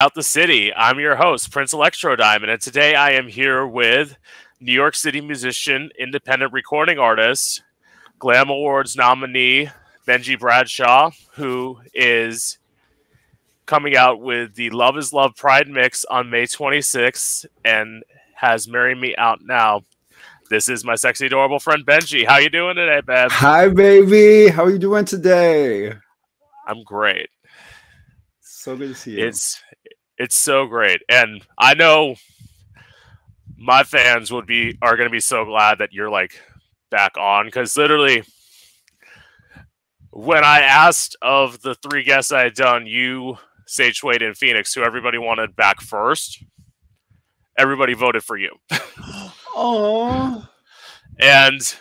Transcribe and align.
out 0.00 0.14
the 0.14 0.22
city. 0.22 0.74
I'm 0.74 1.00
your 1.00 1.16
host, 1.16 1.50
Prince 1.50 1.72
Electro 1.72 2.16
Diamond, 2.16 2.52
and 2.52 2.60
today 2.60 2.94
I 2.94 3.12
am 3.12 3.28
here 3.28 3.66
with 3.66 4.14
New 4.60 4.72
York 4.72 4.94
City 4.94 5.22
musician, 5.22 5.90
independent 5.98 6.52
recording 6.52 6.98
artist, 6.98 7.62
Glam 8.18 8.50
Awards 8.50 8.94
nominee 8.94 9.70
Benjy 10.06 10.38
Bradshaw, 10.38 11.12
who 11.32 11.78
is 11.94 12.58
coming 13.64 13.96
out 13.96 14.20
with 14.20 14.54
the 14.54 14.68
Love 14.68 14.98
is 14.98 15.14
Love 15.14 15.34
Pride 15.34 15.66
mix 15.66 16.04
on 16.04 16.28
May 16.28 16.44
26th 16.44 17.46
and 17.64 18.02
has 18.34 18.68
Marry 18.68 18.94
Me 18.94 19.16
out 19.16 19.38
now. 19.42 19.80
This 20.50 20.68
is 20.68 20.84
my 20.84 20.94
sexy, 20.94 21.26
adorable 21.26 21.58
friend 21.58 21.86
Benjy. 21.86 22.26
How 22.26 22.36
you 22.36 22.50
doing 22.50 22.76
today, 22.76 23.00
babe? 23.00 23.30
Hi, 23.30 23.68
baby. 23.70 24.48
How 24.48 24.64
are 24.64 24.70
you 24.70 24.78
doing 24.78 25.06
today? 25.06 25.94
I'm 26.66 26.84
great. 26.84 27.30
So 28.40 28.76
good 28.76 28.88
to 28.88 28.94
see 28.94 29.12
you. 29.12 29.26
It's 29.26 29.62
it's 30.18 30.36
so 30.36 30.66
great, 30.66 31.02
and 31.08 31.42
I 31.58 31.74
know 31.74 32.16
my 33.58 33.82
fans 33.82 34.30
would 34.30 34.46
be 34.46 34.78
are 34.82 34.96
going 34.96 35.06
to 35.08 35.12
be 35.12 35.20
so 35.20 35.44
glad 35.44 35.78
that 35.78 35.92
you're 35.92 36.10
like 36.10 36.40
back 36.90 37.16
on 37.18 37.46
because 37.46 37.76
literally 37.76 38.22
when 40.10 40.44
I 40.44 40.60
asked 40.60 41.16
of 41.20 41.60
the 41.60 41.74
three 41.74 42.02
guests 42.02 42.32
I 42.32 42.44
had 42.44 42.54
done, 42.54 42.86
you, 42.86 43.36
Sage 43.66 44.02
Wade, 44.02 44.22
and 44.22 44.36
Phoenix, 44.36 44.72
who 44.72 44.82
everybody 44.82 45.18
wanted 45.18 45.54
back 45.56 45.82
first, 45.82 46.42
everybody 47.58 47.94
voted 47.94 48.24
for 48.24 48.36
you. 48.36 48.50
Oh, 49.58 50.46
and 51.18 51.76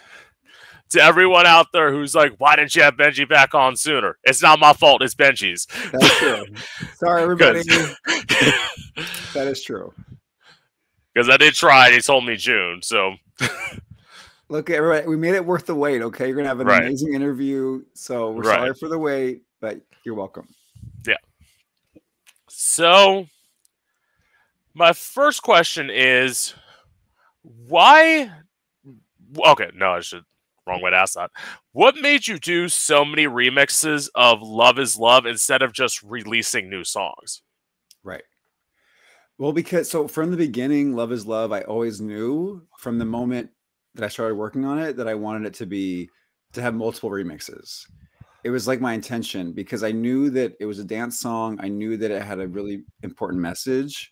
to 0.90 1.02
everyone 1.02 1.46
out 1.46 1.68
there 1.74 1.92
who's 1.92 2.14
like, 2.16 2.34
why 2.38 2.56
didn't 2.56 2.76
you 2.76 2.84
have 2.84 2.96
Benjy 2.96 3.28
back 3.28 3.54
on 3.56 3.76
sooner? 3.76 4.18
It's 4.24 4.42
not 4.42 4.60
my 4.60 4.74
fault. 4.74 5.02
It's 5.02 5.16
Benjy's. 5.16 5.66
that's 5.92 6.18
true. 6.20 6.46
Sorry, 6.96 7.24
everybody. 7.24 7.62
that 9.34 9.48
is 9.48 9.64
true. 9.64 9.94
Because 11.14 11.30
I 11.30 11.38
did 11.38 11.54
try, 11.54 11.86
and 11.88 11.96
he 11.96 12.02
told 12.02 12.26
me 12.26 12.36
June. 12.36 12.82
So 12.82 13.16
Look, 14.48 14.70
everybody, 14.70 15.08
we 15.08 15.18
made 15.18 15.34
it 15.34 15.44
worth 15.44 15.66
the 15.66 15.74
wait. 15.76 16.02
Okay, 16.04 16.28
you're 16.28 16.36
gonna 16.36 16.48
have 16.48 16.60
an 16.60 16.68
Right. 16.68 16.84
amazing 16.84 17.14
interview. 17.16 17.84
So 17.94 18.32
we're 18.32 18.44
Right. 18.44 18.58
sorry 18.60 18.74
for 18.76 18.90
the 18.90 19.00
wait, 19.00 19.42
but 19.60 19.80
you're 20.04 20.14
welcome. 20.16 20.48
Yeah. 21.08 21.16
So, 22.48 23.26
my 24.76 24.94
first 24.94 25.42
question 25.42 25.90
is 25.90 26.54
why? 27.42 28.32
Okay, 29.48 29.72
no, 29.74 29.94
I 29.94 30.02
should 30.02 30.26
wrong 30.68 30.82
way 30.82 30.92
to 30.92 30.98
ask 30.98 31.14
that. 31.16 31.32
What 31.72 31.96
made 31.96 32.28
you 32.28 32.40
do 32.40 32.70
so 32.70 33.06
many 33.06 33.26
remixes 33.26 34.10
of 34.16 34.42
Love 34.42 34.80
is 34.80 34.98
Love 34.98 35.26
instead 35.26 35.62
of 35.62 35.74
just 35.74 36.02
releasing 36.04 36.70
new 36.70 36.84
songs? 36.84 37.42
Right. 38.04 38.24
Well, 39.38 39.52
because 39.52 39.90
so 39.90 40.08
from 40.08 40.32
the 40.32 40.38
beginning, 40.38 40.96
Love 40.96 41.12
is 41.12 41.26
Love, 41.26 41.52
I 41.52 41.62
always 41.62 42.00
knew 42.00 42.66
from 42.80 42.98
the 42.98 43.06
moment 43.06 43.50
that 43.96 44.06
I 44.06 44.08
started 44.08 44.36
working 44.36 44.66
on 44.66 44.80
it 44.80 44.98
that 44.98 45.08
I 45.08 45.16
wanted 45.16 45.46
it 45.46 45.54
to 45.56 45.66
be 45.66 46.10
to 46.54 46.62
have 46.62 46.74
multiple 46.74 47.10
remixes. 47.10 47.86
It 48.44 48.50
was 48.50 48.68
like 48.68 48.80
my 48.80 48.94
intention 48.94 49.54
because 49.54 49.84
I 49.84 49.92
knew 49.92 50.30
that 50.30 50.54
it 50.60 50.66
was 50.66 50.80
a 50.80 50.84
dance 50.84 51.20
song. 51.20 51.58
I 51.62 51.68
knew 51.68 51.98
that 51.98 52.12
it 52.12 52.22
had 52.22 52.40
a 52.40 52.48
really 52.48 52.84
important 53.02 53.42
message. 53.42 54.12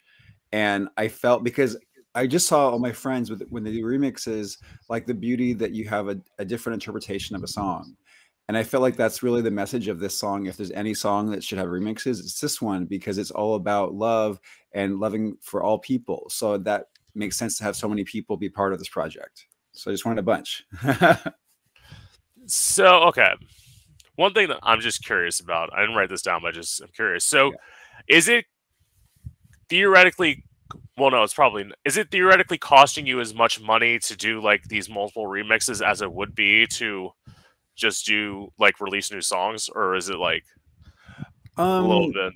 And 0.52 0.90
I 0.98 1.08
felt 1.08 1.44
because 1.44 1.78
I 2.16 2.28
just 2.28 2.48
saw 2.48 2.70
all 2.70 2.80
my 2.80 2.92
friends 2.92 3.30
with 3.30 3.44
when 3.50 3.64
they 3.64 3.72
do 3.72 3.84
remixes, 3.84 4.58
like 4.90 5.06
the 5.06 5.14
beauty 5.14 5.54
that 5.54 5.72
you 5.72 5.88
have 5.90 6.10
a, 6.10 6.20
a 6.40 6.46
different 6.46 6.76
interpretation 6.76 7.36
of 7.36 7.44
a 7.44 7.48
song. 7.48 7.96
And 8.48 8.58
I 8.58 8.64
feel 8.64 8.82
like 8.82 8.96
that's 8.96 9.24
really 9.24 9.42
the 9.42 9.52
message 9.52 9.88
of 9.88 10.00
this 10.00 10.18
song. 10.18 10.46
If 10.46 10.58
there's 10.58 10.72
any 10.72 10.94
song 10.94 11.32
that 11.32 11.44
should 11.44 11.58
have 11.58 11.70
remixes, 11.70 12.20
it's 12.20 12.40
this 12.40 12.62
one 12.62 12.86
because 12.86 13.18
it's 13.18 13.32
all 13.32 13.56
about 13.56 13.94
love 13.94 14.40
and 14.74 15.00
loving 15.00 15.38
for 15.42 15.64
all 15.64 15.80
people. 15.80 16.28
So 16.30 16.58
that 16.58 16.88
makes 17.16 17.38
sense 17.38 17.58
to 17.58 17.64
have 17.64 17.76
so 17.76 17.88
many 17.88 18.04
people 18.04 18.36
be 18.38 18.50
part 18.50 18.74
of 18.74 18.80
this 18.80 18.90
project. 18.90 19.48
So 19.72 19.90
I 19.90 19.94
just 19.94 20.06
wanted 20.06 20.20
a 20.20 20.24
bunch. 20.24 20.66
So, 22.46 23.04
okay. 23.04 23.34
One 24.16 24.34
thing 24.34 24.50
that 24.50 24.60
I'm 24.64 24.80
just 24.80 25.04
curious 25.04 25.40
about, 25.40 25.72
I 25.74 25.82
didn't 25.82 25.96
write 25.96 26.10
this 26.10 26.22
down, 26.22 26.42
but 26.42 26.50
I 26.50 26.52
just 26.52 26.82
I'm 26.82 26.90
curious. 26.90 27.26
So, 27.26 27.54
is 28.08 28.28
it 28.28 28.46
theoretically 29.70 30.44
well 30.98 31.12
no 31.12 31.24
it's 31.24 31.34
probably 31.34 31.66
is 31.86 31.98
it 31.98 32.10
theoretically 32.12 32.58
costing 32.58 33.06
you 33.06 33.20
as 33.20 33.34
much 33.34 33.62
money 33.62 34.00
to 34.00 34.16
do 34.16 34.42
like 34.42 34.64
these 34.64 34.90
multiple 34.90 35.26
remixes 35.26 35.86
as 35.86 36.02
it 36.02 36.12
would 36.12 36.34
be 36.36 36.66
to 36.68 37.10
just 37.76 38.06
do 38.06 38.52
like 38.60 38.80
release 38.80 39.12
new 39.12 39.22
songs 39.22 39.70
or 39.74 39.96
is 39.96 40.10
it 40.10 40.18
like 40.18 40.44
a 41.58 41.82
little 41.82 42.06
um, 42.06 42.12
bit 42.12 42.34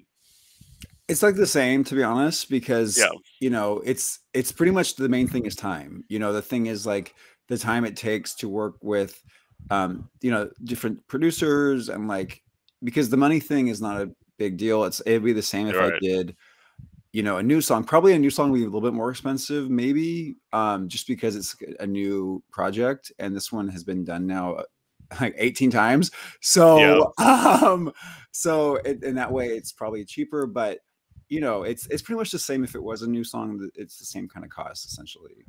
it's 1.07 1.23
like 1.23 1.35
the 1.35 1.47
same 1.47 1.83
to 1.85 1.95
be 1.95 2.03
honest, 2.03 2.49
because 2.49 2.97
Yeah. 2.97 3.09
you 3.39 3.49
know, 3.49 3.81
it's 3.85 4.19
it's 4.33 4.51
pretty 4.51 4.71
much 4.71 4.95
the 4.95 5.09
main 5.09 5.27
thing 5.27 5.45
is 5.45 5.55
time. 5.55 6.03
You 6.09 6.19
know, 6.19 6.33
the 6.33 6.41
thing 6.41 6.65
is 6.65 6.85
like 6.85 7.15
the 7.47 7.57
time 7.57 7.85
it 7.85 7.95
takes 7.95 8.35
to 8.35 8.49
work 8.49 8.75
with 8.81 9.21
um, 9.69 10.09
you 10.21 10.31
know, 10.31 10.49
different 10.63 11.05
producers 11.07 11.89
and 11.89 12.07
like 12.07 12.41
because 12.83 13.09
the 13.09 13.17
money 13.17 13.39
thing 13.39 13.69
is 13.69 13.81
not 13.81 14.01
a 14.01 14.11
big 14.37 14.57
deal. 14.57 14.83
It's 14.83 15.01
it'd 15.05 15.23
be 15.23 15.33
the 15.33 15.41
same 15.41 15.67
if 15.67 15.75
I 15.75 15.97
did 15.99 16.35
you 17.13 17.23
know 17.23 17.37
a 17.37 17.43
new 17.43 17.61
song 17.61 17.83
probably 17.83 18.13
a 18.13 18.19
new 18.19 18.29
song 18.29 18.51
would 18.51 18.57
be 18.57 18.63
a 18.63 18.67
little 18.67 18.81
bit 18.81 18.93
more 18.93 19.09
expensive 19.09 19.69
maybe 19.69 20.35
um 20.53 20.87
just 20.87 21.07
because 21.07 21.35
it's 21.35 21.55
a 21.79 21.87
new 21.87 22.43
project 22.51 23.11
and 23.19 23.35
this 23.35 23.51
one 23.51 23.67
has 23.67 23.83
been 23.83 24.03
done 24.03 24.27
now 24.27 24.53
uh, 24.55 24.63
like 25.21 25.33
18 25.37 25.71
times. 25.71 26.11
So 26.41 27.13
um 27.17 27.93
so 28.31 28.75
it, 28.75 29.03
in 29.03 29.15
that 29.15 29.31
way 29.31 29.47
it's 29.47 29.71
probably 29.71 30.03
cheaper 30.03 30.45
but 30.45 30.79
you 31.29 31.39
know 31.39 31.63
it's 31.63 31.87
it's 31.87 32.01
pretty 32.01 32.17
much 32.17 32.31
the 32.31 32.39
same 32.39 32.63
if 32.63 32.75
it 32.75 32.83
was 32.83 33.01
a 33.01 33.07
new 33.09 33.23
song 33.23 33.69
it's 33.75 33.97
the 33.97 34.05
same 34.05 34.27
kind 34.27 34.45
of 34.45 34.51
cost 34.51 34.85
essentially. 34.85 35.45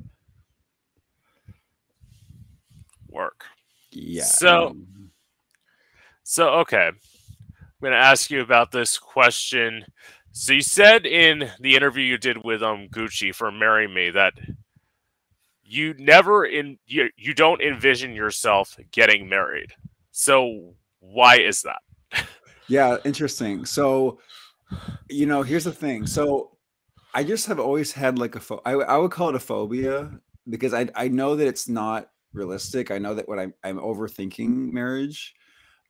Work. 3.09 3.43
Yeah 3.91 4.23
So- 4.23 4.67
um, 4.69 5.11
so 6.23 6.49
okay. 6.59 6.87
I'm 6.87 7.81
going 7.81 7.93
to 7.93 7.97
ask 7.97 8.29
you 8.29 8.41
about 8.41 8.71
this 8.71 8.97
question 8.97 9.85
so 10.31 10.53
you 10.53 10.61
said 10.61 11.05
in 11.05 11.49
the 11.59 11.75
interview 11.75 12.03
you 12.03 12.17
did 12.17 12.43
with 12.43 12.61
um 12.63 12.87
gucci 12.89 13.33
for 13.33 13.51
marry 13.51 13.87
me 13.87 14.09
that 14.09 14.33
you 15.63 15.93
never 15.99 16.45
in 16.45 16.77
you, 16.87 17.09
you 17.15 17.33
don't 17.33 17.61
envision 17.61 18.13
yourself 18.13 18.77
getting 18.91 19.29
married 19.29 19.73
so 20.11 20.73
why 20.99 21.37
is 21.37 21.63
that 21.63 21.79
Yeah, 22.69 22.97
interesting. 23.03 23.65
So, 23.65 24.19
you 25.09 25.25
know, 25.25 25.41
here's 25.41 25.63
the 25.63 25.71
thing. 25.71 26.05
So, 26.07 26.51
I 27.13 27.23
just 27.23 27.47
have 27.47 27.59
always 27.59 27.91
had 27.91 28.19
like 28.19 28.35
a 28.35 28.39
pho- 28.39 28.61
I, 28.65 28.73
I 28.73 28.97
would 28.97 29.11
call 29.11 29.29
it 29.29 29.35
a 29.35 29.39
phobia 29.39 30.11
because 30.49 30.73
I 30.73 30.87
I 30.95 31.07
know 31.07 31.35
that 31.35 31.47
it's 31.47 31.67
not 31.67 32.11
realistic. 32.33 32.91
I 32.91 32.99
know 32.99 33.15
that 33.15 33.27
when 33.27 33.39
I'm 33.39 33.53
I'm 33.63 33.79
overthinking 33.79 34.71
marriage, 34.71 35.33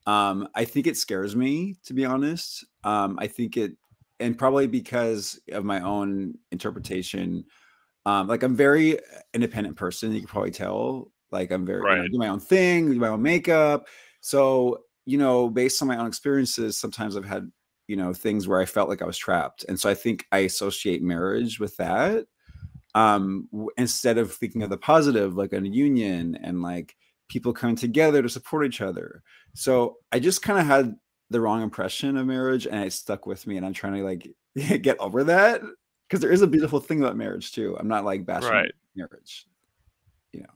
um, 0.07 0.47
I 0.55 0.65
think 0.65 0.87
it 0.87 0.97
scares 0.97 1.35
me 1.35 1.75
to 1.85 1.93
be 1.93 2.05
honest. 2.05 2.65
Um, 2.85 3.19
I 3.19 3.27
think 3.27 3.57
it, 3.57 3.73
and 4.19 4.37
probably 4.37 4.67
because 4.67 5.39
of 5.51 5.63
my 5.65 5.81
own 5.81 6.37
interpretation. 6.51 7.45
Um, 8.05 8.27
like 8.27 8.43
I'm 8.43 8.55
very 8.55 8.99
independent 9.33 9.75
person. 9.75 10.13
You 10.13 10.19
can 10.19 10.27
probably 10.27 10.51
tell. 10.51 11.11
Like 11.31 11.51
I'm 11.51 11.65
very 11.65 11.81
you 11.97 12.03
know, 12.03 12.07
do 12.07 12.17
my 12.17 12.29
own 12.29 12.39
thing, 12.39 12.91
do 12.91 12.99
my 12.99 13.09
own 13.09 13.21
makeup. 13.21 13.87
So 14.21 14.79
you 15.05 15.17
know, 15.17 15.49
based 15.49 15.81
on 15.81 15.87
my 15.87 15.97
own 15.97 16.07
experiences, 16.07 16.77
sometimes 16.77 17.17
I've 17.17 17.25
had, 17.25 17.49
you 17.87 17.95
know, 17.95 18.13
things 18.13 18.47
where 18.47 18.59
I 18.61 18.65
felt 18.65 18.89
like 18.89 19.01
I 19.01 19.05
was 19.05 19.17
trapped. 19.17 19.65
And 19.67 19.79
so 19.79 19.89
I 19.89 19.95
think 19.95 20.25
I 20.31 20.39
associate 20.39 21.01
marriage 21.01 21.59
with 21.59 21.75
that. 21.77 22.25
Um, 22.95 23.47
instead 23.77 24.17
of 24.17 24.33
thinking 24.33 24.61
of 24.61 24.69
the 24.69 24.77
positive, 24.77 25.35
like 25.35 25.53
a 25.53 25.67
union 25.67 26.37
and 26.43 26.61
like 26.61 26.95
people 27.27 27.53
coming 27.53 27.75
together 27.75 28.21
to 28.21 28.29
support 28.29 28.65
each 28.65 28.81
other. 28.81 29.23
So 29.55 29.97
I 30.11 30.19
just 30.19 30.41
kind 30.41 30.59
of 30.59 30.65
had 30.65 30.95
the 31.29 31.39
wrong 31.41 31.61
impression 31.61 32.17
of 32.17 32.25
marriage 32.25 32.65
and 32.67 32.83
it 32.83 32.91
stuck 32.93 33.25
with 33.25 33.45
me. 33.47 33.57
And 33.57 33.65
I'm 33.65 33.73
trying 33.73 33.95
to 33.95 34.03
like 34.03 34.27
get 34.81 34.99
over 34.99 35.23
that 35.25 35.61
because 36.07 36.21
there 36.21 36.31
is 36.31 36.41
a 36.41 36.47
beautiful 36.47 36.79
thing 36.79 36.99
about 36.99 37.17
marriage 37.17 37.51
too. 37.51 37.77
I'm 37.79 37.87
not 37.87 38.05
like 38.05 38.25
bashing 38.25 38.49
Right. 38.49 38.71
marriage. 38.95 39.45
You 40.33 40.41
know, 40.41 40.49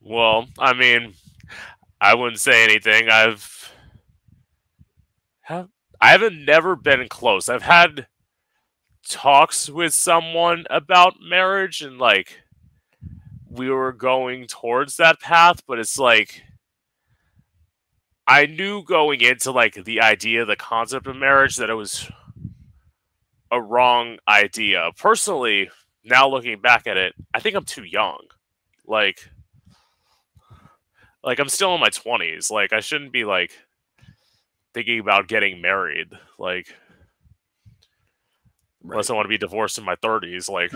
Well, 0.00 0.46
I 0.58 0.72
mean, 0.72 1.14
I 2.00 2.14
wouldn't 2.14 2.40
say 2.40 2.64
anything. 2.64 3.08
I've 3.08 3.72
have 5.42 5.68
I 6.00 6.10
haven't 6.10 6.44
never 6.44 6.76
been 6.76 7.08
close. 7.08 7.48
I've 7.48 7.62
had 7.62 8.06
talks 9.08 9.68
with 9.68 9.92
someone 9.92 10.64
about 10.70 11.14
marriage 11.20 11.82
and 11.82 11.98
like 11.98 12.40
we 13.50 13.68
were 13.68 13.92
going 13.92 14.46
towards 14.46 14.96
that 14.96 15.20
path, 15.20 15.62
but 15.66 15.78
it's 15.78 15.98
like 15.98 16.42
I 18.26 18.46
knew 18.46 18.82
going 18.84 19.20
into 19.20 19.50
like 19.50 19.74
the 19.74 20.00
idea, 20.00 20.44
the 20.44 20.56
concept 20.56 21.06
of 21.06 21.16
marriage 21.16 21.56
that 21.56 21.70
it 21.70 21.74
was 21.74 22.10
a 23.50 23.60
wrong 23.60 24.18
idea. 24.28 24.90
Personally, 24.96 25.70
now 26.04 26.28
looking 26.28 26.60
back 26.60 26.86
at 26.86 26.96
it, 26.96 27.14
I 27.34 27.40
think 27.40 27.56
I'm 27.56 27.64
too 27.64 27.84
young. 27.84 28.18
Like 28.86 29.28
like 31.24 31.38
I'm 31.38 31.48
still 31.48 31.74
in 31.74 31.80
my 31.80 31.90
20s. 31.90 32.50
Like 32.50 32.72
I 32.72 32.80
shouldn't 32.80 33.12
be 33.12 33.24
like 33.24 33.52
thinking 34.74 34.98
about 35.00 35.28
getting 35.28 35.60
married. 35.60 36.08
Like 36.38 36.74
unless 38.84 39.10
I 39.10 39.14
want 39.14 39.24
to 39.26 39.28
be 39.30 39.38
divorced 39.38 39.78
in 39.78 39.84
my 39.84 39.96
thirties. 39.96 40.48
Like, 40.48 40.72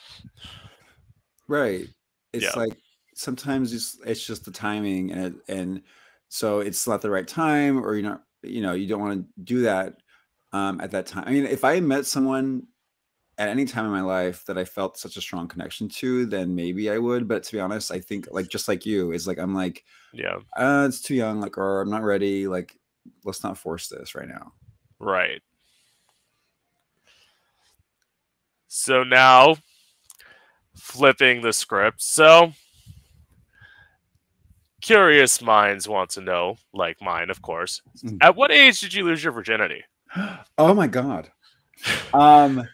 right. 1.48 1.86
It's 2.32 2.44
Yeah. 2.44 2.52
like 2.56 2.76
sometimes 3.14 3.72
it's 3.72 3.98
it's 4.04 4.24
just 4.24 4.44
the 4.44 4.50
timing 4.50 5.12
and 5.12 5.40
and 5.48 5.82
so 6.28 6.60
it's 6.60 6.86
not 6.86 7.02
the 7.02 7.10
right 7.10 7.26
time 7.26 7.78
or 7.84 7.94
you're 7.94 8.08
not 8.08 8.22
you 8.42 8.60
know 8.60 8.72
you 8.72 8.86
don't 8.86 9.00
want 9.00 9.20
to 9.20 9.42
do 9.42 9.62
that 9.62 9.94
um 10.52 10.80
at 10.80 10.90
that 10.90 11.06
time. 11.06 11.24
I 11.26 11.30
mean, 11.30 11.44
if 11.44 11.64
I 11.64 11.80
met 11.80 12.06
someone 12.06 12.66
at 13.38 13.48
any 13.48 13.64
time 13.64 13.84
in 13.84 13.92
my 13.92 14.00
life 14.00 14.44
that 14.46 14.58
I 14.58 14.64
felt 14.64 14.98
such 14.98 15.16
a 15.16 15.20
strong 15.20 15.46
connection 15.46 15.88
to, 15.88 16.26
then 16.26 16.54
maybe 16.54 16.90
I 16.90 16.98
would. 16.98 17.28
But 17.28 17.44
to 17.44 17.52
be 17.52 17.60
honest, 17.60 17.92
I 17.92 18.00
think 18.00 18.26
like 18.32 18.48
just 18.48 18.66
like 18.66 18.84
you, 18.84 19.12
is 19.12 19.28
like 19.28 19.38
I'm 19.38 19.54
like, 19.54 19.84
yeah, 20.12 20.38
uh, 20.56 20.86
it's 20.88 21.00
too 21.00 21.14
young, 21.14 21.40
like 21.40 21.56
or 21.56 21.80
I'm 21.80 21.90
not 21.90 22.02
ready. 22.02 22.48
Like, 22.48 22.76
let's 23.24 23.44
not 23.44 23.56
force 23.56 23.88
this 23.88 24.14
right 24.14 24.28
now. 24.28 24.52
right. 24.98 25.40
So 28.66 29.02
now, 29.02 29.56
flipping 30.76 31.40
the 31.40 31.52
script. 31.52 32.02
So, 32.02 32.52
curious 34.88 35.42
minds 35.42 35.86
want 35.88 36.10
to 36.10 36.20
know, 36.20 36.56
like 36.72 36.96
mine, 37.02 37.30
of 37.30 37.42
course. 37.42 37.82
Mm. 38.04 38.18
At 38.22 38.36
what 38.36 38.50
age 38.50 38.80
did 38.80 38.94
you 38.94 39.04
lose 39.04 39.22
your 39.22 39.32
virginity? 39.32 39.82
Oh 40.58 40.74
my 40.74 40.86
god. 40.86 41.30
Um 42.12 42.66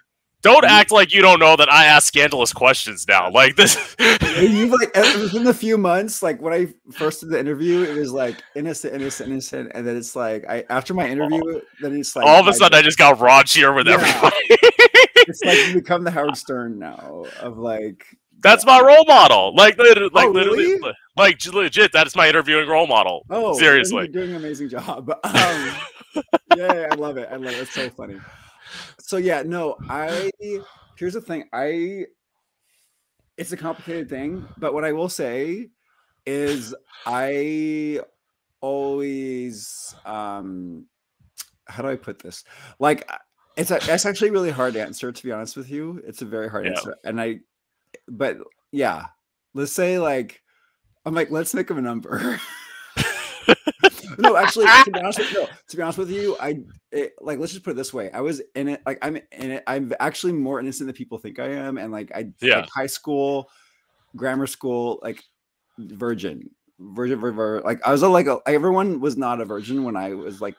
Don't 0.42 0.64
act 0.64 0.90
like 0.92 1.12
you 1.14 1.20
don't 1.22 1.38
know 1.40 1.56
that 1.56 1.70
I 1.72 1.86
ask 1.86 2.06
scandalous 2.08 2.52
questions 2.52 3.06
now. 3.08 3.30
Like 3.30 3.56
this. 3.56 3.76
you've 4.38 4.70
like 4.70 4.94
within 4.94 5.46
a 5.48 5.54
few 5.64 5.76
months, 5.78 6.22
like 6.22 6.40
when 6.40 6.52
I 6.52 6.68
first 6.92 7.20
did 7.20 7.30
the 7.30 7.38
interview, 7.40 7.82
it 7.82 7.96
was 7.98 8.12
like 8.12 8.36
innocent, 8.54 8.94
innocent, 8.94 9.30
innocent, 9.30 9.72
and 9.74 9.86
then 9.86 9.96
it's 9.96 10.14
like 10.14 10.44
I 10.48 10.64
after 10.70 10.94
my 10.94 11.08
interview, 11.08 11.60
then 11.82 11.96
it's 11.96 12.14
like 12.14 12.26
All 12.26 12.40
of 12.40 12.46
a 12.46 12.50
I- 12.50 12.52
sudden, 12.52 12.78
I 12.78 12.82
just 12.82 12.98
got 12.98 13.18
raunchier 13.18 13.74
with 13.74 13.86
Yeah. 13.86 13.94
everybody. 13.94 14.36
it's 15.26 15.42
like 15.44 15.58
you 15.68 15.74
become 15.74 16.04
the 16.04 16.10
Howard 16.10 16.36
Stern 16.36 16.78
now 16.78 17.24
of 17.40 17.56
like 17.58 18.04
That's 18.44 18.64
my 18.64 18.80
role 18.80 19.04
model. 19.06 19.52
Like, 19.56 19.76
lit- 19.78 20.12
like 20.14 20.28
Oh, 20.28 20.30
literally, 20.30 20.74
really? 20.74 20.92
like 21.16 21.44
legit. 21.46 21.90
That's 21.92 22.14
my 22.14 22.28
interviewing 22.28 22.68
role 22.68 22.86
model. 22.86 23.24
oh 23.30 23.58
seriously. 23.58 24.04
you're 24.04 24.06
doing 24.24 24.30
an 24.30 24.36
amazing 24.36 24.68
job. 24.68 25.10
Um, 25.24 26.22
yeah, 26.56 26.72
yeah, 26.72 26.86
I 26.92 26.94
love 26.94 27.16
it. 27.16 27.28
I 27.32 27.34
love 27.36 27.52
it. 27.54 27.58
It's 27.62 27.74
so 27.74 27.90
funny. 27.90 28.20
So 29.00 29.16
yeah, 29.16 29.42
no, 29.44 29.76
I 29.88 30.30
here's 30.96 31.14
the 31.14 31.20
thing. 31.20 31.48
I 31.52 32.04
it's 33.36 33.50
a 33.50 33.56
complicated 33.56 34.08
thing, 34.08 34.46
but 34.58 34.74
what 34.74 34.84
I 34.84 34.92
will 34.92 35.08
say 35.08 35.70
is 36.24 36.72
I 37.04 38.00
always 38.60 39.94
um 40.04 40.86
how 41.66 41.82
do 41.82 41.88
I 41.88 41.96
put 41.96 42.18
this? 42.20 42.44
Like 42.78 43.10
it's 43.56 43.70
a, 43.70 43.76
it's 43.92 44.06
actually 44.06 44.30
really 44.30 44.50
hard 44.50 44.74
to 44.74 44.82
answer 44.82 45.10
to 45.12 45.22
be 45.24 45.32
honest 45.32 45.56
with 45.56 45.70
you. 45.70 46.00
It's 46.06 46.22
a 46.22 46.26
very 46.26 46.48
hard 46.48 46.66
Yeah. 46.66 46.72
answer. 46.72 46.96
And 47.04 47.20
I 47.20 47.40
but 48.08 48.38
yeah, 48.72 49.06
let's 49.54 49.72
say 49.72 49.98
like 49.98 50.42
I'm 51.06 51.14
like, 51.14 51.30
let's 51.30 51.54
make 51.54 51.70
him 51.70 51.78
a 51.78 51.82
number. 51.82 52.40
no, 54.18 54.36
actually, 54.36 54.66
to 54.66 54.90
be 54.90 55.00
honest 55.00 55.18
with 55.18 55.32
no, 55.34 55.46
to 55.68 55.76
be 55.76 55.82
honest 55.82 55.98
with 55.98 56.10
you, 56.10 56.36
I 56.40 56.60
it, 56.92 57.12
like 57.20 57.38
let's 57.38 57.52
just 57.52 57.64
put 57.64 57.72
it 57.72 57.76
this 57.76 57.92
way. 57.92 58.10
I 58.12 58.20
was 58.20 58.40
in 58.54 58.68
it, 58.68 58.82
like 58.86 58.98
I'm 59.02 59.16
in 59.16 59.50
it. 59.50 59.64
I'm 59.66 59.92
actually 60.00 60.32
more 60.32 60.60
innocent 60.60 60.86
than 60.86 60.94
people 60.94 61.18
think 61.18 61.38
I 61.38 61.48
am, 61.48 61.78
and 61.78 61.92
like 61.92 62.10
I 62.14 62.30
Yeah. 62.40 62.60
like 62.60 62.70
high 62.70 62.86
school, 62.86 63.50
grammar 64.16 64.46
school, 64.46 64.98
like 65.02 65.22
virgin, 65.78 66.50
virgin, 66.78 67.20
vir- 67.20 67.32
vir- 67.32 67.60
like 67.62 67.86
I 67.86 67.92
was 67.92 68.02
a, 68.02 68.08
like 68.08 68.26
a, 68.26 68.40
everyone 68.46 69.00
was 69.00 69.16
not 69.16 69.40
a 69.40 69.44
virgin 69.44 69.84
when 69.84 69.96
I 69.96 70.14
was 70.14 70.40
like 70.40 70.56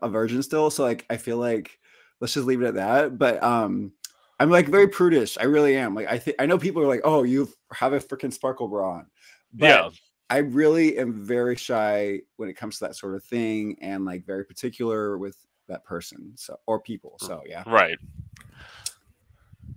a 0.00 0.08
virgin 0.08 0.42
still. 0.42 0.70
So 0.70 0.82
like 0.84 1.06
I 1.10 1.16
feel 1.16 1.36
like 1.36 1.78
let's 2.20 2.34
just 2.34 2.46
leave 2.46 2.62
it 2.62 2.66
at 2.66 2.74
that. 2.74 3.18
But 3.18 3.42
um, 3.42 3.92
I'm 4.40 4.50
like 4.50 4.68
very 4.68 4.88
prudish. 4.88 5.38
I 5.38 5.44
really 5.44 5.76
am. 5.76 5.94
Like 5.94 6.08
I 6.08 6.18
think 6.18 6.36
I 6.38 6.46
know 6.46 6.58
people 6.58 6.82
are 6.82 6.88
like, 6.88 7.02
oh, 7.04 7.22
you 7.22 7.48
have 7.72 7.92
a 7.92 8.00
freaking 8.00 8.32
sparkle 8.32 8.68
bra 8.68 8.94
on. 8.94 9.06
But 9.52 9.66
yeah, 9.66 9.90
I 10.30 10.38
really 10.38 10.98
am 10.98 11.12
very 11.12 11.56
shy 11.56 12.20
when 12.36 12.48
it 12.48 12.56
comes 12.56 12.78
to 12.78 12.86
that 12.86 12.96
sort 12.96 13.14
of 13.14 13.24
thing 13.24 13.76
and 13.80 14.04
like 14.04 14.24
very 14.24 14.44
particular 14.44 15.18
with 15.18 15.36
that 15.68 15.84
person. 15.84 16.32
So 16.36 16.58
or 16.66 16.80
people. 16.80 17.16
So 17.20 17.42
yeah. 17.46 17.62
right. 17.66 17.98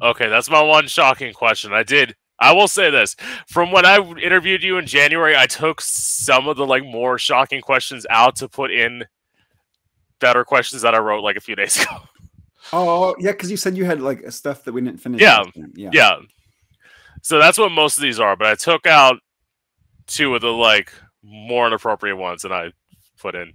Okay, 0.02 0.28
that's 0.28 0.50
my 0.50 0.62
one 0.62 0.88
shocking 0.88 1.34
question. 1.34 1.74
I 1.74 1.84
did. 1.84 2.16
I 2.40 2.52
will 2.52 2.68
say 2.68 2.90
this: 2.90 3.16
from 3.48 3.72
when 3.72 3.86
I 3.86 3.98
interviewed 3.98 4.64
you 4.64 4.78
in 4.78 4.86
January, 4.86 5.38
I 5.38 5.46
took 5.46 5.80
some 5.82 6.48
of 6.48 6.58
the 6.58 6.66
like 6.66 6.84
more 6.84 7.18
shocking 7.18 7.62
questions 7.62 8.06
out 8.10 8.36
to 8.38 8.50
put 8.50 8.72
in 8.72 9.06
better 10.20 10.44
questions 10.44 10.82
that 10.82 10.96
I 10.96 11.00
wrote 11.00 11.24
like 11.24 11.38
a 11.38 11.42
few 11.42 11.56
days 11.56 11.82
ago. 11.82 12.02
Oh 12.74 13.16
yeah, 13.20 13.32
because 13.32 13.52
you 13.52 13.58
said 13.58 13.78
you 13.78 13.86
had 13.86 14.02
like 14.02 14.30
stuff 14.32 14.64
that 14.64 14.74
we 14.74 14.82
didn't 14.82 15.00
finish. 15.00 15.22
Yeah. 15.22 15.44
Yeah. 15.76 15.90
yeah. 15.94 16.16
So 17.22 17.40
that's 17.40 17.58
what 17.58 17.72
most 17.72 17.98
of 17.98 18.02
these 18.04 18.20
are, 18.20 18.36
but 18.36 18.48
I 18.48 18.56
took 18.56 18.86
out 18.88 19.18
two 20.08 20.36
of 20.36 20.42
the 20.42 20.50
like 20.52 20.92
more 21.24 21.66
inappropriate 21.68 22.18
ones 22.18 22.44
and 22.44 22.54
I 22.54 22.72
put 23.20 23.34
in 23.36 23.54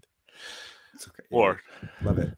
It's 0.94 1.06
okay. 1.06 1.22
More 1.30 1.60
love 2.02 2.18
it. 2.18 2.30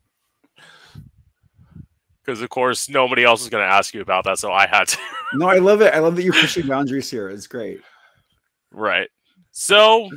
because 2.23 2.43
of 2.43 2.49
course 2.51 2.89
nobody 2.91 3.25
else 3.25 3.43
is 3.43 3.49
going 3.49 3.67
to 3.67 3.73
ask 3.75 3.95
you 3.95 4.01
about 4.03 4.25
that, 4.25 4.39
so 4.39 4.53
I 4.53 4.67
had 4.67 4.89
to. 4.89 4.99
No, 5.35 5.47
I 5.49 5.57
love 5.57 5.81
it. 5.81 5.95
I 5.95 5.99
love 6.01 6.17
that 6.17 6.25
you're 6.25 6.35
pushing 6.35 6.67
boundaries 6.67 7.11
here. 7.11 7.31
It's 7.31 7.47
great. 7.47 7.81
right. 8.71 9.09
So, 9.51 10.11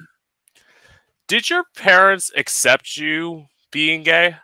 did 1.30 1.50
your 1.50 1.64
parents 1.78 2.32
accept 2.36 2.98
you 2.98 3.46
being 3.72 4.04
gay? 4.04 4.36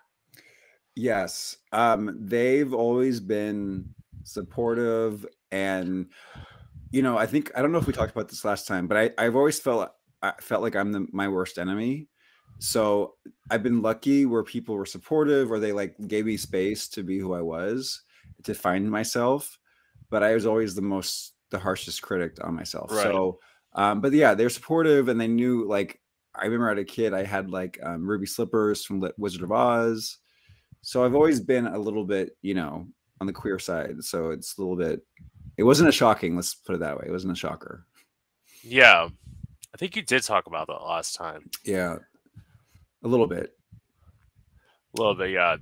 Yes. 0.95 1.57
Um, 1.71 2.17
they've 2.19 2.73
always 2.73 3.19
been 3.19 3.93
supportive 4.23 5.25
and 5.51 6.07
you 6.91 7.01
know, 7.01 7.17
I 7.17 7.25
think 7.25 7.51
I 7.55 7.61
don't 7.61 7.71
know 7.71 7.77
if 7.77 7.87
we 7.87 7.93
talked 7.93 8.11
about 8.11 8.29
this 8.29 8.43
last 8.43 8.67
time, 8.67 8.87
but 8.87 8.97
I, 8.97 9.11
I've 9.17 9.35
always 9.35 9.59
felt 9.59 9.91
I 10.21 10.33
felt 10.41 10.61
like 10.61 10.75
I'm 10.75 10.91
the, 10.91 11.07
my 11.11 11.27
worst 11.27 11.57
enemy. 11.57 12.07
So 12.59 13.15
I've 13.49 13.63
been 13.63 13.81
lucky 13.81 14.25
where 14.25 14.43
people 14.43 14.75
were 14.75 14.85
supportive 14.85 15.51
or 15.51 15.59
they 15.59 15.71
like 15.71 15.95
gave 16.07 16.25
me 16.25 16.37
space 16.37 16.87
to 16.89 17.03
be 17.03 17.17
who 17.17 17.33
I 17.33 17.41
was, 17.41 18.03
to 18.43 18.53
find 18.53 18.91
myself. 18.91 19.57
But 20.09 20.21
I 20.21 20.33
was 20.33 20.45
always 20.45 20.75
the 20.75 20.81
most 20.81 21.33
the 21.49 21.59
harshest 21.59 22.01
critic 22.01 22.37
on 22.43 22.55
myself. 22.55 22.91
Right. 22.91 23.03
So 23.03 23.39
um, 23.73 24.01
but 24.01 24.11
yeah, 24.11 24.33
they're 24.33 24.49
supportive 24.49 25.07
and 25.07 25.19
they 25.19 25.27
knew 25.27 25.65
like 25.67 25.99
I 26.35 26.45
remember 26.45 26.71
as 26.71 26.79
a 26.79 26.85
kid 26.85 27.13
I 27.13 27.23
had 27.23 27.49
like 27.49 27.79
um, 27.81 28.05
ruby 28.05 28.25
slippers 28.25 28.85
from 28.85 29.03
Wizard 29.17 29.43
of 29.43 29.51
Oz. 29.51 30.17
So 30.81 31.03
I've 31.03 31.15
always 31.15 31.39
been 31.39 31.67
a 31.67 31.77
little 31.77 32.05
bit, 32.05 32.35
you 32.41 32.53
know, 32.53 32.87
on 33.19 33.27
the 33.27 33.33
queer 33.33 33.59
side. 33.59 34.03
So 34.03 34.31
it's 34.31 34.57
a 34.57 34.61
little 34.61 34.75
bit. 34.75 35.01
It 35.57 35.63
wasn't 35.63 35.89
a 35.89 35.91
shocking. 35.91 36.35
Let's 36.35 36.55
put 36.55 36.75
it 36.75 36.79
that 36.79 36.97
way. 36.97 37.05
It 37.07 37.11
wasn't 37.11 37.33
a 37.33 37.35
shocker. 37.35 37.85
Yeah. 38.63 39.09
I 39.73 39.77
think 39.77 39.95
you 39.95 40.01
did 40.01 40.23
talk 40.23 40.47
about 40.47 40.67
that 40.67 40.83
last 40.83 41.15
time. 41.15 41.49
Yeah, 41.63 41.97
a 43.03 43.07
little 43.07 43.27
bit. 43.27 43.51
A 44.95 45.01
little 45.01 45.15
bit, 45.15 45.31
yeah. 45.31 45.55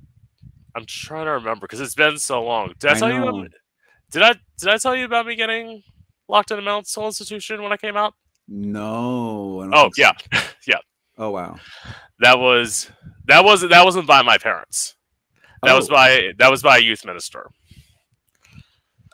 I'm 0.75 0.85
trying 0.85 1.25
to 1.25 1.31
remember 1.31 1.61
because 1.61 1.81
it's 1.81 1.95
been 1.95 2.17
so 2.17 2.43
long. 2.43 2.73
Did 2.79 2.91
I, 2.91 2.95
I 2.95 2.99
tell 2.99 3.13
you 3.13 3.27
about 3.27 3.51
Did 4.11 4.21
I 4.23 4.33
did 4.57 4.69
I 4.69 4.77
tell 4.77 4.95
you 4.95 5.05
about 5.05 5.27
me 5.27 5.35
getting 5.35 5.83
locked 6.27 6.51
in 6.51 6.59
a 6.59 6.61
mental 6.61 7.05
institution 7.05 7.61
when 7.61 7.71
I 7.71 7.77
came 7.77 7.97
out? 7.97 8.13
No. 8.47 9.69
Oh 9.73 9.89
yeah, 9.97 10.13
yeah. 10.67 10.79
Oh 11.17 11.29
wow. 11.31 11.57
That 12.19 12.39
was 12.39 12.89
that 13.25 13.43
wasn't 13.43 13.71
that 13.71 13.85
wasn't 13.85 14.07
by 14.07 14.21
my 14.21 14.37
parents. 14.37 14.95
That 15.63 15.75
was 15.75 15.89
Oh, 15.89 15.93
by 15.93 16.31
that 16.37 16.51
was 16.51 16.61
by 16.61 16.77
a 16.77 16.81
youth 16.81 17.05
minister. 17.05 17.49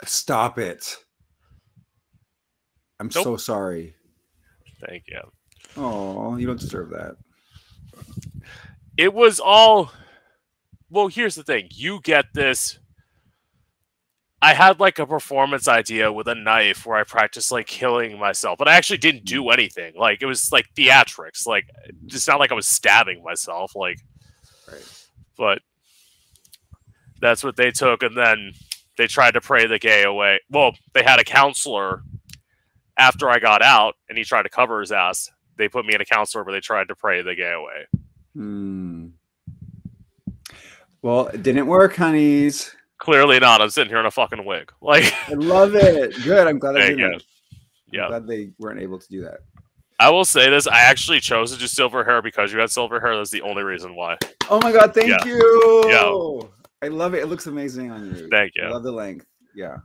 Stop 0.05 0.59
it. 0.59 0.97
I'm 2.99 3.09
Nope. 3.13 3.23
so 3.23 3.37
sorry. 3.37 3.95
Thank 4.87 5.03
you. 5.07 5.21
Oh, 5.77 6.37
you 6.37 6.47
don't 6.47 6.59
deserve 6.59 6.89
that. 6.91 7.15
It 8.97 9.13
was 9.13 9.39
all. 9.39 9.91
Well, 10.89 11.07
here's 11.07 11.35
the 11.35 11.43
thing. 11.43 11.67
You 11.71 11.99
get 12.03 12.25
this. 12.33 12.79
I 14.41 14.53
had 14.53 14.79
like 14.79 14.99
a 14.99 15.07
performance 15.07 15.67
idea 15.67 16.11
with 16.13 16.27
a 16.27 16.35
knife 16.35 16.85
where 16.85 16.97
I 16.97 17.03
practiced 17.03 17.51
like 17.51 17.65
killing 17.65 18.19
myself, 18.19 18.57
but 18.59 18.67
I 18.67 18.75
actually 18.75 18.97
didn't 18.99 19.25
do 19.25 19.43
mm. 19.43 19.53
anything. 19.53 19.93
Like 19.97 20.21
it 20.21 20.27
was 20.27 20.51
like 20.51 20.67
theatrics. 20.75 21.47
Like 21.47 21.65
it's 22.05 22.27
not 22.27 22.39
like 22.39 22.51
I 22.51 22.55
was 22.55 22.67
stabbing 22.67 23.23
myself. 23.23 23.75
Like, 23.75 23.97
Right. 24.71 25.05
but 25.37 25.59
that's 27.25 27.43
what 27.43 27.55
they 27.55 27.71
took, 27.71 28.03
and 28.03 28.15
then 28.15 28.53
they 28.97 29.07
tried 29.07 29.33
to 29.33 29.41
pray 29.41 29.65
the 29.67 29.79
gay 29.79 30.03
away. 30.03 30.39
Well, 30.49 30.73
they 30.93 31.03
had 31.03 31.19
a 31.19 31.23
counselor 31.23 32.03
after 32.97 33.29
I 33.29 33.39
got 33.39 33.61
out, 33.61 33.95
and 34.07 34.17
he 34.17 34.23
tried 34.23 34.43
to 34.43 34.49
cover 34.49 34.79
his 34.79 34.91
ass. 34.91 35.29
They 35.57 35.67
put 35.67 35.85
me 35.85 35.95
in 35.95 36.01
a 36.01 36.05
counselor, 36.05 36.43
but 36.43 36.51
they 36.51 36.59
tried 36.59 36.87
to 36.89 36.95
pray 36.95 37.21
the 37.21 37.35
gay 37.35 37.51
away. 37.53 37.87
Hmm. 38.35 39.07
Well, 41.01 41.27
it 41.27 41.43
didn't 41.43 41.67
work, 41.67 41.95
honeys. 41.95 42.75
Clearly 42.97 43.39
not. 43.39 43.61
I'm 43.61 43.69
sitting 43.69 43.89
here 43.89 43.99
in 43.99 44.05
a 44.05 44.11
fucking 44.11 44.45
wig. 44.45 44.71
Like, 44.81 45.13
I 45.27 45.33
love 45.33 45.75
it. 45.75 46.15
Good. 46.23 46.47
I'm 46.47 46.59
glad 46.59 46.77
I 46.77 46.89
didn't. 46.89 47.17
go. 47.17 47.17
Yeah. 47.91 48.07
Glad 48.07 48.27
they 48.27 48.51
weren't 48.59 48.79
able 48.81 48.99
to 48.99 49.07
do 49.09 49.21
that. 49.21 49.39
I 49.99 50.09
will 50.09 50.25
say 50.25 50.49
this: 50.49 50.67
I 50.67 50.79
actually 50.81 51.19
chose 51.21 51.53
to 51.53 51.57
do 51.59 51.67
silver 51.67 52.03
hair 52.03 52.21
because 52.21 52.51
you 52.51 52.59
had 52.59 52.69
silver 52.69 52.99
hair. 52.99 53.15
That's 53.15 53.29
the 53.29 53.41
only 53.41 53.63
reason 53.63 53.95
why. 53.95 54.17
Oh 54.49 54.59
my 54.61 54.71
god, 54.71 54.93
thank 54.93 55.07
Yeah. 55.09 55.23
you. 55.25 55.83
Yeah. 55.87 56.47
I 56.85 56.89
love 56.89 57.15
it. 57.15 57.23
It 57.23 57.27
looks 57.27 57.47
amazing 57.47 57.89
on 57.89 58.05
you. 58.05 58.29
Thank 58.29 58.51
you. 58.55 58.63
I 58.63 58.69
love 58.69 58.83
the 58.83 58.91
length. 58.91 59.25
Yeah. 59.55 59.77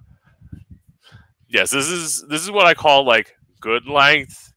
Yes, 1.49 1.71
this 1.71 1.88
is 1.88 2.23
this 2.28 2.42
is 2.42 2.50
what 2.50 2.66
I 2.66 2.75
call 2.75 3.04
like 3.04 3.35
good 3.59 3.87
length. 3.87 4.52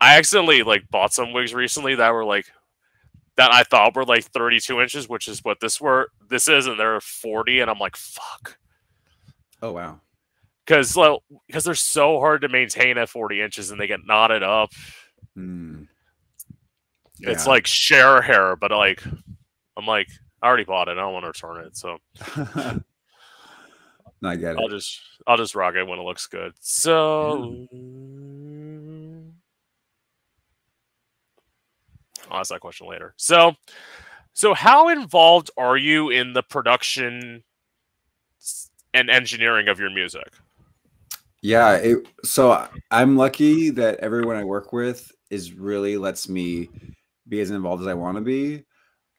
I 0.00 0.16
accidentally 0.16 0.62
like 0.62 0.88
bought 0.90 1.12
some 1.12 1.34
wigs 1.34 1.52
recently 1.52 1.94
that 1.96 2.10
were 2.10 2.24
like 2.24 2.46
that 3.36 3.52
I 3.52 3.64
thought 3.64 3.94
were 3.94 4.06
like 4.06 4.24
32 4.24 4.80
inches, 4.80 5.10
which 5.10 5.28
is 5.28 5.44
what 5.44 5.60
this 5.60 5.78
were 5.78 6.08
this 6.30 6.48
is, 6.48 6.66
and 6.66 6.80
they're 6.80 7.02
40, 7.02 7.60
and 7.60 7.70
I'm 7.70 7.78
like, 7.78 7.96
fuck. 7.96 8.56
Oh 9.60 9.72
wow. 9.72 10.00
Because 10.64 10.96
like, 10.96 11.20
because 11.46 11.64
they're 11.64 11.74
so 11.74 12.18
hard 12.18 12.40
to 12.40 12.48
maintain 12.48 12.96
at 12.96 13.10
40 13.10 13.42
inches 13.42 13.70
and 13.70 13.78
they 13.78 13.86
get 13.86 14.06
knotted 14.06 14.42
up. 14.42 14.70
Hmm. 15.34 15.82
It's 17.20 17.46
like 17.46 17.66
share 17.66 18.22
hair, 18.22 18.56
but 18.56 18.70
like 18.70 19.02
I'm 19.76 19.86
like, 19.86 20.08
I 20.42 20.46
already 20.46 20.64
bought 20.64 20.88
it. 20.88 20.92
I 20.92 21.00
don't 21.00 21.12
want 21.12 21.24
to 21.24 21.28
return 21.28 21.64
it. 21.64 21.76
So 21.76 21.98
I 24.24 24.36
get 24.36 24.56
it. 24.56 24.58
I'll 24.58 24.68
just 24.68 25.00
I'll 25.26 25.36
just 25.36 25.54
rock 25.54 25.74
it 25.74 25.86
when 25.86 25.98
it 25.98 26.02
looks 26.02 26.26
good. 26.26 26.52
So 26.60 27.66
I'll 32.30 32.40
ask 32.40 32.50
that 32.50 32.60
question 32.60 32.88
later. 32.88 33.14
So 33.16 33.54
so 34.32 34.54
how 34.54 34.88
involved 34.88 35.50
are 35.56 35.76
you 35.76 36.10
in 36.10 36.32
the 36.32 36.42
production 36.42 37.42
and 38.94 39.10
engineering 39.10 39.68
of 39.68 39.80
your 39.80 39.90
music? 39.90 40.32
Yeah. 41.42 41.76
It, 41.76 42.06
so 42.24 42.68
I'm 42.90 43.16
lucky 43.16 43.70
that 43.70 43.98
everyone 43.98 44.36
I 44.36 44.44
work 44.44 44.72
with 44.72 45.10
is 45.30 45.52
really 45.52 45.96
lets 45.96 46.28
me 46.28 46.68
be 47.28 47.40
as 47.40 47.50
involved 47.50 47.82
as 47.82 47.88
I 47.88 47.94
want 47.94 48.16
to 48.16 48.22
be. 48.22 48.64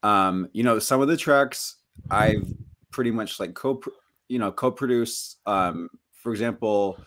Um, 0.04 0.50
you 0.54 0.64
know, 0.64 0.80
some 0.80 1.02
of 1.02 1.08
the 1.08 1.18
tracks 1.18 1.76
I've 2.10 2.52
pretty 2.92 3.12
much 3.12 3.40
like 3.40 3.54
co, 3.54 3.82
you 4.28 4.40
know, 4.40 4.52
co-produced. 4.52 5.38
Um, 5.46 5.90
for 6.14 6.32
example, 6.32 6.98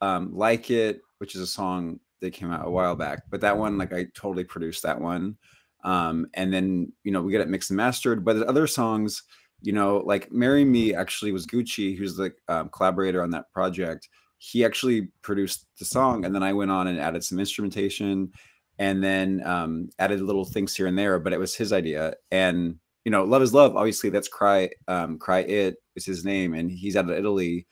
um, 0.00 0.34
"Like 0.34 0.70
It," 0.70 1.02
which 1.18 1.34
is 1.34 1.40
a 1.40 1.46
song 1.46 2.00
that 2.20 2.32
came 2.32 2.50
out 2.50 2.66
a 2.66 2.70
while 2.70 2.96
back, 2.96 3.22
but 3.30 3.40
that 3.42 3.56
one, 3.56 3.78
like, 3.78 3.92
I 3.92 4.06
totally 4.14 4.44
produced 4.44 4.82
that 4.82 5.00
one. 5.00 5.36
Um, 5.84 6.26
and 6.34 6.52
then 6.52 6.92
you 7.04 7.12
know 7.12 7.22
we 7.22 7.32
get 7.32 7.40
it 7.40 7.48
mixed 7.48 7.70
and 7.70 7.76
mastered. 7.76 8.24
But 8.24 8.36
the 8.38 8.48
other 8.48 8.66
songs, 8.66 9.22
you 9.62 9.72
know, 9.72 9.98
like 9.98 10.32
"Marry 10.32 10.64
Me" 10.64 10.94
actually 10.94 11.32
was 11.32 11.46
Gucci, 11.46 11.96
who's 11.96 12.16
the 12.16 12.32
um, 12.48 12.68
collaborator 12.70 13.22
on 13.22 13.30
that 13.30 13.50
project. 13.52 14.08
He 14.38 14.64
actually 14.64 15.08
produced 15.22 15.66
the 15.78 15.84
song, 15.84 16.24
and 16.24 16.34
then 16.34 16.42
I 16.42 16.52
went 16.52 16.70
on 16.70 16.86
and 16.88 16.98
added 16.98 17.24
some 17.24 17.38
instrumentation 17.38 18.32
and 18.78 19.02
then 19.02 19.42
um, 19.44 19.90
added 19.98 20.20
little 20.20 20.44
things 20.44 20.74
here 20.76 20.86
and 20.86 20.98
there. 20.98 21.18
But 21.18 21.32
it 21.32 21.38
was 21.40 21.54
his 21.54 21.72
idea, 21.72 22.14
and 22.30 22.78
you 23.04 23.10
know, 23.10 23.24
"Love 23.24 23.42
Is 23.42 23.54
Love." 23.54 23.76
Obviously, 23.76 24.10
that's 24.10 24.28
"Cry." 24.28 24.70
Um, 24.88 25.18
"Cry 25.18 25.40
it 25.40 25.76
is 25.96 26.06
his 26.06 26.24
name, 26.24 26.54
and 26.54 26.70
he's 26.70 26.96
out 26.96 27.10
of 27.10 27.16
Italy, 27.16 27.66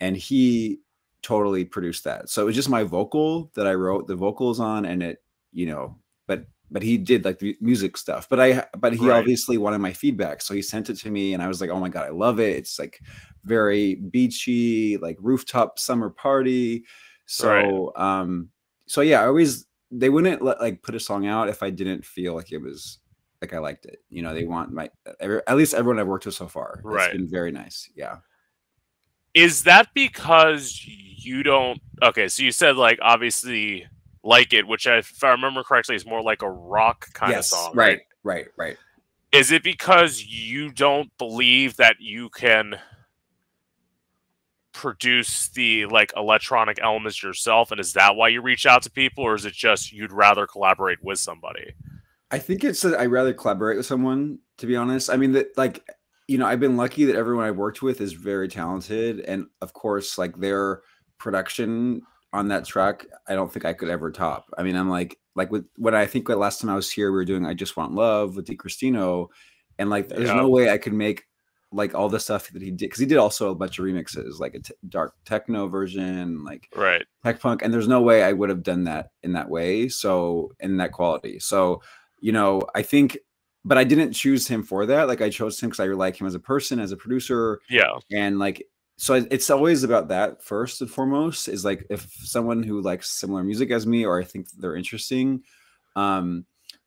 and 0.00 0.16
he 0.16 0.80
totally 1.22 1.64
produced 1.64 2.04
that. 2.04 2.28
So 2.30 2.42
it 2.42 2.46
was 2.46 2.54
just 2.56 2.68
my 2.70 2.84
vocal 2.84 3.50
that 3.54 3.66
I 3.66 3.74
wrote 3.74 4.06
the 4.08 4.16
vocals 4.16 4.60
on, 4.60 4.84
and 4.84 5.02
it, 5.02 5.18
you 5.52 5.66
know, 5.66 5.98
but 6.26 6.46
but 6.70 6.82
he 6.82 6.98
did 6.98 7.24
like 7.24 7.38
the 7.40 7.56
music 7.60 7.96
stuff. 7.96 8.28
But 8.28 8.40
I, 8.40 8.66
but 8.78 8.94
he 8.94 9.08
Right. 9.08 9.10
obviously 9.10 9.58
wanted 9.58 9.78
my 9.78 9.92
feedback, 9.92 10.42
so 10.42 10.54
he 10.54 10.62
sent 10.62 10.90
it 10.90 10.96
to 10.98 11.10
me, 11.10 11.34
and 11.34 11.42
I 11.42 11.48
was 11.48 11.60
like, 11.60 11.70
oh 11.70 11.80
my 11.80 11.88
god, 11.88 12.06
I 12.06 12.10
love 12.10 12.40
it. 12.40 12.56
It's 12.56 12.78
like 12.78 13.00
very 13.44 13.96
beachy, 13.96 14.96
like 14.98 15.16
rooftop 15.20 15.78
summer 15.78 16.10
party. 16.10 16.84
So 17.26 17.92
um, 17.96 18.50
so 18.86 19.00
yeah, 19.00 19.22
I 19.22 19.26
always 19.26 19.66
they 19.90 20.10
wouldn't 20.10 20.42
let, 20.42 20.60
like 20.60 20.82
put 20.82 20.94
a 20.94 21.00
song 21.00 21.26
out 21.26 21.48
if 21.48 21.62
I 21.62 21.70
didn't 21.70 22.04
feel 22.04 22.34
like 22.34 22.52
it 22.52 22.58
was 22.58 22.98
like 23.40 23.52
I 23.52 23.58
liked 23.58 23.86
it. 23.86 23.98
You 24.10 24.22
know, 24.22 24.34
they 24.34 24.44
want 24.44 24.72
my 24.72 24.90
every, 25.20 25.40
at 25.46 25.56
least 25.56 25.74
everyone 25.74 25.98
I've 26.00 26.06
worked 26.06 26.26
with 26.26 26.34
so 26.34 26.48
far. 26.48 26.80
Right. 26.82 27.08
It's 27.08 27.16
been 27.16 27.28
very 27.28 27.52
nice. 27.52 27.88
Yeah. 27.94 28.18
Is 29.34 29.62
that 29.64 29.88
because 29.94 30.84
you 30.84 31.42
don't 31.42 31.80
okay, 32.02 32.28
so 32.28 32.42
you 32.42 32.52
said 32.52 32.76
like 32.76 32.98
obviously 33.02 33.86
like 34.24 34.52
it, 34.52 34.66
which 34.66 34.86
if 34.86 35.22
I 35.22 35.30
remember 35.30 35.62
correctly 35.62 35.94
is 35.94 36.06
more 36.06 36.22
like 36.22 36.42
a 36.42 36.50
rock 36.50 37.06
kind 37.14 37.34
of 37.34 37.44
song. 37.44 37.72
Right. 37.74 38.00
Right. 38.24 38.46
Right. 38.56 38.76
Is 39.30 39.52
it 39.52 39.62
because 39.62 40.24
you 40.24 40.70
don't 40.72 41.10
believe 41.18 41.76
that 41.76 41.96
you 42.00 42.30
can 42.30 42.78
produce 44.78 45.48
the 45.48 45.86
like 45.86 46.12
electronic 46.16 46.78
elements 46.80 47.20
yourself 47.20 47.72
and 47.72 47.80
is 47.80 47.92
that 47.94 48.14
why 48.14 48.28
you 48.28 48.40
reach 48.40 48.64
out 48.64 48.80
to 48.80 48.90
people 48.90 49.24
or 49.24 49.34
is 49.34 49.44
it 49.44 49.52
just 49.52 49.92
you'd 49.92 50.12
rather 50.12 50.46
collaborate 50.46 51.02
with 51.02 51.18
somebody? 51.18 51.72
I 52.30 52.38
think 52.38 52.62
it's 52.62 52.82
that 52.82 52.96
I 53.00 53.06
rather 53.06 53.34
collaborate 53.34 53.76
with 53.76 53.86
someone. 53.86 54.38
To 54.58 54.66
be 54.66 54.76
honest, 54.76 55.10
I 55.10 55.16
mean 55.16 55.32
that 55.32 55.56
like 55.56 55.84
you 56.28 56.38
know 56.38 56.46
I've 56.46 56.60
been 56.60 56.76
lucky 56.76 57.04
that 57.06 57.16
everyone 57.16 57.44
I've 57.44 57.56
worked 57.56 57.82
with 57.82 58.00
is 58.00 58.12
very 58.12 58.46
talented, 58.48 59.20
and 59.20 59.46
of 59.62 59.72
course 59.72 60.16
like 60.16 60.38
their 60.38 60.82
production 61.18 62.02
on 62.32 62.46
that 62.48 62.64
track, 62.64 63.06
I 63.26 63.34
don't 63.34 63.52
think 63.52 63.64
I 63.64 63.72
could 63.72 63.88
ever 63.88 64.12
top. 64.12 64.44
I 64.56 64.62
mean, 64.62 64.76
I'm 64.76 64.88
like 64.90 65.18
like 65.34 65.50
with 65.50 65.66
when 65.76 65.94
I 65.96 66.06
think 66.06 66.28
the 66.28 66.36
last 66.36 66.60
time 66.60 66.70
I 66.70 66.76
was 66.76 66.90
here, 66.90 67.10
we 67.10 67.16
were 67.16 67.24
doing 67.24 67.44
"I 67.46 67.54
Just 67.54 67.76
Want 67.76 67.94
Love" 67.94 68.36
with 68.36 68.46
Di 68.46 68.54
Cristino, 68.56 69.26
and 69.78 69.90
like 69.90 70.08
there's 70.08 70.28
Yeah. 70.28 70.34
no 70.34 70.48
way 70.48 70.70
I 70.70 70.78
could 70.78 70.92
make 70.92 71.24
like 71.70 71.94
all 71.94 72.08
the 72.08 72.18
stuff 72.18 72.48
that 72.50 72.62
he 72.62 72.70
did 72.70 72.86
because 72.86 72.98
he 73.00 73.04
did 73.06 73.18
also 73.18 73.50
a 73.50 73.54
bunch 73.54 73.78
of 73.78 73.84
remixes, 73.84 74.38
like 74.40 74.54
a 74.54 74.60
t- 74.60 74.72
dark 74.88 75.12
techno 75.26 75.68
version, 75.68 76.42
like 76.44 76.66
Right. 76.74 77.04
tech 77.24 77.40
punk 77.40 77.62
and 77.62 77.72
there's 77.74 77.88
no 77.88 78.00
way 78.00 78.22
i 78.22 78.32
would 78.32 78.48
have 78.48 78.62
done 78.62 78.84
that 78.84 79.10
in 79.22 79.32
that 79.34 79.50
way 79.50 79.88
so 79.88 80.52
in 80.60 80.78
that 80.78 80.92
quality 80.92 81.38
so 81.38 81.82
you 82.20 82.32
know 82.32 82.62
i 82.74 82.80
think 82.82 83.18
but 83.66 83.76
i 83.76 83.84
didn't 83.84 84.12
choose 84.12 84.48
him 84.48 84.62
for 84.62 84.86
that 84.86 85.08
like 85.08 85.20
i 85.20 85.28
chose 85.28 85.60
him 85.60 85.68
because 85.68 85.80
i 85.80 85.86
like 85.88 86.18
him 86.18 86.26
as 86.26 86.34
a 86.34 86.40
person 86.40 86.78
as 86.80 86.90
a 86.92 86.96
producer 86.96 87.60
Yeah. 87.68 87.98
and 88.12 88.38
like 88.38 88.64
so 88.96 89.14
it's 89.30 89.50
always 89.50 89.84
about 89.84 90.08
that 90.08 90.42
first 90.42 90.80
and 90.80 90.90
foremost 90.90 91.48
is 91.48 91.64
like 91.66 91.84
if 91.90 92.10
someone 92.24 92.62
who 92.62 92.80
likes 92.80 93.10
similar 93.10 93.44
music 93.44 93.70
as 93.70 93.86
me 93.86 94.06
or 94.06 94.18
i 94.18 94.24
think 94.24 94.48
they're 94.58 94.74
interesting 94.76 95.42
um 95.96 96.46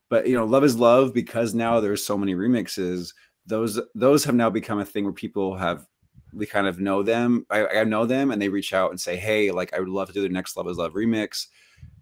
but 0.09 0.27
you 0.27 0.35
know 0.35 0.45
love 0.45 0.63
is 0.63 0.75
love 0.75 1.13
because 1.13 1.53
now 1.53 1.79
there's 1.79 2.05
so 2.05 2.17
many 2.17 2.33
remixes 2.35 3.13
those 3.45 3.79
those 3.95 4.23
have 4.23 4.35
now 4.35 4.49
become 4.49 4.79
a 4.79 4.85
thing 4.85 5.03
where 5.03 5.13
people 5.13 5.55
have 5.55 5.87
we 6.33 6.45
kind 6.45 6.67
of 6.67 6.79
know 6.79 7.03
them. 7.03 7.45
I, 7.49 7.67
I 7.67 7.83
know 7.83 8.05
them 8.05 8.31
and 8.31 8.41
they 8.41 8.49
reach 8.49 8.73
out 8.73 8.91
and 8.91 8.99
say 8.99 9.17
hey 9.17 9.51
like 9.51 9.73
i 9.73 9.79
would 9.79 9.89
love 9.89 10.07
to 10.07 10.13
do 10.13 10.21
the 10.21 10.29
next 10.29 10.55
love 10.55 10.67
is 10.67 10.77
love 10.77 10.93
remix 10.93 11.47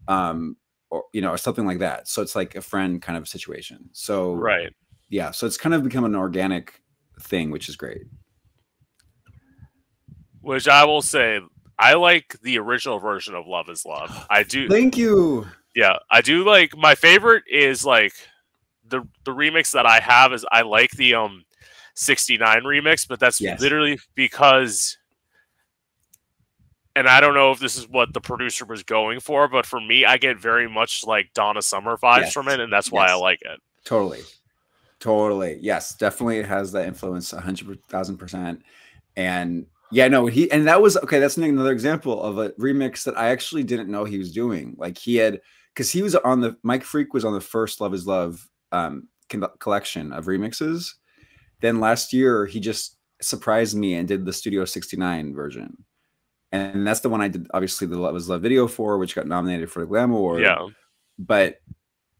um 0.07 0.55
or 0.91 1.05
you 1.13 1.21
know 1.21 1.31
or 1.31 1.37
something 1.37 1.65
like 1.65 1.79
that. 1.79 2.07
So 2.07 2.21
it's 2.21 2.35
like 2.35 2.55
a 2.55 2.61
friend 2.61 3.01
kind 3.01 3.17
of 3.17 3.27
situation. 3.27 3.89
So 3.91 4.33
Right. 4.33 4.73
yeah 5.09 5.31
so 5.31 5.47
it's 5.47 5.57
kind 5.57 5.73
of 5.73 5.83
become 5.83 6.05
an 6.05 6.15
organic 6.15 6.81
thing 7.21 7.51
which 7.51 7.69
is 7.69 7.75
great. 7.75 8.03
Which 10.41 10.67
I 10.67 10.85
will 10.85 11.01
say 11.01 11.39
I 11.77 11.93
like 11.93 12.35
the 12.41 12.59
original 12.59 12.99
version 12.99 13.35
of 13.35 13.47
Love 13.47 13.69
is 13.69 13.85
Love. 13.85 14.27
I 14.29 14.43
do 14.43 14.67
thank 14.67 14.97
you. 14.97 15.47
Yeah, 15.75 15.97
I 16.11 16.21
do 16.21 16.43
like 16.43 16.75
my 16.75 16.95
favorite 16.95 17.43
is 17.49 17.85
like 17.85 18.13
the 18.89 19.07
the 19.25 19.31
remix 19.31 19.71
that 19.71 19.85
I 19.85 19.99
have 19.99 20.33
is 20.33 20.45
I 20.51 20.61
like 20.61 20.91
the 20.91 21.15
um 21.15 21.43
69 21.95 22.63
remix, 22.63 23.07
but 23.07 23.19
that's 23.19 23.41
Yes. 23.41 23.59
literally 23.61 23.99
because 24.15 24.97
and 26.95 27.07
I 27.07 27.19
don't 27.21 27.33
know 27.33 27.51
if 27.51 27.59
this 27.59 27.77
is 27.77 27.87
what 27.87 28.13
the 28.13 28.21
producer 28.21 28.65
was 28.65 28.83
going 28.83 29.19
for, 29.19 29.47
but 29.47 29.65
for 29.65 29.79
me 29.79 30.05
I 30.05 30.17
get 30.17 30.39
very 30.39 30.67
much 30.69 31.05
like 31.05 31.31
Donna 31.33 31.61
Summer 31.61 31.97
vibes 31.97 32.21
Yes. 32.21 32.33
from 32.33 32.47
it 32.47 32.59
and 32.59 32.71
that's 32.71 32.91
why 32.91 33.07
I 33.07 33.13
like 33.13 33.39
it. 33.41 33.59
Totally. 33.85 34.21
Totally. 34.99 35.57
Yes, 35.61 35.95
definitely 35.95 36.39
it 36.39 36.45
has 36.45 36.71
that 36.73 36.87
influence 36.87 37.31
a 37.31 37.39
hundred 37.39 37.81
thousand 37.85 38.17
percent. 38.17 38.63
And 39.15 39.65
yeah, 39.91 40.07
no, 40.07 40.25
he 40.27 40.51
and 40.51 40.67
that 40.67 40.81
was 40.81 40.97
okay. 40.97 41.19
That's 41.19 41.37
another 41.37 41.71
example 41.71 42.21
of 42.21 42.37
a 42.37 42.49
remix 42.51 43.03
that 43.05 43.17
I 43.17 43.29
actually 43.29 43.63
didn't 43.63 43.89
know 43.89 44.03
he 44.03 44.17
was 44.19 44.31
doing. 44.31 44.75
Like 44.77 44.97
he 44.97 45.15
had 45.15 45.41
because 45.73 45.89
he 45.89 46.01
was 46.01 46.15
on 46.15 46.41
the 46.41 46.57
Mike 46.63 46.83
Freak 46.83 47.13
was 47.13 47.25
on 47.25 47.33
the 47.33 47.41
first 47.41 47.79
Love 47.81 47.93
is 47.93 48.05
Love 48.05 48.45
um 48.71 49.07
collection 49.59 50.11
of 50.13 50.25
remixes. 50.25 50.93
Then 51.61 51.79
last 51.79 52.13
year 52.13 52.45
he 52.45 52.59
just 52.59 52.97
surprised 53.21 53.75
me 53.77 53.95
and 53.95 54.07
did 54.07 54.25
the 54.25 54.33
Studio 54.33 54.65
69 54.65 55.33
version. 55.33 55.83
And 56.51 56.85
that's 56.87 57.01
the 57.01 57.09
one 57.09 57.21
I 57.21 57.27
did 57.27 57.47
obviously 57.53 57.85
the 57.87 57.97
Love 57.99 58.15
is 58.15 58.27
Love 58.29 58.41
video 58.41 58.67
for, 58.67 58.97
which 58.97 59.13
got 59.15 59.27
nominated 59.27 59.69
for 59.71 59.81
the 59.81 59.85
Glam 59.85 60.11
Award 60.11 60.41
Yeah. 60.41 60.67
but 61.19 61.59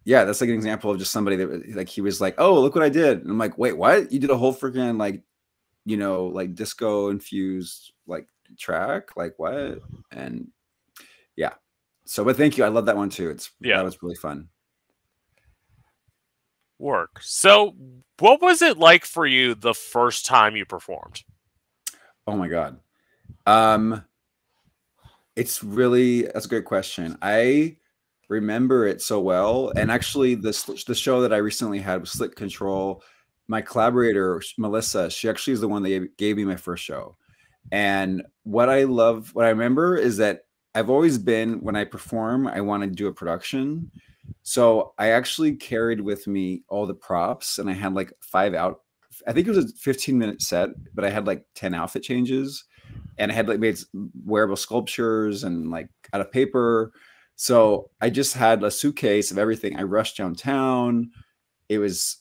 yeah, 0.06 0.24
that's 0.24 0.42
like 0.42 0.50
an 0.50 0.56
example 0.56 0.90
of 0.92 0.98
just 0.98 1.12
somebody 1.12 1.36
that 1.38 1.48
was- 1.50 1.62
like 1.76 1.88
he 1.90 2.02
was 2.02 2.20
like, 2.22 2.36
"Oh, 2.40 2.60
look 2.60 2.74
what 2.74 2.84
I 2.84 2.90
did," 2.90 3.20
and 3.22 3.30
I'm 3.30 3.38
like, 3.38 3.58
"Wait, 3.58 3.78
what? 3.78 4.12
You 4.12 4.18
did 4.20 4.30
a 4.32 4.38
whole 4.38 4.54
freaking 4.56 4.98
like, 4.98 5.22
you 5.86 5.98
know, 5.98 6.26
like 6.28 6.56
disco 6.56 7.10
infused 7.10 7.92
like 8.08 8.28
track, 8.58 9.16
like 9.18 9.38
what?" 9.38 9.80
And 10.12 10.48
yeah, 11.36 11.54
so 12.06 12.24
but 12.24 12.38
thank 12.38 12.58
you, 12.58 12.64
I 12.64 12.70
love 12.70 12.86
that 12.88 12.98
one 12.98 13.10
too. 13.10 13.30
It's 13.30 13.52
Yeah. 13.60 13.78
that 13.78 13.86
was 13.86 14.02
really 14.02 14.16
fun. 14.16 14.50
Work. 16.80 17.20
So, 17.22 17.76
what 18.20 18.42
was 18.42 18.62
it 18.62 18.78
like 18.78 19.06
for 19.06 19.26
you 19.26 19.54
the 19.54 19.74
first 19.74 20.26
time 20.26 20.56
you 20.56 20.66
performed? 20.66 21.24
Oh 22.26 22.38
my 22.38 22.48
god, 22.48 22.80
um, 23.46 24.04
it's 25.36 25.64
really 25.64 26.24
that's 26.24 26.46
a 26.46 26.50
great 26.50 26.66
question. 26.66 27.18
I 27.22 27.78
remember 28.30 28.88
it 28.88 29.02
so 29.02 29.20
well, 29.20 29.72
and 29.76 29.92
actually, 29.92 30.36
this 30.36 30.64
the 30.64 30.96
show 30.96 31.22
that 31.22 31.34
I 31.34 31.38
recently 31.38 31.80
had 31.80 32.00
was 32.00 32.12
Slick 32.12 32.36
Control. 32.36 33.04
my 33.50 33.62
collaborator 33.62 34.42
Melissa, 34.58 35.10
she 35.10 35.28
actually 35.28 35.54
is 35.54 35.62
the 35.62 35.68
one 35.68 35.84
that 35.84 35.90
gave, 35.90 36.18
gave 36.18 36.38
me 36.38 36.46
my 36.46 36.56
first 36.56 36.84
show. 36.84 37.18
And 37.72 38.24
what 38.44 38.70
I 38.70 38.84
love, 38.84 39.34
what 39.34 39.46
I 39.46 39.50
remember 39.50 39.98
is 39.98 40.18
that 40.18 40.46
I've 40.76 40.90
always 40.90 41.18
been 41.18 41.62
when 41.62 41.76
I 41.76 41.84
perform, 41.84 42.48
I 42.48 42.62
want 42.62 42.84
to 42.84 42.90
do 42.90 43.08
a 43.08 43.14
production. 43.14 43.92
So 44.44 44.94
I 44.98 45.10
actually 45.10 45.56
carried 45.56 46.02
with 46.02 46.28
me 46.28 46.64
all 46.70 46.86
the 46.86 46.94
props 46.94 47.60
and 47.60 47.70
I 47.70 47.74
had 47.74 47.94
like 47.94 48.14
five 48.22 48.54
out 48.54 48.82
I 49.28 49.34
think 49.34 49.48
it 49.48 49.52
was 49.52 49.72
a 49.72 49.76
15 49.76 50.18
minute 50.18 50.42
set, 50.42 50.70
but 50.94 51.04
I 51.04 51.10
had 51.10 51.28
like 51.28 51.44
10 51.56 51.74
outfit 51.74 52.04
changes 52.04 52.64
and 53.18 53.32
I 53.32 53.36
had 53.36 53.48
like 53.48 53.60
made 53.60 53.78
wearable 54.26 54.56
sculptures 54.56 55.44
and 55.44 55.70
like 55.70 55.90
out 56.14 56.22
of 56.22 56.32
paper. 56.32 56.92
So 57.36 57.90
I 58.02 58.10
just 58.10 58.34
had 58.34 58.64
a 58.64 58.72
suitcase 58.72 59.32
of 59.32 59.38
everything. 59.38 59.78
I 59.78 59.84
rushed 59.84 60.18
downtown. 60.18 61.12
It 61.68 61.80
was 61.80 62.18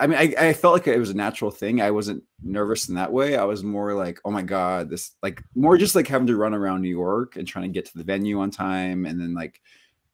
I 0.00 0.06
mean, 0.06 0.18
I, 0.18 0.34
I 0.38 0.52
felt 0.54 0.74
like 0.74 0.86
it 0.86 0.98
was 0.98 1.10
a 1.10 1.14
natural 1.14 1.50
thing. 1.50 1.82
I 1.82 1.90
wasn't 1.90 2.22
nervous 2.42 2.88
in 2.88 2.94
that 2.94 3.12
way. 3.12 3.36
I 3.36 3.44
was 3.44 3.62
more 3.62 3.92
like, 3.92 4.18
oh 4.24 4.30
my 4.30 4.40
God, 4.40 4.88
this 4.88 5.12
like 5.22 5.42
more 5.54 5.76
just 5.76 5.94
like 5.94 6.06
having 6.06 6.26
to 6.28 6.36
run 6.36 6.54
around 6.54 6.80
New 6.80 6.88
York 6.88 7.36
and 7.36 7.46
trying 7.46 7.64
to 7.64 7.74
get 7.74 7.84
to 7.86 7.98
the 7.98 8.04
venue 8.04 8.40
on 8.40 8.50
time. 8.50 9.04
And 9.04 9.20
then 9.20 9.34
like 9.34 9.60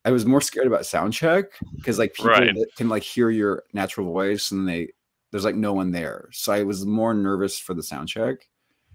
I 0.04 0.10
was 0.10 0.26
more 0.26 0.40
scared 0.40 0.66
about 0.66 0.86
sound 0.86 1.12
check 1.12 1.46
because 1.76 1.98
like 1.98 2.14
people 2.14 2.30
Right. 2.30 2.54
can 2.76 2.88
like 2.88 3.02
hear 3.02 3.30
your 3.30 3.62
natural 3.72 4.12
voice 4.12 4.50
and 4.50 4.68
they 4.68 4.90
there's 5.30 5.44
like 5.44 5.56
no 5.56 5.72
one 5.72 5.90
there. 5.92 6.28
So 6.32 6.52
I 6.52 6.62
was 6.62 6.86
more 6.86 7.12
nervous 7.14 7.58
for 7.58 7.74
the 7.74 7.82
sound 7.82 8.08
check. 8.08 8.48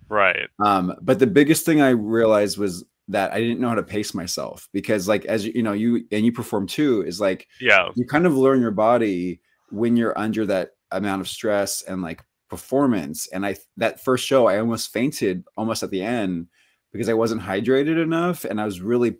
Right. 0.07 0.47
Um, 0.59 0.95
but 1.01 1.19
the 1.19 1.27
biggest 1.27 1.65
thing 1.65 1.81
I 1.81 1.89
realized 1.89 2.57
was 2.57 2.83
that 3.09 3.31
I 3.33 3.39
didn't 3.41 3.59
know 3.59 3.69
how 3.69 3.75
to 3.75 3.83
pace 3.83 4.13
myself 4.13 4.69
because 4.71 5.07
like 5.07 5.25
as 5.25 5.45
you 5.45 5.51
you 5.55 5.63
know, 5.63 5.73
you 5.73 6.05
and 6.11 6.25
you 6.25 6.31
perform 6.31 6.67
too, 6.67 7.01
is 7.03 7.19
like 7.19 7.47
Yeah. 7.59 7.89
you 7.95 8.05
kind 8.05 8.25
of 8.25 8.37
learn 8.37 8.61
your 8.61 8.71
body 8.71 9.41
when 9.69 9.97
you're 9.97 10.17
under 10.17 10.45
that 10.47 10.71
amount 10.91 11.21
of 11.21 11.27
stress 11.27 11.81
and 11.83 12.01
like 12.01 12.23
performance 12.49 13.27
and 13.27 13.45
i 13.45 13.55
that 13.77 14.03
first 14.03 14.25
show 14.25 14.47
i 14.47 14.57
almost 14.57 14.91
fainted 14.91 15.43
almost 15.55 15.83
at 15.83 15.91
the 15.91 16.01
end 16.01 16.47
because 16.91 17.07
i 17.07 17.13
wasn't 17.13 17.39
hydrated 17.39 18.01
enough 18.01 18.43
and 18.43 18.59
i 18.59 18.65
was 18.65 18.81
really 18.81 19.17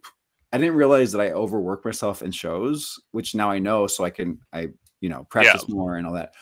i 0.52 0.58
didn't 0.58 0.76
realize 0.76 1.12
that 1.12 1.22
i 1.22 1.32
overworked 1.32 1.86
myself 1.86 2.22
in 2.22 2.32
shows 2.32 3.00
which 3.12 3.36
now 3.36 3.50
i 3.50 3.60
know 3.60 3.88
so 3.88 4.04
i 4.04 4.10
can 4.10 4.40
i 4.54 4.68
you 5.02 5.10
know 5.10 5.26
practice 5.30 5.68
more 5.68 5.96
and 5.96 6.06
all 6.06 6.14
that. 6.14 6.34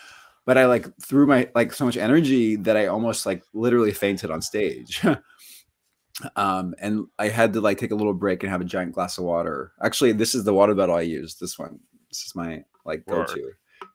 But 0.45 0.57
i 0.57 0.65
like 0.65 0.87
threw 1.01 1.25
my 1.25 1.49
like 1.55 1.73
so 1.73 1.85
much 1.85 1.97
energy 1.97 2.55
that 2.57 2.77
i 2.77 2.87
almost 2.87 3.25
like 3.25 3.43
literally 3.53 3.91
fainted 3.91 4.31
on 4.31 4.41
stage. 4.41 5.03
Um 6.35 6.73
and 6.79 7.05
i 7.19 7.27
had 7.27 7.53
to 7.53 7.61
like 7.61 7.77
take 7.77 7.91
a 7.91 7.95
little 7.95 8.11
break 8.11 8.41
and 8.41 8.51
have 8.51 8.59
a 8.59 8.65
giant 8.65 8.93
glass 8.93 9.19
of 9.19 9.23
water. 9.23 9.73
Actually 9.83 10.13
this 10.13 10.33
is 10.33 10.43
the 10.43 10.53
water 10.53 10.73
bottle 10.73 10.95
i 10.95 11.01
use 11.01 11.35
this 11.35 11.59
one. 11.59 11.79
This 12.09 12.23
is 12.23 12.33
my 12.33 12.63
like 12.85 13.05
go-to. 13.05 13.51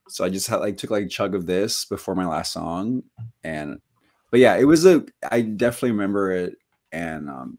So 0.09 0.25
i 0.25 0.29
just 0.29 0.47
had 0.47 0.59
like 0.59 0.77
took 0.77 0.91
like 0.91 1.07
a 1.07 1.09
chug 1.09 1.35
of 1.35 1.47
this 1.47 1.85
before 1.85 2.15
my 2.15 2.25
last 2.25 2.53
song 2.53 3.03
and 3.43 3.81
but 4.31 4.39
yeah 4.39 4.55
it 4.55 4.63
was 4.63 4.87
a 4.87 5.05
i 5.33 5.41
definitely 5.41 5.91
remember 5.91 6.31
it 6.31 6.55
and 6.93 7.29
um 7.29 7.59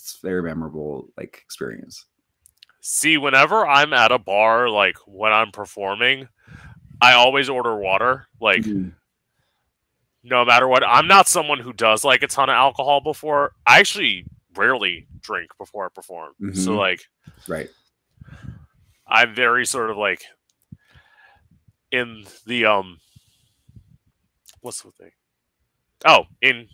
it's 0.00 0.18
very 0.22 0.42
memorable 0.42 1.08
like 1.16 1.40
experience 1.44 2.06
See, 2.80 3.18
whenever 3.18 3.66
I'm 3.66 3.92
at 3.92 4.12
a 4.12 4.18
bar, 4.18 4.70
like 4.70 4.96
when 5.06 5.32
I'm 5.32 5.50
performing, 5.50 6.28
I 7.02 7.12
always 7.14 7.48
order 7.48 7.76
water. 7.76 8.28
Like, 8.40 8.62
Mhm. 8.62 8.94
no 10.22 10.44
matter 10.44 10.66
what. 10.68 10.84
I'm 10.86 11.06
not 11.08 11.28
someone 11.28 11.58
who 11.58 11.72
does 11.72 12.04
like 12.04 12.22
a 12.22 12.28
ton 12.28 12.48
of 12.48 12.54
alcohol 12.54 13.00
before. 13.00 13.52
I 13.66 13.80
actually 13.80 14.24
rarely 14.56 15.06
drink 15.20 15.50
before 15.58 15.84
I 15.86 15.88
perform. 15.94 16.34
So, 16.54 16.72
Mhm. 16.72 16.78
like, 16.78 17.00
right 17.48 17.68
I'm 19.06 19.34
very 19.34 19.66
sort 19.66 19.90
of 19.90 19.96
like 19.96 20.22
in 21.90 22.24
the 22.46 22.64
um 22.66 23.00
what's 24.60 24.82
the 24.82 24.92
thing? 24.92 25.10
Oh, 26.06 26.26
in 26.40 26.68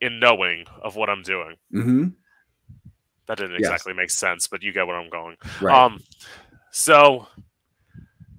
in 0.00 0.18
knowing 0.18 0.66
of 0.82 0.96
what 0.96 1.08
I'm 1.08 1.22
doing. 1.22 1.56
hmm 1.70 2.08
That 3.26 3.38
didn't 3.38 3.52
Yes. 3.52 3.60
exactly 3.60 3.92
make 3.94 4.10
sense, 4.10 4.46
but 4.48 4.62
you 4.62 4.72
get 4.72 4.86
what 4.86 4.96
I'm 4.96 5.10
going. 5.10 5.36
right 5.60 5.84
Um 5.84 6.00
so 6.70 7.26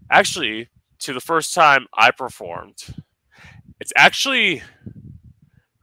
actually 0.10 0.70
to 1.00 1.14
the 1.14 1.20
first 1.22 1.54
time 1.54 1.88
I 1.94 2.12
performed, 2.12 2.78
it's 3.80 3.94
actually 3.96 4.62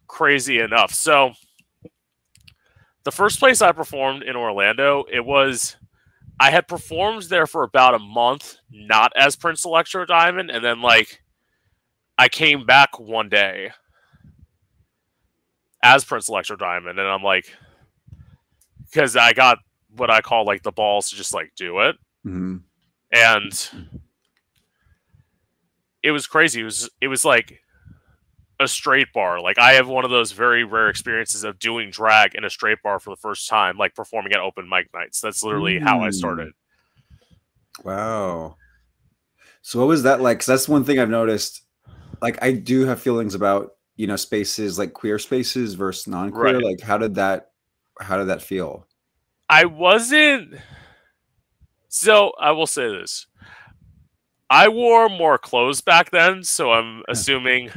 crazy 0.06 0.58
enough. 0.60 0.92
So 0.92 1.32
the 3.04 3.12
first 3.12 3.38
place 3.38 3.60
I 3.62 3.72
performed 3.72 4.22
in 4.22 4.36
Orlando, 4.36 5.04
it 5.10 5.24
was 5.24 5.76
I 6.40 6.50
had 6.50 6.68
performed 6.68 7.22
there 7.24 7.46
for 7.46 7.62
about 7.62 7.94
a 7.94 7.98
month, 7.98 8.56
not 8.70 9.12
as 9.16 9.36
Prince 9.36 9.64
Electro 9.64 10.04
Diamond, 10.04 10.50
and 10.50 10.64
then 10.64 10.80
like 10.80 11.20
I 12.18 12.28
came 12.28 12.64
back 12.66 12.98
one 12.98 13.28
day 13.28 13.70
as 15.82 16.04
Prince 16.04 16.28
Electro 16.28 16.56
Diamond, 16.56 16.98
and 16.98 17.08
I'm 17.08 17.22
like, 17.22 17.52
because 18.92 19.16
I 19.16 19.32
got 19.32 19.58
what 19.96 20.10
I 20.10 20.20
call 20.20 20.44
like 20.44 20.62
the 20.62 20.72
balls 20.72 21.10
to 21.10 21.16
just 21.16 21.34
like 21.34 21.52
do 21.56 21.80
it, 21.80 21.96
hmm 22.22 22.58
and 23.10 23.70
it 26.02 26.10
was 26.10 26.26
crazy. 26.26 26.60
It 26.60 26.64
was 26.64 26.90
it 27.00 27.08
was 27.08 27.24
like 27.24 27.60
a 28.60 28.68
straight 28.68 29.12
bar. 29.12 29.40
Like 29.40 29.58
I 29.58 29.72
have 29.72 29.88
one 29.88 30.04
of 30.04 30.10
those 30.10 30.32
very 30.32 30.64
rare 30.64 30.88
experiences 30.88 31.44
of 31.44 31.58
doing 31.58 31.90
drag 31.90 32.34
in 32.34 32.44
a 32.44 32.50
straight 32.50 32.82
bar 32.82 32.98
for 32.98 33.10
the 33.10 33.16
first 33.16 33.48
time, 33.48 33.76
like 33.76 33.94
performing 33.94 34.32
at 34.32 34.40
open 34.40 34.68
mic 34.68 34.88
nights. 34.94 35.20
That's 35.20 35.42
literally 35.42 35.78
how 35.78 36.00
I 36.00 36.08
Mm. 36.08 36.14
started. 36.14 36.52
Wow. 37.84 38.56
So 39.62 39.78
what 39.78 39.88
was 39.88 40.02
that 40.04 40.20
like? 40.20 40.38
Because 40.38 40.46
that's 40.46 40.68
one 40.68 40.84
thing 40.84 40.98
I've 40.98 41.10
noticed. 41.10 41.62
Like 42.20 42.42
I 42.42 42.52
do 42.52 42.86
have 42.86 43.00
feelings 43.00 43.34
about 43.34 43.72
you 43.96 44.06
know 44.06 44.16
spaces 44.16 44.78
like 44.78 44.92
queer 44.92 45.18
spaces 45.18 45.74
versus 45.74 46.06
non-queer. 46.06 46.54
Right. 46.54 46.64
Like 46.64 46.80
how 46.80 46.98
did 46.98 47.14
that 47.16 47.51
how 48.00 48.16
did 48.16 48.28
that 48.28 48.42
feel? 48.42 48.86
I 49.48 49.64
wasn't. 49.66 50.54
So 51.88 52.32
I 52.40 52.52
will 52.52 52.66
say 52.66 52.88
this: 52.88 53.26
I 54.48 54.68
wore 54.68 55.08
more 55.08 55.38
clothes 55.38 55.80
back 55.80 56.10
then, 56.10 56.42
so 56.42 56.72
I'm 56.72 57.02
assuming 57.08 57.70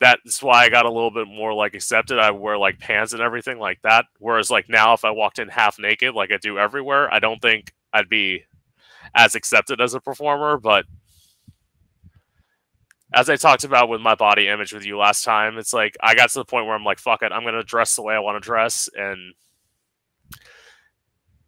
that's 0.00 0.42
why 0.42 0.64
I 0.64 0.68
got 0.70 0.86
a 0.86 0.90
little 0.90 1.10
bit 1.10 1.28
more 1.28 1.52
like 1.52 1.74
accepted. 1.74 2.18
I 2.18 2.30
wear 2.30 2.56
like 2.56 2.78
pants 2.78 3.12
and 3.12 3.20
everything 3.20 3.58
like 3.58 3.82
that. 3.82 4.06
Whereas 4.18 4.50
like 4.50 4.68
now, 4.68 4.94
if 4.94 5.04
I 5.04 5.10
walked 5.10 5.38
in 5.38 5.48
half 5.48 5.78
naked, 5.78 6.14
like 6.14 6.32
I 6.32 6.38
do 6.38 6.58
everywhere, 6.58 7.12
I 7.12 7.18
don't 7.18 7.40
think 7.40 7.74
I'd 7.92 8.08
be 8.08 8.44
as 9.14 9.34
accepted 9.34 9.80
as 9.80 9.94
a 9.94 10.00
performer. 10.00 10.56
But 10.56 10.86
as 13.12 13.28
I 13.28 13.36
talked 13.36 13.64
about 13.64 13.88
with 13.88 14.00
my 14.00 14.14
body 14.14 14.48
image 14.48 14.72
with 14.72 14.84
you 14.84 14.96
last 14.98 15.24
time, 15.24 15.58
it's 15.58 15.72
like 15.72 15.96
I 16.02 16.14
got 16.14 16.30
to 16.30 16.38
the 16.38 16.44
point 16.44 16.66
where 16.66 16.74
I'm 16.74 16.84
like, 16.84 16.98
fuck 16.98 17.22
it, 17.22 17.32
I'm 17.32 17.44
gonna 17.44 17.62
dress 17.62 17.96
the 17.96 18.02
way 18.02 18.14
I 18.14 18.20
want 18.20 18.36
to 18.42 18.46
dress 18.46 18.88
and 18.94 19.34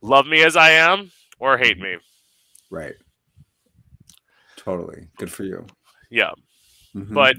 love 0.01 0.27
me 0.27 0.43
as 0.43 0.57
I 0.57 0.71
am 0.71 1.11
or 1.39 1.57
hate 1.59 1.79
me. 1.79 1.97
Right. 2.71 2.95
Totally. 4.57 5.09
Good 5.19 5.31
for 5.31 5.45
you. 5.45 5.67
Yeah. 6.11 6.33
Mhm. 6.95 7.15
But 7.15 7.37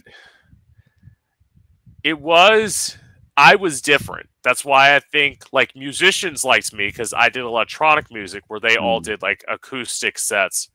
it 2.03 2.19
was 2.19 2.97
I 3.35 3.55
was 3.55 3.81
different. 3.81 4.29
That's 4.43 4.63
why 4.63 4.95
I 4.95 4.99
think 4.99 5.43
like 5.51 5.75
musicians 5.75 6.43
liked 6.43 6.73
me 6.73 6.87
because 6.87 7.13
I 7.13 7.29
did 7.29 7.43
electronic 7.43 8.11
music 8.11 8.43
where 8.47 8.59
they 8.59 8.77
all 8.77 9.01
Mm. 9.01 9.05
did 9.05 9.21
like 9.21 9.43
acoustic 9.47 10.19
sets. 10.19 10.69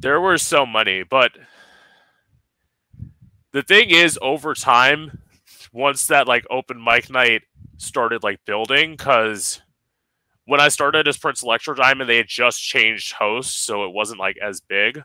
There 0.00 0.20
were 0.20 0.38
so 0.38 0.64
many, 0.64 1.02
but 1.02 1.32
the 3.52 3.62
thing 3.62 3.90
is 3.90 4.18
over 4.22 4.54
time, 4.54 5.18
once 5.72 6.06
that 6.06 6.28
like 6.28 6.46
open 6.50 6.82
mic 6.82 7.10
night 7.10 7.42
started 7.78 8.22
like 8.22 8.44
building, 8.44 8.92
because 8.92 9.60
when 10.44 10.60
I 10.60 10.68
started 10.68 11.08
as 11.08 11.16
Prince 11.16 11.42
Electro 11.42 11.74
Diamond, 11.74 12.08
they 12.08 12.16
had 12.16 12.28
just 12.28 12.62
changed 12.62 13.12
hosts, 13.12 13.56
so 13.56 13.84
it 13.84 13.92
wasn't 13.92 14.20
like 14.20 14.36
as 14.42 14.60
big. 14.60 15.02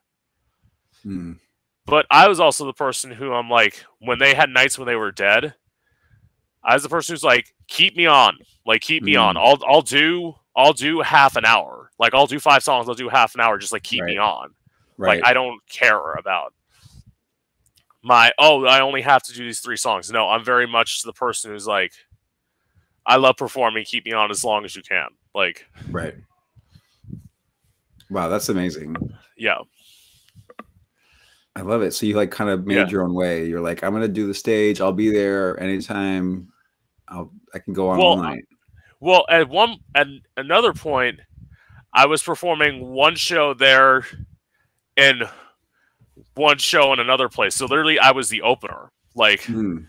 Mm. 1.06 1.40
But 1.86 2.06
I 2.10 2.28
was 2.28 2.40
also 2.40 2.66
the 2.66 2.74
person 2.74 3.12
who 3.12 3.34
I'm 3.34 3.50
like, 3.50 3.84
when 4.00 4.20
they 4.20 4.34
had 4.34 4.50
nights 4.50 4.78
when 4.78 4.88
they 4.88 4.96
were 4.96 5.12
dead, 5.12 5.54
I 6.64 6.76
was 6.76 6.84
the 6.84 6.90
person 6.90 7.14
who's 7.14 7.24
like, 7.24 7.54
keep 7.68 7.98
me 7.98 8.06
on, 8.06 8.38
like 8.66 8.82
keep 8.82 9.04
me 9.04 9.16
on. 9.16 9.36
Mm. 9.36 9.40
I'll 9.40 9.60
I'll 9.68 9.82
do 9.82 10.34
I'll 10.56 10.74
do 10.74 11.02
half 11.02 11.36
an 11.36 11.46
hour, 11.46 11.90
like 12.00 12.14
I'll 12.14 12.28
do 12.28 12.40
five 12.40 12.64
songs, 12.64 12.88
I'll 12.88 12.96
do 12.96 13.10
half 13.10 13.36
an 13.36 13.42
hour, 13.42 13.58
just 13.58 13.74
like 13.74 13.84
keep 13.84 14.04
me 14.04 14.18
on. 14.18 14.52
Right. 15.04 15.18
Like 15.22 15.30
I 15.30 15.34
don't 15.34 15.60
care 15.70 16.14
about 16.14 16.54
my 18.02 18.32
oh 18.40 18.66
I 18.66 18.82
only 18.82 19.02
have 19.02 19.24
to 19.24 19.34
do 19.34 19.44
these 19.44 19.60
three 19.60 19.78
songs. 19.78 20.10
No, 20.12 20.30
I'm 20.30 20.44
very 20.44 20.68
much 20.68 21.04
the 21.04 21.14
person 21.14 21.52
who's 21.52 21.68
like, 21.68 21.94
I 23.06 23.18
love 23.18 23.38
performing. 23.38 23.86
Keep 23.86 24.06
me 24.06 24.14
on 24.14 24.32
as 24.32 24.44
long 24.44 24.66
as 24.66 24.76
you 24.76 24.82
can. 24.82 25.08
Like 25.36 25.66
right. 25.92 26.16
Wow, 28.10 28.30
that's 28.30 28.50
amazing. 28.50 28.96
yeah, 29.38 29.58
I 31.56 31.62
love 31.62 31.82
it. 31.82 31.94
So 31.94 32.06
you 32.06 32.16
like 32.16 32.32
kind 32.32 32.50
of 32.50 32.66
made 32.66 32.76
Yeah. 32.76 32.88
your 32.90 33.04
own 33.04 33.14
way. 33.14 33.46
You're 33.48 33.62
like, 33.62 33.84
I'm 33.84 33.94
gonna 33.94 34.08
do 34.08 34.28
the 34.28 34.34
stage. 34.34 34.82
I'll 34.82 34.92
be 34.94 35.10
there 35.12 35.60
anytime. 35.60 36.50
I'll 37.08 37.32
I 37.54 37.60
can 37.60 37.74
go 37.74 37.90
on 37.90 38.00
all 38.00 38.16
Well, 38.16 38.24
night. 38.24 38.46
Well, 39.00 39.26
at 39.30 39.50
one 39.50 39.78
at 39.96 40.08
another 40.38 40.74
point, 40.74 41.20
I 41.94 42.06
was 42.06 42.24
performing 42.24 42.88
one 42.90 43.16
show 43.16 43.54
there, 43.54 44.06
and 44.98 45.24
one 46.36 46.58
show 46.60 46.94
in 46.94 47.00
another 47.00 47.30
place. 47.30 47.56
So 47.56 47.66
literally, 47.66 48.00
I 48.00 48.12
was 48.12 48.30
the 48.30 48.42
opener. 48.42 48.92
Like 49.16 49.42
Mm. 49.44 49.88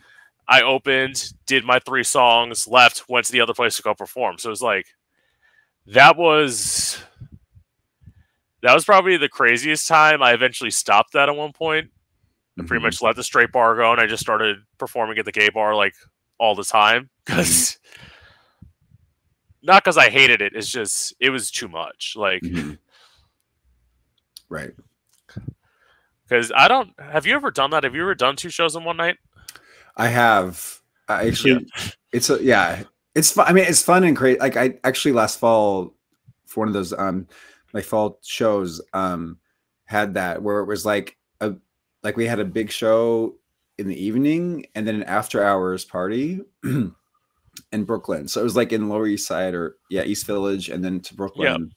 I 0.49 0.61
opened, 0.63 1.33
did 1.47 1.65
my 1.65 1.79
three 1.79 2.05
songs, 2.05 2.69
left, 2.69 3.09
went 3.09 3.25
to 3.27 3.33
the 3.33 3.41
other 3.41 3.55
place 3.55 3.77
to 3.77 3.83
go 3.83 3.95
perform. 3.95 4.37
So 4.39 4.49
it 4.49 4.51
was 4.51 4.63
like 4.63 4.87
that 5.87 6.17
was 6.17 6.99
that 8.63 8.75
was 8.75 8.85
probably 8.85 9.17
the 9.19 9.29
craziest 9.29 9.87
time. 9.89 10.23
I 10.23 10.33
eventually 10.33 10.71
stopped 10.71 11.13
that 11.13 11.29
at 11.29 11.37
one 11.37 11.53
point. 11.53 11.91
I 12.59 12.63
pretty 12.65 12.81
Mhm. 12.81 12.85
much 12.85 13.03
let 13.03 13.17
the 13.17 13.25
straight 13.25 13.53
bar 13.53 13.75
go, 13.77 13.91
and 13.93 14.01
I 14.01 14.07
just 14.07 14.23
started 14.23 14.59
performing 14.79 15.19
at 15.19 15.25
the 15.25 15.33
gay 15.33 15.49
bar 15.51 15.75
like 15.75 15.95
all 16.39 16.55
the 16.55 16.65
time 16.65 17.11
because 17.27 17.79
not 19.63 19.83
because 19.83 19.97
I 19.99 20.09
hated 20.11 20.41
it. 20.43 20.53
It's 20.55 20.71
just 20.71 21.15
it 21.21 21.31
was 21.31 21.51
too 21.51 21.69
much. 21.69 22.15
Like 22.17 22.43
Mhm. 22.43 22.79
Right. 24.49 24.73
Because 26.29 26.53
I 26.55 26.69
don't. 26.69 26.93
Have 27.01 27.27
you 27.27 27.35
ever 27.35 27.51
done 27.51 27.71
that? 27.71 27.85
Have 27.85 27.95
you 27.95 28.03
ever 28.03 28.15
done 28.15 28.37
two 28.37 28.51
shows 28.51 28.77
in 28.77 28.85
one 28.85 28.97
night? 28.97 29.17
I 29.97 30.09
have. 30.09 30.81
I 31.09 31.27
actually, 31.29 31.67
it's 32.13 32.31
a, 32.31 32.43
yeah, 32.43 32.83
it's 33.15 33.31
fun. 33.31 33.47
I 33.47 33.53
mean, 33.53 33.65
it's 33.65 33.83
fun 33.83 34.05
and 34.05 34.17
great. 34.17 34.41
Like 34.41 34.57
I 34.57 34.79
actually 34.85 35.13
last 35.13 35.39
fall 35.39 35.95
for 36.47 36.61
one 36.61 36.69
of 36.69 36.75
those 36.75 36.93
um 36.93 37.27
my 37.73 37.81
fall 37.81 38.19
shows 38.23 38.81
um 38.93 39.39
had 39.87 40.15
that 40.15 40.43
where 40.43 40.61
it 40.61 40.67
was 40.67 40.87
like 40.87 41.17
a 41.41 41.55
like 42.03 42.17
we 42.17 42.27
had 42.27 42.41
a 42.41 42.45
big 42.45 42.71
show 42.71 43.35
in 43.79 43.89
the 43.89 44.03
evening 44.03 44.65
and 44.75 44.87
then 44.87 44.97
an 44.97 45.03
after 45.05 45.43
hours 45.43 45.85
party 45.85 46.41
in 46.65 47.85
Brooklyn. 47.85 48.29
So 48.29 48.41
it 48.41 48.45
was 48.45 48.57
like 48.57 48.73
in 48.73 48.89
Lower 48.89 49.07
East 49.07 49.27
Side 49.27 49.55
or 49.55 49.77
yeah 49.91 50.05
East 50.05 50.27
Village 50.27 50.69
and 50.69 50.85
then 50.85 51.01
to 51.01 51.15
Brooklyn. 51.15 51.73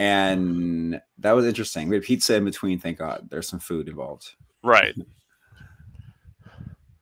And 0.00 0.98
that 1.18 1.32
was 1.32 1.44
interesting. 1.44 1.88
We 1.90 1.96
had 1.96 2.04
pizza 2.04 2.34
in 2.34 2.44
between. 2.46 2.78
Thank 2.78 2.96
God. 2.98 3.28
There's 3.30 3.46
some 3.48 3.60
food 3.60 3.86
involved. 3.88 4.32
Right. 4.62 4.94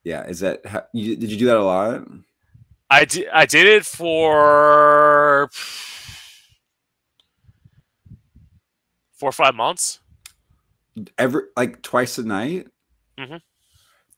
Yeah. 0.04 0.26
Is 0.26 0.40
that 0.40 0.64
how, 0.64 0.84
you, 0.94 1.16
did 1.16 1.30
you 1.30 1.36
do 1.36 1.46
that 1.46 1.58
a 1.58 1.62
lot? 1.62 2.02
I 2.88 3.04
did. 3.04 3.28
I 3.30 3.44
did 3.44 3.66
it 3.66 3.84
for 3.84 5.50
four 9.12 9.28
or 9.28 9.32
five 9.32 9.54
months. 9.54 10.00
every 11.18 11.42
like 11.58 11.82
twice 11.82 12.16
a 12.16 12.22
night 12.24 12.68
Mhm. 13.18 13.42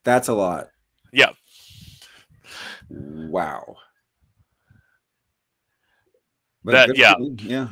that's 0.04 0.28
a 0.28 0.32
lot 0.34 0.68
Yeah. 1.12 1.32
wow 2.88 3.76
But 6.62 6.72
That- 6.72 6.96
yeah. 6.96 7.14
you, 7.18 7.36
yeah 7.40 7.68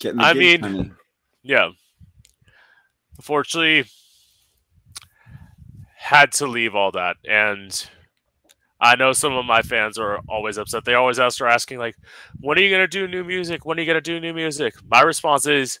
Getting 0.00 0.18
the 0.18 0.24
I 0.24 0.32
mean-. 0.34 0.94
Yeah. 1.42 1.70
Unfortunately, 3.16 3.84
had 5.96 6.32
to 6.32 6.46
leave 6.46 6.74
all 6.74 6.92
that, 6.92 7.16
and 7.24 7.88
I 8.78 8.94
know 8.94 9.12
some 9.12 9.32
of 9.32 9.46
my 9.46 9.62
fans 9.62 9.96
are 9.98 10.20
always 10.28 10.58
upset. 10.58 10.84
They 10.84 10.94
always 10.94 11.18
ask, 11.18 11.40
are 11.40 11.46
asking 11.46 11.78
like, 11.78 11.96
"When 12.40 12.58
are 12.58 12.60
you 12.60 12.70
gonna 12.70 12.86
do 12.86 13.08
new 13.08 13.24
music? 13.24 13.64
When 13.64 13.78
are 13.78 13.80
you 13.80 13.86
gonna 13.86 14.00
do 14.02 14.20
new 14.20 14.34
music?" 14.34 14.74
My 14.86 15.00
response 15.00 15.46
is, 15.46 15.80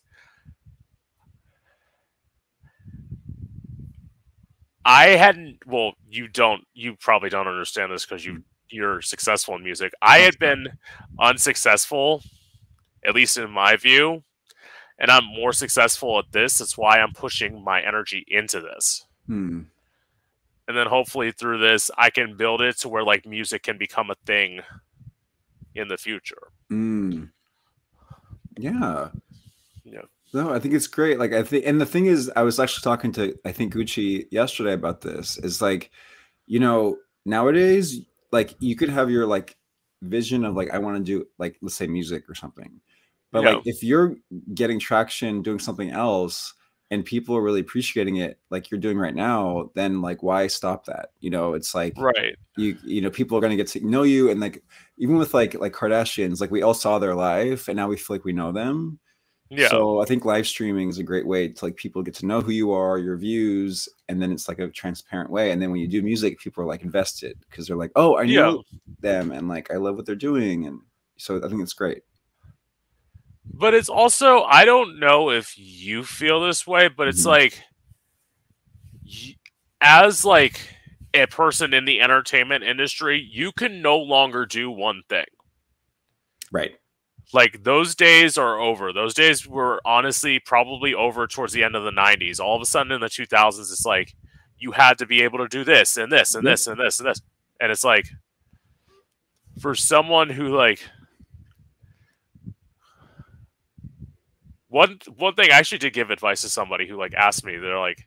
I 4.86 5.08
hadn't. 5.08 5.58
Well, 5.66 5.92
you 6.08 6.28
don't. 6.28 6.64
You 6.72 6.96
probably 6.96 7.28
don't 7.28 7.48
understand 7.48 7.92
this 7.92 8.06
because 8.06 8.24
you 8.24 8.44
you're 8.70 9.02
successful 9.02 9.56
in 9.56 9.62
music. 9.62 9.92
I 10.00 10.18
had 10.18 10.38
been 10.38 10.66
unsuccessful, 11.20 12.22
at 13.06 13.14
least 13.14 13.36
in 13.36 13.50
my 13.50 13.76
view, 13.76 14.22
and 14.98 15.10
I'm 15.10 15.24
more 15.24 15.52
successful 15.52 16.18
at 16.18 16.32
this. 16.32 16.58
That's 16.58 16.76
why 16.76 17.00
I'm 17.00 17.12
pushing 17.12 17.62
my 17.62 17.80
energy 17.82 18.24
into 18.28 18.60
this. 18.60 19.04
Hmm. 19.26 19.62
And 20.68 20.76
then 20.76 20.88
hopefully 20.88 21.30
through 21.30 21.58
this, 21.58 21.90
I 21.96 22.10
can 22.10 22.36
build 22.36 22.60
it 22.60 22.78
to 22.78 22.88
where 22.88 23.04
like 23.04 23.24
music 23.24 23.62
can 23.62 23.78
become 23.78 24.10
a 24.10 24.16
thing 24.26 24.60
in 25.74 25.88
the 25.88 25.96
future. 25.96 26.48
Mm. 26.72 27.30
yeah 28.58 29.10
Yeah. 29.84 30.00
no 30.32 30.52
i 30.52 30.58
think 30.58 30.74
it's 30.74 30.88
great 30.88 31.18
like 31.18 31.32
i 31.32 31.42
think 31.42 31.64
and 31.66 31.80
the 31.80 31.86
thing 31.86 32.06
is 32.06 32.30
i 32.34 32.42
was 32.42 32.58
actually 32.58 32.82
talking 32.82 33.12
to 33.12 33.38
i 33.44 33.52
think 33.52 33.72
gucci 33.74 34.26
yesterday 34.32 34.72
about 34.72 35.00
this 35.02 35.36
is 35.38 35.62
like 35.62 35.90
you 36.46 36.58
know 36.58 36.96
nowadays 37.24 38.00
like 38.32 38.56
you 38.58 38.74
could 38.74 38.88
have 38.88 39.10
your 39.10 39.26
like 39.26 39.56
vision 40.02 40.44
of 40.44 40.56
like 40.56 40.70
i 40.70 40.78
want 40.78 40.96
to 40.96 41.04
do 41.04 41.24
like 41.38 41.56
let's 41.62 41.76
say 41.76 41.86
music 41.86 42.28
or 42.28 42.34
something 42.34 42.80
but 43.36 43.44
Yeah. 43.44 43.54
like 43.56 43.66
if 43.66 43.82
you're 43.82 44.16
getting 44.54 44.78
traction 44.78 45.42
doing 45.42 45.58
something 45.58 45.90
else 45.90 46.52
and 46.90 47.04
people 47.04 47.36
are 47.36 47.42
really 47.42 47.60
appreciating 47.60 48.16
it 48.16 48.38
like 48.50 48.70
you're 48.70 48.80
doing 48.80 48.96
right 48.98 49.14
now 49.14 49.70
then 49.74 50.00
like 50.02 50.22
why 50.22 50.46
stop 50.46 50.84
that 50.86 51.10
you 51.20 51.30
know 51.30 51.54
it's 51.54 51.74
like 51.74 51.92
Right. 51.96 52.36
you 52.56 52.76
you 52.84 53.00
know 53.00 53.10
people 53.10 53.36
are 53.36 53.40
going 53.40 53.50
to 53.50 53.56
get 53.56 53.66
to 53.68 53.84
know 53.86 54.04
you 54.04 54.30
and 54.30 54.40
like 54.40 54.62
even 54.98 55.16
with 55.16 55.34
like 55.34 55.54
like 55.54 55.72
kardashians 55.72 56.40
like 56.40 56.50
we 56.50 56.62
all 56.62 56.74
saw 56.74 56.98
their 56.98 57.14
life 57.14 57.68
and 57.68 57.76
now 57.76 57.88
we 57.88 57.96
feel 57.96 58.14
like 58.16 58.24
we 58.24 58.32
know 58.32 58.52
them 58.52 58.98
Yeah. 59.50 59.68
so 59.68 60.00
i 60.00 60.04
think 60.04 60.24
live 60.24 60.46
streaming 60.46 60.88
is 60.88 60.98
a 60.98 61.02
great 61.02 61.26
way 61.26 61.48
to 61.48 61.64
like 61.64 61.74
people 61.76 62.02
get 62.02 62.14
to 62.16 62.26
know 62.26 62.40
who 62.40 62.52
you 62.52 62.70
are 62.70 62.98
your 62.98 63.16
views 63.16 63.88
and 64.08 64.22
then 64.22 64.30
it's 64.30 64.46
like 64.48 64.60
a 64.60 64.68
transparent 64.68 65.30
way 65.30 65.50
and 65.50 65.60
then 65.60 65.70
when 65.72 65.80
you 65.80 65.88
do 65.88 66.02
music 66.02 66.38
people 66.38 66.62
are 66.62 66.66
like 66.68 66.82
invested 66.82 67.36
because 67.50 67.66
they're 67.66 67.76
like 67.84 67.92
oh 67.96 68.16
i 68.16 68.22
know 68.42 68.62
them 69.00 69.32
and 69.32 69.48
like 69.48 69.70
i 69.72 69.76
love 69.76 69.96
what 69.96 70.06
they're 70.06 70.14
doing 70.30 70.66
and 70.66 70.78
so 71.18 71.38
i 71.44 71.48
think 71.48 71.60
it's 71.62 71.72
great 71.72 72.02
But 73.52 73.74
it's 73.74 73.88
also 73.88 74.42
I 74.42 74.64
don't 74.64 74.98
know 74.98 75.30
if 75.30 75.54
you 75.56 76.04
feel 76.04 76.40
this 76.40 76.66
way, 76.66 76.88
but 76.88 77.08
it's 77.08 77.22
Mhm. 77.22 77.26
like 77.26 77.62
as 79.80 80.24
like 80.24 80.60
a 81.14 81.26
person 81.26 81.72
in 81.72 81.84
the 81.84 82.00
entertainment 82.00 82.64
industry, 82.64 83.18
you 83.20 83.52
can 83.52 83.80
no 83.80 83.96
longer 83.96 84.46
do 84.46 84.70
one 84.70 85.02
thing. 85.08 85.24
right 86.52 86.76
Like 87.32 87.64
those 87.64 87.94
days 87.96 88.38
are 88.38 88.58
over. 88.60 88.92
Those 88.92 89.14
days 89.14 89.46
were 89.46 89.80
honestly 89.84 90.38
probably 90.38 90.94
over 90.94 91.26
towards 91.26 91.52
the 91.52 91.64
end 91.64 91.74
of 91.74 91.82
the 91.84 91.90
90s. 91.90 92.38
All 92.38 92.54
of 92.56 92.62
a 92.62 92.66
sudden 92.66 92.92
in 92.92 93.00
the 93.00 93.08
2000s 93.08 93.72
it's 93.72 93.84
like 93.86 94.14
you 94.58 94.72
had 94.72 94.98
to 94.98 95.06
be 95.06 95.22
able 95.22 95.38
to 95.38 95.48
do 95.48 95.64
this 95.64 95.96
and 95.96 96.10
this 96.12 96.34
and 96.34 96.44
Yep. 96.44 96.52
this 96.52 96.66
and 96.66 96.78
this 96.80 97.00
and 97.00 97.08
this. 97.08 97.20
And 97.60 97.72
it's 97.72 97.84
like 97.84 98.08
for 99.60 99.74
someone 99.74 100.30
who 100.30 100.54
like 100.54 100.80
one 104.76 104.98
one 105.16 105.34
thing 105.34 105.50
I 105.50 105.54
actually 105.56 105.78
did 105.78 105.94
give 105.94 106.10
advice 106.10 106.42
to 106.42 106.50
somebody 106.50 106.86
who 106.86 106.98
like 106.98 107.14
asked 107.14 107.46
me 107.46 107.56
they're 107.56 107.78
like 107.78 108.06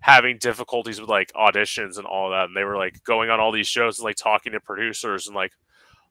having 0.00 0.38
difficulties 0.38 0.98
with 0.98 1.10
like 1.10 1.30
auditions 1.32 1.98
and 1.98 2.06
all 2.06 2.30
that 2.30 2.46
and 2.46 2.56
they 2.56 2.64
were 2.64 2.76
like 2.78 3.04
going 3.04 3.28
on 3.28 3.38
all 3.38 3.52
these 3.52 3.66
shows 3.66 3.98
and 3.98 4.04
like 4.04 4.16
talking 4.16 4.52
to 4.52 4.60
producers 4.60 5.26
and 5.26 5.36
like 5.36 5.52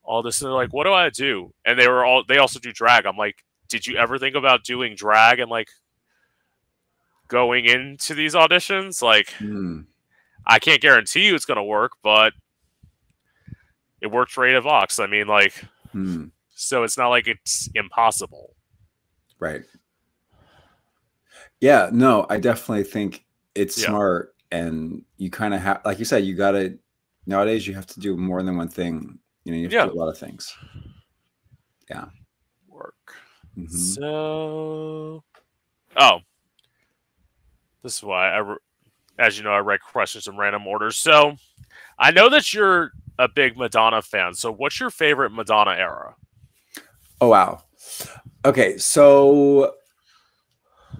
all 0.03 0.21
this 0.21 0.39
and 0.41 0.47
they're 0.47 0.53
like 0.53 0.73
what 0.73 0.83
do 0.83 0.93
I 0.93 1.09
do? 1.09 1.51
And 1.65 1.79
they 1.79 1.87
were 1.87 2.05
all 2.05 2.23
they 2.27 2.37
also 2.37 2.59
do 2.59 2.71
drag. 2.71 3.07
I'm 3.07 3.17
like 3.17 3.43
did 3.67 3.87
you 3.87 3.97
ever 3.97 4.19
think 4.19 4.35
about 4.35 4.63
doing 4.63 4.93
drag 4.95 5.39
and 5.39 5.49
like 5.49 5.69
going 7.27 7.65
into 7.65 8.13
these 8.13 8.35
auditions? 8.35 9.01
Like 9.01 9.31
Hmm. 9.39 9.81
I 10.45 10.59
can't 10.59 10.81
guarantee 10.81 11.25
you 11.25 11.33
it's 11.33 11.45
going 11.45 11.57
to 11.57 11.63
work 11.63 11.93
but 12.03 12.33
it 14.01 14.11
worked 14.11 14.31
for 14.31 14.45
Ada 14.45 14.61
Vox 14.61 14.99
I 14.99 15.07
mean 15.07 15.25
like 15.25 15.53
Hmm. 15.91 16.25
so 16.51 16.83
it's 16.83 16.97
not 16.97 17.09
like 17.09 17.27
it's 17.27 17.69
impossible. 17.73 18.53
Right 19.39 19.63
yeah 21.65 21.89
no 21.91 22.27
i 22.29 22.37
definitely 22.37 22.83
think 22.83 23.25
it's 23.55 23.81
Yeah. 23.81 23.87
smart 23.87 24.35
and 24.51 25.03
you 25.17 25.31
kind 25.31 25.53
of 25.55 25.61
have 25.61 25.81
like 25.83 25.97
you 25.97 26.05
said 26.05 26.23
you 26.23 26.35
gotta 26.35 26.77
nowadays 27.25 27.65
you 27.65 27.73
have 27.73 27.87
to 27.87 27.99
do 27.99 28.15
more 28.15 28.43
than 28.43 28.55
one 28.55 28.67
thing 28.67 29.17
you 29.43 29.51
know 29.51 29.57
you 29.57 29.63
have 29.63 29.73
Yeah. 29.73 29.85
to 29.85 29.91
do 29.91 29.97
a 29.97 29.99
lot 29.99 30.07
of 30.09 30.17
things 30.17 30.55
Yeah. 31.89 32.05
work 32.67 33.15
Mhm. 33.57 33.69
So, 33.69 35.23
oh, 35.95 36.19
this 37.81 37.97
is 37.97 38.03
why 38.03 38.37
I, 38.37 38.55
as 39.17 39.37
you 39.37 39.43
know, 39.45 39.51
I 39.51 39.59
write 39.59 39.79
questions 39.79 40.27
in 40.27 40.35
random 40.35 40.67
order. 40.67 40.91
So, 40.91 41.37
I 41.97 42.11
know 42.11 42.27
that 42.29 42.53
you're 42.53 42.91
a 43.17 43.29
big 43.29 43.55
Madonna 43.55 44.01
fan. 44.01 44.33
So, 44.33 44.51
what's 44.51 44.77
your 44.79 44.89
favorite 44.89 45.31
Madonna 45.31 45.71
era? 45.71 46.15
Oh 47.21 47.29
wow. 47.29 47.63
Okay, 48.43 48.77
so 48.77 49.75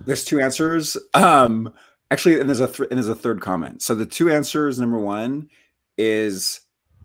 there's 0.05 0.23
two 0.25 0.39
answers. 0.39 0.97
Um 1.13 1.73
actually 2.11 2.39
and 2.39 2.47
there's 2.49 2.59
a 2.59 2.67
th- 2.67 2.89
and 2.89 2.97
there's 2.97 3.07
a 3.09 3.15
third 3.15 3.41
comment. 3.41 3.81
So 3.81 3.95
the 3.95 4.05
two 4.05 4.31
answers 4.31 4.79
number 4.79 4.97
1 4.99 5.49
is 5.97 6.61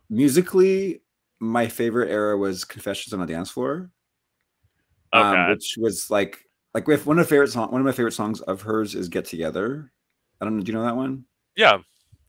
musically 0.08 1.02
my 1.38 1.68
favorite 1.68 2.10
era 2.10 2.36
was 2.36 2.64
Confessions 2.64 3.12
on 3.14 3.20
the 3.20 3.26
Dance 3.26 3.50
Floor. 3.50 3.90
Okay, 5.14 5.40
Um, 5.40 5.50
which 5.50 5.76
was 5.78 6.10
like 6.10 6.38
like 6.74 6.86
with 6.86 7.06
one 7.06 7.18
of 7.18 7.26
my 7.26 7.28
favorite 7.28 7.50
song 7.50 7.70
one 7.72 7.80
of 7.80 7.84
my 7.84 7.92
favorite 7.92 8.12
songs 8.12 8.40
of 8.42 8.62
hers 8.62 8.94
is 8.94 9.08
Get 9.08 9.24
Together. 9.24 9.90
I 10.40 10.44
don't 10.44 10.56
know, 10.56 10.62
do 10.62 10.70
you 10.72 10.78
know 10.78 10.84
that 10.84 10.96
one? 10.96 11.24
yeah, 11.56 11.78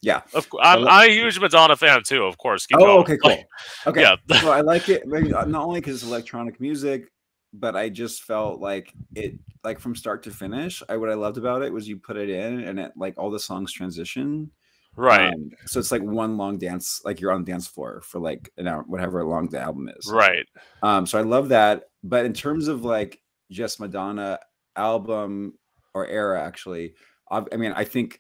Yeah. 0.02 0.22
of 0.34 0.50
course. 0.50 0.64
I'm, 0.66 0.86
I'm 0.88 1.10
a 1.10 1.14
huge 1.14 1.40
Madonna 1.40 1.76
fan 1.78 2.02
too. 2.04 2.24
Of 2.24 2.38
course. 2.38 2.66
Keep 2.66 2.78
Oh, 2.80 2.86
going. 2.86 3.00
okay, 3.02 3.18
cool. 3.18 3.44
Okay. 3.88 4.02
Yeah, 4.02 4.16
so 4.42 4.52
I 4.52 4.62
like 4.62 4.90
it 4.90 5.04
not 5.08 5.54
only 5.54 5.80
because 5.80 5.96
it's 5.96 6.04
electronic 6.04 6.60
music, 6.60 7.12
but 7.54 7.76
I 7.76 7.90
just 7.90 8.24
felt 8.24 8.60
like 8.60 8.94
it 9.16 9.36
like 9.64 9.80
from 9.80 9.96
start 9.96 10.24
to 10.24 10.32
finish. 10.32 10.82
I 10.90 10.98
what 10.98 11.10
I 11.10 11.14
loved 11.16 11.38
about 11.38 11.62
it 11.64 11.74
was 11.74 11.88
you 11.88 11.98
put 11.98 12.18
it 12.18 12.30
in 12.30 12.62
and 12.62 12.80
it 12.80 12.92
like 12.96 13.16
all 13.18 13.30
the 13.30 13.40
songs 13.40 13.72
transition. 13.72 14.52
Right. 14.96 15.34
Um, 15.34 15.52
so 15.66 15.80
it's 15.80 15.92
like 15.92 16.02
one 16.02 16.38
long 16.38 16.58
dance, 16.58 17.02
like 17.06 17.22
you're 17.22 17.32
on 17.32 17.44
the 17.44 17.52
dance 17.52 17.68
floor 17.68 18.02
for 18.02 18.20
like 18.20 18.52
an 18.58 18.68
hour, 18.68 18.84
whatever 18.84 19.24
long 19.24 19.48
the 19.50 19.60
album 19.60 19.90
is. 19.98 20.12
right. 20.12 20.46
Um, 20.84 21.06
so 21.06 21.18
I 21.18 21.22
love 21.22 21.50
that. 21.50 21.84
But 22.04 22.26
in 22.26 22.34
terms 22.34 22.68
of 22.68 22.84
like 22.84 23.22
just 23.52 23.80
Madonna 23.80 24.40
album 24.76 25.58
or 25.94 26.08
era, 26.08 26.42
actually, 26.44 26.96
I, 27.30 27.44
I 27.54 27.58
mean, 27.58 27.72
I 27.74 27.84
think 27.86 28.20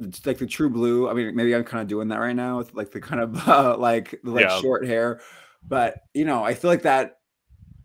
it's 0.00 0.24
like 0.26 0.38
the 0.38 0.46
True 0.46 0.70
Blue. 0.70 1.08
I 1.08 1.14
mean, 1.14 1.34
maybe 1.36 1.54
I'm 1.54 1.64
kind 1.64 1.82
of 1.82 1.88
doing 1.88 2.08
that 2.08 2.18
right 2.18 2.34
now 2.36 2.58
with 2.58 2.74
like 2.74 2.90
the 2.90 3.00
kind 3.00 3.20
of 3.20 3.48
uh, 3.48 3.76
like 3.78 4.18
the 4.24 4.30
like 4.30 4.48
Yeah. 4.48 4.60
short 4.60 4.86
hair, 4.86 5.20
but 5.66 5.96
you 6.14 6.24
know, 6.24 6.42
I 6.42 6.54
feel 6.54 6.70
like 6.70 6.82
that, 6.82 7.18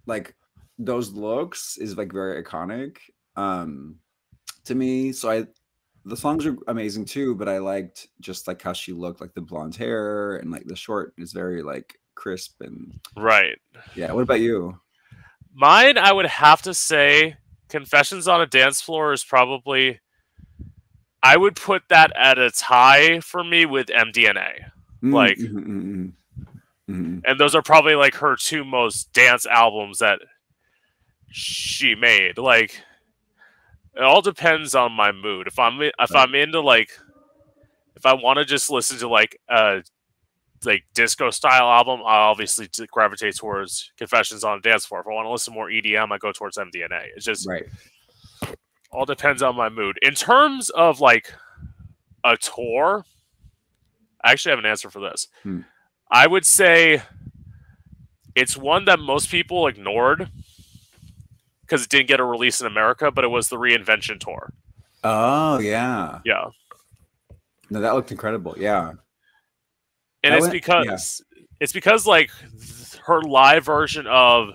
like 0.08 0.36
those 0.80 1.12
looks 1.12 1.78
is 1.78 1.98
like 1.98 2.12
very 2.12 2.42
iconic 2.44 2.98
um 3.36 3.96
to 4.66 4.74
me. 4.76 5.12
So 5.12 5.30
I, 5.30 5.46
the 6.06 6.18
songs 6.18 6.46
are 6.46 6.56
amazing 6.68 7.06
too, 7.06 7.36
but 7.36 7.48
I 7.48 7.58
liked 7.60 8.08
just 8.20 8.48
like 8.48 8.62
how 8.62 8.74
she 8.74 8.92
looked, 8.94 9.22
like 9.22 9.34
the 9.34 9.42
blonde 9.42 9.76
hair 9.76 10.38
and 10.38 10.50
like 10.52 10.66
the 10.66 10.76
short 10.76 11.14
is 11.18 11.32
very 11.34 11.62
like 11.62 11.96
crisp 12.16 12.62
and 12.62 13.00
Right. 13.16 13.58
yeah. 13.96 14.12
What 14.12 14.24
about 14.24 14.40
you? 14.42 14.80
Mine, 15.54 15.98
I 15.98 16.12
would 16.14 16.26
have 16.26 16.62
to 16.64 16.74
say, 16.74 17.36
Confessions 17.70 18.28
on 18.28 18.42
a 18.42 18.46
Dance 18.46 18.80
Floor 18.82 19.12
is 19.14 19.24
probably. 19.24 20.00
I 21.24 21.36
would 21.36 21.56
put 21.56 21.84
that 21.90 22.12
at 22.16 22.38
a 22.38 22.52
tie 22.52 23.20
for 23.22 23.44
me 23.44 23.66
with 23.66 23.88
MDNA. 23.88 24.72
Mm, 25.04 25.14
Like- 25.14 25.38
mhm, 25.38 25.66
mhm, 25.68 26.12
mhm. 26.90 26.96
Mhm. 26.96 27.22
And 27.26 27.40
those 27.40 27.56
are 27.56 27.62
probably 27.62 27.96
like 27.96 28.16
her 28.16 28.36
two 28.36 28.64
most 28.64 29.12
dance 29.14 29.46
albums 29.46 30.00
that 30.00 30.20
she 31.30 31.96
made. 31.96 32.38
Like, 32.38 32.82
it 33.96 34.04
all 34.04 34.22
depends 34.22 34.76
on 34.76 34.92
my 34.92 35.12
mood. 35.12 35.48
If 35.48 35.60
I'm 35.60 35.82
if 35.82 36.16
I'm 36.16 36.36
into 36.36 36.62
like, 36.62 36.92
if 37.96 38.06
I 38.06 38.14
want 38.14 38.38
to 38.38 38.46
just 38.46 38.70
listen 38.70 38.98
to 39.00 39.08
like 39.10 39.40
a 39.50 39.82
like 40.66 40.84
disco 40.94 41.30
style 41.30 41.68
album, 41.70 42.02
I 42.06 42.18
obviously 42.18 42.70
gravitate 42.92 43.36
towards 43.36 43.92
Confessions 43.98 44.44
on 44.44 44.58
a 44.60 44.62
Dance 44.62 44.86
Floor. 44.86 45.02
If 45.02 45.08
I 45.08 45.12
want 45.14 45.26
to 45.26 45.32
listen 45.32 45.54
more 45.54 45.70
EDM, 45.70 46.12
I 46.12 46.18
go 46.18 46.32
towards 46.32 46.58
MDNA. 46.58 47.08
It's 47.16 47.26
just 47.26 47.48
right. 47.48 47.66
all 48.92 49.06
depends 49.06 49.42
on 49.44 49.56
my 49.56 49.70
mood. 49.70 49.98
In 50.02 50.14
terms 50.14 50.70
of 50.72 51.00
like 51.00 51.34
a 52.24 52.38
tour, 52.38 53.06
I 54.24 54.32
actually 54.32 54.52
have 54.52 54.60
an 54.60 54.66
answer 54.66 54.90
for 54.90 55.00
this. 55.00 55.28
Hmm. 55.44 55.62
I 56.10 56.26
would 56.28 56.46
say 56.46 57.02
it's 58.36 58.56
one 58.56 58.86
that 58.86 59.00
most 59.00 59.30
people 59.30 59.68
ignored 59.68 60.30
because 61.62 61.84
it 61.84 61.90
didn't 61.90 62.08
get 62.08 62.20
a 62.20 62.24
release 62.24 62.62
in 62.62 62.68
America, 62.68 63.12
but 63.12 63.24
it 63.24 63.28
was 63.30 63.50
the 63.50 63.58
reinvention 63.58 64.20
tour. 64.20 64.54
Oh 65.04 65.60
yeah. 65.60 66.20
Yeah. 66.26 66.46
No, 67.70 67.82
that 67.82 67.94
looked 67.94 68.12
incredible. 68.12 68.56
Yeah. 68.58 68.94
And 70.24 70.34
it's 70.34 70.42
went- 70.44 70.54
because 70.54 71.22
it's 71.60 71.74
because 71.74 72.06
like 72.08 72.32
th- 72.52 73.02
her 73.06 73.22
live 73.22 73.66
version 73.66 74.08
of 74.08 74.52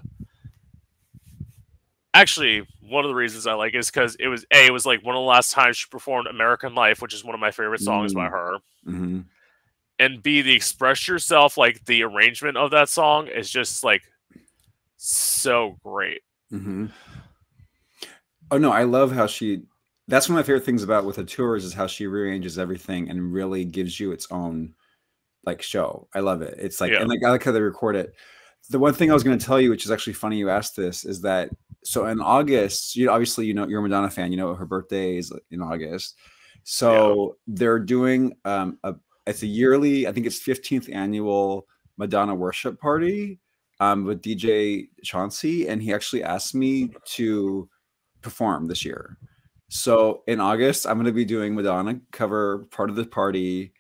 actually 2.14 2.66
one 2.80 3.04
of 3.04 3.08
the 3.08 3.14
reasons 3.14 3.46
I 3.46 3.54
like 3.54 3.74
it 3.74 3.78
is 3.78 3.90
because 3.90 4.16
it 4.16 4.28
was 4.28 4.44
a 4.52 4.66
it 4.66 4.72
was 4.72 4.84
like 4.84 5.04
one 5.04 5.14
of 5.16 5.20
the 5.20 5.26
last 5.26 5.52
times 5.52 5.76
she 5.76 5.86
performed 5.90 6.26
American 6.26 6.74
Life, 6.74 7.00
which 7.00 7.14
is 7.14 7.24
one 7.24 7.34
of 7.34 7.40
my 7.40 7.50
favorite 7.50 7.80
songs 7.80 8.14
by 8.14 8.28
Mm. 8.28 8.30
her. 8.30 8.58
hmm 8.84 9.20
and 10.02 10.22
B 10.22 10.42
the 10.42 10.54
express 10.54 11.06
yourself 11.06 11.56
like 11.56 11.84
the 11.84 12.02
arrangement 12.02 12.56
of 12.56 12.72
that 12.72 12.88
song 12.88 13.28
is 13.28 13.48
just 13.48 13.84
like 13.84 14.02
so 14.96 15.76
great. 15.84 16.22
hmm 16.50 16.86
Oh 18.50 18.58
no, 18.58 18.70
I 18.70 18.84
love 18.84 19.12
how 19.12 19.26
she. 19.26 19.62
That's 20.08 20.28
one 20.28 20.36
of 20.38 20.44
my 20.44 20.46
favorite 20.46 20.66
things 20.66 20.82
about 20.82 21.06
with 21.06 21.16
the 21.16 21.24
tours 21.24 21.64
is 21.64 21.72
how 21.72 21.86
she 21.86 22.06
rearranges 22.06 22.58
everything 22.58 23.08
and 23.08 23.32
really 23.32 23.64
gives 23.64 23.98
you 23.98 24.12
its 24.12 24.26
own 24.30 24.74
like 25.46 25.62
show. 25.62 26.08
I 26.14 26.20
love 26.20 26.42
it. 26.42 26.56
It's 26.58 26.80
like 26.80 26.92
Yeah. 26.92 27.00
and 27.00 27.08
like 27.08 27.20
I 27.24 27.30
like 27.30 27.44
how 27.44 27.52
they 27.52 27.60
record 27.60 27.96
it. 27.96 28.14
The 28.68 28.78
one 28.78 28.92
thing 28.94 29.10
I 29.10 29.14
was 29.14 29.22
going 29.24 29.38
to 29.38 29.44
tell 29.44 29.60
you, 29.60 29.70
which 29.70 29.84
is 29.84 29.90
actually 29.90 30.12
funny 30.12 30.36
you 30.36 30.50
asked 30.50 30.76
this, 30.76 31.04
is 31.04 31.22
that 31.22 31.50
so 31.84 32.06
in 32.06 32.20
August, 32.20 32.94
you 32.94 33.10
obviously 33.10 33.46
you 33.46 33.54
know 33.54 33.66
you're 33.66 33.80
a 33.80 33.82
Madonna 33.82 34.10
fan. 34.10 34.32
You 34.32 34.36
know 34.36 34.54
her 34.54 34.66
birthday 34.66 35.16
is 35.16 35.32
in 35.50 35.62
August, 35.62 36.16
so 36.64 37.36
they're 37.46 37.78
doing 37.78 38.34
um 38.44 38.78
a 38.84 38.94
it's 39.26 39.42
a 39.42 39.46
yearly. 39.46 40.06
I 40.06 40.12
think 40.12 40.26
it's 40.26 40.40
15th 40.40 40.92
annual 40.94 41.66
Madonna 41.96 42.34
worship 42.34 42.80
party 42.80 43.38
um 43.80 44.04
with 44.04 44.22
DJ 44.22 44.88
Chauncey, 45.04 45.68
and 45.68 45.82
he 45.82 45.92
actually 45.92 46.22
asked 46.22 46.54
me 46.54 46.90
to 47.16 47.68
perform 48.22 48.66
this 48.68 48.84
year. 48.84 49.18
So 49.68 50.22
in 50.26 50.38
August, 50.40 50.86
I'm 50.86 50.94
going 50.96 51.06
to 51.06 51.12
be 51.12 51.24
doing 51.24 51.54
Madonna 51.54 51.98
cover 52.12 52.66
part 52.70 52.90
of 52.90 52.96
the 52.96 53.06
party. 53.06 53.72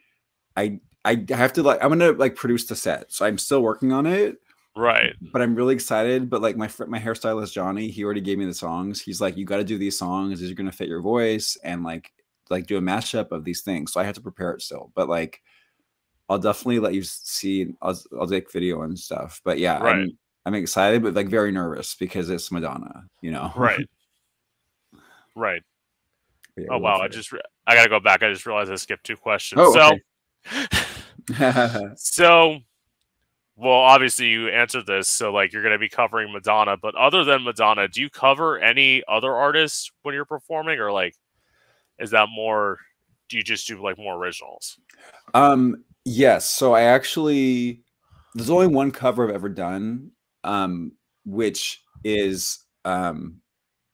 I 0.56 0.80
I 1.04 1.24
have 1.30 1.52
to 1.54 1.62
like 1.62 1.82
I'm 1.82 1.88
going 1.96 2.00
to 2.00 2.18
like 2.18 2.34
produce 2.36 2.66
the 2.66 2.76
set. 2.76 3.12
So 3.12 3.26
I'm 3.26 3.38
still 3.38 3.62
working 3.62 3.92
on 3.92 4.06
it, 4.06 4.36
Right. 4.76 5.14
but 5.32 5.42
I'm 5.42 5.54
really 5.54 5.74
excited. 5.74 6.30
But 6.30 6.40
like 6.42 6.56
my 6.56 6.70
my 6.88 6.98
hairstylist 6.98 7.52
Johnny, 7.52 7.88
he 7.88 8.04
already 8.04 8.20
gave 8.22 8.38
me 8.38 8.46
the 8.46 8.54
songs. 8.54 9.00
He's 9.02 9.20
like, 9.20 9.36
you 9.36 9.44
got 9.44 9.58
to 9.58 9.64
do 9.64 9.78
these 9.78 9.98
songs. 9.98 10.40
These 10.40 10.50
are 10.50 10.54
going 10.54 10.70
to 10.70 10.76
fit 10.76 10.88
your 10.88 11.02
voice 11.02 11.56
and 11.62 11.82
like 11.84 12.12
like 12.50 12.66
do 12.66 12.76
a 12.76 12.82
mashup 12.82 13.32
of 13.32 13.44
these 13.44 13.62
things. 13.62 13.92
So 13.92 14.00
I 14.00 14.04
have 14.04 14.14
to 14.16 14.20
prepare 14.20 14.52
it 14.52 14.62
still. 14.62 14.92
But 14.94 15.08
like 15.08 15.40
I'll 16.28 16.38
definitely 16.38 16.78
let 16.78 16.94
you 16.94 17.02
see. 17.02 17.74
I'll 17.82 17.98
I'll 18.18 18.26
take 18.26 18.52
video 18.52 18.82
and 18.82 18.98
stuff. 18.98 19.40
But 19.44 19.58
yeah, 19.58 19.78
Right. 19.78 19.96
I'm 19.96 20.18
I'm 20.44 20.54
excited, 20.54 21.02
but 21.02 21.14
like 21.14 21.28
very 21.28 21.52
nervous 21.52 21.94
because 21.94 22.30
it's 22.30 22.50
Madonna. 22.50 23.04
You 23.20 23.32
know. 23.32 23.52
Right. 23.56 23.86
right. 25.36 25.62
Yeah, 26.56 26.66
Oh 26.70 26.78
wow, 26.78 26.98
I 27.00 27.08
just 27.08 27.32
I 27.66 27.74
got 27.74 27.84
to 27.84 27.88
go 27.88 28.00
back. 28.00 28.22
I 28.22 28.30
just 28.30 28.44
realized 28.44 28.70
I 28.70 28.74
skipped 28.76 29.04
two 29.04 29.16
questions. 29.16 29.60
Oh, 29.62 29.72
so 29.72 29.98
okay. 31.38 31.94
so 31.96 32.58
well, 33.56 33.72
obviously 33.72 34.26
you 34.26 34.48
answered 34.48 34.86
this, 34.86 35.08
so 35.08 35.32
like 35.32 35.52
you're 35.52 35.62
going 35.62 35.72
to 35.72 35.78
be 35.78 35.88
covering 35.88 36.32
Madonna, 36.32 36.76
but 36.76 36.94
other 36.94 37.24
than 37.24 37.44
Madonna, 37.44 37.88
do 37.88 38.00
you 38.00 38.10
cover 38.10 38.58
any 38.58 39.02
other 39.08 39.32
artists 39.32 39.90
when 40.02 40.14
you're 40.14 40.24
performing 40.24 40.78
or 40.78 40.90
like 40.90 41.14
is 41.98 42.10
that 42.10 42.28
more 42.34 42.78
do 43.28 43.36
you 43.36 43.42
just 43.42 43.66
do 43.66 43.82
like 43.82 43.98
more 43.98 44.16
originals? 44.16 44.78
um, 45.34 45.84
yes. 46.04 46.48
So 46.48 46.74
I 46.74 46.82
actually 46.82 47.82
there's 48.34 48.50
only 48.50 48.66
one 48.66 48.90
cover 48.90 49.28
I've 49.28 49.34
ever 49.34 49.48
done, 49.48 50.10
um, 50.44 50.92
which 51.24 51.82
is 52.04 52.58
um, 52.84 53.40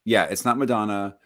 yeah, 0.05 0.25
it's 0.25 0.45
not 0.45 0.59
Madonna. 0.59 1.17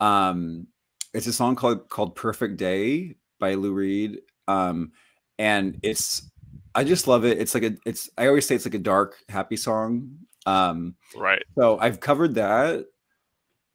Um, 0.00 0.68
it's 1.12 1.26
a 1.26 1.32
song 1.32 1.56
called 1.56 1.88
called 1.88 2.14
Perfect 2.14 2.56
Day 2.56 3.16
by 3.38 3.54
Lou 3.54 3.72
Reed. 3.72 4.20
Um, 4.46 4.92
and 5.38 5.78
it's 5.82 6.30
I 6.74 6.84
just 6.84 7.08
love 7.08 7.24
it. 7.24 7.38
It's 7.38 7.54
like 7.54 7.64
a 7.64 7.76
it's 7.84 8.08
I 8.16 8.28
always 8.28 8.46
say 8.46 8.54
it's 8.54 8.66
like 8.66 8.74
a 8.74 8.78
dark, 8.78 9.16
happy 9.28 9.56
song. 9.56 10.18
Um, 10.46 10.94
Right. 11.16 11.42
So 11.56 11.78
I've 11.78 12.00
covered 12.00 12.36
that, 12.36 12.86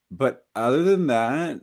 but 0.09 0.45
other 0.55 0.83
than 0.83 1.07
that, 1.07 1.61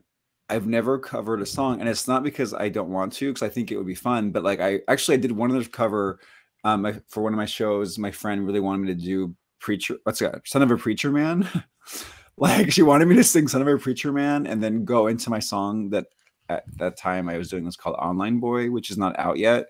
I've 0.51 0.67
never 0.67 0.99
covered 0.99 1.41
a 1.43 1.47
song, 1.47 1.81
and 1.81 1.89
it's 1.89 2.09
not 2.09 2.23
because 2.23 2.55
I 2.55 2.69
don't 2.69 2.91
want 2.91 3.13
to, 3.15 3.29
because 3.33 3.43
I 3.43 3.49
think 3.49 3.71
it 3.73 3.77
would 3.77 3.87
be 3.87 3.95
fun. 3.95 4.31
But 4.33 4.45
like 4.45 4.61
I 4.61 4.81
actually 4.89 5.17
I 5.17 5.21
did 5.21 5.33
one 5.33 5.51
of 5.51 5.57
other 5.57 5.67
cover, 5.69 6.21
um, 6.65 6.85
I- 6.87 7.01
for 7.09 7.23
one 7.23 7.33
of 7.33 7.37
my 7.39 7.47
shows. 7.47 7.99
My 7.99 8.11
friend 8.11 8.47
really 8.47 8.61
wanted 8.61 8.79
me 8.83 8.89
to 8.89 8.95
do 8.95 9.35
preacher. 9.61 9.97
What's 10.05 10.21
that? 10.21 10.43
Son 10.47 10.63
of 10.63 10.71
a 10.71 10.77
preacher 10.77 11.11
man. 11.13 11.49
like 12.37 12.73
she 12.73 12.83
wanted 12.83 13.09
me 13.09 13.17
to 13.17 13.25
sing 13.25 13.49
"Son 13.49 13.63
of 13.63 13.69
a 13.69 13.79
Preacher 13.79 14.13
Man" 14.13 14.47
and 14.47 14.63
then 14.63 14.85
go 14.85 15.07
into 15.09 15.31
my 15.31 15.39
song 15.41 15.91
that 15.91 16.07
at 16.49 16.65
that 16.79 16.97
time 16.97 17.29
I 17.29 17.39
was 17.39 17.49
doing 17.51 17.65
was 17.65 17.77
called 17.77 17.97
"Online 17.99 18.41
Boy," 18.41 18.71
which 18.71 18.91
is 18.91 18.99
not 18.99 19.19
out 19.19 19.39
yet, 19.39 19.67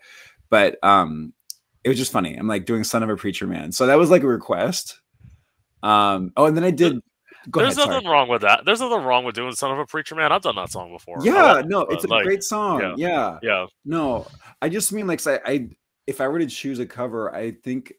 but 0.50 0.78
um, 0.84 1.32
it 1.84 1.88
was 1.88 1.98
just 1.98 2.12
funny. 2.12 2.34
I'm 2.36 2.48
like 2.48 2.66
doing 2.66 2.84
"Son 2.84 3.02
of 3.02 3.08
a 3.10 3.16
Preacher 3.16 3.46
Man," 3.46 3.72
so 3.72 3.86
that 3.86 3.98
was 3.98 4.10
like 4.10 4.22
a 4.22 4.28
request. 4.28 5.00
Um. 5.82 6.32
Oh, 6.36 6.46
and 6.46 6.56
then 6.56 6.64
I 6.64 6.70
did. 6.70 7.00
Go 7.50 7.60
There's 7.60 7.76
ahead. 7.78 7.88
nothing 7.88 8.02
Sorry. 8.04 8.12
wrong 8.12 8.28
with 8.28 8.42
that. 8.42 8.64
There's 8.66 8.80
nothing 8.80 9.02
wrong 9.04 9.24
with 9.24 9.34
doing 9.34 9.52
"Son 9.54 9.70
of 9.72 9.78
a 9.78 9.86
Preacher 9.86 10.14
Man." 10.14 10.30
I've 10.32 10.42
done 10.42 10.56
that 10.56 10.70
song 10.70 10.92
before. 10.92 11.16
Yeah. 11.22 11.60
it, 11.60 11.68
No, 11.68 11.80
it's 11.82 12.04
a 12.04 12.08
like, 12.08 12.24
great 12.24 12.42
song. 12.42 12.80
yeah. 12.80 12.94
Yeah. 12.96 13.38
Yeah. 13.42 13.66
No, 13.84 14.26
I 14.60 14.68
just 14.68 14.92
mean 14.92 15.06
like 15.06 15.26
I, 15.26 15.40
I 15.46 15.68
if 16.06 16.20
I 16.20 16.28
were 16.28 16.38
to 16.38 16.46
choose 16.46 16.78
a 16.80 16.86
cover, 16.86 17.34
I 17.34 17.52
think 17.52 17.94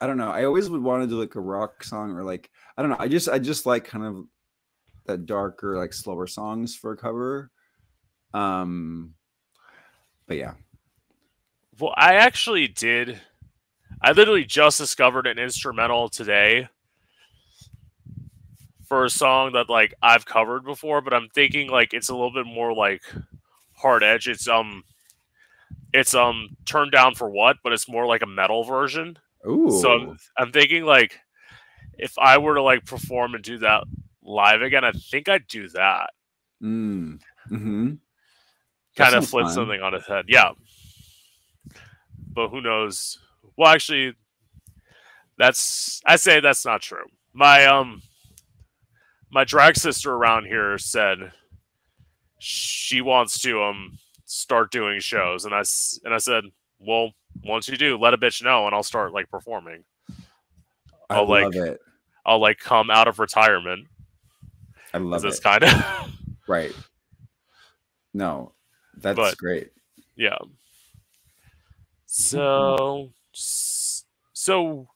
I 0.00 0.06
don't 0.06 0.16
know. 0.16 0.30
I 0.30 0.44
always 0.44 0.70
would 0.70 0.82
want 0.82 1.02
to 1.02 1.06
do 1.08 1.20
like 1.20 1.34
a 1.34 1.40
rock 1.40 1.84
song 1.84 2.12
or 2.12 2.22
like 2.24 2.50
I 2.78 2.82
don't 2.82 2.90
know. 2.90 2.96
I 2.98 3.08
just 3.08 3.28
I 3.28 3.38
just 3.38 3.66
like 3.66 3.84
kind 3.84 4.04
of 4.04 4.24
that 5.06 5.26
darker, 5.26 5.76
like 5.76 5.92
slower 5.92 6.26
songs 6.26 6.74
for 6.74 6.92
a 6.92 6.96
cover. 6.96 7.50
Um 8.32 9.14
but 10.26 10.38
yeah. 10.38 10.54
Well, 11.78 11.92
I 11.96 12.14
actually 12.14 12.68
did. 12.68 13.20
I 14.00 14.12
literally 14.12 14.44
just 14.44 14.78
discovered 14.78 15.26
an 15.26 15.38
instrumental 15.38 16.08
today 16.08 16.68
for 18.94 19.04
a 19.04 19.10
song 19.10 19.50
that 19.54 19.68
like 19.68 19.92
I've 20.00 20.24
covered 20.24 20.64
before, 20.64 21.00
but 21.00 21.12
I'm 21.12 21.28
thinking 21.34 21.68
like 21.68 21.92
it's 21.92 22.10
a 22.10 22.14
little 22.14 22.32
bit 22.32 22.46
more 22.46 22.72
like 22.72 23.02
hard 23.72 24.04
edge. 24.04 24.28
It's 24.28 24.46
um 24.46 24.84
it's 25.92 26.14
um 26.14 26.50
turned 26.64 26.92
down 26.92 27.16
for 27.16 27.28
what, 27.28 27.56
but 27.64 27.72
it's 27.72 27.88
more 27.88 28.06
like 28.06 28.22
a 28.22 28.26
metal 28.26 28.62
version. 28.62 29.18
Ooh. 29.48 29.80
So 29.82 29.90
I'm, 29.90 30.18
I'm 30.38 30.52
thinking 30.52 30.84
like 30.84 31.18
if 31.98 32.16
I 32.20 32.38
were 32.38 32.54
to 32.54 32.62
like 32.62 32.86
perform 32.86 33.34
and 33.34 33.42
do 33.42 33.58
that 33.58 33.82
live 34.22 34.62
again, 34.62 34.84
I 34.84 34.92
think 34.92 35.28
I'd 35.28 35.48
do 35.48 35.68
that. 35.70 36.10
Mm. 36.62 37.20
hmm 37.48 37.94
Kind 38.94 39.16
of 39.16 39.28
flip 39.28 39.48
something 39.48 39.82
on 39.82 39.94
its 39.94 40.06
head. 40.06 40.26
Yeah. 40.28 40.52
But 42.32 42.50
who 42.50 42.60
knows? 42.60 43.18
Well, 43.56 43.72
actually, 43.72 44.14
that's 45.36 46.00
I 46.06 46.14
say 46.14 46.38
that's 46.38 46.64
not 46.64 46.80
true. 46.80 47.06
My 47.32 47.66
um 47.66 48.00
my 49.34 49.42
drag 49.44 49.76
sister 49.76 50.14
around 50.14 50.46
here 50.46 50.78
said 50.78 51.32
she 52.38 53.00
wants 53.00 53.40
to 53.40 53.62
um 53.62 53.98
start 54.24 54.70
doing 54.70 55.00
shows 55.00 55.44
and 55.44 55.52
I 55.52 55.62
and 56.04 56.14
I 56.14 56.18
said, 56.18 56.44
"Well, 56.78 57.10
once 57.44 57.68
you 57.68 57.76
do, 57.76 57.98
let 57.98 58.14
a 58.14 58.18
bitch 58.18 58.42
know 58.42 58.66
and 58.66 58.74
I'll 58.74 58.84
start 58.84 59.12
like 59.12 59.28
performing." 59.28 59.84
I 61.10 61.16
I'll 61.16 61.28
like 61.28 61.54
it. 61.54 61.80
I'll 62.24 62.40
like 62.40 62.58
come 62.58 62.90
out 62.90 63.08
of 63.08 63.18
retirement. 63.18 63.88
I 64.94 64.98
love 64.98 65.22
this 65.22 65.38
it. 65.38 65.42
kind 65.42 65.64
of 65.64 66.12
right. 66.48 66.72
No, 68.14 68.52
that's 68.96 69.16
but, 69.16 69.36
great. 69.36 69.70
Yeah. 70.16 70.38
So, 72.06 73.10
so 73.32 74.86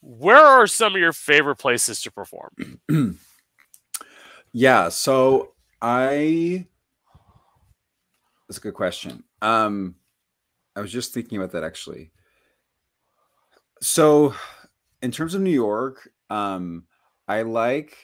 where 0.00 0.44
are 0.44 0.66
some 0.66 0.94
of 0.94 1.00
your 1.00 1.12
favorite 1.12 1.56
places 1.56 2.00
to 2.02 2.10
perform? 2.10 2.80
yeah, 4.52 4.88
so 4.88 5.52
I 5.80 6.66
that's 8.48 8.58
a 8.58 8.62
good 8.62 8.74
question. 8.74 9.24
Um 9.42 9.96
I 10.76 10.80
was 10.80 10.92
just 10.92 11.12
thinking 11.12 11.38
about 11.38 11.52
that 11.52 11.64
actually. 11.64 12.12
So 13.80 14.34
in 15.02 15.10
terms 15.12 15.34
of 15.34 15.42
New 15.42 15.50
York, 15.50 16.10
um 16.30 16.84
I 17.26 17.42
like 17.42 17.96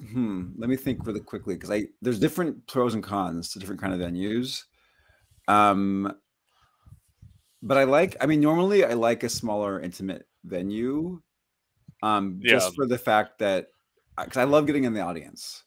hmm, 0.00 0.50
let 0.56 0.70
me 0.70 0.76
think 0.76 1.06
really 1.06 1.20
quickly 1.20 1.54
because 1.54 1.70
I 1.70 1.86
there's 2.00 2.20
different 2.20 2.66
pros 2.66 2.94
and 2.94 3.02
cons 3.02 3.50
to 3.52 3.58
different 3.58 3.80
kind 3.80 3.92
of 3.92 4.00
venues. 4.00 4.64
Um 5.46 6.14
but 7.62 7.76
I 7.76 7.84
like 7.84 8.16
I 8.20 8.26
mean 8.26 8.40
normally 8.40 8.84
I 8.84 8.94
like 8.94 9.22
a 9.24 9.28
smaller 9.28 9.80
intimate 9.80 10.26
venue 10.44 11.20
um 12.02 12.40
yeah. 12.42 12.52
just 12.52 12.74
for 12.74 12.86
the 12.86 12.98
fact 12.98 13.40
that 13.40 13.68
because 14.24 14.36
I 14.36 14.44
love 14.44 14.66
getting 14.66 14.84
in 14.84 14.94
the 14.94 15.00
audience. 15.00 15.64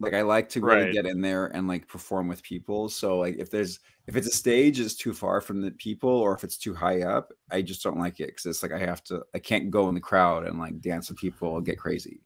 Like 0.00 0.14
I 0.14 0.22
like 0.22 0.48
to 0.50 0.60
really 0.60 0.84
right. 0.84 0.92
get 0.92 1.06
in 1.06 1.20
there 1.20 1.46
and 1.46 1.68
like 1.68 1.86
perform 1.86 2.28
with 2.28 2.42
people. 2.42 2.88
So 2.88 3.18
like 3.18 3.36
if 3.38 3.50
there's 3.50 3.80
if 4.06 4.16
it's 4.16 4.26
a 4.26 4.30
stage 4.30 4.80
is 4.80 4.96
too 4.96 5.14
far 5.14 5.40
from 5.40 5.60
the 5.60 5.70
people 5.72 6.10
or 6.10 6.34
if 6.34 6.44
it's 6.44 6.58
too 6.58 6.74
high 6.74 7.02
up, 7.02 7.32
I 7.50 7.62
just 7.62 7.82
don't 7.82 7.98
like 7.98 8.20
it 8.20 8.26
because 8.26 8.46
it's 8.46 8.62
like 8.62 8.72
I 8.72 8.78
have 8.78 9.02
to 9.04 9.22
I 9.34 9.38
can't 9.38 9.70
go 9.70 9.88
in 9.88 9.94
the 9.94 10.00
crowd 10.00 10.46
and 10.46 10.58
like 10.58 10.80
dance 10.80 11.08
with 11.08 11.18
people 11.18 11.56
and 11.56 11.64
get 11.64 11.78
crazy. 11.78 12.20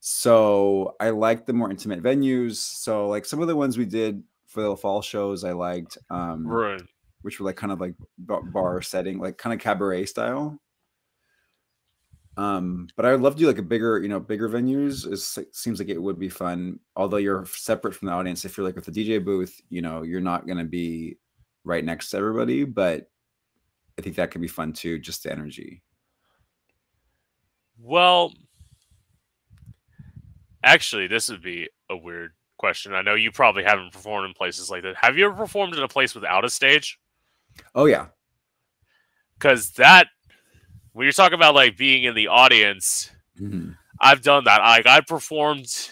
So 0.00 0.96
I 0.98 1.10
like 1.10 1.46
the 1.46 1.52
more 1.52 1.70
intimate 1.70 2.02
venues. 2.02 2.56
So 2.56 3.08
like 3.08 3.24
some 3.24 3.40
of 3.40 3.48
the 3.48 3.56
ones 3.56 3.78
we 3.78 3.86
did 3.86 4.22
for 4.46 4.62
the 4.62 4.76
fall 4.76 5.00
shows 5.00 5.44
I 5.44 5.52
liked 5.52 5.96
um 6.10 6.46
right 6.46 6.82
which 7.22 7.38
were 7.38 7.46
like 7.46 7.56
kind 7.56 7.72
of 7.72 7.80
like 7.80 7.94
bar 8.18 8.80
setting, 8.82 9.18
like 9.18 9.36
kind 9.38 9.52
of 9.52 9.60
cabaret 9.60 10.06
style. 10.06 10.58
Um, 12.40 12.88
but 12.96 13.04
I 13.04 13.12
would 13.12 13.20
love 13.20 13.34
to 13.34 13.40
do 13.40 13.46
like 13.46 13.58
a 13.58 13.62
bigger, 13.62 14.00
you 14.00 14.08
know, 14.08 14.18
bigger 14.18 14.48
venues. 14.48 15.06
It 15.06 15.54
seems 15.54 15.78
like 15.78 15.90
it 15.90 16.02
would 16.02 16.18
be 16.18 16.30
fun. 16.30 16.78
Although 16.96 17.18
you're 17.18 17.44
separate 17.44 17.94
from 17.94 18.06
the 18.06 18.14
audience. 18.14 18.46
If 18.46 18.56
you're 18.56 18.64
like 18.64 18.76
with 18.76 18.86
the 18.86 18.92
DJ 18.92 19.22
booth, 19.22 19.60
you 19.68 19.82
know, 19.82 20.04
you're 20.04 20.22
not 20.22 20.46
going 20.46 20.56
to 20.56 20.64
be 20.64 21.18
right 21.64 21.84
next 21.84 22.08
to 22.10 22.16
everybody. 22.16 22.64
But 22.64 23.10
I 23.98 24.02
think 24.02 24.16
that 24.16 24.30
could 24.30 24.40
be 24.40 24.48
fun 24.48 24.72
too, 24.72 24.98
just 24.98 25.22
the 25.22 25.30
energy. 25.30 25.82
Well, 27.78 28.32
actually, 30.64 31.08
this 31.08 31.28
would 31.28 31.42
be 31.42 31.68
a 31.90 31.96
weird 31.96 32.32
question. 32.56 32.94
I 32.94 33.02
know 33.02 33.16
you 33.16 33.32
probably 33.32 33.64
haven't 33.64 33.92
performed 33.92 34.28
in 34.28 34.32
places 34.32 34.70
like 34.70 34.82
that. 34.84 34.96
Have 34.96 35.18
you 35.18 35.26
ever 35.26 35.34
performed 35.34 35.74
in 35.74 35.82
a 35.82 35.88
place 35.88 36.14
without 36.14 36.46
a 36.46 36.48
stage? 36.48 36.98
Oh 37.74 37.84
yeah. 37.84 38.06
Because 39.34 39.72
that 39.72 40.06
when 40.92 41.04
you're 41.04 41.12
talking 41.12 41.34
about 41.34 41.54
like 41.54 41.76
being 41.76 42.04
in 42.04 42.14
the 42.14 42.28
audience, 42.28 43.10
mm-hmm. 43.40 43.72
I've 44.00 44.22
done 44.22 44.44
that. 44.44 44.60
Like 44.60 44.86
I 44.86 45.00
performed 45.00 45.90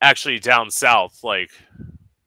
actually 0.00 0.38
down 0.38 0.70
south, 0.70 1.20
like 1.22 1.50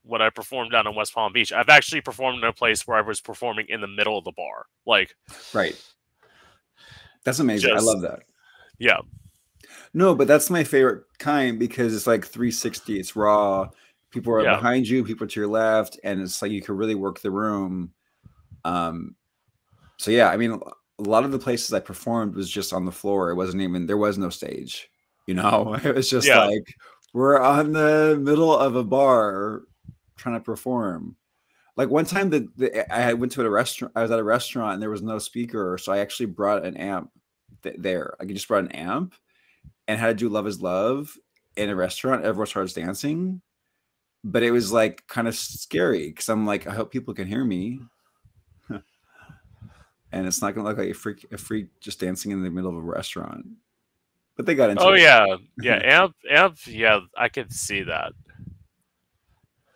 when 0.04 0.22
I 0.22 0.30
performed 0.30 0.72
down 0.72 0.88
in 0.88 0.96
West 0.96 1.14
Palm 1.14 1.32
Beach. 1.32 1.54
I've 1.54 1.70
actually 1.70 2.02
performed 2.02 2.40
in 2.40 2.44
a 2.44 2.54
place 2.54 2.88
where 2.88 2.98
I 2.98 3.02
was 3.02 3.22
performing 3.22 3.68
in 3.70 3.82
the 3.82 3.88
middle 3.88 4.18
of 4.18 4.24
the 4.24 4.32
bar. 4.32 4.66
Like 4.86 5.16
Right. 5.54 5.80
That's 7.24 7.40
amazing. 7.40 7.70
Just, 7.70 7.84
I 7.84 7.86
love 7.86 8.02
that. 8.02 8.22
Yeah. 8.80 9.00
No, 9.94 10.16
but 10.16 10.28
that's 10.28 10.50
my 10.50 10.64
favorite 10.64 11.04
kind 11.18 11.60
because 11.60 11.96
it's 11.96 12.08
like 12.08 12.26
360. 12.26 13.00
It's 13.00 13.16
raw. 13.16 13.70
People 14.12 14.34
are 14.34 14.44
yeah. 14.44 14.56
behind 14.56 14.88
you, 14.88 15.04
people 15.04 15.28
to 15.28 15.40
your 15.40 15.50
left, 15.50 16.00
and 16.04 16.22
it's 16.22 16.42
like 16.42 16.52
you 16.52 16.62
can 16.62 16.76
really 16.76 16.96
work 16.96 17.20
the 17.20 17.30
room. 17.30 17.94
Um, 18.66 19.16
so 19.98 20.10
yeah, 20.10 20.30
I 20.30 20.38
mean, 20.38 20.60
a 21.00 21.04
lot 21.04 21.24
of 21.24 21.32
the 21.32 21.40
places 21.40 21.74
I 21.74 21.80
performed 21.80 22.36
was 22.36 22.50
just 22.50 22.74
on 22.74 22.86
the 22.86 22.92
floor. 22.92 23.30
It 23.30 23.36
wasn't 23.36 23.64
even 23.64 23.86
there 23.86 23.98
was 23.98 24.18
no 24.18 24.30
stage. 24.30 24.90
You 25.28 25.36
know, 25.36 25.76
it 25.84 25.96
was 25.96 26.10
just 26.10 26.28
yeah. 26.28 26.46
like 26.46 26.76
we're 27.14 27.40
on 27.40 27.72
the 27.72 28.20
middle 28.22 28.56
of 28.56 28.76
a 28.76 28.84
bar 28.84 29.64
trying 30.18 30.36
to 30.36 30.44
perform. 30.44 31.16
Like 31.78 31.90
one 31.90 32.06
time 32.06 32.30
that 32.32 32.88
I 32.92 33.14
went 33.14 33.32
to 33.34 33.46
a 33.46 33.50
restaurant, 33.50 33.94
I 33.96 34.02
was 34.02 34.12
at 34.12 34.20
a 34.20 34.24
restaurant 34.24 34.74
and 34.74 34.82
there 34.82 34.90
was 34.90 35.02
no 35.02 35.18
speaker, 35.18 35.78
so 35.78 35.94
I 35.94 36.00
actually 36.00 36.26
brought 36.26 36.66
an 36.66 36.76
amp 36.76 37.10
th- 37.64 37.78
there. 37.80 38.16
Like 38.20 38.30
I 38.30 38.34
just 38.34 38.50
brought 38.50 38.66
an 38.66 38.72
amp 38.74 39.14
and 39.88 39.98
had 39.98 40.08
to 40.08 40.14
do 40.26 40.30
"Love 40.30 40.48
Is 40.48 40.62
Love" 40.62 41.18
in 41.56 41.70
a 41.70 41.76
restaurant. 41.76 42.26
Everyone 42.26 42.48
starts 42.48 42.74
dancing, 42.74 43.42
but 44.26 44.44
it 44.44 44.52
was 44.52 44.74
like 44.74 45.08
kind 45.08 45.28
of 45.28 45.36
scary 45.36 46.10
because 46.10 46.28
I'm 46.28 46.46
like, 46.46 46.68
I 46.68 46.74
hope 46.74 46.92
people 46.92 47.14
can 47.14 47.28
hear 47.28 47.46
me. 47.46 47.80
And 50.12 50.26
it's 50.28 50.42
not 50.42 50.56
gonna 50.56 50.68
look 50.68 50.78
like 50.78 50.90
a 50.90 50.94
freak 50.94 51.26
a 51.32 51.38
freak 51.38 51.68
just 51.80 52.00
dancing 52.00 52.32
in 52.32 52.44
the 52.44 52.50
middle 52.50 52.72
of 52.72 52.78
a 52.78 52.82
restaurant. 52.82 53.46
But 54.36 54.46
they 54.46 54.56
got 54.56 54.70
into 54.70 54.84
Oh 54.84 54.94
it. 54.94 55.02
yeah. 55.02 55.36
Yeah, 55.62 55.80
amp 55.84 56.16
amp, 56.30 56.58
yeah, 56.66 57.00
I 57.18 57.30
could 57.30 57.52
see 57.52 57.84
that. 57.84 58.14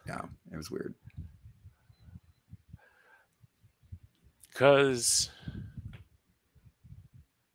Yeah, 0.07 0.21
it 0.51 0.57
was 0.57 0.71
weird. 0.71 0.93
Cause 4.53 5.29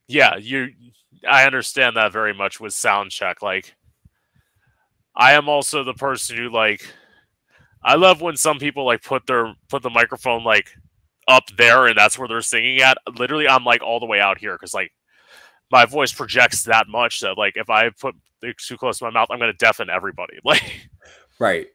yeah, 0.09 0.37
you 0.37 0.69
I 1.29 1.45
understand 1.45 1.97
that 1.97 2.13
very 2.13 2.35
much 2.35 2.61
with 2.61 2.73
sound 2.73 3.11
check. 3.11 3.43
Like 3.43 3.75
I 5.15 5.33
am 5.33 5.49
also 5.49 5.85
the 5.85 5.95
person 5.95 6.37
who 6.37 6.51
like 6.51 6.87
I 7.83 7.95
love 7.95 8.21
when 8.21 8.37
some 8.37 8.59
people 8.59 8.85
like 8.85 9.03
put 9.03 9.27
their 9.27 9.55
put 9.69 9.83
the 9.83 9.91
microphone 9.91 10.45
like 10.45 10.75
up 11.29 11.45
there 11.57 11.87
and 11.87 11.97
that's 11.97 12.19
where 12.19 12.27
they're 12.27 12.43
singing 12.43 12.81
at. 12.81 12.99
Literally, 13.17 13.47
I'm 13.47 13.65
like 13.65 13.83
all 13.83 14.01
the 14.01 14.07
way 14.07 14.21
out 14.21 14.39
here 14.39 14.55
because 14.55 14.75
like 14.75 14.93
my 15.71 15.85
voice 15.85 16.13
projects 16.13 16.65
that 16.65 16.89
much 16.89 17.21
that 17.21 17.39
like 17.39 17.57
if 17.57 17.71
I 17.71 17.91
put 17.91 18.17
it 18.43 18.57
too 18.59 18.77
close 18.77 18.99
to 18.99 19.05
my 19.05 19.11
mouth, 19.11 19.29
I'm 19.31 19.39
gonna 19.39 19.53
deafen 19.53 19.91
everybody. 19.91 20.39
Like, 20.45 20.89
right. 21.39 21.67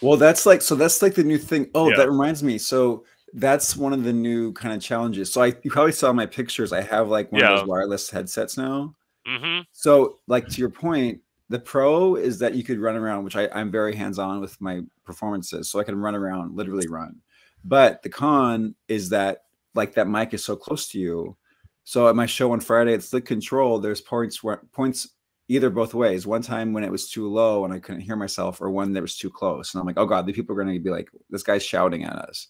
Well, 0.00 0.16
that's 0.16 0.46
like 0.46 0.62
so. 0.62 0.74
That's 0.74 1.02
like 1.02 1.14
the 1.14 1.24
new 1.24 1.38
thing. 1.38 1.70
Oh, 1.74 1.90
yeah. 1.90 1.96
that 1.96 2.10
reminds 2.10 2.42
me. 2.42 2.58
So 2.58 3.04
that's 3.34 3.76
one 3.76 3.92
of 3.92 4.04
the 4.04 4.12
new 4.12 4.52
kind 4.52 4.74
of 4.74 4.80
challenges. 4.80 5.32
So 5.32 5.42
I 5.42 5.54
you 5.62 5.70
probably 5.70 5.92
saw 5.92 6.12
my 6.12 6.26
pictures. 6.26 6.72
I 6.72 6.82
have 6.82 7.08
like 7.08 7.30
one 7.32 7.40
yeah. 7.40 7.52
of 7.52 7.60
those 7.60 7.68
wireless 7.68 8.10
headsets 8.10 8.56
now. 8.56 8.94
Mm-hmm. 9.26 9.62
So 9.72 10.18
like 10.26 10.48
to 10.48 10.60
your 10.60 10.70
point, 10.70 11.20
the 11.48 11.58
pro 11.58 12.16
is 12.16 12.38
that 12.38 12.54
you 12.54 12.64
could 12.64 12.78
run 12.78 12.96
around, 12.96 13.24
which 13.24 13.36
I, 13.36 13.48
I'm 13.52 13.70
very 13.70 13.94
hands 13.94 14.18
on 14.18 14.40
with 14.40 14.60
my 14.60 14.80
performances. 15.04 15.70
So 15.70 15.78
I 15.78 15.84
can 15.84 15.96
run 15.96 16.14
around, 16.14 16.56
literally 16.56 16.86
run. 16.88 17.16
But 17.64 18.02
the 18.02 18.08
con 18.08 18.74
is 18.88 19.08
that 19.10 19.44
like 19.74 19.94
that 19.94 20.08
mic 20.08 20.34
is 20.34 20.44
so 20.44 20.56
close 20.56 20.88
to 20.88 20.98
you. 20.98 21.36
So 21.84 22.08
at 22.08 22.16
my 22.16 22.26
show 22.26 22.52
on 22.52 22.60
Friday, 22.60 22.92
it's 22.92 23.10
the 23.10 23.20
control. 23.20 23.78
There's 23.78 24.00
points 24.00 24.42
where 24.42 24.62
points 24.72 25.08
either 25.48 25.70
both 25.70 25.94
ways. 25.94 26.26
One 26.26 26.42
time 26.42 26.72
when 26.72 26.84
it 26.84 26.92
was 26.92 27.10
too 27.10 27.28
low 27.28 27.64
and 27.64 27.74
I 27.74 27.78
couldn't 27.78 28.02
hear 28.02 28.16
myself, 28.16 28.60
or 28.60 28.70
one 28.70 28.92
that 28.92 29.02
was 29.02 29.16
too 29.16 29.30
close. 29.30 29.74
And 29.74 29.80
I'm 29.80 29.86
like, 29.86 29.98
oh 29.98 30.06
God, 30.06 30.26
the 30.26 30.32
people 30.32 30.54
are 30.54 30.62
going 30.62 30.74
to 30.74 30.80
be 30.82 30.90
like, 30.90 31.10
this 31.30 31.42
guy's 31.42 31.64
shouting 31.64 32.04
at 32.04 32.16
us. 32.16 32.48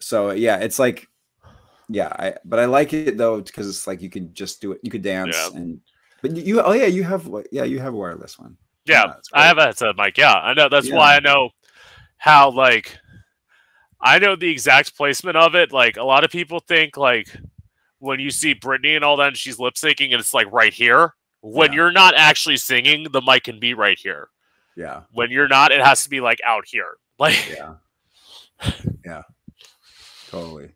So 0.00 0.30
yeah, 0.32 0.58
it's 0.58 0.78
like, 0.78 1.08
yeah, 1.88 2.08
I 2.08 2.34
but 2.44 2.58
I 2.58 2.64
like 2.64 2.92
it 2.92 3.16
though 3.16 3.40
because 3.40 3.68
it's 3.68 3.86
like 3.86 4.02
you 4.02 4.10
can 4.10 4.32
just 4.32 4.60
do 4.60 4.72
it. 4.72 4.80
You 4.82 4.90
could 4.90 5.02
dance 5.02 5.36
yeah. 5.36 5.58
and 5.58 5.80
but 6.22 6.36
you, 6.36 6.60
oh 6.60 6.72
yeah, 6.72 6.86
you 6.86 7.02
have 7.04 7.28
yeah, 7.52 7.64
you 7.64 7.78
have 7.80 7.94
a 7.94 7.96
wireless 7.96 8.38
one. 8.38 8.56
Yeah, 8.86 9.06
yeah 9.06 9.14
I 9.34 9.46
have 9.46 9.58
a 9.58 9.64
headset 9.64 9.96
mic. 9.96 10.16
Yeah, 10.16 10.34
I 10.34 10.54
know. 10.54 10.68
That's 10.68 10.88
yeah. 10.88 10.96
why 10.96 11.16
I 11.16 11.20
know 11.20 11.50
how 12.16 12.50
like 12.50 12.98
I 14.04 14.18
know 14.18 14.36
the 14.36 14.50
exact 14.50 14.96
placement 14.96 15.38
of 15.38 15.54
it. 15.54 15.72
Like 15.72 15.96
a 15.96 16.02
lot 16.02 16.24
of 16.24 16.30
people 16.30 16.60
think 16.60 16.98
like 16.98 17.34
when 18.00 18.20
you 18.20 18.30
see 18.30 18.54
Britney 18.54 18.94
and 18.94 19.04
all 19.04 19.16
that, 19.16 19.28
and 19.28 19.36
she's 19.36 19.58
lip 19.58 19.74
syncing, 19.74 20.12
and 20.12 20.20
it's 20.20 20.34
like 20.34 20.52
right 20.52 20.74
here. 20.74 21.14
When 21.40 21.72
yeah. 21.72 21.76
you're 21.76 21.92
not 21.92 22.14
actually 22.14 22.58
singing, 22.58 23.06
the 23.10 23.22
mic 23.22 23.44
can 23.44 23.58
be 23.58 23.72
right 23.72 23.98
here. 23.98 24.28
Yeah. 24.76 25.02
When 25.12 25.30
you're 25.30 25.48
not, 25.48 25.72
it 25.72 25.80
has 25.80 26.02
to 26.04 26.10
be 26.10 26.20
like 26.20 26.40
out 26.44 26.64
here. 26.66 26.96
Like 27.16 27.48
yeah, 27.48 27.74
yeah, 29.04 29.22
totally. 30.28 30.72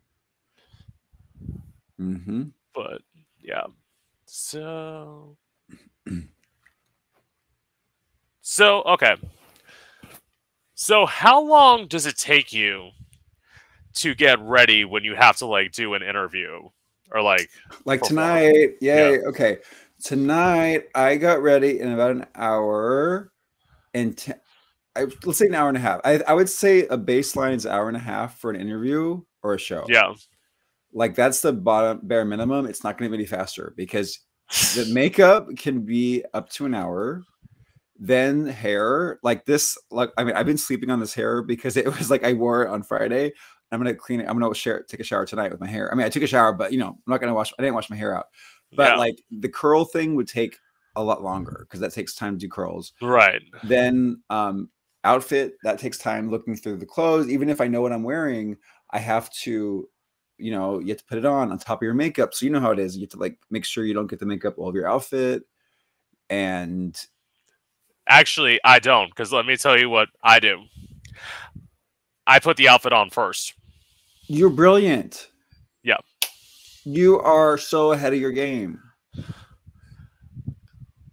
Hmm. 1.97 2.43
But 2.73 3.01
yeah. 3.41 3.65
So. 4.25 5.35
so 8.41 8.83
okay. 8.83 9.17
So 10.75 11.05
how 11.05 11.41
long 11.41 11.87
does 11.87 12.05
it 12.05 12.15
take 12.17 12.53
you 12.53 12.91
to 13.95 14.15
get 14.15 14.39
ready 14.41 14.85
when 14.85 15.03
you 15.03 15.15
have 15.15 15.37
to 15.37 15.45
like 15.45 15.71
do 15.71 15.93
an 15.93 16.03
interview 16.03 16.61
or 17.11 17.21
like 17.21 17.49
like 17.85 18.01
tonight? 18.01 18.75
Yay. 18.81 19.13
Yeah. 19.13 19.17
Okay. 19.27 19.57
Tonight 20.03 20.85
I 20.95 21.17
got 21.17 21.41
ready 21.41 21.79
in 21.79 21.91
about 21.91 22.11
an 22.11 22.25
hour 22.35 23.31
and 23.93 24.17
te- 24.17 24.33
I, 24.95 25.05
let's 25.25 25.39
say 25.39 25.47
an 25.47 25.55
hour 25.55 25.67
and 25.67 25.77
a 25.77 25.81
half. 25.81 26.01
I, 26.03 26.21
I 26.27 26.33
would 26.33 26.49
say 26.49 26.81
a 26.87 26.97
baseline 26.97 27.55
is 27.55 27.65
hour 27.65 27.87
and 27.87 27.97
a 27.97 28.01
half 28.01 28.39
for 28.39 28.49
an 28.49 28.59
interview 28.59 29.21
or 29.43 29.53
a 29.53 29.59
show. 29.59 29.85
Yeah. 29.87 30.13
Like 30.93 31.15
that's 31.15 31.41
the 31.41 31.53
bottom 31.53 32.01
bare 32.03 32.25
minimum. 32.25 32.65
It's 32.65 32.83
not 32.83 32.97
going 32.97 33.11
to 33.11 33.17
be 33.17 33.21
any 33.21 33.27
faster 33.27 33.73
because 33.77 34.19
the 34.75 34.89
makeup 34.91 35.47
can 35.57 35.81
be 35.81 36.23
up 36.33 36.49
to 36.51 36.65
an 36.65 36.73
hour. 36.73 37.23
Then 38.01 38.47
hair, 38.47 39.19
like 39.23 39.45
this, 39.45 39.77
like 39.91 40.11
I 40.17 40.23
mean, 40.23 40.35
I've 40.35 40.45
been 40.45 40.57
sleeping 40.57 40.89
on 40.89 41.01
this 41.01 41.13
hair 41.13 41.41
because 41.43 41.75
it 41.75 41.85
was 41.85 42.09
like 42.09 42.23
I 42.23 42.33
wore 42.33 42.63
it 42.63 42.69
on 42.69 42.81
Friday. 42.81 43.33
I'm 43.71 43.79
gonna 43.79 43.93
clean 43.95 44.19
it. 44.19 44.27
I'm 44.27 44.39
gonna 44.39 44.53
share, 44.55 44.83
take 44.83 44.99
a 44.99 45.03
shower 45.03 45.25
tonight 45.25 45.51
with 45.51 45.59
my 45.59 45.67
hair. 45.67 45.91
I 45.91 45.95
mean, 45.95 46.05
I 46.05 46.09
took 46.09 46.23
a 46.23 46.27
shower, 46.27 46.53
but 46.53 46.71
you 46.71 46.79
know, 46.79 46.89
I'm 46.89 47.01
not 47.07 47.21
gonna 47.21 47.33
wash. 47.33 47.53
I 47.57 47.61
didn't 47.61 47.75
wash 47.75 47.89
my 47.89 47.95
hair 47.95 48.15
out. 48.15 48.27
But 48.75 48.91
Yeah. 48.91 48.95
like 48.97 49.21
the 49.31 49.49
curl 49.49 49.85
thing 49.85 50.15
would 50.15 50.27
take 50.27 50.57
a 50.95 51.03
lot 51.03 51.23
longer 51.23 51.65
because 51.67 51.79
that 51.79 51.93
takes 51.93 52.15
time 52.15 52.33
to 52.33 52.39
do 52.39 52.49
curls. 52.49 52.93
Right. 53.01 53.41
Then 53.63 54.21
um 54.29 54.69
outfit 55.03 55.53
that 55.63 55.79
takes 55.79 55.97
time 55.97 56.29
looking 56.29 56.55
through 56.55 56.77
the 56.77 56.85
clothes. 56.85 57.29
Even 57.29 57.49
if 57.49 57.61
I 57.61 57.67
know 57.67 57.81
what 57.81 57.93
I'm 57.93 58.03
wearing, 58.03 58.57
I 58.91 58.99
have 58.99 59.29
to, 59.43 59.87
you 60.37 60.51
know, 60.51 60.79
you 60.79 60.87
have 60.89 60.97
to 60.97 61.05
put 61.05 61.17
it 61.17 61.25
on 61.25 61.51
on 61.51 61.57
top 61.59 61.79
of 61.79 61.83
your 61.83 61.93
makeup. 61.93 62.33
So 62.33 62.45
you 62.45 62.51
know 62.51 62.59
how 62.59 62.71
it 62.71 62.79
is. 62.79 62.95
You 62.97 63.03
have 63.03 63.11
to 63.11 63.17
like 63.17 63.37
make 63.49 63.65
sure 63.65 63.85
you 63.85 63.93
don't 63.93 64.07
get 64.07 64.19
the 64.19 64.25
makeup 64.25 64.55
all 64.57 64.67
over 64.67 64.77
your 64.77 64.89
outfit. 64.89 65.43
And 66.29 66.99
Actually, 68.07 68.59
I 68.63 68.79
don't, 68.79 69.09
because 69.09 69.31
let 69.31 69.45
me 69.45 69.55
tell 69.55 69.77
you 69.79 69.87
what 69.87 70.09
I 70.23 70.39
do. 70.39 70.63
I 72.25 72.39
put 72.39 72.57
the 72.57 72.67
outfit 72.67 72.91
on 72.91 73.11
first. 73.11 73.53
You're 74.29 74.49
brilliant. 74.49 75.27
Yeah. 75.83 75.97
You 76.85 77.19
are 77.19 77.57
so 77.57 77.91
ahead 77.91 78.13
of 78.13 78.19
your 78.19 78.31
game. 78.31 78.79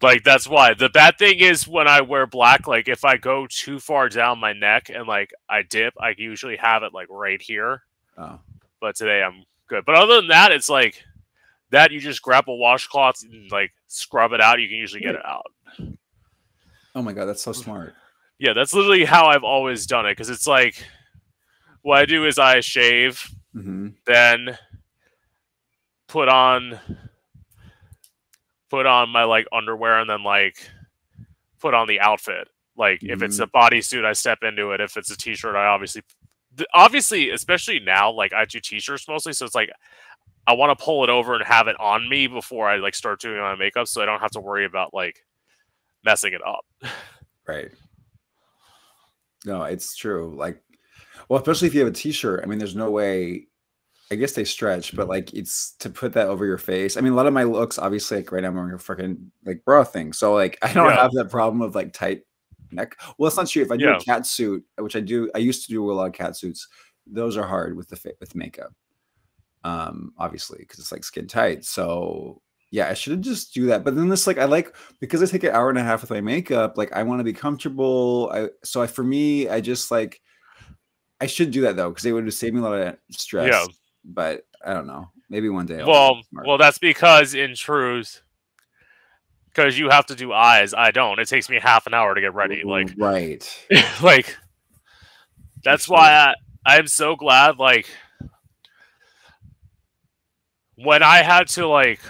Like 0.02 0.22
that's 0.22 0.46
why. 0.46 0.74
The 0.74 0.90
bad 0.90 1.18
thing 1.18 1.38
is 1.38 1.66
when 1.66 1.88
I 1.88 2.02
wear 2.02 2.26
black, 2.26 2.68
like 2.68 2.86
if 2.86 3.04
I 3.04 3.16
go 3.16 3.46
too 3.48 3.80
far 3.80 4.10
down 4.10 4.38
my 4.38 4.52
neck 4.52 4.90
and 4.94 5.08
like 5.08 5.32
I 5.48 5.62
dip, 5.62 5.94
I 5.98 6.14
usually 6.16 6.56
have 6.56 6.82
it 6.82 6.92
like 6.92 7.08
right 7.10 7.40
here. 7.40 7.82
Oh. 8.18 8.38
But 8.80 8.96
today 8.96 9.22
I'm 9.22 9.44
good. 9.66 9.84
But 9.86 9.94
other 9.94 10.16
than 10.16 10.28
that, 10.28 10.52
it's 10.52 10.68
like 10.68 11.02
that 11.70 11.92
you 11.92 12.00
just 12.00 12.20
grab 12.20 12.44
a 12.48 12.54
washcloth 12.54 13.22
and 13.24 13.50
like 13.50 13.72
scrub 13.88 14.32
it 14.32 14.40
out. 14.42 14.60
You 14.60 14.68
can 14.68 14.76
usually 14.76 15.00
get 15.00 15.14
it 15.14 15.24
out. 15.24 15.50
Oh 16.94 17.02
my 17.02 17.14
god, 17.14 17.24
that's 17.24 17.42
so 17.42 17.52
smart. 17.52 17.94
Yeah, 18.38 18.52
that's 18.52 18.74
literally 18.74 19.06
how 19.06 19.26
I've 19.26 19.44
always 19.44 19.86
done 19.86 20.04
it. 20.04 20.12
Because 20.12 20.28
it's 20.28 20.46
like 20.46 20.84
what 21.86 21.98
I 21.98 22.04
do 22.04 22.26
is 22.26 22.36
I 22.36 22.60
shave, 22.60 23.24
hmm 23.52 23.88
then 24.06 24.58
put 26.08 26.28
on 26.28 26.78
put 28.70 28.86
on 28.86 29.08
my 29.08 29.24
like 29.24 29.46
underwear 29.52 30.00
and 30.00 30.10
then 30.10 30.24
like 30.24 30.68
put 31.60 31.74
on 31.74 31.86
the 31.86 32.00
outfit. 32.00 32.48
Like 32.76 33.02
if 33.02 33.22
it's 33.22 33.38
a 33.38 33.46
bodysuit 33.46 34.04
i 34.04 34.12
step 34.12 34.42
into 34.42 34.72
it. 34.72 34.80
If 34.80 34.96
it's 34.96 35.10
a 35.10 35.16
t-shirt 35.16 35.54
i 35.54 35.66
obviously 35.66 36.02
obviously 36.74 37.30
especially 37.30 37.80
now 37.80 38.10
like 38.10 38.32
i 38.32 38.44
do 38.44 38.58
t-shirts 38.60 39.06
mostly 39.08 39.32
so 39.32 39.44
it's 39.44 39.54
like 39.54 39.70
i 40.46 40.52
want 40.54 40.76
to 40.76 40.84
pull 40.84 41.04
it 41.04 41.10
over 41.10 41.34
and 41.34 41.44
have 41.44 41.68
it 41.68 41.78
on 41.78 42.08
me 42.08 42.26
before 42.26 42.66
i 42.68 42.76
like 42.76 42.94
start 42.94 43.20
doing 43.20 43.38
my 43.38 43.54
makeup 43.54 43.86
so 43.86 44.00
i 44.00 44.06
don't 44.06 44.20
have 44.20 44.30
to 44.30 44.40
worry 44.40 44.64
about 44.64 44.94
like 44.94 45.22
messing 46.04 46.32
it 46.32 46.42
up. 46.46 46.64
Right. 47.48 47.70
No, 49.44 49.62
it's 49.62 49.94
true. 49.94 50.34
Like, 50.36 50.60
well, 51.28 51.38
especially 51.40 51.68
if 51.68 51.74
you 51.74 51.80
have 51.80 51.88
a 51.88 51.92
t-shirt. 51.94 52.40
I 52.42 52.46
mean, 52.46 52.58
there's 52.58 52.76
no 52.76 52.90
way. 52.90 53.46
I 54.10 54.14
guess 54.14 54.32
they 54.34 54.44
stretch, 54.44 54.94
but 54.94 55.08
like 55.08 55.34
it's 55.34 55.72
to 55.80 55.90
put 55.90 56.12
that 56.12 56.28
over 56.28 56.46
your 56.46 56.58
face. 56.58 56.96
I 56.96 57.00
mean, 57.00 57.12
a 57.12 57.16
lot 57.16 57.26
of 57.26 57.32
my 57.34 57.42
looks, 57.42 57.76
obviously, 57.76 58.18
like 58.18 58.30
right 58.30 58.40
now 58.42 58.48
I'm 58.50 58.54
wearing 58.54 58.72
a 58.72 58.76
freaking 58.76 59.30
like 59.44 59.64
bra 59.64 59.82
thing, 59.82 60.12
so 60.12 60.32
like 60.32 60.56
I 60.62 60.72
don't 60.72 60.86
Yeah. 60.86 61.02
have 61.02 61.12
that 61.14 61.28
problem 61.30 61.60
of 61.60 61.74
like 61.74 61.92
tight 61.92 62.22
neck. 62.70 62.94
Well, 63.18 63.26
it's 63.26 63.36
not 63.36 63.48
true. 63.48 63.62
If 63.62 63.72
I 63.72 63.76
do 63.76 63.86
Yeah. 63.86 63.96
a 63.96 64.00
cat 64.00 64.24
suit, 64.24 64.64
which 64.78 64.94
I 64.94 65.00
do, 65.00 65.28
I 65.34 65.38
used 65.38 65.62
to 65.66 65.72
do 65.72 65.90
a 65.90 65.92
lot 65.92 66.06
of 66.06 66.12
cat 66.12 66.36
suits. 66.36 66.68
Those 67.04 67.36
are 67.36 67.46
hard 67.46 67.76
with 67.76 67.88
the 67.88 67.96
fa- 67.96 68.14
with 68.20 68.36
makeup, 68.36 68.72
um, 69.64 70.12
obviously, 70.18 70.58
because 70.60 70.78
it's 70.78 70.92
like 70.92 71.02
skin 71.04 71.26
tight. 71.26 71.64
So 71.64 72.40
yeah, 72.70 72.88
I 72.88 72.94
should 72.94 73.12
have 73.12 73.20
just 73.22 73.54
do 73.54 73.66
that. 73.66 73.82
But 73.84 73.96
then 73.96 74.08
this 74.08 74.26
like 74.28 74.38
I 74.38 74.44
like 74.44 74.74
because 75.00 75.22
I 75.22 75.26
take 75.26 75.44
an 75.44 75.50
hour 75.54 75.68
and 75.68 75.78
a 75.78 75.82
half 75.82 76.00
with 76.02 76.10
my 76.10 76.20
makeup, 76.20 76.76
like 76.78 76.92
I 76.92 77.02
want 77.02 77.18
to 77.20 77.24
be 77.24 77.32
comfortable. 77.32 78.30
I 78.32 78.48
so 78.64 78.82
I 78.82 78.86
for 78.86 79.02
me, 79.02 79.48
I 79.48 79.60
just 79.60 79.90
like 79.90 80.20
I 81.20 81.26
should 81.26 81.50
do 81.50 81.62
that 81.62 81.76
though, 81.76 81.90
because 81.90 82.04
it 82.04 82.12
would 82.12 82.32
save 82.32 82.54
me 82.54 82.60
a 82.60 82.62
lot 82.62 82.74
of 82.74 82.96
stress. 83.10 83.50
Yeah. 83.50 83.66
But 84.04 84.46
I 84.64 84.74
don't 84.74 84.86
know. 84.86 85.10
Maybe 85.28 85.48
one 85.48 85.66
day. 85.66 85.80
I'll 85.80 85.86
well 85.86 86.22
well 86.32 86.58
that's 86.58 86.78
because 86.78 87.34
in 87.34 87.54
truth 87.54 88.22
because 89.56 89.78
you 89.78 89.88
have 89.88 90.04
to 90.06 90.14
do 90.14 90.32
eyes 90.32 90.74
i 90.74 90.90
don't 90.90 91.18
it 91.18 91.28
takes 91.28 91.48
me 91.48 91.58
half 91.58 91.86
an 91.86 91.94
hour 91.94 92.14
to 92.14 92.20
get 92.20 92.34
ready 92.34 92.62
like 92.64 92.92
right. 92.98 93.66
like 94.02 94.36
that's 95.64 95.88
why 95.88 96.12
I, 96.12 96.34
i'm 96.66 96.86
so 96.86 97.16
glad 97.16 97.58
like 97.58 97.88
when 100.76 101.02
i 101.02 101.22
had 101.22 101.48
to 101.48 101.66
like 101.66 102.00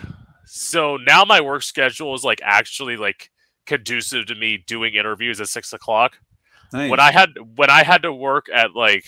so 0.44 0.96
now 0.96 1.24
my 1.24 1.40
work 1.40 1.62
schedule 1.62 2.14
is 2.14 2.24
like 2.24 2.40
actually 2.42 2.96
like 2.96 3.30
conducive 3.64 4.26
to 4.26 4.34
me 4.34 4.62
doing 4.66 4.94
interviews 4.94 5.40
at 5.40 5.48
six 5.48 5.72
o'clock 5.72 6.18
Nice. 6.72 6.90
when 6.90 7.00
i 7.00 7.12
had 7.12 7.30
when 7.54 7.70
i 7.70 7.82
had 7.82 8.02
to 8.02 8.12
work 8.12 8.46
at 8.52 8.74
like 8.74 9.04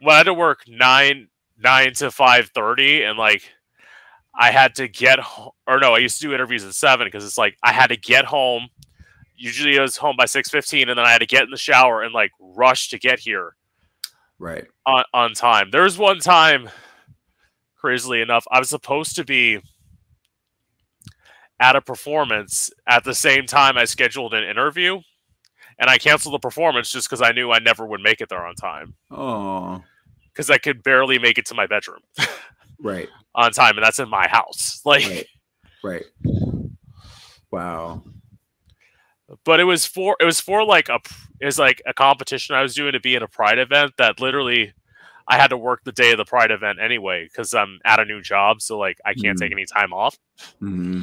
when 0.00 0.14
i 0.14 0.18
had 0.18 0.24
to 0.24 0.34
work 0.34 0.64
nine 0.68 1.28
nine 1.58 1.94
to 1.94 2.10
five 2.10 2.50
thirty 2.54 3.02
and 3.02 3.18
like 3.18 3.42
i 4.34 4.50
had 4.50 4.74
to 4.76 4.88
get 4.88 5.18
or 5.66 5.78
no 5.78 5.94
i 5.94 5.98
used 5.98 6.20
to 6.20 6.28
do 6.28 6.34
interviews 6.34 6.64
at 6.64 6.74
seven 6.74 7.06
because 7.06 7.24
it's 7.24 7.38
like 7.38 7.56
i 7.62 7.72
had 7.72 7.88
to 7.88 7.96
get 7.96 8.24
home 8.24 8.68
usually 9.36 9.78
i 9.78 9.82
was 9.82 9.96
home 9.96 10.16
by 10.16 10.24
6.15 10.24 10.82
and 10.82 10.90
then 10.90 11.06
i 11.06 11.10
had 11.10 11.18
to 11.18 11.26
get 11.26 11.44
in 11.44 11.50
the 11.50 11.56
shower 11.56 12.02
and 12.02 12.12
like 12.12 12.30
rush 12.40 12.88
to 12.90 12.98
get 12.98 13.18
here 13.18 13.54
right. 14.38 14.66
on, 14.86 15.04
on 15.14 15.32
time 15.32 15.70
there 15.70 15.82
was 15.82 15.96
one 15.98 16.18
time 16.18 16.68
crazily 17.76 18.20
enough 18.20 18.44
i 18.50 18.58
was 18.58 18.68
supposed 18.68 19.16
to 19.16 19.24
be 19.24 19.60
at 21.60 21.76
a 21.76 21.80
performance 21.80 22.70
at 22.86 23.04
the 23.04 23.14
same 23.14 23.46
time 23.46 23.76
i 23.76 23.84
scheduled 23.84 24.34
an 24.34 24.44
interview 24.44 25.00
and 25.78 25.90
i 25.90 25.98
canceled 25.98 26.34
the 26.34 26.38
performance 26.38 26.90
just 26.90 27.08
because 27.08 27.22
i 27.22 27.32
knew 27.32 27.50
i 27.50 27.58
never 27.58 27.86
would 27.86 28.00
make 28.00 28.20
it 28.20 28.28
there 28.28 28.46
on 28.46 28.54
time 28.54 28.94
Oh, 29.10 29.82
because 30.32 30.50
i 30.50 30.58
could 30.58 30.82
barely 30.82 31.18
make 31.18 31.38
it 31.38 31.46
to 31.46 31.54
my 31.54 31.66
bedroom 31.66 32.00
right. 32.82 33.08
on 33.34 33.52
time 33.52 33.76
and 33.76 33.84
that's 33.84 33.98
in 33.98 34.08
my 34.08 34.28
house 34.28 34.80
like 34.84 35.04
Right. 35.04 35.26
Right. 35.84 36.04
Wow. 37.50 38.02
but 39.44 39.60
it 39.60 39.64
was 39.64 39.86
for 39.86 40.16
it 40.20 40.24
was 40.24 40.40
for 40.40 40.64
like 40.64 40.88
a 40.88 40.98
it 41.40 41.46
was 41.46 41.58
like 41.58 41.80
a 41.86 41.94
competition 41.94 42.54
I 42.56 42.62
was 42.62 42.74
doing 42.74 42.92
to 42.92 43.00
be 43.00 43.14
in 43.14 43.22
a 43.22 43.28
pride 43.28 43.58
event 43.58 43.92
that 43.98 44.20
literally 44.20 44.72
I 45.28 45.36
had 45.36 45.48
to 45.48 45.56
work 45.56 45.82
the 45.84 45.92
day 45.92 46.10
of 46.12 46.18
the 46.18 46.24
pride 46.24 46.50
event 46.50 46.78
anyway 46.80 47.24
because 47.24 47.54
I'm 47.54 47.78
at 47.84 48.00
a 48.00 48.04
new 48.04 48.20
job 48.20 48.60
so 48.60 48.76
like 48.78 48.98
I 49.04 49.14
can't 49.14 49.38
take 49.38 49.52
any 49.52 49.66
time 49.66 49.92
off. 49.92 50.16
hmm 50.58 51.02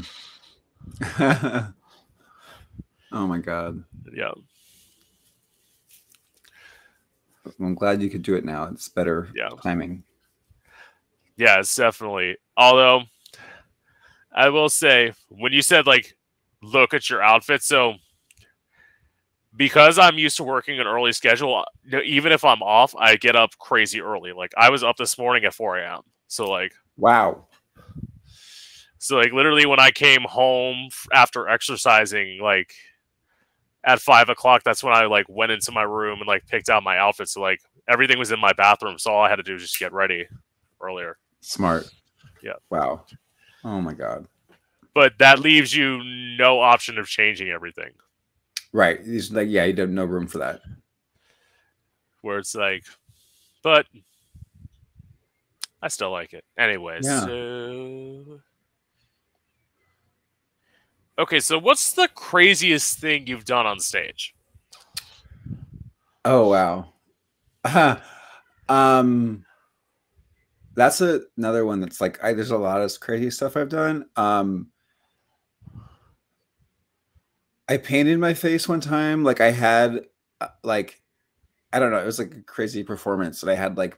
oh 1.19 1.73
my 3.11 3.39
god. 3.39 3.83
Yeah, 4.13 4.31
I'm 7.59 7.75
glad 7.75 8.01
you 8.01 8.09
could 8.09 8.23
do 8.23 8.35
it 8.35 8.45
now. 8.45 8.65
It's 8.65 8.89
better 8.89 9.29
Yeah. 9.35 9.49
timing. 9.61 10.03
yeah, 11.37 11.59
it's 11.59 11.75
definitely. 11.75 12.37
Although 12.57 13.03
I 14.33 14.49
will 14.49 14.69
say 14.69 15.13
when 15.29 15.53
you 15.53 15.61
said 15.61 15.87
like 15.87 16.15
look 16.61 16.93
at 16.93 17.09
your 17.09 17.21
outfit, 17.21 17.61
so 17.61 17.95
because 19.55 19.97
I'm 19.97 20.17
used 20.17 20.37
to 20.37 20.43
working 20.43 20.79
an 20.79 20.87
early 20.87 21.13
schedule, 21.13 21.63
even 22.03 22.31
if 22.31 22.43
I'm 22.43 22.61
off, 22.61 22.93
I 22.97 23.15
get 23.15 23.35
up 23.35 23.57
crazy 23.57 24.01
early. 24.01 24.33
Like 24.33 24.51
I 24.57 24.69
was 24.69 24.83
up 24.83 24.97
this 24.97 25.17
morning 25.17 25.45
at 25.45 25.53
4 25.53 25.77
a.m. 25.79 26.01
So 26.27 26.49
like 26.49 26.73
Wow. 26.97 27.47
So 29.05 29.17
like 29.17 29.33
literally 29.33 29.67
when 29.67 29.79
I 29.79 29.91
came 29.91 30.23
home 30.23 30.89
after 31.13 31.47
exercising, 31.47 32.39
like 32.41 32.73
at 33.83 34.01
five 34.01 34.29
o'clock, 34.29 34.63
that's 34.65 34.83
when 34.83 34.93
I 34.95 35.05
like 35.05 35.27
went 35.29 35.51
into 35.51 35.71
my 35.71 35.83
room 35.83 36.21
and 36.21 36.27
like 36.27 36.47
picked 36.47 36.69
out 36.69 36.81
my 36.81 36.97
outfit. 36.97 37.29
So 37.29 37.39
like 37.39 37.59
everything 37.87 38.17
was 38.17 38.31
in 38.31 38.39
my 38.39 38.51
bathroom, 38.53 38.97
so 38.97 39.11
all 39.11 39.23
I 39.23 39.29
had 39.29 39.35
to 39.35 39.43
do 39.43 39.53
was 39.53 39.61
just 39.61 39.77
get 39.77 39.93
ready 39.93 40.25
earlier. 40.81 41.19
Smart. 41.41 41.87
Yeah. 42.41 42.53
Wow. 42.71 43.05
Oh 43.63 43.79
my 43.79 43.93
god. 43.93 44.25
But 44.95 45.13
that 45.19 45.37
leaves 45.37 45.75
you 45.75 46.03
no 46.03 46.59
option 46.59 46.97
of 46.97 47.07
changing 47.07 47.49
everything. 47.49 47.91
Right. 48.73 48.99
It's 49.03 49.29
like 49.31 49.49
yeah, 49.49 49.65
you 49.65 49.75
have 49.75 49.89
no 49.91 50.05
room 50.05 50.25
for 50.25 50.39
that. 50.39 50.61
Where 52.23 52.39
it's 52.39 52.55
like, 52.55 52.85
but 53.61 53.85
I 55.79 55.89
still 55.89 56.09
like 56.09 56.33
it. 56.33 56.43
Anyways, 56.57 57.05
Yeah. 57.05 57.19
so 57.19 58.41
okay. 61.17 61.39
So, 61.39 61.57
what's 61.57 61.93
the 61.93 62.07
craziest 62.13 62.99
thing 62.99 63.27
you've 63.27 63.45
done 63.45 63.65
on 63.65 63.79
stage? 63.79 64.35
Oh 66.25 66.49
wow. 66.49 66.93
um 68.69 69.45
that's 70.75 70.99
a, 70.99 71.21
another 71.37 71.65
one 71.65 71.79
that's 71.79 72.01
like 72.01 72.21
I 72.23 72.33
there's 72.33 72.51
a 72.51 72.57
lot 72.57 72.81
of 72.81 72.99
crazy 72.99 73.29
stuff 73.29 73.55
I've 73.55 73.69
done. 73.69 74.05
Um 74.15 74.71
I 77.67 77.77
painted 77.77 78.19
my 78.19 78.33
face 78.33 78.67
one 78.67 78.81
time 78.81 79.23
like 79.23 79.39
I 79.39 79.51
had 79.51 80.05
uh, 80.41 80.47
like 80.63 81.01
I 81.71 81.79
don't 81.79 81.91
know, 81.91 81.99
it 81.99 82.05
was 82.05 82.19
like 82.19 82.33
a 82.33 82.41
crazy 82.41 82.83
performance 82.83 83.43
and 83.43 83.51
I 83.51 83.55
had 83.55 83.77
like 83.77 83.97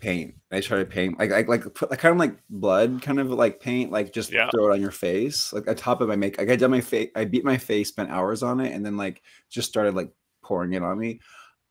paint. 0.00 0.34
I 0.52 0.60
tried 0.60 0.78
to 0.78 0.84
paint 0.84 1.18
like 1.18 1.30
like 1.30 1.48
like 1.48 1.74
put 1.74 1.90
like 1.90 1.98
kind 1.98 2.12
of 2.12 2.18
like 2.18 2.38
blood 2.48 3.02
kind 3.02 3.18
of 3.20 3.30
like 3.30 3.60
paint 3.60 3.90
like 3.90 4.12
just 4.12 4.32
Yeah. 4.32 4.48
throw 4.50 4.70
it 4.70 4.74
on 4.74 4.80
your 4.80 4.90
face 4.92 5.52
like 5.52 5.66
on 5.68 5.74
top 5.74 6.00
of 6.00 6.08
my 6.08 6.16
make 6.16 6.38
like 6.38 6.50
I 6.50 6.56
did 6.56 6.68
my 6.68 6.80
face 6.80 7.10
I 7.16 7.24
beat 7.24 7.44
my 7.44 7.58
face 7.58 7.88
spent 7.88 8.10
hours 8.10 8.42
on 8.42 8.60
it 8.60 8.72
and 8.72 8.84
then 8.86 8.96
like 8.96 9.22
just 9.50 9.68
started 9.68 9.94
like 9.94 10.12
pouring 10.42 10.72
it 10.72 10.82
on 10.82 10.98
me 10.98 11.20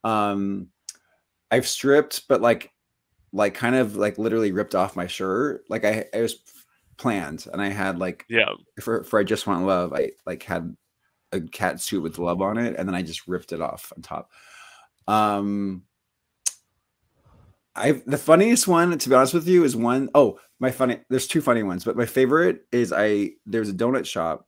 um 0.03 0.67
i've 1.51 1.67
stripped 1.67 2.28
but 2.28 2.41
like 2.41 2.71
like 3.34 3.53
kind 3.55 3.75
of 3.75 3.95
like 3.95 4.17
literally 4.17 4.51
ripped 4.51 4.75
off 4.75 4.95
my 4.95 5.07
shirt 5.07 5.63
like 5.69 5.84
i 5.86 6.05
it 6.13 6.21
was 6.21 6.39
planned 6.97 7.47
and 7.51 7.61
i 7.61 7.69
had 7.69 7.97
like 7.99 8.25
Yeah, 8.30 8.51
for 8.82 9.03
for 9.03 9.19
i 9.19 9.23
just 9.23 9.47
want 9.47 9.65
love 9.65 9.93
i 9.93 10.11
like 10.25 10.43
had 10.43 10.75
a 11.32 11.41
cat 11.41 11.82
suit 11.82 12.03
with 12.03 12.19
love 12.19 12.41
on 12.41 12.57
it 12.57 12.75
and 12.78 12.88
then 12.88 12.95
i 12.95 13.01
just 13.01 13.28
ripped 13.28 13.51
it 13.53 13.61
off 13.61 13.91
on 13.95 14.03
top 14.03 14.32
um 15.07 15.84
i 17.78 17.91
the 18.05 18.17
funniest 18.17 18.67
one 18.67 18.97
to 18.97 19.09
be 19.09 19.15
honest 19.15 19.34
with 19.34 19.47
you 19.47 19.63
is 19.63 19.75
one 19.75 20.09
oh 20.15 20.39
my 20.59 20.71
funny 20.71 20.99
there's 21.09 21.28
two 21.28 21.41
funny 21.41 21.63
ones 21.63 21.86
but 21.86 21.95
my 21.95 22.05
favorite 22.05 22.65
is 22.71 22.91
i 22.91 23.30
there's 23.45 23.69
a 23.69 23.73
donut 23.73 24.05
shop 24.05 24.47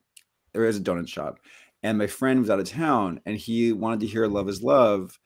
there 0.54 0.66
is 0.66 0.78
a 0.78 0.82
donut 0.82 1.08
shop 1.08 1.40
and 1.84 1.98
my 1.98 2.08
friend 2.08 2.40
was 2.40 2.50
out 2.50 2.60
of 2.60 2.68
town 2.68 3.22
and 3.26 3.38
he 3.38 3.72
wanted 3.72 4.00
to 4.00 4.08
hear 4.08 4.28
love 4.28 4.50
is 4.50 4.64
love 4.64 5.18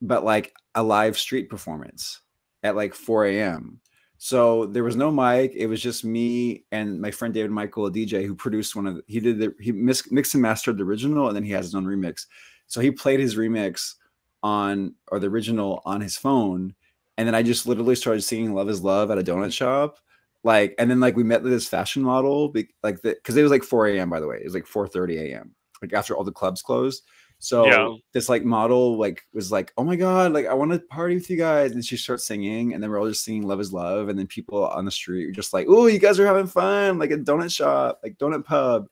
but 0.00 0.24
like 0.24 0.54
a 0.74 0.82
live 0.82 1.18
street 1.18 1.50
performance 1.50 2.20
at 2.62 2.76
like 2.76 2.94
4 2.94 3.26
a.m 3.26 3.80
so 4.18 4.66
there 4.66 4.84
was 4.84 4.96
no 4.96 5.10
mic 5.10 5.52
it 5.54 5.66
was 5.66 5.82
just 5.82 6.04
me 6.04 6.64
and 6.72 7.00
my 7.00 7.10
friend 7.10 7.34
david 7.34 7.50
michael 7.50 7.86
a 7.86 7.90
dj 7.90 8.26
who 8.26 8.34
produced 8.34 8.74
one 8.74 8.86
of 8.86 8.96
the, 8.96 9.02
he 9.06 9.20
did 9.20 9.38
the 9.38 9.54
he 9.60 9.72
mis- 9.72 10.10
mixed 10.10 10.34
and 10.34 10.42
mastered 10.42 10.78
the 10.78 10.84
original 10.84 11.26
and 11.26 11.36
then 11.36 11.44
he 11.44 11.52
has 11.52 11.66
his 11.66 11.74
own 11.74 11.84
remix. 11.84 12.26
So 12.66 12.80
he 12.80 12.90
played 12.90 13.20
his 13.20 13.36
remix 13.36 13.94
on 14.42 14.94
or 15.08 15.18
the 15.18 15.28
original 15.28 15.82
on 15.84 16.00
his 16.00 16.16
phone 16.16 16.74
and 17.18 17.26
then 17.26 17.34
i 17.34 17.42
just 17.42 17.66
literally 17.66 17.94
started 17.94 18.22
singing 18.22 18.54
love 18.54 18.68
is 18.68 18.82
love 18.82 19.10
at 19.10 19.18
a 19.18 19.22
donut 19.22 19.52
shop 19.52 19.98
like 20.44 20.74
and 20.78 20.90
then 20.90 21.00
like 21.00 21.16
we 21.16 21.24
met 21.24 21.42
this 21.42 21.66
fashion 21.66 22.02
model 22.02 22.52
like 22.82 23.02
because 23.02 23.36
it 23.36 23.42
was 23.42 23.50
like 23.50 23.62
4 23.64 23.88
a.m 23.88 24.10
by 24.10 24.20
the 24.20 24.26
way 24.26 24.36
it 24.36 24.44
was 24.44 24.54
like 24.54 24.66
4:30 24.66 25.18
a.m 25.20 25.54
like 25.82 25.92
after 25.92 26.16
all 26.16 26.24
the 26.24 26.32
clubs 26.32 26.62
closed. 26.62 27.04
So 27.38 27.66
Yeah. 27.66 27.94
this 28.12 28.28
like 28.30 28.44
model 28.44 28.98
like 28.98 29.22
was 29.34 29.52
like 29.52 29.72
oh 29.76 29.84
my 29.84 29.94
god 29.94 30.32
like 30.32 30.46
i 30.46 30.54
want 30.54 30.72
to 30.72 30.78
party 30.78 31.16
with 31.16 31.28
you 31.28 31.36
guys 31.36 31.72
and 31.72 31.84
she 31.84 31.98
starts 31.98 32.26
singing 32.26 32.72
and 32.72 32.82
then 32.82 32.90
we're 32.90 32.98
all 32.98 33.08
just 33.08 33.24
singing 33.24 33.42
love 33.42 33.60
is 33.60 33.74
love 33.74 34.08
and 34.08 34.18
then 34.18 34.26
people 34.26 34.66
on 34.66 34.86
the 34.86 34.90
street 34.90 35.26
were 35.26 35.32
just 35.32 35.52
like 35.52 35.66
oh 35.68 35.86
you 35.86 35.98
guys 35.98 36.18
are 36.18 36.26
having 36.26 36.46
fun 36.46 36.98
like 36.98 37.10
a 37.10 37.18
donut 37.18 37.54
shop 37.54 38.00
like 38.02 38.16
donut 38.16 38.44
pub. 38.44 38.86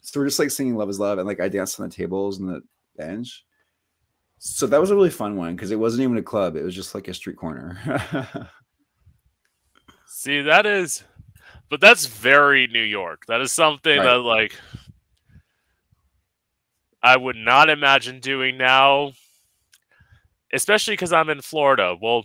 So 0.00 0.20
we're 0.20 0.26
just 0.26 0.38
like 0.38 0.50
singing 0.50 0.76
love 0.76 0.88
is 0.88 0.98
love 0.98 1.18
and 1.18 1.26
like 1.28 1.40
i 1.40 1.48
danced 1.48 1.78
on 1.78 1.88
the 1.88 1.94
tables 1.94 2.38
and 2.38 2.48
the 2.48 2.62
bench 2.96 3.44
so 4.38 4.66
that 4.66 4.80
was 4.80 4.90
a 4.90 4.94
really 4.96 5.10
fun 5.10 5.36
one 5.36 5.54
because 5.56 5.70
it 5.70 5.78
wasn't 5.78 6.02
even 6.02 6.16
a 6.18 6.22
club 6.22 6.56
it 6.56 6.62
was 6.64 6.74
just 6.74 6.94
like 6.94 7.08
a 7.08 7.14
street 7.14 7.36
corner 7.36 7.78
see, 10.06 10.42
that 10.42 10.64
is, 10.64 11.02
but 11.68 11.80
that's 11.80 12.06
very 12.06 12.66
New 12.68 12.82
York. 12.82 13.26
That 13.26 13.40
is 13.40 13.52
something 13.52 13.98
Right. 13.98 14.04
that 14.04 14.18
like 14.20 14.54
I 17.02 17.16
would 17.16 17.36
not 17.36 17.68
imagine 17.68 18.20
doing 18.20 18.56
now, 18.56 19.12
especially 20.52 20.94
because 20.94 21.12
I'm 21.12 21.28
in 21.28 21.42
Florida. 21.42 21.96
We'll 22.00 22.24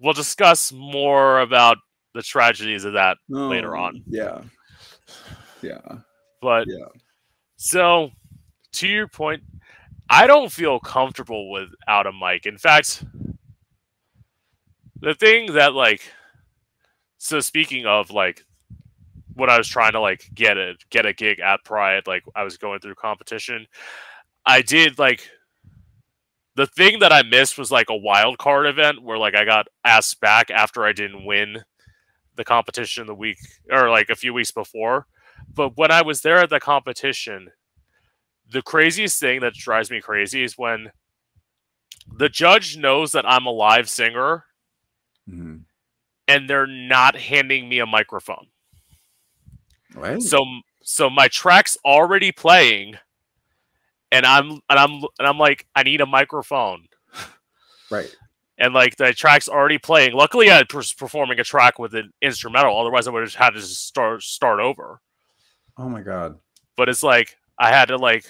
we'll 0.00 0.14
discuss 0.14 0.72
more 0.72 1.40
about 1.40 1.76
the 2.14 2.22
tragedies 2.22 2.84
of 2.84 2.94
that 2.94 3.18
oh, 3.34 3.48
later 3.48 3.76
Oh, 3.76 3.82
on. 3.82 4.02
yeah 4.06 4.40
yeah 5.62 5.80
But 6.40 6.66
Yeah. 6.68 6.86
so 7.56 8.10
to 8.72 8.88
your 8.88 9.08
point, 9.08 9.42
I 10.08 10.26
don't 10.26 10.52
feel 10.52 10.78
comfortable 10.78 11.50
without 11.50 12.06
a 12.06 12.12
mic. 12.12 12.46
In 12.46 12.58
fact, 12.58 13.04
the 15.00 15.14
thing 15.14 15.54
that 15.54 15.74
like 15.74 16.12
so 17.18 17.40
speaking 17.40 17.86
of 17.86 18.10
like 18.10 18.44
when 19.34 19.50
I 19.50 19.58
was 19.58 19.68
trying 19.68 19.92
to 19.92 20.00
like 20.00 20.30
get 20.34 20.56
a 20.56 20.74
get 20.90 21.06
a 21.06 21.12
gig 21.12 21.40
at 21.40 21.64
Pride, 21.64 22.06
like 22.06 22.24
I 22.34 22.44
was 22.44 22.56
going 22.56 22.80
through 22.80 22.94
competition, 22.94 23.66
I 24.44 24.62
did 24.62 24.98
like 24.98 25.28
the 26.54 26.66
thing 26.66 27.00
that 27.00 27.12
I 27.12 27.22
missed 27.22 27.58
was 27.58 27.70
like 27.70 27.90
a 27.90 27.96
wild 27.96 28.38
card 28.38 28.66
event 28.66 29.02
where 29.02 29.18
like 29.18 29.34
I 29.34 29.44
got 29.44 29.66
asked 29.84 30.20
back 30.20 30.50
after 30.50 30.84
I 30.84 30.92
didn't 30.92 31.26
win 31.26 31.58
the 32.36 32.44
competition 32.44 33.06
the 33.06 33.14
week 33.14 33.38
or 33.70 33.90
like 33.90 34.08
a 34.08 34.16
few 34.16 34.32
weeks 34.32 34.50
before. 34.50 35.06
But 35.52 35.76
when 35.76 35.90
I 35.90 36.02
was 36.02 36.22
there 36.22 36.38
at 36.38 36.50
the 36.50 36.60
competition, 36.60 37.50
the 38.50 38.62
craziest 38.62 39.18
thing 39.20 39.40
that 39.40 39.54
drives 39.54 39.90
me 39.90 40.00
crazy 40.00 40.42
is 40.42 40.56
when 40.56 40.90
the 42.16 42.28
judge 42.28 42.76
knows 42.76 43.12
that 43.12 43.28
I'm 43.28 43.46
a 43.46 43.50
live 43.50 43.88
singer 43.88 44.44
Mhm. 45.28 45.64
and 46.28 46.48
they're 46.48 46.66
not 46.66 47.16
handing 47.16 47.68
me 47.68 47.80
a 47.80 47.86
microphone. 47.86 48.46
What? 49.94 50.22
So 50.22 50.44
so 50.82 51.10
my 51.10 51.26
track's 51.28 51.76
already 51.84 52.30
playing 52.32 52.94
and 54.12 54.24
I'm 54.24 54.50
and 54.70 54.78
I'm 54.78 54.90
and 55.18 55.26
I'm 55.26 55.38
like 55.38 55.66
I 55.74 55.82
need 55.82 56.00
a 56.00 56.06
microphone. 56.06 56.86
right 57.90 58.14
And 58.58 58.72
like 58.72 58.96
the 58.96 59.12
track's 59.12 59.48
already 59.48 59.78
playing. 59.78 60.12
Luckily 60.12 60.50
I 60.50 60.62
was 60.72 60.92
performing 60.92 61.40
a 61.40 61.44
track 61.44 61.78
with 61.80 61.94
an 61.94 62.12
instrumental 62.22 62.78
otherwise 62.78 63.08
I 63.08 63.10
would 63.10 63.22
have 63.24 63.34
had 63.34 63.50
to 63.50 63.62
start 63.62 64.22
start 64.22 64.60
over. 64.60 65.00
oh 65.76 65.88
my 65.88 66.02
god 66.02 66.38
but 66.76 66.88
it's 66.88 67.02
like 67.02 67.36
I 67.58 67.70
had 67.70 67.86
to 67.86 67.96
like 67.96 68.26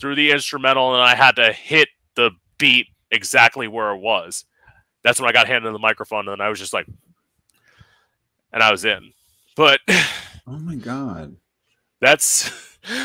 through 0.00 0.16
the 0.16 0.32
instrumental 0.32 0.94
and 0.94 1.02
I 1.02 1.14
had 1.14 1.36
to 1.36 1.52
hit 1.52 1.88
the 2.16 2.32
beat 2.58 2.88
exactly 3.10 3.68
where 3.68 3.92
it 3.92 4.00
was. 4.00 4.44
That's 5.02 5.20
when 5.20 5.28
I 5.28 5.32
got 5.32 5.46
handed 5.46 5.72
the 5.72 5.78
microphone 5.78 6.28
and 6.28 6.42
I 6.42 6.48
was 6.48 6.58
just 6.58 6.72
like 6.72 6.86
and 8.52 8.62
I 8.62 8.70
was 8.70 8.84
in. 8.84 9.12
But 9.56 9.80
oh 10.46 10.58
my 10.58 10.74
god 10.74 11.36
that's 12.04 12.50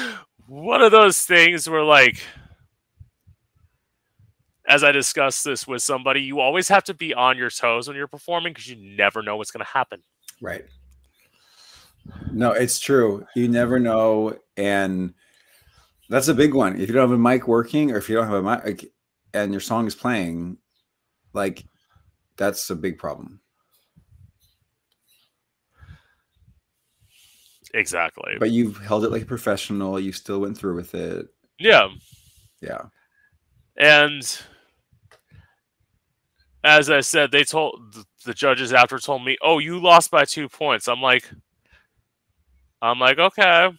one 0.48 0.82
of 0.82 0.92
those 0.92 1.22
things 1.22 1.70
where 1.70 1.84
like 1.84 2.22
as 4.68 4.84
I 4.84 4.92
discussed 4.92 5.46
this 5.46 5.66
with 5.66 5.82
somebody, 5.82 6.22
you 6.22 6.40
always 6.40 6.68
have 6.68 6.84
to 6.86 6.94
be 6.94 7.14
on 7.14 7.38
your 7.38 7.50
toes 7.50 7.88
when 7.88 7.98
you're 7.98 8.08
performing 8.08 8.54
because 8.54 8.68
you 8.68 8.76
never 8.76 9.24
know 9.24 9.36
what's 9.36 9.50
going 9.50 9.66
to 9.66 9.72
happen. 9.72 10.04
Right. 10.42 10.66
No, 12.32 12.52
it's 12.52 12.80
true. 12.80 13.26
You 13.36 13.48
never 13.48 13.80
know, 13.80 14.38
and 14.58 15.16
that's 16.10 16.28
a 16.28 16.34
big 16.34 16.53
one. 16.53 16.80
If 16.80 16.88
you 16.88 16.93
don't 16.93 17.10
have 17.10 17.18
a 17.18 17.22
mic 17.22 17.47
working, 17.47 17.91
or 17.91 17.97
if 17.97 18.10
you 18.10 18.16
don't 18.16 18.28
have 18.28 18.43
a 18.45 18.66
mic, 18.66 18.91
and 19.34 19.51
your 19.51 19.62
song 19.62 19.88
is 19.88 19.95
playing, 19.95 20.57
like 21.34 21.66
that's 22.38 22.70
a 22.70 22.76
big 22.76 22.97
problem. 22.97 23.41
Exactly. 27.74 28.34
But 28.39 28.51
you've 28.51 28.78
held 28.80 29.05
it 29.05 29.12
like 29.12 29.22
a 29.22 29.28
professional. 29.28 29.99
You 29.99 30.12
still 30.12 30.39
went 30.39 30.57
through 30.57 30.76
with 30.76 30.95
it. 30.95 31.28
yeah. 31.60 31.89
Yeah. 32.62 32.82
And 33.78 34.24
as 36.64 36.89
I 36.89 36.99
said, 36.99 37.32
they 37.32 37.43
told 37.43 37.95
the 38.26 38.34
judges 38.34 38.74
after 38.74 38.99
told 38.99 39.24
me, 39.24 39.38
"Oh, 39.41 39.60
you 39.60 39.80
lost 39.80 40.12
by 40.12 40.26
two 40.26 40.49
points." 40.49 40.88
I'm 40.89 41.01
like, 41.01 41.30
I'm 42.82 42.99
like, 42.99 43.18
okay. 43.18 43.70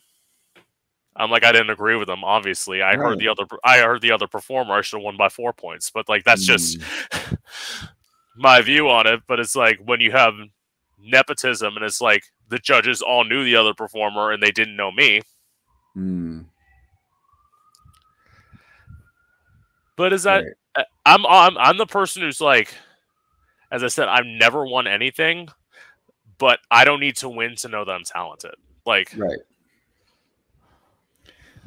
I'm 1.16 1.30
like, 1.30 1.44
I 1.44 1.52
didn't 1.52 1.70
agree 1.70 1.96
with 1.96 2.06
them. 2.08 2.22
Obviously, 2.24 2.82
I 2.82 2.96
heard 2.96 3.18
the 3.18 3.28
other, 3.28 3.44
I 3.64 3.78
heard 3.78 4.00
the 4.00 4.12
other 4.12 4.28
performer. 4.28 4.74
I 4.74 4.80
should 4.82 4.98
have 4.98 5.04
won 5.04 5.16
by 5.16 5.28
four 5.28 5.52
points, 5.52 5.90
but 5.90 6.08
like 6.08 6.24
that's 6.24 6.44
just 6.46 6.78
Mm, 6.78 7.38
my 8.36 8.62
view 8.62 8.88
on 8.88 9.06
it. 9.06 9.20
But 9.26 9.40
it's 9.40 9.56
like 9.56 9.78
when 9.84 10.00
you 10.00 10.12
have 10.12 10.34
nepotism, 10.98 11.76
and 11.76 11.84
it's 11.84 12.00
like 12.00 12.24
the 12.48 12.58
judges 12.58 13.02
all 13.02 13.24
knew 13.24 13.44
the 13.44 13.56
other 13.56 13.74
performer 13.74 14.30
and 14.32 14.42
they 14.42 14.50
didn't 14.50 14.76
know 14.76 14.90
me. 14.92 15.22
mm, 15.96 16.44
But 19.96 20.12
is 20.12 20.22
that 20.22 20.44
right. 20.76 20.86
I'm 21.04 21.26
I'm 21.26 21.58
I'm 21.58 21.76
the 21.76 21.86
person 21.86 22.22
who's 22.22 22.40
like, 22.40 22.72
as 23.70 23.82
I 23.84 23.88
said, 23.88 24.08
I've 24.08 24.26
never 24.26 24.64
won 24.64 24.86
anything, 24.86 25.48
but 26.38 26.61
I 26.70 26.84
don't 26.84 27.00
need 27.00 27.16
to 27.18 27.28
win 27.28 27.56
to 27.56 27.68
know 27.68 27.84
that 27.84 27.92
I'm 27.92 28.04
talented. 28.04 28.54
Like, 28.86 29.12
Right. 29.16 29.38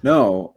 No. 0.04 0.56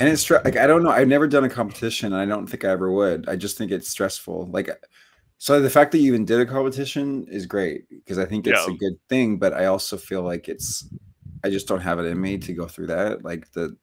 And 0.00 0.08
it's 0.08 0.30
like 0.30 0.56
I 0.56 0.66
don't 0.66 0.82
know. 0.82 0.90
I've 0.90 1.08
never 1.08 1.26
done 1.28 1.44
a 1.44 1.50
competition 1.50 2.12
and 2.12 2.22
I 2.22 2.24
don't 2.24 2.46
think 2.46 2.64
I 2.64 2.70
ever 2.70 2.90
would. 2.90 3.28
I 3.28 3.36
just 3.36 3.58
think 3.58 3.70
it's 3.70 3.88
stressful. 3.90 4.46
Like 4.50 4.70
So 5.38 5.60
the 5.60 5.68
fact 5.70 5.92
that 5.92 5.98
you 5.98 6.06
even 6.06 6.24
did 6.24 6.40
a 6.40 6.46
competition 6.46 7.26
is 7.28 7.44
great 7.46 7.88
because 7.90 8.18
I 8.18 8.24
think 8.24 8.46
it's 8.46 8.66
Yeah. 8.66 8.72
a 8.72 8.76
good 8.76 8.94
thing, 9.08 9.36
but 9.38 9.52
I 9.52 9.66
also 9.66 9.96
feel 9.98 10.22
like 10.22 10.48
it's 10.48 10.88
I 11.44 11.50
just 11.50 11.66
don't 11.68 11.80
have 11.80 11.98
it 11.98 12.06
in 12.06 12.20
me 12.20 12.38
to 12.38 12.52
go 12.54 12.66
through 12.66 12.86
that. 12.86 13.24
Like 13.24 13.50
the 13.52 13.76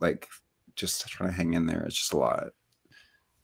like 0.00 0.28
just 0.76 1.06
trying 1.08 1.28
to 1.30 1.36
hang 1.36 1.52
in 1.54 1.66
there. 1.66 1.82
It's 1.82 1.96
just 1.96 2.12
a 2.14 2.18
lot. 2.18 2.44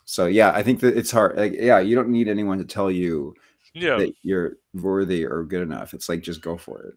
So 0.07 0.27
yeah, 0.27 0.53
I 0.55 0.63
think 0.63 0.81
that 0.81 0.97
it's 0.97 1.11
hard. 1.11 1.37
Like, 1.37 1.53
yeah, 1.55 1.81
you 1.81 1.97
don't 1.97 2.09
need 2.11 2.29
anyone 2.29 2.59
to 2.59 2.65
tell 2.65 2.91
you 2.91 3.35
Yeah. 3.75 3.97
that 3.99 4.15
you're 4.23 4.57
worthy 4.73 5.27
or 5.27 5.45
good 5.45 5.63
enough. 5.63 5.93
It's 5.93 6.09
like 6.09 6.23
just 6.23 6.41
go 6.41 6.57
for 6.57 6.81
it. 6.85 6.95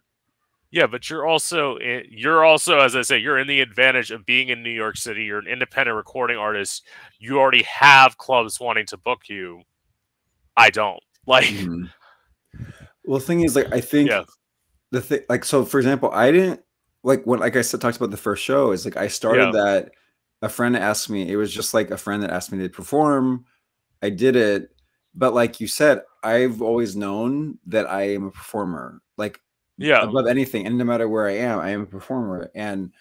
Yeah, 0.71 0.85
but 0.87 1.09
you're 1.09 1.25
also 1.25 1.77
i- 1.79 2.05
you're 2.09 2.45
also 2.45 2.79
as 2.79 2.95
I 2.95 3.01
say 3.01 3.17
you're 3.17 3.39
in 3.39 3.47
the 3.47 3.59
advantage 3.61 4.11
of 4.11 4.25
being 4.25 4.49
in 4.49 4.61
New 4.63 4.69
York 4.69 4.97
City. 4.97 5.23
You're 5.23 5.39
an 5.39 5.47
independent 5.47 5.95
recording 5.97 6.37
artist. 6.37 6.85
You 7.19 7.39
already 7.39 7.63
have 7.63 8.17
clubs 8.17 8.59
wanting 8.59 8.85
to 8.87 8.97
book 8.97 9.21
you. 9.29 9.61
I 10.57 10.69
don't. 10.69 11.01
Like 11.27 11.45
Mhm. 11.45 11.89
Well, 13.03 13.19
the 13.19 13.25
thing 13.25 13.41
is, 13.41 13.55
like, 13.55 13.71
I 13.73 13.81
think 13.81 14.09
Yeah. 14.09 14.23
the 14.91 15.01
thing, 15.01 15.21
like, 15.29 15.45
so 15.45 15.65
for 15.65 15.79
example, 15.79 16.09
I 16.11 16.31
didn't 16.31 16.61
like 17.03 17.23
when, 17.25 17.39
like 17.39 17.55
I 17.55 17.61
said, 17.61 17.81
talked 17.81 17.97
about 17.97 18.11
the 18.11 18.17
first 18.17 18.43
show 18.43 18.71
is 18.71 18.85
like 18.85 18.97
I 18.97 19.07
started 19.07 19.53
Yeah. 19.53 19.63
that. 19.63 19.91
A 20.41 20.49
friend 20.49 20.75
asked 20.77 21.09
me. 21.09 21.29
It 21.31 21.35
was 21.35 21.53
just 21.53 21.73
like 21.73 21.91
a 21.91 21.97
friend 21.97 22.23
that 22.23 22.31
asked 22.31 22.51
me 22.51 22.59
to 22.59 22.69
perform. 22.69 23.45
I 24.01 24.09
did 24.09 24.35
it, 24.37 24.71
but 25.13 25.33
like 25.33 25.59
you 25.59 25.67
said, 25.67 26.01
I've 26.23 26.61
always 26.61 26.95
known 26.95 27.59
that 27.67 27.89
I 27.89 28.03
am 28.13 28.25
a 28.25 28.31
performer. 28.31 29.01
Like 29.17 29.41
yeah. 29.79 30.01
above 30.01 30.27
anything 30.27 30.67
and 30.67 30.77
no 30.77 30.83
matter 30.83 31.07
where 31.07 31.27
i 31.27 31.31
am 31.33 31.59
i 31.59 31.69
am 31.69 31.81
a 31.81 31.85
performer 31.85 32.51
and 32.53 32.91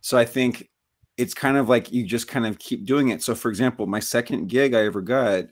so 0.00 0.18
i 0.18 0.24
think 0.24 0.70
it's 1.16 1.34
kind 1.34 1.56
of 1.56 1.68
like 1.68 1.92
you 1.92 2.04
just 2.04 2.26
kind 2.26 2.46
of 2.46 2.58
keep 2.58 2.84
doing 2.84 3.10
it 3.10 3.22
so 3.22 3.34
for 3.34 3.48
example 3.48 3.86
my 3.86 4.00
second 4.00 4.48
gig 4.48 4.74
i 4.74 4.84
ever 4.84 5.00
got 5.00 5.44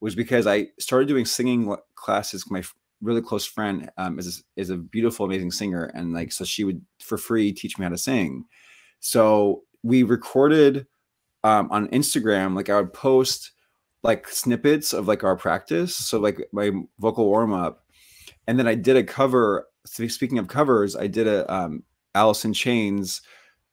was 0.00 0.14
because 0.14 0.46
i 0.46 0.66
started 0.78 1.08
doing 1.08 1.24
singing 1.24 1.74
classes 1.96 2.50
my 2.50 2.62
really 3.00 3.22
close 3.22 3.46
friend 3.46 3.88
um, 3.96 4.18
is, 4.18 4.42
is 4.56 4.70
a 4.70 4.76
beautiful 4.76 5.24
amazing 5.24 5.52
singer 5.52 5.84
and 5.94 6.12
like 6.12 6.32
so 6.32 6.44
she 6.44 6.64
would 6.64 6.80
for 7.00 7.16
free 7.16 7.52
teach 7.52 7.78
me 7.78 7.84
how 7.84 7.90
to 7.90 7.98
sing 7.98 8.44
so 9.00 9.62
we 9.82 10.02
recorded 10.02 10.86
um, 11.44 11.68
on 11.70 11.88
instagram 11.88 12.54
like 12.54 12.68
i 12.68 12.76
would 12.76 12.92
post 12.92 13.52
like 14.04 14.28
snippets 14.28 14.92
of 14.92 15.08
like 15.08 15.24
our 15.24 15.36
practice 15.36 15.94
so 15.94 16.18
like 16.18 16.40
my 16.52 16.70
vocal 16.98 17.26
warm 17.26 17.52
up 17.52 17.84
and 18.48 18.58
then 18.58 18.66
I 18.66 18.74
did 18.74 18.96
a 18.96 19.04
cover. 19.04 19.67
Spe- 19.86 20.10
Speaking 20.10 20.38
of 20.38 20.48
covers, 20.48 20.96
I 20.96 21.06
did 21.06 21.26
a 21.26 21.52
um, 21.52 21.82
in 22.44 22.52
Chains 22.52 23.22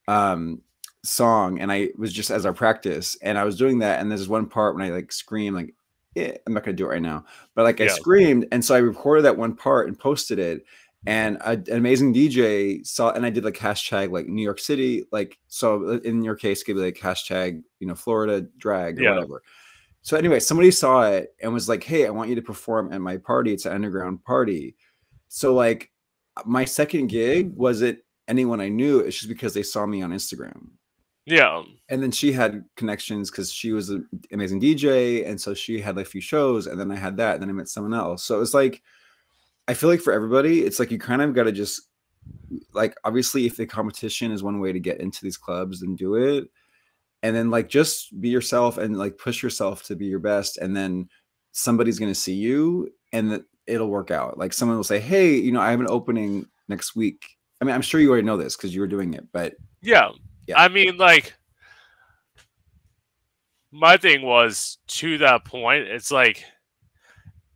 um, 0.08 0.62
song, 1.04 1.60
and 1.60 1.72
I 1.72 1.90
was 1.98 2.14
just 2.14 2.32
as 2.32 2.46
our 2.46 2.54
practice, 2.54 3.18
and 3.22 3.38
I 3.38 3.44
was 3.44 3.58
doing 3.58 3.80
that. 3.80 4.00
And 4.02 4.10
there's 4.12 4.28
one 4.28 4.46
part 4.48 4.76
when 4.76 4.84
I 4.86 4.90
like 4.92 5.12
scream, 5.12 5.54
like 5.56 5.74
eh, 6.16 6.34
I'm 6.46 6.54
not 6.54 6.64
gonna 6.64 6.78
do 6.78 6.86
it 6.86 6.90
right 6.90 7.02
now, 7.02 7.26
but 7.56 7.64
like 7.64 7.82
I 7.82 7.86
screamed, 7.96 8.48
and 8.52 8.64
so 8.64 8.76
I 8.76 8.80
recorded 8.80 9.24
that 9.26 9.38
one 9.38 9.56
part 9.56 9.88
and 9.88 9.98
posted 9.98 10.40
it. 10.40 10.64
And 11.08 11.38
a, 11.42 11.52
an 11.52 11.66
amazing 11.70 12.16
DJ 12.16 12.84
saw, 12.86 13.12
and 13.12 13.26
I 13.26 13.30
did 13.30 13.44
like 13.46 13.54
hashtag 13.58 14.12
like 14.12 14.28
New 14.28 14.42
York 14.42 14.60
City, 14.60 15.04
like 15.12 15.38
so. 15.48 15.88
uh, 15.88 16.00
In 16.04 16.24
your 16.24 16.36
case, 16.36 16.64
could 16.64 16.76
be 16.76 16.82
like 16.82 16.96
hashtag 16.98 17.62
you 17.80 17.86
know 17.88 17.94
Florida 17.96 18.42
drag 18.58 19.00
or 19.00 19.04
Yeah. 19.04 19.10
whatever. 19.12 19.44
So 20.02 20.18
anyway, 20.18 20.40
somebody 20.40 20.72
saw 20.72 21.04
it 21.04 21.36
and 21.42 21.54
was 21.54 21.70
like, 21.70 21.84
"Hey, 21.84 22.08
I 22.08 22.10
want 22.10 22.30
you 22.30 22.36
to 22.36 22.42
perform 22.42 22.92
at 22.92 23.02
my 23.02 23.18
party. 23.18 23.54
It's 23.54 23.66
an 23.68 23.74
underground 23.74 24.24
party." 24.24 24.76
So 25.28 25.54
like, 25.54 25.92
my 26.46 26.66
second 26.66 27.08
gig 27.08 27.56
wasn't 27.56 28.00
anyone 28.28 28.60
I 28.60 28.70
knew. 28.70 29.00
It's 29.00 29.18
just 29.18 29.30
because 29.30 29.54
they 29.54 29.64
saw 29.64 29.86
me 29.86 30.02
on 30.02 30.12
Instagram. 30.12 30.70
Yeah. 31.26 31.64
And 31.90 32.04
then 32.04 32.12
she 32.12 32.32
had 32.32 32.66
connections 32.76 33.32
because 33.32 33.52
she 33.52 33.72
was 33.72 33.90
an 33.90 34.08
amazing 34.32 34.62
DJ, 34.62 35.28
and 35.28 35.40
so 35.40 35.54
she 35.54 35.80
had 35.80 35.96
like 35.96 36.06
a 36.06 36.10
few 36.10 36.22
shows. 36.22 36.68
And 36.68 36.80
then 36.80 36.92
I 36.92 36.96
had 36.96 37.18
that, 37.18 37.36
and 37.36 37.42
then 37.42 37.50
I 37.50 37.54
met 37.54 37.70
someone 37.70 37.94
else. 37.94 38.24
So 38.24 38.36
it 38.36 38.40
was 38.40 38.54
like, 38.54 38.82
I 39.68 39.74
feel 39.74 39.90
like 39.90 40.02
for 40.02 40.14
everybody, 40.14 40.62
it's 40.62 40.80
like 40.80 40.92
you 40.92 41.00
kind 41.00 41.22
of 41.22 41.34
got 41.34 41.44
to 41.44 41.52
just 41.52 41.82
like 42.74 42.96
obviously 43.04 43.46
if 43.46 43.56
the 43.56 43.66
competition 43.66 44.32
is 44.32 44.42
one 44.42 44.60
way 44.60 44.74
to 44.74 44.80
get 44.80 45.00
into 45.00 45.24
these 45.24 45.38
clubs, 45.38 45.80
then 45.80 45.96
do 45.96 46.16
it 46.16 46.50
and 47.26 47.36
then 47.36 47.50
like 47.50 47.68
just 47.68 48.22
be 48.22 48.30
yourself 48.30 48.78
and 48.78 48.98
like 48.98 49.18
push 49.18 49.42
yourself 49.42 49.82
to 49.82 49.96
be 49.96 50.06
your 50.06 50.20
best 50.20 50.60
and 50.60 50.78
then 50.78 51.10
somebody's 51.54 51.98
going 51.98 52.12
to 52.12 52.20
see 52.20 52.36
you 52.36 52.88
and 53.14 53.32
that 53.32 53.44
it'll 53.68 53.90
work 53.90 54.12
out 54.12 54.38
like 54.38 54.54
someone 54.54 54.78
will 54.78 54.84
say 54.84 55.00
hey 55.00 55.36
you 55.36 55.52
know 55.52 55.60
i 55.62 55.72
have 55.72 55.80
an 55.80 55.88
opening 55.90 56.46
next 56.68 56.96
week 56.96 57.26
i 57.62 57.66
mean 57.66 57.74
i'm 57.74 57.82
sure 57.82 58.00
you 58.00 58.10
already 58.10 58.26
know 58.26 58.38
this 58.38 58.56
because 58.56 58.74
you 58.74 58.82
were 58.82 58.88
doing 58.88 59.14
it 59.14 59.26
but 59.32 59.56
Yeah. 59.82 60.10
Yeah. 60.48 60.60
I 60.62 60.68
mean, 60.68 60.98
like, 60.98 61.34
my 63.72 63.98
thing 63.98 64.22
was 64.22 64.78
to 64.88 65.18
that 65.20 65.44
point, 65.46 65.84
it's 65.84 66.12
like 66.12 66.44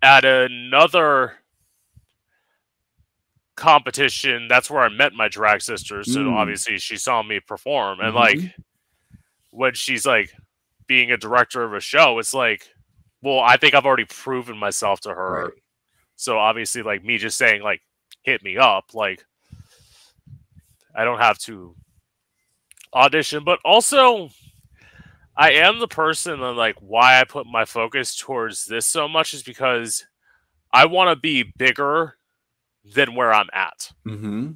at 0.02 0.26
another 0.26 1.34
competition, 3.56 4.48
that's 4.48 4.70
where 4.70 4.82
I 4.82 4.90
met 4.90 5.14
my 5.14 5.28
drag 5.28 5.62
sister. 5.62 6.04
So 6.04 6.20
Mm. 6.22 6.34
obviously 6.34 6.78
she 6.78 6.98
saw 6.98 7.22
me 7.24 7.40
perform. 7.40 8.00
And 8.00 8.14
Mhm. 8.14 8.16
like, 8.16 8.56
when 9.52 9.74
she's 9.74 10.06
like 10.06 10.34
being 10.88 11.12
a 11.12 11.18
director 11.18 11.64
of 11.64 11.74
a 11.74 11.80
show, 11.80 12.20
it's 12.20 12.34
like, 12.34 12.70
well, 13.22 13.40
I 13.40 13.58
think 13.58 13.74
I've 13.74 13.86
already 13.86 14.06
proven 14.06 14.58
myself 14.58 15.02
to 15.02 15.10
her. 15.14 15.46
Right. 15.46 15.54
So 16.20 16.38
obviously, 16.38 16.84
like 16.84 17.02
me 17.02 17.18
just 17.18 17.38
saying, 17.38 17.62
like, 17.62 17.82
hit 18.24 18.44
me 18.44 18.58
up, 18.58 18.94
like, 18.94 19.24
I 20.94 21.06
don't 21.06 21.20
have 21.20 21.38
to 21.40 21.76
audition, 22.94 23.46
but 23.46 23.60
also 23.64 24.30
I 25.38 25.52
am 25.52 25.80
the 25.80 25.88
person 25.88 26.42
that 26.42 26.56
like 26.56 26.76
why 26.82 27.22
I 27.22 27.24
put 27.24 27.48
my 27.48 27.64
focus 27.64 28.18
towards 28.18 28.66
this 28.66 28.86
so 28.86 29.08
much 29.08 29.34
is 29.34 29.44
because 29.44 30.08
I 30.74 30.88
want 30.88 31.10
to 31.10 31.16
be 31.16 31.44
bigger 31.44 32.18
than 32.84 33.16
where 33.16 33.34
I'm 33.34 33.50
at. 33.54 33.90
mm-hmm. 34.06 34.52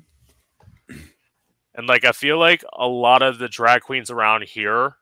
And 1.75 1.87
like 1.87 2.03
I 2.03 2.11
feel 2.11 2.37
like 2.37 2.65
a 2.73 2.87
lot 2.87 3.21
of 3.21 3.37
the 3.37 3.47
drag 3.47 3.83
queens 3.83 4.11
around 4.11 4.43
here 4.43 4.97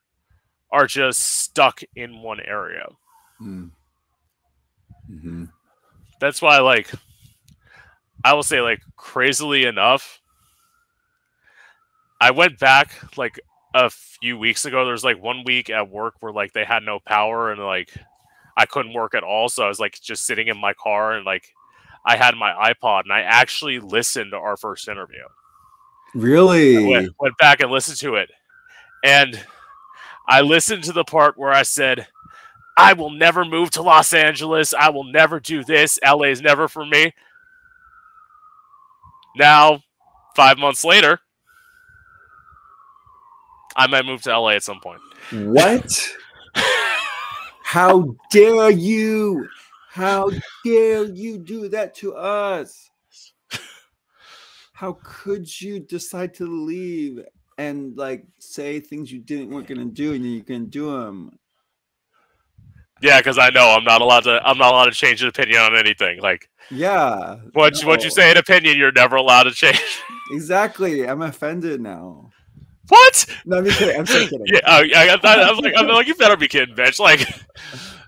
are 0.71 0.85
just 0.85 1.23
stuck 1.23 1.81
in 1.95 2.21
one 2.21 2.39
area. 2.39 2.85
Mm-hmm. 3.41 5.45
That's 6.21 6.41
why 6.41 6.59
like 6.59 6.89
I 8.23 8.33
will 8.33 8.43
say 8.43 8.61
like 8.61 8.79
crazily 8.95 9.65
enough 9.65 10.21
I 12.21 12.29
went 12.29 12.59
back 12.59 13.17
like 13.17 13.39
a 13.73 13.89
few 13.89 14.37
weeks 14.37 14.63
ago. 14.65 14.85
There 14.85 14.93
was 14.93 15.03
like 15.03 15.21
one 15.21 15.43
week 15.43 15.71
at 15.71 15.89
work 15.89 16.13
where 16.19 16.31
like 16.31 16.53
they 16.53 16.63
had 16.63 16.83
no 16.83 16.99
power 16.99 17.51
and 17.51 17.59
like 17.59 17.91
I 18.55 18.67
couldn't 18.67 18.93
work 18.93 19.15
at 19.15 19.23
all. 19.23 19.49
So 19.49 19.63
I 19.63 19.67
was 19.67 19.79
like 19.79 19.99
just 19.99 20.25
sitting 20.25 20.47
in 20.47 20.55
my 20.55 20.73
car 20.73 21.13
and 21.13 21.25
like 21.25 21.51
I 22.05 22.15
had 22.15 22.35
my 22.35 22.51
iPod 22.51 23.03
and 23.03 23.11
I 23.11 23.21
actually 23.21 23.79
listened 23.79 24.31
to 24.31 24.37
our 24.37 24.55
first 24.55 24.87
interview. 24.87 25.23
really 26.77 26.87
went, 26.87 27.15
went 27.19 27.37
back 27.39 27.59
and 27.59 27.71
listened 27.71 27.97
to 27.97 28.15
it. 28.15 28.29
And 29.03 29.43
I 30.27 30.41
listened 30.41 30.83
to 30.83 30.93
the 30.93 31.03
part 31.03 31.39
where 31.39 31.51
I 31.51 31.63
said, 31.63 32.07
I 32.77 32.93
will 32.93 33.09
never 33.09 33.45
move 33.45 33.71
to 33.71 33.81
Los 33.81 34.13
Angeles. 34.13 34.73
I 34.73 34.89
will 34.89 35.03
never 35.03 35.39
do 35.39 35.63
this. 35.63 35.99
LA 36.05 36.25
is 36.25 36.41
never 36.41 36.67
for 36.67 36.85
me. 36.85 37.13
Now, 39.35 39.81
five 40.35 40.57
months 40.57 40.83
later, 40.83 41.19
I 43.75 43.87
might 43.87 44.05
move 44.05 44.21
to 44.23 44.37
LA 44.37 44.49
at 44.51 44.63
some 44.63 44.79
point. 44.79 45.01
what 45.31 46.09
how 47.63 48.15
dare 48.29 48.69
you 48.69 49.47
how 49.89 50.29
dare 50.65 51.05
you 51.05 51.37
do 51.37 51.69
that 51.69 51.95
to 51.95 52.13
us 52.13 52.91
how 54.73 54.97
could 55.03 55.61
you 55.61 55.79
decide 55.79 56.33
to 56.33 56.45
leave 56.45 57.19
and 57.57 57.95
like 57.95 58.25
say 58.39 58.79
things 58.79 59.11
you 59.11 59.19
didn't 59.19 59.49
weren't 59.49 59.67
gonna 59.67 59.85
do 59.85 60.13
and 60.13 60.25
then 60.25 60.31
you 60.31 60.43
can 60.43 60.65
do 60.65 60.91
them 60.91 61.31
Yeah, 63.01 63.19
because 63.19 63.37
I 63.37 63.49
know 63.49 63.69
I'm 63.69 63.83
not 63.83 64.01
allowed 64.01 64.23
to. 64.25 64.41
I'm 64.45 64.57
not 64.57 64.73
allowed 64.73 64.85
to 64.85 64.91
change 64.91 65.21
an 65.21 65.29
opinion 65.29 65.61
on 65.61 65.75
anything. 65.75 66.19
Like 66.21 66.49
yeah 66.71 67.37
once 67.53 67.83
once 67.83 68.03
you 68.03 68.09
say 68.09 68.31
an 68.31 68.37
opinion, 68.37 68.77
you're 68.77 68.91
never 68.91 69.17
allowed 69.17 69.43
to 69.43 69.51
change. 69.51 69.81
exactly 70.31 71.07
i'm 71.07 71.21
offended 71.21 71.81
now 71.81 72.29
what? 72.87 73.25
no 73.45 73.57
i'm 73.57 73.65
just 73.65 73.77
kidding 73.77 73.99
i'm 73.99 74.05
so 74.05 74.19
kidding 74.25 74.41
Yeah, 74.45 74.59
oh, 74.65 74.81
yeah. 74.81 75.17
I, 75.21 75.27
I, 75.27 75.49
I'm 75.49 75.57
like, 75.57 75.73
I'm 75.77 75.87
like, 75.87 76.07
you 76.07 76.15
better 76.15 76.37
be 76.37 76.47
kidding, 76.47 76.75
bitch. 76.75 76.99
Like, 76.99 77.27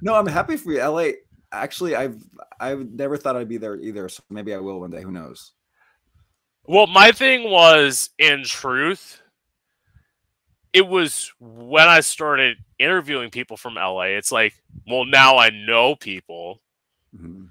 no 0.01 0.15
i'm 0.15 0.27
happy 0.27 0.55
for 0.55 0.71
you 0.71 0.83
la 0.83 1.09
actually 1.51 1.95
i've 1.95 2.21
i've 2.59 2.89
never 2.91 3.17
thought 3.17 3.35
i'd 3.35 3.49
be 3.49 3.57
there 3.57 3.75
either 3.75 4.07
so 4.09 4.23
maybe 4.29 4.53
i 4.53 4.57
will 4.57 4.79
one 4.79 4.91
day 4.91 5.01
who 5.01 5.11
knows 5.11 5.51
well, 6.65 6.87
my 6.87 7.11
thing 7.11 7.49
was, 7.49 8.09
in 8.17 8.45
truth, 8.45 9.21
it 10.73 10.87
was 10.87 11.31
when 11.39 11.87
I 11.87 11.99
started 12.01 12.57
interviewing 12.79 13.29
people 13.29 13.57
from 13.57 13.75
LA. 13.75 14.15
It's 14.17 14.31
like, 14.31 14.53
well, 14.87 15.05
now 15.05 15.37
I 15.37 15.49
know 15.51 15.95
people. 15.95 16.61
Mhm. 17.15 17.49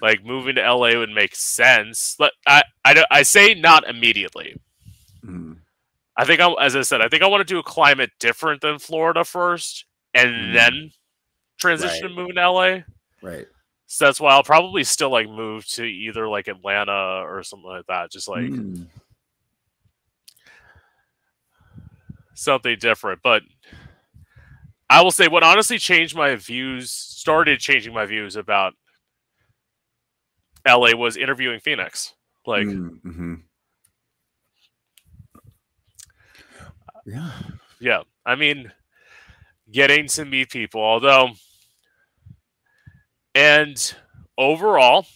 Like 0.00 0.24
moving 0.24 0.54
to 0.56 0.62
LA 0.62 0.96
would 0.96 1.10
make 1.10 1.34
sense. 1.34 2.16
But 2.18 2.32
I, 2.46 2.62
I, 2.84 3.04
I 3.10 3.22
say 3.22 3.54
not 3.54 3.88
immediately. 3.88 4.56
Mhm. 5.24 5.58
I 6.16 6.24
think 6.24 6.40
I, 6.40 6.52
as 6.60 6.76
I 6.76 6.82
said, 6.82 7.00
I 7.00 7.08
think 7.08 7.22
I 7.22 7.26
want 7.26 7.46
to 7.46 7.52
do 7.54 7.58
a 7.58 7.62
climate 7.62 8.10
different 8.20 8.60
than 8.60 8.78
Florida 8.78 9.24
first, 9.24 9.84
and 10.14 10.30
Mm. 10.30 10.52
then 10.54 10.92
transition 11.58 12.02
Right. 12.04 12.08
to 12.10 12.14
moving 12.14 12.34
to 12.36 12.40
LA. 12.42 12.84
right 13.22 13.46
So 13.86 14.04
that's 14.06 14.20
why 14.20 14.32
I'll 14.32 14.42
probably 14.42 14.84
still 14.84 15.10
like 15.10 15.28
move 15.28 15.66
to 15.68 15.84
either 15.84 16.28
like 16.28 16.48
Atlanta 16.48 17.22
or 17.24 17.42
something 17.42 17.68
like 17.68 17.86
that. 17.86 18.10
Just 18.10 18.28
like 18.28 18.44
Mm. 18.44 18.86
Something 22.42 22.76
different. 22.78 23.20
But 23.22 23.42
I 24.90 25.02
will 25.02 25.10
say 25.10 25.28
what 25.28 25.42
honestly 25.42 25.78
changed 25.78 26.14
my 26.14 26.36
views, 26.36 26.90
started 26.90 27.60
changing 27.60 27.94
my 27.94 28.04
views 28.06 28.36
about 28.36 28.74
LA 30.66 30.94
was 30.94 31.16
interviewing 31.16 31.60
Phoenix. 31.60 32.14
Like, 32.46 32.66
Mm, 32.66 33.00
mhm. 33.02 33.42
Yeah. 37.04 37.32
yeah, 37.80 38.02
I 38.24 38.36
mean, 38.36 38.70
getting 39.70 40.06
to 40.08 40.24
meet 40.24 40.50
people, 40.50 40.80
although, 40.80 41.30
and 43.34 43.94
overall, 44.38 45.06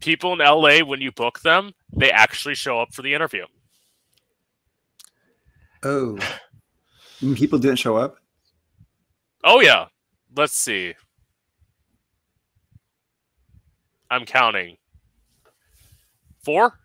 people 0.00 0.32
in 0.34 0.40
LA, 0.40 0.80
when 0.84 1.00
you 1.00 1.12
book 1.12 1.40
them, 1.40 1.72
they 1.96 2.10
actually 2.10 2.54
show 2.54 2.80
up 2.80 2.92
for 2.92 3.00
the 3.02 3.14
interview. 3.14 3.46
Oh. 5.82 6.18
People 7.20 7.58
didn't 7.58 7.78
show 7.78 7.96
up. 7.96 8.16
Oh, 9.44 9.60
yeah. 9.60 9.86
Let's 10.36 10.56
see. 10.56 10.94
I'm 14.10 14.24
counting. 14.24 14.76
Four? 16.44 16.78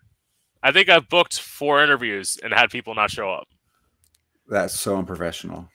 I 0.62 0.72
think 0.72 0.88
I've 0.88 1.08
booked 1.08 1.40
four 1.40 1.82
interviews 1.82 2.38
and 2.42 2.52
had 2.52 2.70
people 2.70 2.94
not 2.94 3.10
show 3.10 3.30
up. 3.30 3.48
That's 4.48 4.78
so 4.78 4.96
unprofessional. 4.96 5.68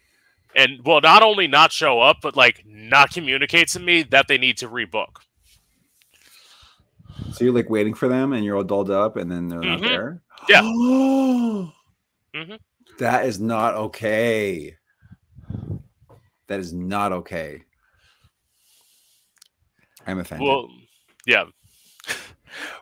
And 0.56 0.84
well, 0.86 1.02
not 1.02 1.24
only 1.24 1.48
not 1.48 1.72
show 1.72 2.00
up, 2.00 2.18
but 2.22 2.36
like 2.36 2.64
not 2.66 3.12
communicate 3.12 3.70
to 3.70 3.80
me 3.80 4.04
that 4.04 4.28
they 4.28 4.38
need 4.38 4.58
to 4.58 4.68
rebook. 4.68 5.18
So 7.32 7.46
you're 7.46 7.54
like 7.54 7.70
waiting 7.70 7.94
for 7.94 8.08
them, 8.08 8.34
and 8.34 8.44
you're 8.44 8.58
all 8.58 8.64
dolled 8.64 8.92
up, 8.92 9.16
and 9.16 9.32
then 9.32 9.48
they're 9.48 9.62
not 9.62 9.80
Mhm. 9.80 9.88
there. 9.88 10.22
Yeah. 10.50 10.62
Mhm. 12.36 12.60
That 13.00 13.26
is 13.26 13.40
not 13.40 13.76
okay. 13.76 14.76
That 16.48 16.60
is 16.60 16.74
not 16.74 17.12
okay. 17.12 17.64
I'm 20.06 20.20
offended. 20.20 20.48
Well, 20.48 20.70
yeah. 21.26 21.46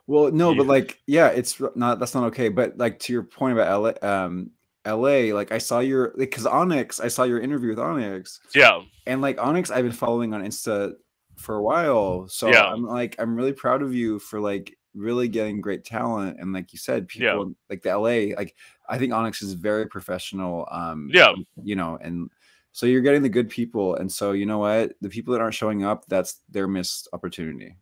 Well, 0.07 0.31
no, 0.31 0.53
but 0.55 0.67
like, 0.67 0.99
yeah, 1.07 1.27
it's 1.27 1.61
not. 1.75 1.99
That's 1.99 2.13
not 2.13 2.25
okay. 2.25 2.49
But 2.49 2.77
like 2.77 2.99
to 2.99 3.13
your 3.13 3.23
point 3.23 3.57
about 3.57 3.81
LA, 4.03 4.07
um, 4.07 4.51
LA, 4.85 5.33
like 5.33 5.51
I 5.51 5.59
saw 5.59 5.79
your 5.79 6.13
because 6.17 6.45
Onyx, 6.45 6.99
I 6.99 7.07
saw 7.07 7.23
your 7.23 7.39
interview 7.39 7.69
with 7.69 7.79
Onyx, 7.79 8.39
Yeah. 8.53 8.81
and 9.05 9.21
like 9.21 9.39
Onyx, 9.39 9.71
I've 9.71 9.83
been 9.83 9.91
following 9.93 10.33
on 10.33 10.43
Insta 10.43 10.93
for 11.37 11.55
a 11.55 11.63
while. 11.63 12.27
So 12.27 12.49
Yeah. 12.49 12.65
I'm 12.65 12.83
like, 12.83 13.15
I'm 13.19 13.35
really 13.35 13.53
proud 13.53 13.81
of 13.81 13.93
you 13.93 14.19
for 14.19 14.41
like 14.41 14.75
really 14.93 15.27
getting 15.29 15.61
great 15.61 15.85
talent. 15.85 16.37
And 16.39 16.51
like 16.51 16.73
you 16.73 16.79
said, 16.79 17.07
people 17.07 17.47
Yeah. 17.47 17.53
like 17.69 17.81
the 17.81 17.89
LA, 17.91 18.35
like 18.35 18.55
I 18.91 18.97
think 18.97 19.13
Onyx 19.13 19.41
is 19.41 19.53
very 19.53 19.87
professional. 19.87 20.67
Um, 20.69 21.09
Yeah. 21.11 21.33
you 21.63 21.75
know, 21.75 21.97
and 22.01 22.29
so 22.73 22.85
you're 22.85 23.01
getting 23.01 23.21
the 23.21 23.29
good 23.29 23.49
people. 23.49 23.95
And 23.95 24.11
so 24.11 24.33
you 24.33 24.45
know 24.45 24.59
what? 24.59 24.93
The 25.01 25.09
people 25.09 25.31
that 25.33 25.41
aren't 25.41 25.55
showing 25.55 25.83
up, 25.83 26.05
that's 26.07 26.39
their 26.49 26.67
missed 26.67 27.07
opportunity. 27.13 27.77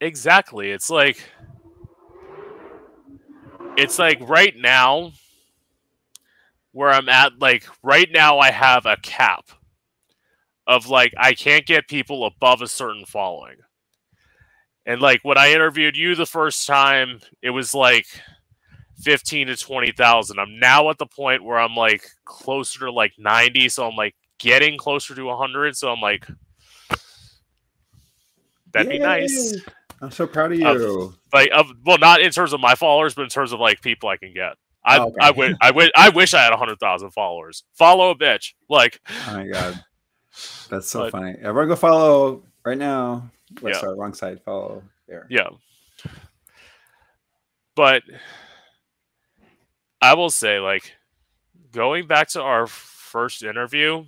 Exactly. 0.00 0.70
It's 0.70 0.90
like 0.90 1.22
it's 3.76 3.98
like 3.98 4.18
right 4.28 4.56
now 4.56 5.12
where 6.72 6.90
I'm 6.90 7.08
at 7.08 7.38
like 7.40 7.64
right 7.82 8.08
now 8.12 8.38
I 8.38 8.50
have 8.50 8.86
a 8.86 8.96
cap 8.98 9.48
of 10.66 10.88
like 10.88 11.14
I 11.16 11.34
can't 11.34 11.66
get 11.66 11.88
people 11.88 12.26
above 12.26 12.62
a 12.62 12.68
certain 12.68 13.06
following. 13.06 13.56
And 14.86 15.00
like 15.00 15.20
when 15.22 15.38
I 15.38 15.52
interviewed 15.52 15.96
you 15.96 16.14
the 16.14 16.26
first 16.26 16.66
time, 16.66 17.20
it 17.42 17.50
was 17.50 17.74
like 17.74 18.06
15 19.02 19.46
to 19.48 19.56
20,000. 19.56 20.38
I'm 20.38 20.58
now 20.58 20.90
at 20.90 20.98
the 20.98 21.06
point 21.06 21.44
where 21.44 21.58
I'm 21.58 21.74
like 21.74 22.04
closer 22.24 22.80
to 22.80 22.90
like 22.92 23.12
90, 23.18 23.68
so 23.68 23.88
I'm 23.88 23.96
like 23.96 24.14
getting 24.38 24.76
closer 24.78 25.14
to 25.14 25.24
100, 25.24 25.76
so 25.76 25.90
I'm 25.92 26.00
like 26.00 26.26
that'd 28.72 28.90
be 28.90 28.98
nice. 28.98 29.56
I'm 30.00 30.10
so 30.10 30.26
proud 30.26 30.52
of 30.52 30.60
Of- 30.62 30.80
you. 30.80 31.14
like 31.32 31.50
of 31.52 31.70
well 31.84 31.98
not 31.98 32.20
in 32.20 32.30
terms 32.30 32.52
of 32.52 32.60
my 32.60 32.74
followers 32.76 33.14
but 33.14 33.22
in 33.22 33.28
terms 33.28 33.52
of 33.52 33.58
like 33.58 33.80
people 33.82 34.08
i 34.08 34.16
can 34.16 34.32
get 34.32 34.54
i 34.84 34.96
Oh, 34.98 35.06
okay. 35.08 35.16
i 35.20 35.30
wish 35.32 35.56
i 35.60 35.70
wish 35.72 35.90
i 35.96 36.08
wish 36.10 36.34
i 36.34 36.42
had 36.42 36.50
100000 36.50 37.10
followers 37.10 37.64
follow 37.74 38.10
a 38.10 38.14
bitch 38.14 38.52
like 38.68 39.00
Oh 39.08 39.32
my 39.34 39.48
god, 39.48 39.82
that's 40.70 40.88
so 40.88 41.00
But- 41.00 41.10
funny. 41.12 41.34
Everyone, 41.42 41.66
go 41.68 41.74
follow 41.76 42.44
right 42.64 42.78
now. 42.78 43.28
Wait, 43.60 43.74
Yeah. 43.74 43.80
sorry, 43.80 43.96
wrong 43.98 44.14
side. 44.14 44.40
Follow 44.44 44.84
there. 45.08 45.26
yeah 45.30 45.48
but 47.74 48.02
i 50.00 50.14
will 50.14 50.30
say 50.30 50.58
like 50.58 50.92
going 51.72 52.06
back 52.06 52.28
to 52.28 52.40
our 52.42 52.66
first 52.66 53.42
interview 53.42 54.04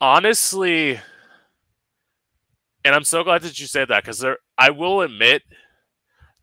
honestly 0.00 1.00
and 2.84 2.94
i'm 2.94 3.04
so 3.04 3.22
glad 3.24 3.42
that 3.42 3.58
you 3.58 3.66
said 3.66 3.88
that 3.88 4.02
because 4.02 4.18
there 4.18 4.38
i 4.58 4.70
will 4.70 5.00
admit 5.00 5.42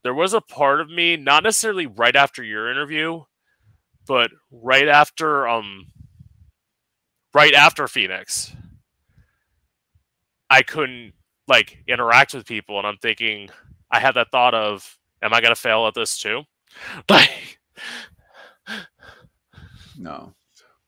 there 0.03 0.13
was 0.13 0.33
a 0.33 0.41
part 0.41 0.81
of 0.81 0.89
me 0.89 1.15
not 1.15 1.43
necessarily 1.43 1.85
right 1.85 2.15
after 2.15 2.43
your 2.43 2.71
interview 2.71 3.21
but 4.07 4.31
right 4.51 4.87
after 4.87 5.47
um 5.47 5.87
right 7.33 7.53
after 7.53 7.87
phoenix. 7.87 8.53
I 10.49 10.63
couldn't 10.63 11.13
like 11.47 11.83
interact 11.87 12.33
with 12.33 12.45
people 12.45 12.77
and 12.77 12.87
i'm 12.87 12.97
thinking 12.97 13.49
i 13.89 13.99
had 13.99 14.13
that 14.13 14.31
thought 14.31 14.53
of 14.53 14.97
am 15.21 15.33
i 15.33 15.39
to 15.39 15.55
fail 15.55 15.87
at 15.87 15.93
this 15.93 16.17
too? 16.19 16.43
Like 17.09 17.59
No, 20.01 20.33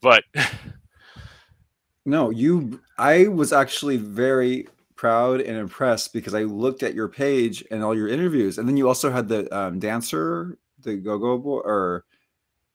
but 0.02 0.24
no, 2.06 2.32
you. 2.32 2.82
I 2.98 3.28
was 3.28 3.54
actually 3.54 3.98
very 3.98 4.68
proud 4.96 5.42
and 5.42 5.56
impressed 5.58 6.14
because 6.14 6.34
I 6.34 6.44
looked 6.44 6.82
at 6.82 6.96
your 6.96 7.08
page 7.08 7.64
and 7.70 7.84
all 7.84 7.96
your 7.96 8.08
interviews, 8.08 8.58
and 8.58 8.68
then 8.68 8.76
you 8.76 8.88
also 8.88 9.12
had 9.12 9.28
the 9.28 9.56
um, 9.56 9.80
dancer, 9.80 10.58
the 10.80 10.96
go-go 10.96 11.38
boy, 11.38 11.60
or 11.60 12.06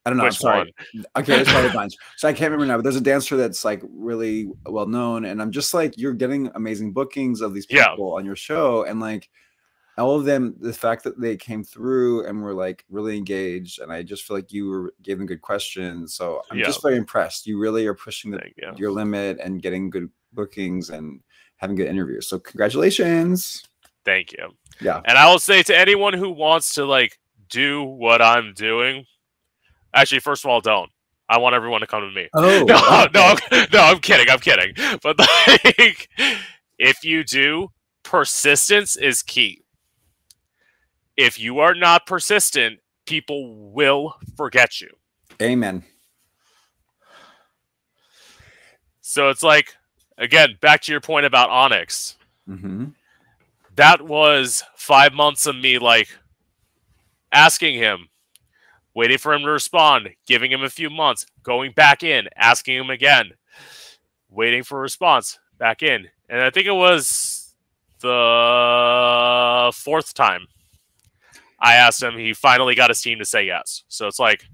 I 0.07 0.11
don't 0.11 0.17
know. 0.17 0.27
I'm 0.27 0.33
sorry. 0.33 0.73
one 0.95 1.05
Okay, 1.17 1.35
there's 1.37 1.49
probably 1.49 1.71
a 1.71 1.73
bunch. 1.75 1.95
So 2.17 2.29
I 2.29 2.33
can't 2.33 2.53
remember 2.53 2.67
now, 2.67 2.77
but 2.79 2.83
there's 2.85 2.97
a 2.97 3.01
dancer 3.01 3.37
that's 3.37 3.65
like 3.65 3.83
really 3.93 4.49
well 4.65 4.87
known, 4.87 5.25
and 5.25 5.43
I'm 5.43 5.51
just 5.51 5.75
like, 5.75 5.95
you're 5.99 6.15
getting 6.15 6.51
amazing 6.55 6.93
bookings 6.93 7.41
of 7.41 7.53
these 7.53 7.67
Yeah. 7.69 7.91
people 7.91 8.15
on 8.15 8.25
your 8.25 8.37
show, 8.37 8.85
and 8.85 9.01
like 9.01 9.29
all 9.99 10.17
of 10.19 10.25
them, 10.25 10.55
the 10.61 10.73
fact 10.73 11.05
that 11.05 11.21
they 11.21 11.37
came 11.37 11.65
through 11.65 12.27
and 12.27 12.43
were 12.43 12.55
like 12.55 12.85
really 12.89 13.17
engaged, 13.17 13.81
and 13.81 13.93
I 13.93 14.03
just 14.03 14.25
feel 14.25 14.37
like 14.37 14.53
you 14.53 14.69
were 14.69 14.95
gave 15.03 15.19
them 15.19 15.27
good 15.27 15.43
questions. 15.43 16.15
So 16.15 16.43
I'm 16.51 16.59
just 16.59 16.83
very 16.83 16.97
impressed. 16.97 17.47
You 17.47 17.59
really 17.59 17.87
are 17.87 17.95
pushing 17.95 18.31
the, 18.31 18.41
you. 18.57 18.73
your 18.77 18.91
limit 18.93 19.39
and 19.43 19.61
getting 19.63 19.91
good 19.91 20.09
bookings 20.33 20.91
and 20.91 21.21
having 21.57 21.77
good 21.77 21.89
interviews. 21.89 22.29
So 22.29 22.39
congratulations. 22.39 23.65
thank 24.05 24.33
you 24.33 24.49
Yeah. 24.81 25.01
And 25.05 25.19
I 25.19 25.29
will 25.31 25.39
say 25.41 25.63
to 25.65 25.77
anyone 25.77 26.13
who 26.15 26.31
wants 26.31 26.75
to 26.75 26.85
like 26.85 27.19
do 27.51 27.83
what 27.83 28.23
I'm 28.23 28.53
doing, 28.55 29.05
actually, 29.95 30.21
first 30.21 30.45
of 30.45 30.51
all, 30.51 30.61
don't. 30.61 30.91
I 31.31 31.39
want 31.39 31.55
everyone 31.55 31.81
to 31.83 31.87
come 31.87 32.03
to 32.03 32.11
me. 32.11 32.29
Oh 32.35 32.65
No, 32.65 32.77
okay. 32.77 33.09
no, 33.15 33.21
I'm- 33.21 33.67
no, 33.73 33.81
I'm 33.81 33.99
kidding. 33.99 34.31
I'm 34.31 34.39
kidding. 34.39 34.75
But 35.03 35.19
like, 35.19 36.09
if 36.79 37.03
you 37.05 37.25
do, 37.25 37.69
persistence 38.03 38.97
is 38.97 39.23
key. 39.23 39.63
If 41.19 41.37
you 41.41 41.59
are 41.59 41.75
not 41.75 42.07
persistent, 42.07 42.79
people 43.05 43.73
will 43.73 44.15
forget 44.37 44.81
you. 44.81 44.89
Amen. 45.43 45.83
So 49.01 49.29
it's 49.29 49.43
like, 49.43 49.75
again, 50.17 50.57
back 50.61 50.81
to 50.83 50.93
your 50.93 51.01
point 51.01 51.27
about 51.27 51.51
Onyx. 51.51 52.17
hmm 52.47 52.87
that 53.75 54.03
was 54.03 54.65
five 54.75 55.13
months 55.13 55.47
of 55.47 55.55
me 55.55 55.79
like 55.79 56.09
asking 57.31 57.77
him, 57.77 58.09
waiting 58.93 59.19
for 59.19 59.33
him 59.33 59.43
to 59.43 59.51
respond, 59.51 60.09
giving 60.27 60.51
him 60.51 60.65
a 60.65 60.69
few 60.69 60.91
months, 60.91 61.25
going 61.45 61.71
back 61.73 62.03
in, 62.03 62.29
asking 62.37 62.77
him 62.77 62.91
again, 62.91 63.31
waiting 64.29 64.65
for 64.65 64.79
a 64.79 64.83
response, 64.83 65.39
back 65.59 65.85
in. 65.85 66.09
And 66.29 66.43
I 66.43 66.51
think 66.51 66.67
it 66.67 66.73
was 66.73 67.55
the 68.01 69.71
fourth 69.73 70.13
time 70.13 70.49
I 71.59 71.75
asked 71.75 72.03
him, 72.03 72.17
he 72.17 72.33
finally 72.35 72.75
got 72.75 72.91
his 72.91 73.01
team 73.01 73.19
to 73.19 73.25
say 73.25 73.45
yes. 73.45 73.83
So 73.89 74.07
it's 74.07 74.19
like, 74.19 74.45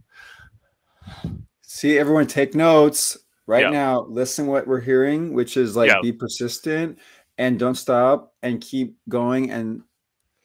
See, 1.62 1.98
everyone 1.98 2.26
take 2.26 2.54
notes 2.54 3.18
right 3.46 3.64
Yeah. 3.64 3.70
now. 3.70 4.00
Listen 4.08 4.46
what 4.46 4.66
we're 4.66 4.80
hearing, 4.80 5.32
which 5.34 5.56
is 5.56 5.76
like 5.76 5.90
Yeah. 5.90 6.00
be 6.00 6.12
persistent 6.12 6.98
and 7.36 7.58
don't 7.58 7.74
stop 7.74 8.32
and 8.42 8.60
keep 8.60 8.96
going 9.08 9.50
and 9.50 9.82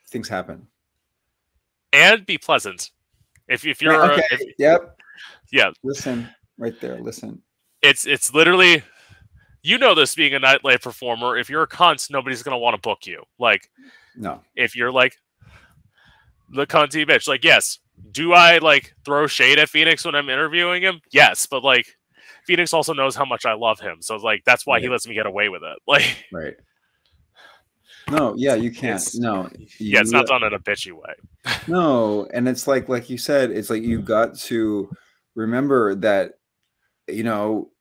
things 0.09 0.27
happen. 0.27 0.67
and 1.93 2.25
be 2.25 2.37
pleasant. 2.37 2.91
If, 3.47 3.65
if 3.65 3.81
you're, 3.81 4.11
okay. 4.11 4.21
if, 4.31 4.41
Yep. 4.59 4.99
yeah, 5.51 5.71
Listen 5.83 6.29
right 6.57 6.79
there. 6.81 6.99
Listen. 6.99 7.41
it's 7.81 8.05
it's 8.05 8.31
literally 8.33 8.83
you 9.63 9.77
know 9.77 9.95
this 9.95 10.13
being 10.15 10.33
a 10.35 10.39
nightlife 10.39 10.81
performer. 10.83 11.35
If 11.37 11.49
you're 11.49 11.63
a 11.63 11.67
cunt, 11.67 12.09
nobody's 12.11 12.43
gonna 12.43 12.57
want 12.59 12.75
to 12.75 12.81
book 12.81 13.05
you. 13.07 13.23
Like, 13.39 13.69
No. 14.15 14.43
if 14.55 14.75
you're 14.75 14.91
like 14.91 15.15
the 16.51 16.67
cunty 16.67 17.07
bitch, 17.07 17.27
like, 17.27 17.43
yes, 17.43 17.79
do 18.11 18.33
I 18.33 18.57
like 18.59 18.93
throw 19.05 19.27
shade 19.27 19.59
at 19.59 19.69
Phoenix 19.69 20.05
when 20.05 20.15
I'm 20.15 20.29
interviewing 20.29 20.81
him? 20.81 21.01
Yes, 21.11 21.45
but 21.45 21.63
like, 21.63 21.85
Phoenix 22.45 22.73
also 22.73 22.93
knows 22.93 23.15
how 23.15 23.25
much 23.25 23.45
I 23.45 23.53
love 23.53 23.79
him, 23.79 24.01
so 24.01 24.15
like 24.17 24.43
that's 24.45 24.65
why 24.65 24.79
he 24.79 24.89
lets 24.89 25.07
me 25.07 25.13
get 25.13 25.25
away 25.25 25.49
with 25.49 25.61
it. 25.63 25.77
Like, 25.87 26.25
Right. 26.31 26.55
No, 28.09 28.33
yeah, 28.35 28.55
you 28.55 28.71
can't. 28.71 29.07
No. 29.15 29.49
yeah, 29.77 30.01
it's 30.01 30.11
not 30.11 30.25
done 30.25 30.43
in 30.43 30.53
a 30.53 30.59
bitchy 30.59 30.91
way. 30.91 31.13
No, 31.67 32.27
and 32.33 32.47
it's 32.47 32.67
like 32.67 32.89
like 32.89 33.09
you 33.09 33.17
said, 33.17 33.51
it's 33.51 33.69
like 33.69 33.83
you've 33.83 34.05
got 34.05 34.35
to 34.35 34.89
remember 35.35 35.95
that 35.95 36.33
you 37.07 37.23
know 37.23 37.71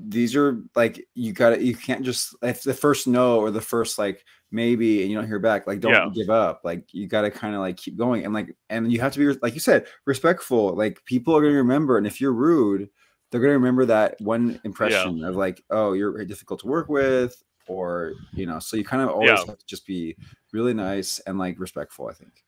these 0.00 0.36
are 0.36 0.62
like 0.76 1.04
you 1.14 1.32
got 1.32 1.50
to 1.50 1.62
you 1.62 1.74
can't 1.74 2.04
just 2.04 2.36
if 2.42 2.62
the 2.62 2.72
first 2.72 3.08
no 3.08 3.38
or 3.40 3.50
the 3.50 3.60
first 3.60 3.98
like 3.98 4.24
maybe 4.52 5.02
and 5.02 5.10
you 5.10 5.16
don't 5.18 5.26
hear 5.26 5.40
back 5.40 5.66
like 5.66 5.80
don't 5.80 5.92
Yeah. 5.92 6.08
give 6.14 6.30
up 6.30 6.60
like 6.62 6.86
you 6.94 7.08
got 7.08 7.22
to 7.22 7.30
kind 7.32 7.54
of 7.54 7.60
like 7.60 7.76
keep 7.76 7.96
going 7.96 8.24
and 8.24 8.32
like 8.32 8.54
and 8.70 8.92
you 8.92 9.00
have 9.00 9.12
to 9.14 9.18
be 9.18 9.38
like 9.42 9.54
you 9.54 9.60
said 9.60 9.86
respectful 10.06 10.74
like 10.76 11.04
people 11.04 11.36
are 11.36 11.40
to 11.52 11.58
remember 11.58 11.98
and 11.98 12.06
if 12.06 12.20
you're 12.20 12.32
rude 12.32 12.88
they're 13.30 13.40
to 13.50 13.58
remember 13.58 13.84
that 13.84 14.18
one 14.20 14.60
impression 14.64 15.22
of 15.24 15.34
like 15.36 15.62
oh 15.70 15.92
you're 15.94 16.12
very 16.12 16.26
difficult 16.26 16.60
to 16.60 16.68
work 16.68 16.88
with 16.88 17.42
or 17.66 18.12
you 18.32 18.46
know 18.46 18.58
so 18.60 18.76
you 18.76 18.84
kind 18.84 19.02
of 19.02 19.08
always 19.08 19.28
Yeah. 19.30 19.46
have 19.46 19.58
to 19.58 19.66
just 19.66 19.84
be 19.84 20.16
really 20.52 20.74
nice 20.74 21.18
and 21.26 21.38
like 21.38 21.58
respectful 21.58 22.06
i 22.08 22.12
think 22.12 22.44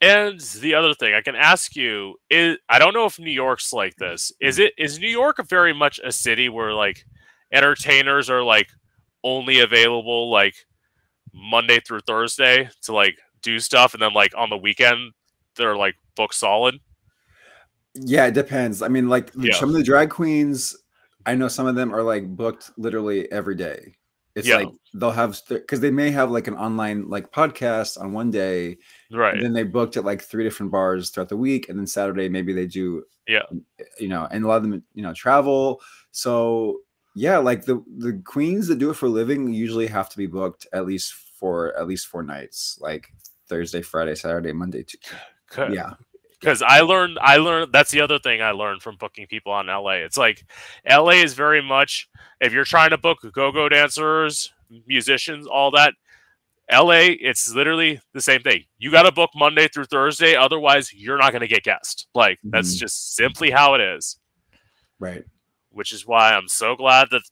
And 0.00 0.40
the 0.40 0.74
other 0.74 0.94
thing 0.94 1.14
I 1.14 1.20
can 1.20 1.36
ask 1.36 1.76
you 1.76 2.16
is 2.30 2.56
I 2.68 2.78
don't 2.78 2.94
know 2.94 3.04
if 3.04 3.18
New 3.18 3.30
York's 3.30 3.72
like 3.72 3.96
this. 3.96 4.32
Is 4.40 4.58
it 4.58 4.72
is 4.78 4.98
New 4.98 5.08
York 5.08 5.46
very 5.48 5.74
much 5.74 6.00
a 6.02 6.10
city 6.10 6.48
where 6.48 6.72
like 6.72 7.04
entertainers 7.52 8.30
are 8.30 8.42
like 8.42 8.68
only 9.22 9.60
available 9.60 10.30
like 10.30 10.54
Monday 11.34 11.80
through 11.80 12.00
Thursday 12.00 12.70
to 12.82 12.92
like 12.94 13.18
do 13.42 13.58
stuff 13.60 13.92
and 13.92 14.02
then 14.02 14.14
like 14.14 14.32
on 14.36 14.48
the 14.50 14.56
weekend 14.56 15.12
they're 15.56 15.76
like 15.76 15.96
booked 16.16 16.34
solid? 16.34 16.80
Yeah, 17.94 18.26
it 18.26 18.34
depends. 18.34 18.82
I 18.82 18.88
mean, 18.88 19.08
like 19.08 19.30
Yeah. 19.36 19.54
some 19.54 19.68
of 19.68 19.74
the 19.74 19.82
drag 19.82 20.10
queens, 20.10 20.76
I 21.26 21.34
know 21.34 21.48
some 21.48 21.66
of 21.66 21.74
them 21.74 21.94
are 21.94 22.02
like 22.02 22.26
booked 22.26 22.70
literally 22.78 23.30
every 23.30 23.54
day. 23.54 23.94
It's 24.34 24.46
Yeah. 24.46 24.58
like 24.58 24.68
they'll 24.94 25.10
have 25.10 25.40
because 25.48 25.80
they 25.80 25.90
may 25.90 26.10
have 26.10 26.30
like 26.30 26.46
an 26.46 26.54
online 26.54 27.08
like 27.08 27.32
podcast 27.32 28.00
on 28.00 28.12
one 28.12 28.30
day, 28.30 28.78
Right. 29.10 29.34
and 29.34 29.42
then 29.42 29.52
they 29.52 29.64
booked 29.64 29.96
at 29.96 30.04
like 30.04 30.22
three 30.22 30.44
different 30.44 30.70
bars 30.72 31.10
throughout 31.10 31.28
the 31.28 31.36
week, 31.36 31.68
and 31.68 31.78
then 31.78 31.86
Saturday 31.86 32.28
maybe 32.28 32.52
they 32.52 32.66
do, 32.66 33.04
Yeah. 33.26 33.42
Eh, 33.78 33.84
you 33.98 34.08
know, 34.08 34.28
and 34.30 34.44
a 34.44 34.48
lot 34.48 34.56
of 34.58 34.62
them 34.62 34.82
you 34.94 35.02
know 35.02 35.12
travel. 35.14 35.80
So 36.12 36.80
yeah, 37.16 37.38
like 37.38 37.64
the 37.64 37.82
the 37.98 38.20
queens 38.24 38.68
that 38.68 38.78
do 38.78 38.90
it 38.90 38.94
for 38.96 39.06
a 39.06 39.10
living 39.10 39.52
usually 39.52 39.88
have 39.88 40.08
to 40.10 40.16
be 40.16 40.26
booked 40.26 40.66
at 40.72 40.86
least 40.86 41.12
for 41.34 41.76
at 41.76 41.88
least 41.88 42.06
four 42.06 42.22
nights, 42.22 42.78
like 42.80 43.12
Thursday, 43.48 43.82
Friday, 43.82 44.14
Saturday, 44.14 44.52
Monday. 44.52 44.84
Tuesday. 44.84 45.74
Yeah, 45.74 45.94
because 46.40 46.62
I 46.62 46.80
learned 46.80 47.18
I 47.20 47.36
learned 47.36 47.72
that's 47.72 47.90
the 47.90 48.00
other 48.00 48.18
thing 48.18 48.40
I 48.42 48.50
learned 48.52 48.82
from 48.82 48.96
booking 48.96 49.26
people 49.26 49.52
on 49.52 49.66
LA. 49.66 49.96
It's 50.04 50.16
like 50.16 50.44
LA 50.88 51.22
is 51.22 51.34
very 51.34 51.62
much 51.62 52.08
if 52.40 52.52
you're 52.52 52.64
trying 52.64 52.90
to 52.90 52.98
book 52.98 53.18
go-go 53.32 53.68
dancers, 53.68 54.52
musicians, 54.86 55.46
all 55.46 55.70
that. 55.72 55.94
LA, 56.72 57.16
it's 57.20 57.52
literally 57.52 58.00
the 58.14 58.20
same 58.20 58.42
thing. 58.42 58.62
You 58.78 58.92
got 58.92 59.02
to 59.02 59.10
book 59.12 59.30
Monday 59.34 59.66
through 59.68 59.86
Thursday, 59.86 60.36
otherwise 60.36 60.92
you're 60.92 61.18
not 61.18 61.32
going 61.32 61.40
to 61.40 61.48
get 61.48 61.64
guests. 61.64 62.06
Like 62.14 62.38
that's 62.44 62.76
Mhm. 62.76 62.78
just 62.78 63.16
simply 63.16 63.50
how 63.50 63.74
it 63.74 63.80
is. 63.80 64.18
right. 64.98 65.24
Which 65.70 65.92
is 65.92 66.06
why 66.06 66.34
I'm 66.34 66.46
so 66.48 66.76
glad 66.76 67.08
that 67.10 67.22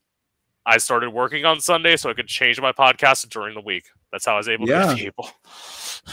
I 0.68 0.76
started 0.76 1.10
working 1.10 1.46
on 1.46 1.60
Sunday 1.60 1.96
so 1.96 2.10
I 2.10 2.12
could 2.12 2.26
change 2.26 2.60
my 2.60 2.72
podcast 2.72 3.28
during 3.30 3.54
the 3.54 3.62
week. 3.62 3.86
That's 4.12 4.26
how 4.26 4.34
I 4.34 4.36
was 4.36 4.48
able 4.50 4.66
to 4.66 4.72
Yeah. 4.72 4.94
get 4.94 4.98
people. 5.04 5.30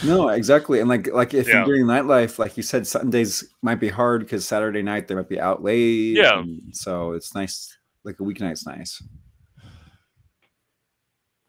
No, 0.02 0.28
exactly. 0.30 0.80
And 0.80 0.88
like 0.88 1.12
like 1.12 1.34
if 1.34 1.46
Yeah. 1.46 1.66
you're 1.66 1.76
doing 1.76 1.84
nightlife, 1.86 2.38
like 2.38 2.56
you 2.56 2.62
said, 2.62 2.86
Sundays 2.86 3.44
might 3.62 3.80
be 3.80 3.88
hard 3.90 4.22
because 4.22 4.46
Saturday 4.46 4.82
night 4.82 5.08
they 5.08 5.14
might 5.14 5.28
be 5.28 5.38
out 5.38 5.62
late. 5.62 6.16
Yeah. 6.16 6.42
so 6.72 7.12
it's 7.12 7.34
nice. 7.34 7.76
Like 8.02 8.18
a 8.20 8.24
weeknight's 8.24 8.66
nice. 8.66 9.02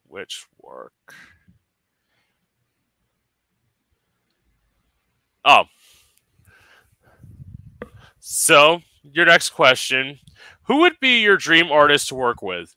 which 0.10 0.46
work. 0.62 0.94
Oh. 5.46 5.66
So, 8.20 8.82
your 9.04 9.26
next 9.26 9.50
question 9.52 10.20
Who 10.64 10.78
would 10.80 11.00
be 11.00 11.22
your 11.22 11.38
dream 11.38 11.72
artist 11.72 12.10
to 12.10 12.16
work 12.16 12.42
with? 12.42 12.76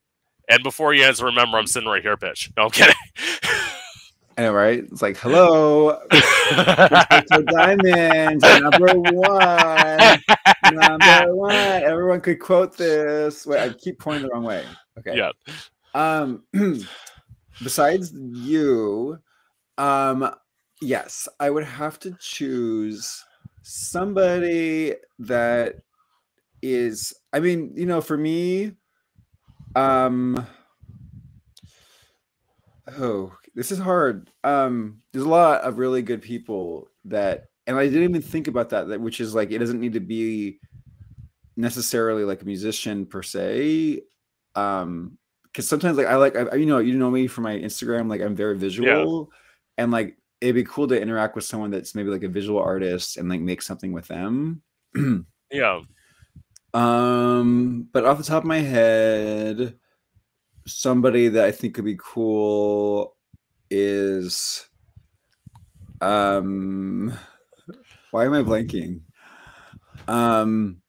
And 0.51 0.65
before 0.65 0.93
you 0.93 1.05
answer, 1.05 1.25
remember 1.27 1.59
I'm 1.59 1.69
sitting 1.69 1.89
right 1.89 2.03
here, 2.03 2.17
bitch. 2.17 2.51
No, 2.57 2.65
I'm 2.65 2.71
kidding. 2.71 2.95
I 4.37 4.43
know, 4.43 4.53
right? 4.53 4.83
It's 4.91 5.01
like, 5.01 5.17
hello. 5.17 6.01
Diamond, 7.53 8.41
number 8.41 8.95
one, 8.99 10.21
number 10.73 11.37
one. 11.37 11.55
Everyone 11.55 12.21
could 12.21 12.41
quote 12.41 12.77
this. 12.77 13.47
Wait, 13.47 13.61
I 13.61 13.69
keep 13.75 14.01
pointing 14.01 14.25
the 14.25 14.31
wrong 14.31 14.43
way. 14.43 14.65
Okay. 14.99 15.17
yeah. 15.17 15.31
Um, 15.95 16.43
besides 17.63 18.13
you, 18.13 19.19
um, 19.79 20.35
yes, 20.83 21.29
I 21.39 21.51
would 21.51 21.65
have 21.65 22.01
to 22.01 22.17
choose 22.19 23.25
somebody 23.63 24.95
that 25.21 25.77
is. 26.61 27.15
I 27.33 27.39
mean, 27.39 27.73
you 27.77 27.87
know, 27.87 28.01
for 28.01 28.17
me, 28.17 28.73
um, 29.75 30.47
oh, 32.99 33.33
this 33.55 33.73
is 33.73 33.79
hard. 33.79 34.31
Um, 34.45 35.03
there's 35.13 35.25
a 35.25 35.29
lot 35.29 35.63
of 35.63 35.79
really 35.79 36.03
good 36.03 36.23
people 36.23 36.89
that, 37.07 37.47
and 37.67 37.77
I 37.77 37.87
didn't 37.87 38.05
even 38.05 38.23
think 38.23 38.49
about 38.49 38.71
that. 38.71 38.89
That 38.89 39.01
which 39.01 39.21
is 39.21 39.35
like, 39.35 39.51
it 39.51 39.59
doesn't 39.59 39.81
need 39.81 39.95
to 39.95 40.01
be 40.01 40.61
necessarily 41.57 42.25
like 42.25 42.43
a 42.43 42.47
musician 42.47 43.05
per 43.05 43.23
se 43.23 44.01
um 44.55 45.19
because 45.45 45.69
sometimes 45.69 45.99
like 45.99 46.07
i 46.07 46.17
like 46.17 46.35
I, 46.35 46.55
you 46.55 46.65
know 46.65 46.79
you 46.79 46.97
know 46.97 47.11
me 47.11 47.27
from 47.27 47.45
my 47.45 47.55
instagram 47.55 48.09
like 48.09 48.23
i'm 48.23 48.35
very 48.35 48.57
visual 48.57 49.31
and 49.77 49.91
like 49.91 50.17
it'd 50.41 50.55
be 50.55 50.65
cool 50.65 50.89
to 50.89 51.01
interact 51.01 51.35
with 51.35 51.45
someone 51.45 51.71
that's 51.71 51.95
maybe 51.95 52.09
like 52.09 52.23
a 52.23 52.29
visual 52.29 52.61
artist 52.61 53.19
and 53.19 53.29
like 53.29 53.41
make 53.41 53.61
something 53.61 53.93
with 53.93 54.09
them 54.09 54.63
Yeah. 55.51 55.81
Um 56.73 57.89
but 57.93 58.05
off 58.05 58.19
the 58.19 58.25
top 58.25 58.45
of 58.45 58.49
my 58.49 58.61
head 58.61 59.77
somebody 60.67 61.29
that 61.29 61.45
i 61.45 61.51
think 61.51 61.75
could 61.75 61.85
be 61.85 61.99
cool 61.99 63.17
is 63.71 64.69
um 66.01 67.13
why 68.11 68.25
am 68.25 68.35
i 68.35 68.43
blanking? 68.43 69.01
Um 70.09 70.81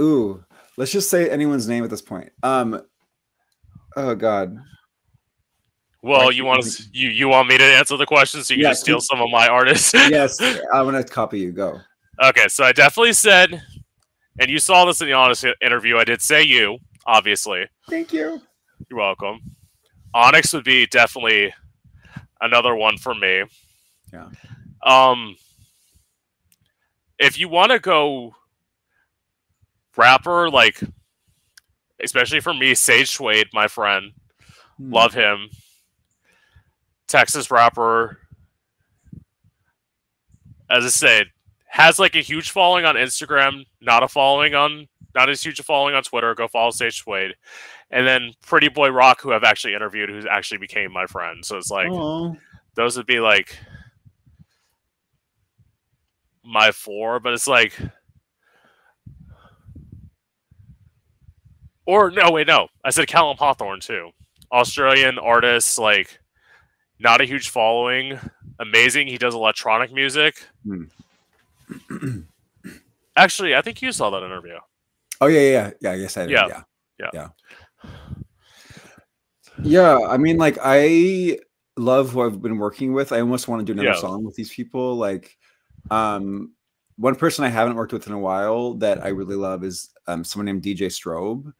ooh 0.00 0.44
let's 0.76 0.92
just 0.92 1.10
say 1.10 1.28
anyone's 1.28 1.68
name 1.68 1.84
at 1.84 1.90
this 1.90 2.02
point. 2.02 2.30
Um 2.42 2.80
oh 3.96 4.14
god. 4.14 4.56
Well, 6.00 6.30
you 6.30 6.44
want 6.44 6.64
you 6.64 6.70
to 6.70 6.82
you 6.92 7.08
you 7.10 7.28
want 7.28 7.48
me 7.48 7.58
to 7.58 7.64
answer 7.64 7.96
the 7.96 8.06
question 8.06 8.42
so 8.42 8.54
you 8.54 8.64
can 8.64 8.74
steal 8.74 9.00
some 9.00 9.20
of 9.20 9.30
my 9.30 9.48
artists? 9.48 9.92
yes 9.94 10.40
i'm 10.40 10.86
gonna 10.86 11.04
copy 11.04 11.40
you 11.40 11.52
go. 11.52 11.78
Okay, 12.22 12.48
so 12.48 12.64
I 12.64 12.72
definitely 12.72 13.12
said, 13.12 13.62
and 14.38 14.50
you 14.50 14.58
saw 14.58 14.84
this 14.84 15.00
in 15.00 15.06
the 15.08 15.12
Onyx 15.14 15.44
interview. 15.60 15.96
I 15.98 16.04
did 16.04 16.22
say 16.22 16.42
you, 16.42 16.78
obviously. 17.06 17.66
thank 17.88 18.12
you 18.12 18.40
You're 18.90 18.98
welcome. 18.98 19.40
Onyx 20.14 20.52
would 20.54 20.64
be 20.64 20.86
definitely 20.86 21.52
another 22.40 22.74
one 22.74 22.96
for 22.98 23.14
me. 23.14 23.44
Yeah. 24.12 24.28
Um, 24.84 25.36
if 27.18 27.38
you 27.38 27.48
want 27.48 27.72
to 27.72 27.78
go 27.78 28.34
rapper, 29.96 30.48
like, 30.48 30.80
especially 32.02 32.40
for 32.40 32.54
me, 32.54 32.74
Sage 32.74 33.10
Suede, 33.10 33.48
my 33.52 33.66
friend, 33.68 34.12
Hmm. 34.78 34.92
love 34.94 35.12
him. 35.14 35.48
Texas 37.08 37.50
rapper, 37.50 38.18
as 40.70 40.84
I 40.84 40.88
said, 40.88 41.26
has 41.78 42.00
like 42.00 42.16
a 42.16 42.20
huge 42.20 42.50
following 42.50 42.84
on 42.84 42.96
Instagram, 42.96 43.64
not 43.80 44.02
a 44.02 44.08
following 44.08 44.52
on, 44.56 44.88
not 45.14 45.30
as 45.30 45.40
huge 45.40 45.60
a 45.60 45.62
following 45.62 45.94
on 45.94 46.02
Twitter. 46.02 46.34
Go 46.34 46.48
follow 46.48 46.72
Sage 46.72 47.02
Suede, 47.02 47.36
and 47.92 48.04
then 48.04 48.32
Pretty 48.44 48.68
Boy 48.68 48.90
Rock, 48.90 49.20
who 49.20 49.32
I've 49.32 49.44
actually 49.44 49.74
interviewed, 49.74 50.10
who's 50.10 50.26
actually 50.26 50.58
became 50.58 50.92
my 50.92 51.06
friend. 51.06 51.44
So 51.44 51.56
it's 51.56 51.70
like 51.70 51.88
Aw. 51.88 52.34
those 52.74 52.96
would 52.96 53.06
be 53.06 53.20
like 53.20 53.56
my 56.44 56.72
four, 56.72 57.20
but 57.20 57.32
it's 57.32 57.46
like. 57.46 57.78
Or 61.86 62.10
no, 62.10 62.32
wait, 62.32 62.48
no. 62.48 62.68
I 62.84 62.90
said 62.90 63.06
Callum 63.06 63.36
Hawthorne 63.38 63.80
too. 63.80 64.10
Australian 64.52 65.16
artist, 65.18 65.78
like 65.78 66.18
not 66.98 67.20
a 67.20 67.24
huge 67.24 67.50
following. 67.50 68.18
Amazing. 68.58 69.06
He 69.06 69.16
does 69.16 69.34
electronic 69.34 69.92
music. 69.92 70.44
Hmm. 70.66 70.84
Actually, 73.16 73.54
I 73.56 73.62
think 73.62 73.82
you 73.82 73.92
saw 73.92 74.10
that 74.10 74.22
interview. 74.22 74.56
oh 75.20 75.26
yeah 75.26 75.40
yeah 75.40 75.70
yeah 75.80 75.94
yes 75.94 76.16
i 76.16 76.22
did 76.22 76.30
Yeah. 76.30 76.46
yeah 76.48 76.62
Yeah. 76.98 77.10
Yeah. 77.14 77.28
Yeah. 79.62 79.98
I 80.08 80.16
mean, 80.18 80.36
like, 80.36 80.56
I 80.62 81.38
love 81.76 82.10
who 82.10 82.22
I've 82.22 82.40
been 82.40 82.58
working 82.58 82.92
with. 82.92 83.12
I 83.12 83.20
almost 83.20 83.48
want 83.48 83.60
to 83.60 83.64
do 83.64 83.72
another 83.72 83.94
Yeah. 83.96 84.00
song 84.00 84.24
with 84.24 84.34
these 84.36 84.52
people. 84.52 84.94
Like, 84.96 85.36
um, 85.90 86.52
one 86.96 87.14
person 87.16 87.44
I 87.44 87.48
haven't 87.48 87.76
worked 87.76 87.92
with 87.92 88.06
in 88.06 88.12
a 88.12 88.18
while 88.18 88.74
that 88.74 89.04
I 89.04 89.08
really 89.08 89.36
love 89.36 89.64
is 89.64 89.90
um, 90.06 90.24
someone 90.24 90.46
named 90.46 90.62
DJ 90.62 90.86
Strobe. 90.86 91.52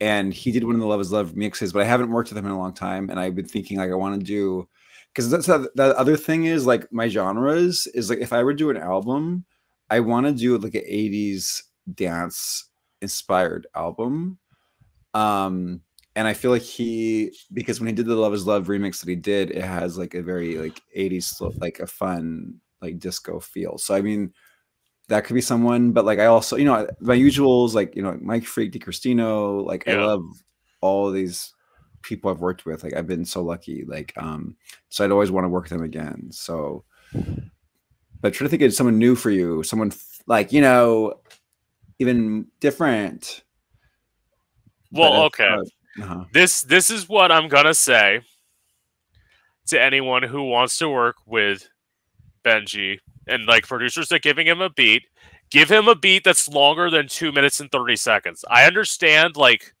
And 0.00 0.32
he 0.32 0.52
did 0.52 0.64
one 0.64 0.74
of 0.74 0.80
the 0.80 0.86
Love 0.86 1.00
is 1.00 1.10
Love 1.12 1.36
mixes, 1.36 1.72
but 1.72 1.82
I 1.82 1.84
haven't 1.86 2.10
worked 2.10 2.28
with 2.30 2.38
him 2.38 2.46
in 2.46 2.52
a 2.52 2.58
long 2.58 2.72
time. 2.72 3.10
And 3.10 3.18
I've 3.18 3.34
been 3.34 3.48
thinking, 3.48 3.78
like, 3.78 3.90
I 3.90 3.94
want 3.94 4.18
to 4.20 4.24
do 4.24 4.68
because 5.12 5.30
that's 5.30 5.46
the 5.46 5.70
the 5.74 5.98
other 5.98 6.16
thing 6.16 6.44
is 6.44 6.66
like 6.66 6.92
my 6.92 7.08
genres 7.08 7.86
is 7.88 8.10
like 8.10 8.20
if 8.20 8.32
I 8.32 8.42
were 8.42 8.52
to 8.52 8.58
do 8.58 8.70
an 8.70 8.76
album, 8.76 9.44
I 9.90 10.00
want 10.00 10.26
to 10.26 10.32
do 10.32 10.58
like 10.58 10.74
an 10.74 10.82
80s 10.82 11.62
dance 11.94 12.68
inspired 13.00 13.66
album. 13.74 14.38
Um, 15.14 15.80
and 16.14 16.26
I 16.26 16.34
feel 16.34 16.50
like 16.50 16.62
he 16.62 17.32
because 17.52 17.80
when 17.80 17.88
he 17.88 17.94
did 17.94 18.06
the 18.06 18.14
Love 18.14 18.34
is 18.34 18.46
Love 18.46 18.66
remix 18.66 19.00
that 19.00 19.08
he 19.08 19.16
did, 19.16 19.50
it 19.50 19.64
has 19.64 19.96
like 19.96 20.14
a 20.14 20.22
very 20.22 20.56
like 20.56 20.80
80s 20.96 21.40
like 21.60 21.80
a 21.80 21.86
fun 21.86 22.54
like 22.82 22.98
disco 22.98 23.40
feel. 23.40 23.78
So 23.78 23.94
I 23.94 24.00
mean 24.00 24.32
that 25.08 25.24
could 25.24 25.34
be 25.34 25.40
someone, 25.40 25.92
but 25.92 26.04
like 26.04 26.18
I 26.18 26.26
also, 26.26 26.56
you 26.56 26.64
know, 26.64 26.86
my 27.00 27.16
usuals 27.16 27.72
like 27.72 27.96
you 27.96 28.02
know 28.02 28.18
Mike 28.20 28.44
Freak, 28.44 28.72
DiCristino, 28.72 29.64
like 29.64 29.88
I 29.88 29.94
love 29.94 30.22
all 30.80 31.10
these 31.10 31.52
people 32.08 32.30
I've 32.30 32.40
worked 32.40 32.64
with. 32.64 32.82
Like 32.82 32.94
I've 32.94 33.06
been 33.06 33.24
so 33.24 33.42
lucky. 33.42 33.84
Like 33.84 34.12
um, 34.16 34.56
so 34.88 35.04
I'd 35.04 35.12
always 35.12 35.30
want 35.30 35.44
to 35.44 35.48
work 35.48 35.64
with 35.64 35.72
them 35.72 35.82
again. 35.82 36.28
So, 36.30 36.84
but 38.20 38.32
try 38.32 38.44
to 38.44 38.48
think 38.48 38.62
of 38.62 38.72
someone 38.72 38.98
new 38.98 39.14
for 39.14 39.30
you, 39.30 39.62
someone 39.62 39.92
like 40.26 40.52
you 40.52 40.60
know, 40.60 41.20
even 41.98 42.46
different. 42.60 43.44
Well, 44.90 45.24
okay. 45.24 45.48
hard. 45.48 45.68
Uh-huh. 46.00 46.24
This 46.32 46.62
this 46.62 46.90
is 46.90 47.08
what 47.08 47.30
I'm 47.30 47.48
gonna 47.48 47.74
say 47.74 48.22
to 49.66 49.80
anyone 49.80 50.22
who 50.22 50.44
wants 50.44 50.78
to 50.78 50.88
work 50.88 51.16
with 51.26 51.68
Benjy 52.44 52.98
and 53.26 53.46
like 53.46 53.66
producers 53.66 54.08
that 54.08 54.22
giving 54.22 54.46
him 54.46 54.60
a 54.60 54.70
beat. 54.70 55.02
Give 55.50 55.70
him 55.70 55.88
a 55.88 55.94
beat 55.94 56.24
that's 56.24 56.48
longer 56.48 56.90
than 56.90 57.08
two 57.08 57.32
minutes 57.32 57.60
and 57.60 57.70
thirty 57.70 57.96
seconds. 57.96 58.44
I 58.50 58.64
understand 58.64 59.36
like 59.36 59.74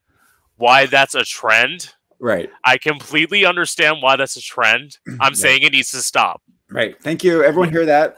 why 0.56 0.86
that's 0.86 1.14
a 1.14 1.24
trend. 1.24 1.94
Right, 2.20 2.50
I 2.64 2.78
completely 2.78 3.44
understand 3.44 3.98
why 4.02 4.16
that's 4.16 4.36
a 4.36 4.40
trend. 4.42 4.98
I'm 5.20 5.32
Yeah. 5.32 5.36
saying 5.36 5.62
it 5.62 5.72
needs 5.72 5.90
to 5.92 5.98
stop. 6.02 6.42
right. 6.70 7.00
Thank 7.02 7.22
you. 7.24 7.42
Everyone 7.44 7.70
hear 7.70 7.86
that? 7.86 8.16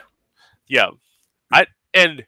Yeah. 0.69 0.91
I 1.53 1.67
and 1.93 2.25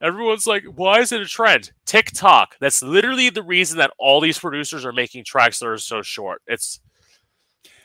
everyone's 0.00 0.46
like, 0.46 0.64
why 0.64 1.00
is 1.00 1.12
it 1.12 1.20
a 1.20 1.26
trend? 1.26 1.72
TikTok. 1.86 2.56
That's 2.60 2.82
literally 2.82 3.28
the 3.30 3.42
reason 3.42 3.78
that 3.78 3.92
all 3.98 4.20
these 4.20 4.38
producers 4.38 4.84
are 4.86 4.92
making 4.92 5.24
tracks 5.24 5.58
that 5.58 5.66
are 5.66 5.76
so 5.78 6.00
short. 6.02 6.40
It's 6.46 6.80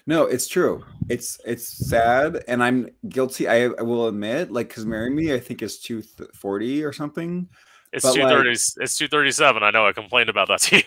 No, 0.07 0.23
it's 0.23 0.47
true. 0.47 0.85
It's 1.09 1.39
it's 1.45 1.89
sad, 1.89 2.43
and 2.47 2.63
I'm 2.63 2.89
guilty. 3.09 3.47
I, 3.47 3.65
I 3.65 3.81
will 3.81 4.07
admit, 4.07 4.51
like, 4.51 4.67
because 4.69 4.85
"Marry 4.85 5.09
Me," 5.09 5.33
I 5.33 5.39
think 5.39 5.61
is 5.63 5.79
two 5.79 6.03
forty 6.35 6.83
or 6.83 6.93
something. 6.93 7.49
it's 7.91 8.03
two 8.13 8.21
like- 8.23 8.45
It's 8.77 8.97
two 8.97 9.07
thirty 9.07 9.31
seven. 9.31 9.63
I 9.63 9.71
know. 9.71 9.85
I 9.87 9.91
complained 9.93 10.29
about 10.29 10.47
that 10.49 10.61
to 10.61 10.77
you. 10.77 10.83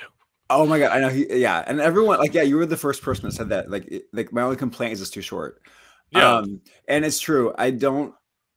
Oh 0.50 0.64
my 0.66 0.78
god, 0.78 0.92
I 0.92 1.00
know. 1.00 1.08
He, 1.10 1.26
yeah, 1.40 1.62
and 1.66 1.80
everyone 1.80 2.18
like, 2.18 2.32
yeah, 2.34 2.42
you 2.42 2.56
were 2.56 2.66
the 2.66 2.76
first 2.76 3.02
person 3.02 3.26
that 3.26 3.32
said 3.34 3.50
that. 3.50 3.70
Like, 3.70 3.86
it- 3.88 4.04
like 4.12 4.32
my 4.32 4.42
only 4.42 4.56
complaint 4.56 4.94
is 4.94 5.00
it's 5.02 5.10
too 5.10 5.20
short. 5.20 5.60
Yeah. 6.10 6.36
Um, 6.36 6.62
and 6.88 7.04
it's 7.04 7.20
true. 7.20 7.54
I 7.58 7.70
don't 7.70 8.14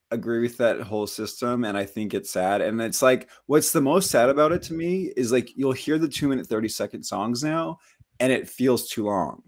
agree 0.09 0.39
with 0.41 0.57
that 0.57 0.79
whole 0.81 1.05
system, 1.07 1.65
and 1.65 1.77
I 1.77 1.85
think 1.85 2.13
it's 2.13 2.29
sad. 2.31 2.61
And 2.61 2.81
it's 2.81 3.01
like, 3.01 3.29
what's 3.47 3.71
the 3.73 3.81
most 3.81 4.09
sad 4.09 4.29
about 4.29 4.51
it 4.53 4.61
to 4.63 4.73
me 4.73 5.11
is 5.17 5.31
like 5.31 5.51
you'll 5.57 5.73
hear 5.73 5.97
the 5.97 6.07
two 6.07 6.27
minute 6.29 6.47
thirty 6.47 6.69
second 6.69 7.03
songs 7.03 7.43
now, 7.43 7.79
and 8.21 8.31
it 8.31 8.47
feels 8.49 8.87
too 8.87 9.05
long. 9.05 9.43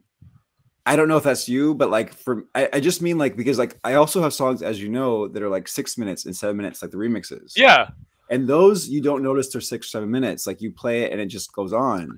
I 0.86 0.98
don't 0.98 1.08
know 1.08 1.16
if 1.16 1.24
that's 1.24 1.48
you, 1.48 1.76
but 1.76 1.90
like 1.90 2.14
for 2.14 2.44
I, 2.56 2.68
I 2.74 2.80
just 2.82 3.02
mean 3.02 3.18
like 3.18 3.38
because 3.38 3.58
like 3.58 3.80
I 3.86 3.94
also 3.94 4.22
have 4.22 4.34
songs, 4.34 4.62
as 4.62 4.82
you 4.82 4.90
know, 4.90 5.30
that 5.30 5.42
are 5.42 5.48
like 5.50 5.70
six 5.70 5.98
minutes 5.98 6.26
and 6.26 6.36
seven 6.36 6.58
minutes, 6.58 6.82
like 6.82 6.92
the 6.92 6.98
remixes. 6.98 7.54
yeah. 7.56 7.88
And 8.34 8.48
those 8.48 8.90
you 8.90 9.00
don't 9.00 9.22
notice 9.22 9.50
they're 9.50 9.62
six 9.62 9.86
or 9.86 9.90
seven 9.90 10.10
minutes. 10.10 10.48
Like 10.48 10.60
you 10.60 10.72
play 10.72 11.04
it 11.04 11.12
and 11.12 11.22
it 11.22 11.28
just 11.28 11.54
goes 11.54 11.72
on. 11.72 12.18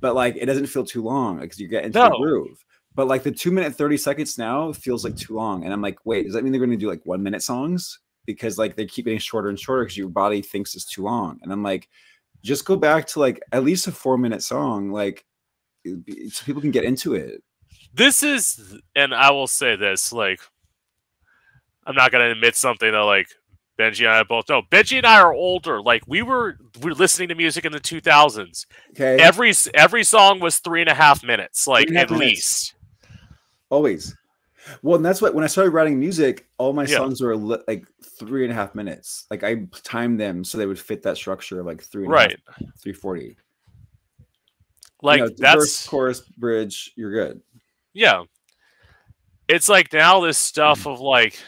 But 0.00 0.16
like 0.16 0.34
it 0.34 0.46
doesn't 0.46 0.66
feel 0.66 0.84
too 0.84 1.04
long 1.04 1.38
because 1.38 1.60
you 1.60 1.68
get 1.68 1.84
into 1.84 2.00
the 2.00 2.18
groove. 2.18 2.64
But 2.96 3.06
like 3.06 3.22
the 3.22 3.30
two 3.30 3.52
minute 3.52 3.72
30 3.72 3.96
seconds 3.96 4.36
now 4.36 4.72
feels 4.72 5.04
like 5.04 5.16
too 5.16 5.36
long. 5.36 5.62
And 5.62 5.72
I'm 5.72 5.80
like, 5.80 6.04
wait, 6.04 6.24
does 6.24 6.34
that 6.34 6.42
mean 6.42 6.50
they're 6.50 6.58
going 6.58 6.72
to 6.72 6.76
do 6.76 6.90
like 6.90 7.06
one 7.06 7.22
minute 7.22 7.44
songs? 7.44 8.00
Because 8.26 8.58
like 8.58 8.74
they 8.74 8.86
keep 8.86 9.04
getting 9.04 9.20
shorter 9.20 9.50
and 9.50 9.58
shorter 9.58 9.84
because 9.84 9.96
your 9.96 10.08
body 10.08 10.42
thinks 10.42 10.74
it's 10.74 10.84
too 10.84 11.04
long. 11.04 11.38
And 11.44 11.52
I'm 11.52 11.62
like, 11.62 11.88
just 12.42 12.64
go 12.64 12.74
back 12.74 13.06
to 13.08 13.20
like 13.20 13.40
at 13.52 13.62
least 13.62 13.86
a 13.86 13.92
four 13.92 14.18
minute 14.18 14.42
song, 14.42 14.90
like 14.90 15.24
be- 15.84 16.28
so 16.28 16.44
people 16.44 16.60
can 16.60 16.72
get 16.72 16.82
into 16.82 17.14
it. 17.14 17.40
This 17.94 18.24
is, 18.24 18.80
and 18.96 19.14
I 19.14 19.30
will 19.30 19.46
say 19.46 19.76
this: 19.76 20.12
like, 20.12 20.40
I'm 21.86 21.94
not 21.94 22.10
gonna 22.10 22.30
admit 22.30 22.56
something 22.56 22.90
that 22.90 22.98
like 22.98 23.28
Benjy 23.82 24.04
and 24.04 24.14
I 24.14 24.22
both 24.22 24.48
know. 24.48 24.62
Benjy 24.70 24.98
and 24.98 25.06
I 25.06 25.20
are 25.20 25.32
older. 25.32 25.82
Like, 25.82 26.02
we 26.06 26.22
were 26.22 26.56
we 26.80 26.90
were 26.90 26.94
listening 26.94 27.28
to 27.28 27.34
music 27.34 27.64
in 27.64 27.72
the 27.72 27.80
2000s. 27.80 28.66
Okay. 28.90 29.16
Every 29.22 29.52
every 29.74 30.04
song 30.04 30.38
was 30.40 30.58
three 30.58 30.80
and 30.80 30.88
a 30.90 30.94
half 30.94 31.24
minutes, 31.24 31.66
like 31.66 31.88
Three 31.88 31.96
and 31.96 31.96
a 31.96 32.00
half 32.00 32.12
at 32.12 32.18
minutes. 32.18 32.36
least. 32.36 32.74
Always. 33.70 34.16
Well, 34.82 34.94
and 34.96 35.04
that's 35.04 35.20
what 35.20 35.34
when 35.34 35.42
I 35.42 35.48
started 35.48 35.70
writing 35.72 35.98
music, 35.98 36.46
all 36.58 36.72
my 36.72 36.84
Yeah. 36.84 36.98
songs 36.98 37.20
were 37.20 37.34
li- 37.36 37.62
like 37.66 37.84
three 38.18 38.44
and 38.44 38.52
a 38.52 38.54
half 38.54 38.74
minutes. 38.76 39.26
Like 39.30 39.42
I 39.42 39.66
timed 39.82 40.20
them 40.20 40.44
so 40.44 40.56
they 40.58 40.66
would 40.66 40.78
fit 40.78 41.02
that 41.02 41.16
structure 41.16 41.58
of 41.58 41.66
like 41.66 41.82
three 41.82 42.04
and 42.04 42.14
a 42.14 42.18
half, 42.18 42.28
Right. 42.28 42.38
340. 42.80 43.36
Like 45.02 45.18
you 45.18 45.24
know, 45.24 45.30
verse, 45.30 45.38
that's 45.38 45.86
chorus, 45.88 46.20
bridge, 46.20 46.92
you're 46.96 47.12
good. 47.12 47.40
yeah. 47.92 48.22
It's 49.48 49.68
like 49.68 49.92
now 49.92 50.20
this 50.20 50.38
stuff 50.38 50.80
mm-hmm. 50.80 50.90
of 50.90 51.00
like 51.00 51.38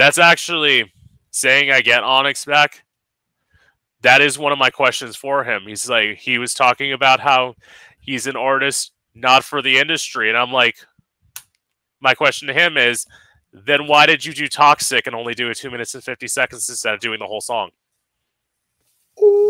that's 0.00 0.18
actually 0.18 0.90
saying 1.30 1.70
I 1.70 1.82
get 1.82 2.02
Onyx 2.02 2.46
back. 2.46 2.84
That 4.00 4.22
is 4.22 4.38
one 4.38 4.50
of 4.50 4.58
my 4.58 4.70
questions 4.70 5.14
for 5.14 5.44
him. 5.44 5.64
He's 5.66 5.90
like 5.90 6.16
he 6.16 6.38
was 6.38 6.54
talking 6.54 6.94
about 6.94 7.20
how 7.20 7.54
he's 8.00 8.26
an 8.26 8.34
artist 8.34 8.92
not 9.14 9.44
for 9.44 9.60
the 9.60 9.76
industry 9.76 10.30
and 10.30 10.38
I'm 10.38 10.52
like 10.52 10.76
my 12.00 12.14
question 12.14 12.48
to 12.48 12.54
him 12.54 12.78
is 12.78 13.04
then 13.52 13.86
why 13.86 14.06
did 14.06 14.24
you 14.24 14.32
do 14.32 14.48
Toxic 14.48 15.06
and 15.06 15.14
only 15.14 15.34
do 15.34 15.50
it 15.50 15.58
2 15.58 15.70
minutes 15.70 15.94
and 15.94 16.02
50 16.02 16.28
seconds 16.28 16.68
instead 16.70 16.94
of 16.94 17.00
doing 17.00 17.18
the 17.18 17.26
whole 17.26 17.42
song? 17.42 17.70
Ooh. 19.20 19.49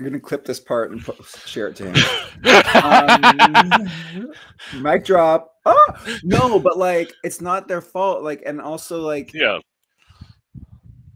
You're 0.00 0.08
gonna 0.08 0.18
clip 0.18 0.46
this 0.46 0.58
part 0.58 0.92
and 0.92 1.04
put, 1.04 1.22
share 1.44 1.68
it 1.68 1.76
to 1.76 1.92
him. 1.92 1.96
Um, 2.72 4.32
mic 4.80 5.04
drop. 5.04 5.56
Oh 5.66 6.18
no, 6.22 6.58
but 6.58 6.78
like 6.78 7.12
it's 7.22 7.42
not 7.42 7.68
their 7.68 7.82
fault. 7.82 8.22
Like, 8.22 8.42
and 8.46 8.62
also 8.62 9.02
like 9.02 9.34
yeah. 9.34 9.58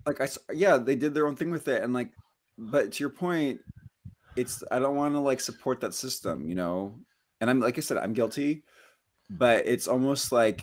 like 0.05 0.21
I 0.21 0.25
s- 0.25 0.39
yeah, 0.53 0.77
they 0.77 0.97
did 0.97 1.15
their 1.15 1.27
own 1.27 1.35
thing 1.35 1.51
with 1.51 1.67
it, 1.69 1.83
and 1.83 1.95
like, 1.95 2.11
but 2.59 2.93
to 2.93 3.03
your 3.03 3.09
point, 3.09 3.61
it's 4.37 4.63
I 4.71 4.79
don't 4.81 4.97
want 4.97 5.15
to 5.15 5.21
like 5.21 5.41
support 5.41 5.81
that 5.81 5.95
system, 5.95 6.47
you 6.47 6.55
know. 6.55 6.99
And 7.41 7.49
I'm 7.49 7.61
like 7.61 7.79
I 7.79 7.81
said, 7.81 7.97
I'm 7.97 8.13
guilty, 8.13 8.65
but 9.31 9.67
it's 9.67 9.89
almost 9.89 10.31
like, 10.31 10.61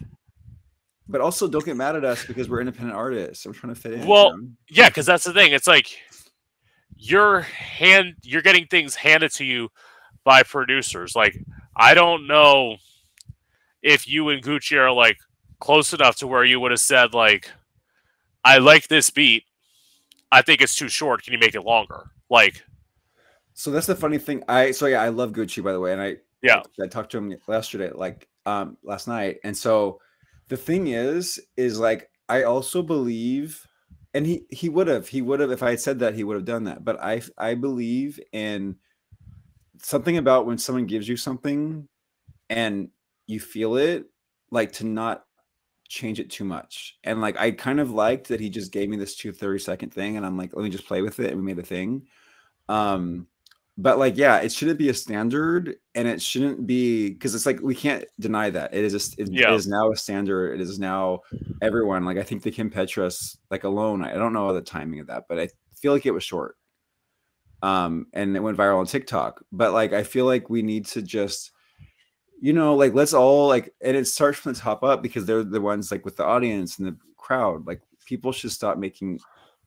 but 1.08 1.22
also 1.22 1.48
don't 1.48 1.66
get 1.66 1.76
mad 1.76 1.96
at 1.96 2.06
us 2.06 2.24
because 2.24 2.50
we're 2.50 2.60
independent 2.60 2.96
artists. 2.96 3.48
We're 3.48 3.54
trying 3.54 3.74
to 3.74 3.82
fit 3.82 3.94
in. 3.94 4.08
Well. 4.08 4.40
Yeah, 4.70 4.90
because 4.90 5.08
that's 5.08 5.24
the 5.24 5.34
thing. 5.34 5.54
It's 5.54 5.68
like 5.68 5.98
you're 7.02 7.41
hand 7.41 8.14
you're 8.22 8.43
getting 8.43 8.68
things 8.68 8.93
handed 8.93 9.32
to 9.34 9.43
you 9.43 9.70
by 10.24 10.43
producers. 10.43 11.16
Like 11.16 11.36
I 11.76 11.95
don't 11.95 12.28
know 12.28 12.78
if 13.82 14.08
you 14.08 14.30
and 14.30 14.43
Gucci 14.43 14.78
are 14.78 14.91
like 14.91 15.18
close 15.60 15.93
enough 15.93 16.18
to 16.18 16.28
where 16.28 16.45
you 16.45 16.60
would 16.60 16.72
have 16.72 16.80
said 16.80 17.14
like, 17.16 17.49
"I 18.43 18.60
like 18.60 18.88
this 18.88 19.10
beat. 19.10 19.43
I 20.32 20.43
think 20.43 20.62
it's 20.62 20.76
too 20.76 20.89
short. 20.89 21.24
Can 21.24 21.34
you 21.34 21.39
make 21.39 21.56
it 21.56 21.62
longer?" 21.64 22.12
Like, 22.30 22.64
so 23.54 23.72
that's 23.72 23.88
the 23.88 23.95
funny 23.95 24.20
thing. 24.20 24.43
I 24.47 24.70
so 24.72 24.86
yeah, 24.86 25.02
I 25.02 25.10
love 25.10 25.32
Gucci 25.32 25.64
by 25.64 25.74
the 25.74 25.80
way, 25.80 25.93
and 25.93 26.02
I 26.02 26.18
Yeah. 26.43 26.62
I 26.82 26.88
talked 26.88 27.12
to 27.14 27.18
him 27.18 27.36
yesterday, 27.47 27.89
like 27.93 28.28
um 28.45 28.78
last 28.84 29.08
night, 29.08 29.39
and 29.43 29.58
so 29.58 29.99
the 30.49 30.58
thing 30.58 30.88
is, 30.88 31.39
is 31.58 31.80
like 31.80 32.12
I 32.30 32.43
also 32.43 32.84
believe, 32.84 33.66
and 34.14 34.26
he 34.26 34.43
he 34.49 34.70
would 34.70 34.88
have 34.88 35.07
he 35.07 35.22
would 35.22 35.39
have 35.39 35.51
if 35.51 35.64
I 35.64 35.72
had 35.72 35.80
said 35.80 35.99
that 35.99 36.16
he 36.16 36.24
would 36.24 36.36
have 36.36 36.45
done 36.45 36.66
that, 36.66 36.84
but 36.84 37.01
I 37.01 37.22
I 37.38 37.55
believe 37.55 38.20
in 38.32 38.76
something 39.82 40.18
about 40.18 40.45
when 40.45 40.57
someone 40.57 40.86
gives 40.86 41.07
you 41.07 41.18
something 41.18 41.88
and 42.49 42.89
you 43.28 43.39
feel 43.39 43.78
it, 43.78 44.05
like 44.51 44.74
to 44.74 44.86
not 44.86 45.24
change 45.88 46.20
it 46.20 46.30
too 46.30 46.45
much. 46.45 46.97
And 47.03 47.22
like 47.22 47.38
I 47.38 47.51
kind 47.51 47.80
of 47.80 47.91
liked 47.91 48.28
that 48.28 48.39
he 48.39 48.49
just 48.49 48.72
gave 48.72 48.89
me 48.89 48.97
this 48.97 49.16
two 49.16 49.32
30 49.32 49.59
second 49.59 49.93
thing, 49.93 50.18
and 50.18 50.26
I'm 50.26 50.38
like, 50.38 50.55
let 50.55 50.64
me 50.64 50.70
just 50.70 50.88
play 50.88 51.01
with 51.01 51.20
it, 51.20 51.32
and 51.32 51.38
we 51.38 51.45
made 51.45 51.59
a 51.59 51.66
thing. 51.66 52.07
Um, 52.70 53.28
but 53.82 53.98
like 53.98 54.18
yeah 54.18 54.38
it 54.38 54.52
shouldn't 54.52 54.78
be 54.78 54.90
a 54.90 54.94
standard 54.94 55.76
and 55.96 56.08
it 56.08 56.22
shouldn't 56.22 56.68
be 56.68 57.10
because 57.10 57.34
it's 57.36 57.46
like 57.46 57.60
we 57.62 57.74
can't 57.76 58.06
deny 58.20 58.50
that 58.50 58.74
it 58.74 58.84
is 58.84 58.92
just 58.94 59.18
it, 59.20 59.30
Yeah. 59.32 59.52
it 59.52 59.56
is 59.56 59.68
now 59.68 59.92
a 59.92 59.96
standard 59.96 60.54
it 60.56 60.62
is 60.62 60.78
now 60.80 61.22
everyone 61.62 62.04
like 62.06 62.18
i 62.18 62.24
think 62.24 62.44
the 62.44 62.52
kim 62.52 62.70
petras 62.70 63.38
like 63.50 63.64
alone 63.64 64.04
i 64.04 64.14
don't 64.14 64.34
know 64.34 64.54
the 64.54 64.62
timing 64.62 65.00
of 65.00 65.08
that 65.08 65.24
but 65.30 65.40
i 65.40 65.48
feel 65.76 65.94
like 65.94 66.06
it 66.06 66.12
was 66.12 66.24
short 66.24 66.58
um, 67.64 68.08
and 68.14 68.36
it 68.36 68.40
went 68.40 68.58
viral 68.58 68.80
on 68.80 68.88
TikTok. 68.88 69.44
But 69.52 69.72
like, 69.72 69.94
I 69.94 70.02
feel 70.02 70.26
like 70.26 70.50
we 70.50 70.64
need 70.64 70.88
to 70.88 71.02
just, 71.04 71.52
you 72.42 72.54
know, 72.54 72.76
like 72.76 72.96
let's 72.96 73.14
all 73.14 73.48
like, 73.48 73.72
and 73.82 73.96
it 73.96 74.08
starts 74.08 74.40
from 74.40 74.54
the 74.54 74.60
top 74.60 74.84
up 74.84 75.04
because 75.04 75.26
they're 75.26 75.44
the 75.44 75.62
ones 75.62 75.92
like 75.92 76.04
with 76.04 76.18
the 76.18 76.26
audience 76.26 76.80
and 76.80 76.88
the 76.88 76.98
crowd. 77.18 77.68
Like, 77.68 77.82
people 78.08 78.32
should 78.32 78.52
stop 78.52 78.80
making 78.80 79.20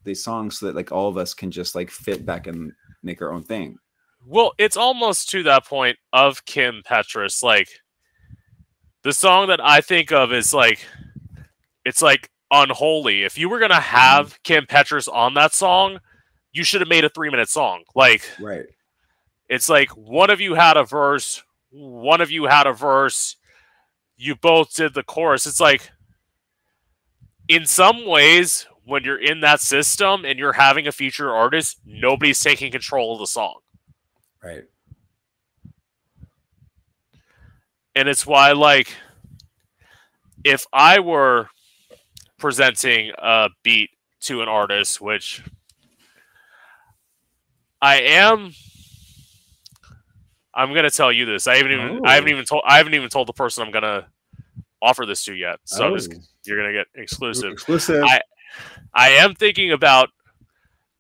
these 0.03 0.25
songs 0.25 0.59
so 0.59 0.67
that 0.67 0.75
like 0.75 0.91
all 0.91 1.09
of 1.09 1.17
us 1.17 1.35
can 1.35 1.53
just 1.53 1.77
like 1.77 1.89
fit 1.89 2.27
back 2.27 2.49
and 2.49 2.73
make 3.05 3.23
our 3.23 3.33
own 3.33 3.45
thing. 3.45 3.79
Well, 4.27 4.53
it's 4.59 4.77
almost 4.77 5.29
to 5.31 5.43
that 5.45 5.67
point 5.67 5.97
of 6.13 6.45
Kim 6.45 6.83
Petras. 6.85 7.43
Like 7.43 7.69
the 9.03 9.13
song 9.13 9.49
that 9.49 9.61
I 9.63 9.81
think 9.81 10.13
of 10.13 10.33
is 10.33 10.55
like 10.55 10.85
it's 11.85 12.01
like 12.03 12.31
unholy. 12.51 13.25
If 13.25 13.37
you 13.37 13.49
were 13.49 13.59
gonna 13.59 13.81
have 13.81 14.43
Kim 14.43 14.67
Petras 14.67 15.13
on 15.13 15.35
that 15.35 15.53
song, 15.53 15.99
you 16.53 16.65
should 16.65 16.81
have 16.81 16.89
made 16.89 17.05
a 17.05 17.09
three 17.11 17.31
minute 17.31 17.49
song. 17.49 17.83
Like 17.95 18.23
Right. 18.41 18.67
it's 19.49 19.69
like 19.69 19.91
one 19.91 20.31
of 20.31 20.41
you 20.41 20.55
had 20.55 20.77
a 20.77 20.85
verse, 20.85 21.43
one 21.71 22.21
of 22.21 22.31
you 22.31 22.45
had 22.45 22.67
a 22.67 22.73
verse, 22.73 23.37
you 24.17 24.37
both 24.37 24.75
did 24.75 24.95
the 24.95 25.03
chorus. 25.03 25.47
It's 25.47 25.61
like 25.61 25.91
in 27.49 27.67
some 27.67 28.07
ways, 28.07 28.67
when 28.87 29.03
you're 29.05 29.21
in 29.21 29.41
that 29.41 29.61
system 29.61 30.25
and 30.25 30.39
you're 30.39 30.53
having 30.53 30.87
a 30.87 30.93
featured 30.93 31.29
artist, 31.29 31.81
nobody's 31.85 32.41
taking 32.41 32.71
control 32.73 33.15
of 33.15 33.19
the 33.19 33.27
song. 33.27 33.59
Right. 34.45 34.65
and 37.95 38.09
it's 38.09 38.27
why 38.27 38.53
like 38.53 38.95
if 40.45 40.67
i 40.73 40.99
were 40.99 41.49
presenting 42.39 43.11
a 43.19 43.49
beat 43.63 43.91
to 44.21 44.43
an 44.43 44.49
artist 44.49 45.01
which 45.01 45.43
i 47.81 48.01
am 48.03 48.53
i'm 50.55 50.71
going 50.71 50.83
to 50.85 50.91
tell 50.91 51.11
you 51.13 51.25
this 51.25 51.47
i 51.47 51.57
haven't 51.57 51.73
even 51.73 52.01
i 52.05 52.15
haven't 52.15 52.31
Oh. 52.31 52.33
even 52.35 52.45
told 52.45 52.63
i 52.67 52.77
haven't 52.77 52.95
even 52.95 53.09
told 53.09 53.29
the 53.29 53.33
person 53.33 53.65
i'm 53.65 53.71
going 53.73 53.83
to 53.83 54.07
offer 54.83 55.07
this 55.07 55.25
to 55.25 55.35
yet 55.35 55.59
so 55.65 55.87
I'm 55.87 55.95
just- 55.97 56.13
Oh. 56.13 56.19
you're 56.45 56.59
going 56.61 56.71
to 56.75 56.79
get 56.79 56.87
exclusive 57.03 57.53
Exclusive. 57.53 58.05
I- 58.05 58.21
I 58.93 59.09
am 59.11 59.35
thinking 59.35 59.73
about 59.73 60.11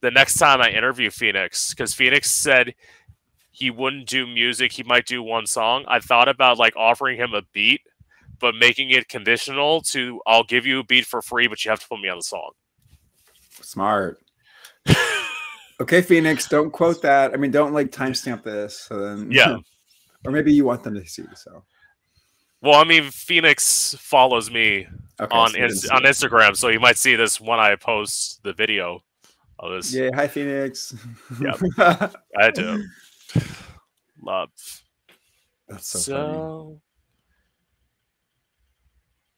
the 0.00 0.10
next 0.10 0.38
time 0.38 0.60
I 0.60 0.70
interview 0.70 1.08
Phoenix 1.08 1.70
because 1.70 1.94
Phoenix 1.94 2.28
said 2.32 2.74
he 3.54 3.70
wouldn't 3.70 4.08
do 4.08 4.26
music. 4.26 4.72
He 4.72 4.82
might 4.82 5.06
do 5.06 5.22
one 5.22 5.46
song. 5.46 5.84
I 5.86 6.00
thought 6.00 6.26
about 6.28 6.58
like 6.58 6.74
offering 6.76 7.16
him 7.16 7.34
a 7.34 7.42
beat, 7.52 7.82
but 8.40 8.56
making 8.56 8.90
it 8.90 9.08
conditional 9.08 9.80
to 9.82 10.20
I'll 10.26 10.42
give 10.42 10.66
you 10.66 10.80
a 10.80 10.84
beat 10.84 11.06
for 11.06 11.22
free, 11.22 11.46
but 11.46 11.64
you 11.64 11.70
have 11.70 11.78
to 11.78 11.86
put 11.86 12.00
me 12.00 12.08
on 12.08 12.18
the 12.18 12.24
song. 12.24 12.50
Smart. 13.62 14.20
okay, 15.80 16.02
Phoenix, 16.02 16.48
don't 16.48 16.72
quote 16.72 17.00
that. 17.02 17.32
I 17.32 17.36
mean, 17.36 17.52
don't 17.52 17.72
like 17.72 17.92
timestamp 17.92 18.42
this. 18.42 18.76
So 18.76 18.98
then, 18.98 19.28
Yeah. 19.30 19.58
or 20.24 20.32
maybe 20.32 20.52
you 20.52 20.64
want 20.64 20.82
them 20.82 20.94
to 20.94 21.06
see. 21.06 21.22
So 21.36 21.62
Well, 22.60 22.74
I 22.74 22.82
mean, 22.82 23.08
Phoenix 23.12 23.94
follows 24.00 24.50
me 24.50 24.88
okay, 25.20 25.36
on 25.36 25.50
so 25.50 25.58
you 25.58 25.64
on. 25.92 26.02
Instagram, 26.02 26.56
so 26.56 26.70
you 26.70 26.80
might 26.80 26.96
see 26.96 27.14
this 27.14 27.40
when 27.40 27.60
I 27.60 27.76
post 27.76 28.42
the 28.42 28.52
video 28.52 29.00
of 29.60 29.70
this. 29.70 29.94
Yeah. 29.94 30.10
Hi, 30.16 30.26
Phoenix. 30.26 30.92
Yep. 31.40 31.60
I 32.36 32.50
do 32.50 32.84
love. 34.20 34.50
That's 35.68 35.86
so, 35.86 35.98
So, 35.98 36.80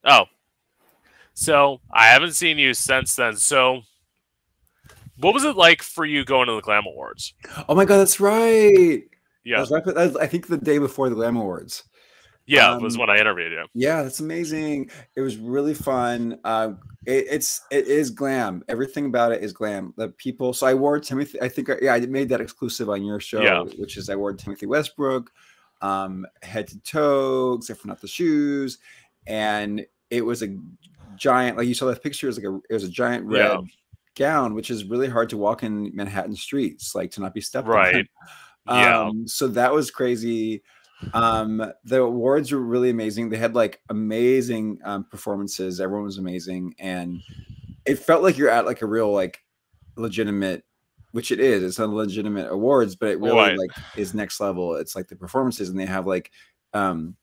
oh, 0.05 0.24
so 1.34 1.80
I 1.92 2.07
haven't 2.07 2.32
seen 2.32 2.59
you 2.59 2.74
since 2.74 3.14
then. 3.14 3.36
So, 3.36 3.82
what 5.18 5.34
was 5.34 5.44
it 5.44 5.57
like 5.57 5.82
for 5.82 6.05
you 6.05 6.24
going 6.24 6.49
to 6.49 6.55
the 6.55 6.61
Glam 6.61 6.86
Awards? 6.86 7.34
Oh 7.68 7.74
my 7.74 7.84
God, 7.84 7.99
that's 7.99 8.20
right. 8.20 9.03
Yeah, 9.44 9.64
I, 9.70 10.12
I 10.20 10.26
think 10.26 10.49
the 10.49 10.57
day 10.57 10.78
before 10.78 11.09
the 11.09 11.14
Glam 11.14 11.36
Awards. 11.36 11.84
Yeah, 12.47 12.76
it 12.76 12.82
was 12.82 12.94
um, 12.94 13.01
when 13.01 13.11
I 13.11 13.18
interviewed 13.18 13.53
you. 13.53 13.64
Yeah, 13.74 14.03
that's 14.03 14.20
amazing. 14.20 14.90
It 15.16 15.20
was 15.20 15.36
really 15.36 15.74
fun. 15.74 16.38
Uh, 16.44 16.72
it, 17.05 17.26
it's 17.30 17.61
it 17.70 17.86
is 17.88 18.11
glam. 18.11 18.62
Everything 18.68 19.07
about 19.07 19.32
it 19.32 19.42
is 19.42 19.53
glam. 19.53 19.92
The 19.97 20.09
people. 20.11 20.53
So 20.53 20.66
I 20.66 20.74
wore 20.74 20.99
Timothy. 21.01 21.40
I 21.42 21.49
think. 21.49 21.70
I- 21.70 21.78
Yeah, 21.82 21.94
I 21.94 22.01
made 22.01 22.28
that 22.30 22.40
exclusive 22.40 22.88
on 22.88 23.05
your 23.05 23.20
show, 23.20 23.42
Yeah. 23.42 23.62
which 23.78 23.97
is 23.97 24.09
I 24.09 24.16
wore 24.16 24.32
Timothy 24.34 24.66
Westbrook, 24.66 25.30
um, 25.82 26.26
head 26.42 26.68
to 26.68 26.78
toe, 26.80 27.55
except 27.55 27.80
for 27.80 27.88
not 27.88 28.01
the 28.01 28.09
shoes, 28.09 28.78
and 29.26 29.84
it 30.11 30.24
was 30.24 30.42
a 30.42 30.57
giant. 31.16 31.57
Like 31.59 31.66
you 31.68 31.74
saw 31.74 31.86
that 31.86 32.03
picture, 32.03 32.26
it 32.26 32.30
was 32.30 32.38
like 32.38 32.47
a 32.47 32.61
it 32.70 32.74
was 32.74 32.84
a 32.84 32.88
giant 32.88 33.26
red 33.26 33.51
Yeah. 33.51 33.61
gown, 34.14 34.55
which 34.55 34.70
is 34.70 34.84
really 34.84 35.09
hard 35.09 35.28
to 35.30 35.36
walk 35.36 35.62
in 35.62 35.90
Manhattan 35.94 36.36
streets, 36.36 36.94
like 36.94 37.11
to 37.12 37.20
not 37.20 37.34
be 37.34 37.40
stepped 37.40 37.66
on. 37.68 37.74
Right. 37.74 38.07
Yeah. 38.68 39.03
Um, 39.03 39.28
so 39.28 39.47
that 39.47 39.72
was 39.72 39.92
crazy. 39.92 40.61
Um, 41.12 41.72
the 41.84 42.01
awards 42.03 42.53
were 42.53 42.61
really 42.61 42.90
amazing. 42.90 43.28
They 43.28 43.36
had 43.36 43.55
like 43.55 43.80
amazing 43.90 44.78
um, 44.84 45.05
performances. 45.05 45.80
Everyone 45.80 46.05
was 46.05 46.18
amazing, 46.18 46.74
and 46.78 47.20
it 47.84 47.99
felt 47.99 48.22
like 48.22 48.38
you're 48.38 48.51
at 48.51 48.66
like 48.66 48.82
a 48.82 48.86
real 48.86 49.12
like 49.12 49.42
legitimate, 49.97 50.64
which 51.12 51.30
it 51.30 51.40
is. 51.40 51.62
It's 51.62 51.78
not 51.78 51.90
legitimate 51.90 52.51
awards, 52.51 52.97
but 52.97 53.11
it 53.11 53.20
really 53.20 53.36
Right. 53.36 53.59
like 53.59 53.70
is 53.97 54.14
next 54.14 54.40
level. 54.40 54.74
It's 54.76 54.97
like 54.97 55.09
the 55.09 55.16
performances, 55.16 55.68
and 55.68 55.78
they 55.78 55.86
have 55.86 56.07
like, 56.07 56.30
um, 56.72 57.16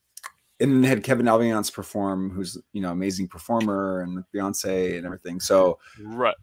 and 0.60 0.72
then 0.72 0.82
they 0.82 0.88
had 0.88 1.04
Kevin 1.04 1.26
Aviance 1.26 1.72
perform, 1.74 2.30
who's 2.30 2.58
you 2.74 2.82
know 2.82 2.92
amazing 2.92 3.28
performer, 3.28 4.02
and 4.02 4.24
Beyonce 4.34 4.98
and 4.98 5.06
everything. 5.06 5.40
So 5.40 5.80
Right. 6.02 6.36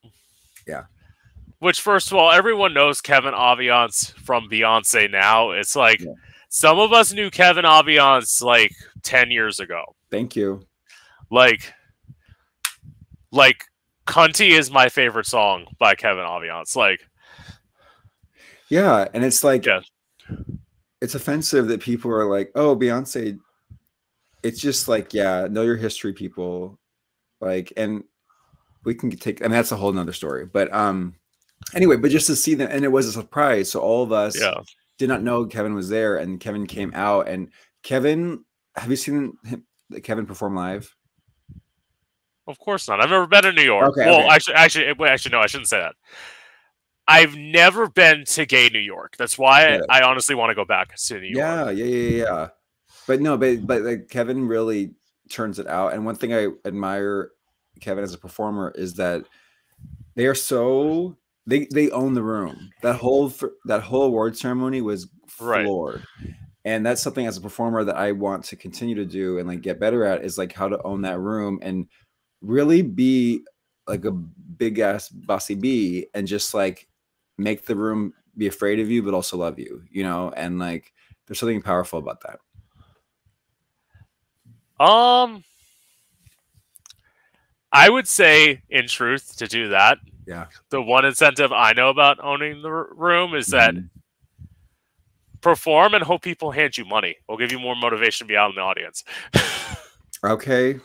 Yeah. 0.67 0.85
Which, 1.61 1.81
first 1.81 2.11
of 2.11 2.15
all, 2.17 2.31
everyone 2.31 2.73
knows 2.75 3.01
Kevin 3.03 3.35
Aviance 3.35 4.13
from 4.21 4.49
Beyonce 4.49 5.11
now. 5.11 5.51
It's 5.51 5.77
like 5.77 6.01
Yeah. 6.01 6.13
Some 6.51 6.79
of 6.79 6.93
us 6.93 7.13
knew 7.13 7.31
Kevin 7.31 7.65
Aviance 7.65 8.43
like 8.43 8.73
10 9.03 9.31
years 9.31 9.61
ago. 9.61 9.95
thank 10.11 10.35
you. 10.37 10.67
Like, 11.31 11.73
like, 13.31 13.65
Cunty 14.07 14.51
is 14.51 14.71
my 14.73 14.89
favorite 14.89 15.27
song 15.27 15.67
by 15.79 15.95
Kevin 15.95 16.25
Aviance. 16.25 16.75
Like, 16.75 17.01
Yeah, 18.69 19.07
and 19.15 19.25
it's 19.25 19.43
like 19.45 19.65
Yeah. 19.65 19.81
it's 21.01 21.15
offensive 21.15 21.69
that 21.69 21.81
people 21.81 22.11
are 22.11 22.27
like, 22.29 22.51
"Oh, 22.57 22.75
Beyonce." 22.77 23.39
It's 24.43 24.61
just 24.61 24.89
like, 24.89 25.13
yeah, 25.15 25.47
know 25.51 25.63
your 25.63 25.77
history, 25.77 26.13
people. 26.13 26.79
Like, 27.41 27.73
and 27.77 28.05
we 28.85 28.95
can 28.95 29.11
take, 29.11 29.41
and 29.41 29.53
that's 29.53 29.71
a 29.73 29.77
whole 29.77 29.93
nother 29.93 30.13
story. 30.13 30.47
But 30.47 30.73
um, 30.73 31.15
anyway, 31.75 31.97
but 31.97 32.11
just 32.11 32.27
to 32.29 32.37
see 32.37 32.55
them, 32.55 32.69
and 32.71 32.85
it 32.85 32.89
was 32.89 33.07
a 33.07 33.13
surprise. 33.13 33.71
So 33.71 33.81
all 33.81 34.03
of 34.03 34.13
us 34.13 34.39
yeah. 34.41 34.61
Did 35.01 35.09
not 35.09 35.23
know 35.23 35.47
Kevin 35.47 35.73
was 35.73 35.89
there, 35.89 36.19
and 36.19 36.39
Kevin 36.39 36.67
came 36.67 36.93
out. 36.95 37.27
And 37.27 37.49
Kevin, 37.83 38.45
have 38.77 38.91
you 38.91 38.97
seen 38.97 39.33
him, 39.47 39.65
Kevin 40.03 40.27
perform 40.27 40.55
live? 40.55 40.95
Of 42.47 42.59
course 42.59 42.87
not. 42.87 43.01
I've 43.01 43.09
never 43.09 43.27
been 43.27 43.45
to 43.45 43.53
New 43.53 43.63
York. 43.63 43.93
Okay, 43.93 44.05
well, 44.05 44.21
okay. 44.21 44.29
actually, 44.29 44.55
actually, 44.57 44.87
eh, 44.89 44.95
wait, 44.99 45.09
actually, 45.09 45.33
no, 45.33 45.41
I 45.41 45.47
shouldn't 45.47 45.69
say 45.71 45.79
that. 45.79 45.95
I've 47.09 47.35
never 47.35 47.89
been 47.89 48.27
to 48.27 48.45
gay 48.45 48.69
New 48.69 48.79
York. 48.79 49.17
That's 49.17 49.39
why 49.39 49.69
Yeah. 49.69 49.81
I, 49.89 50.01
I 50.01 50.03
honestly 50.07 50.35
want 50.35 50.51
to 50.51 50.55
go 50.55 50.67
back 50.67 50.95
to 50.95 51.15
New 51.19 51.29
York. 51.29 51.35
Yeah, 51.35 51.71
yeah, 51.71 51.85
yeah, 51.85 52.25
yeah. 52.25 52.49
But 53.07 53.23
no, 53.23 53.39
but 53.39 53.67
but 53.67 53.81
like 53.81 54.09
Kevin 54.11 54.47
really 54.47 54.93
turns 55.31 55.59
it 55.59 55.67
out. 55.67 55.95
And 55.95 56.05
one 56.05 56.15
thing 56.15 56.35
I 56.35 56.49
admire 56.67 57.31
Kevin 57.81 58.05
as 58.05 58.13
a 58.13 58.19
performer 58.19 58.71
is 58.77 58.95
that 58.97 59.25
they 60.15 60.27
are 60.27 60.35
so 60.35 61.17
they 61.51 61.67
they 61.73 61.91
own 61.91 62.15
the 62.15 62.23
room. 62.23 62.73
That 62.83 62.97
whole 62.97 63.33
that 63.67 63.83
whole 63.83 64.05
award 64.05 64.37
ceremony 64.37 64.81
was 64.81 65.09
Right. 65.41 65.65
floored. 65.67 66.07
And 66.65 66.85
that's 66.85 67.03
something 67.03 67.27
as 67.27 67.39
a 67.39 67.41
performer 67.41 67.85
that 67.85 67.97
I 67.97 68.13
want 68.13 68.45
to 68.47 68.57
continue 68.57 68.95
to 68.97 69.07
do 69.07 69.39
and 69.39 69.49
like 69.49 69.63
get 69.63 69.81
better 69.81 70.05
at 70.05 70.25
is 70.25 70.37
like 70.39 70.53
how 70.53 70.69
to 70.69 70.83
own 70.83 71.03
that 71.03 71.19
room 71.19 71.59
and 71.63 71.87
really 72.43 72.83
be 72.83 73.41
like 73.89 74.05
a 74.05 74.13
big 74.13 74.79
ass 74.79 75.09
bossy 75.09 75.55
bee 75.55 76.07
and 76.15 76.27
just 76.29 76.53
like 76.53 76.87
make 77.39 77.65
the 77.65 77.75
room 77.77 78.13
be 78.37 78.47
afraid 78.47 78.79
of 78.79 78.91
you 78.91 79.03
but 79.03 79.15
also 79.15 79.39
love 79.39 79.59
you, 79.59 79.83
you 79.91 80.03
know? 80.03 80.33
And 80.37 80.59
like 80.59 80.93
there's 81.27 81.41
something 81.41 81.63
powerful 81.63 81.99
about 81.99 82.21
that. 82.23 82.41
Um, 84.85 85.45
I 87.73 87.89
would 87.89 88.09
say, 88.09 88.63
in 88.69 88.87
truth, 88.89 89.37
to 89.37 89.47
do 89.47 89.69
that, 89.69 89.99
Yeah. 90.31 90.47
the 90.71 90.81
one 90.81 91.05
incentive 91.05 91.51
I 91.53 91.73
know 91.73 91.89
about 91.91 92.23
owning 92.23 92.63
the 92.63 92.71
room 92.71 93.35
is 93.35 93.49
that 93.49 93.75
Mhm. 93.75 93.89
perform 95.41 95.95
and 95.95 96.05
hope 96.05 96.23
people 96.23 96.53
hand 96.53 96.79
you 96.79 96.85
money. 96.85 97.17
Will 97.29 97.37
give 97.37 97.51
you 97.51 97.59
more 97.59 97.75
motivation 97.75 98.27
to 98.27 98.29
be 98.29 98.37
out 98.37 98.51
in 98.51 98.55
the 98.57 98.63
audience. 98.63 99.05
Okay. 100.23 100.79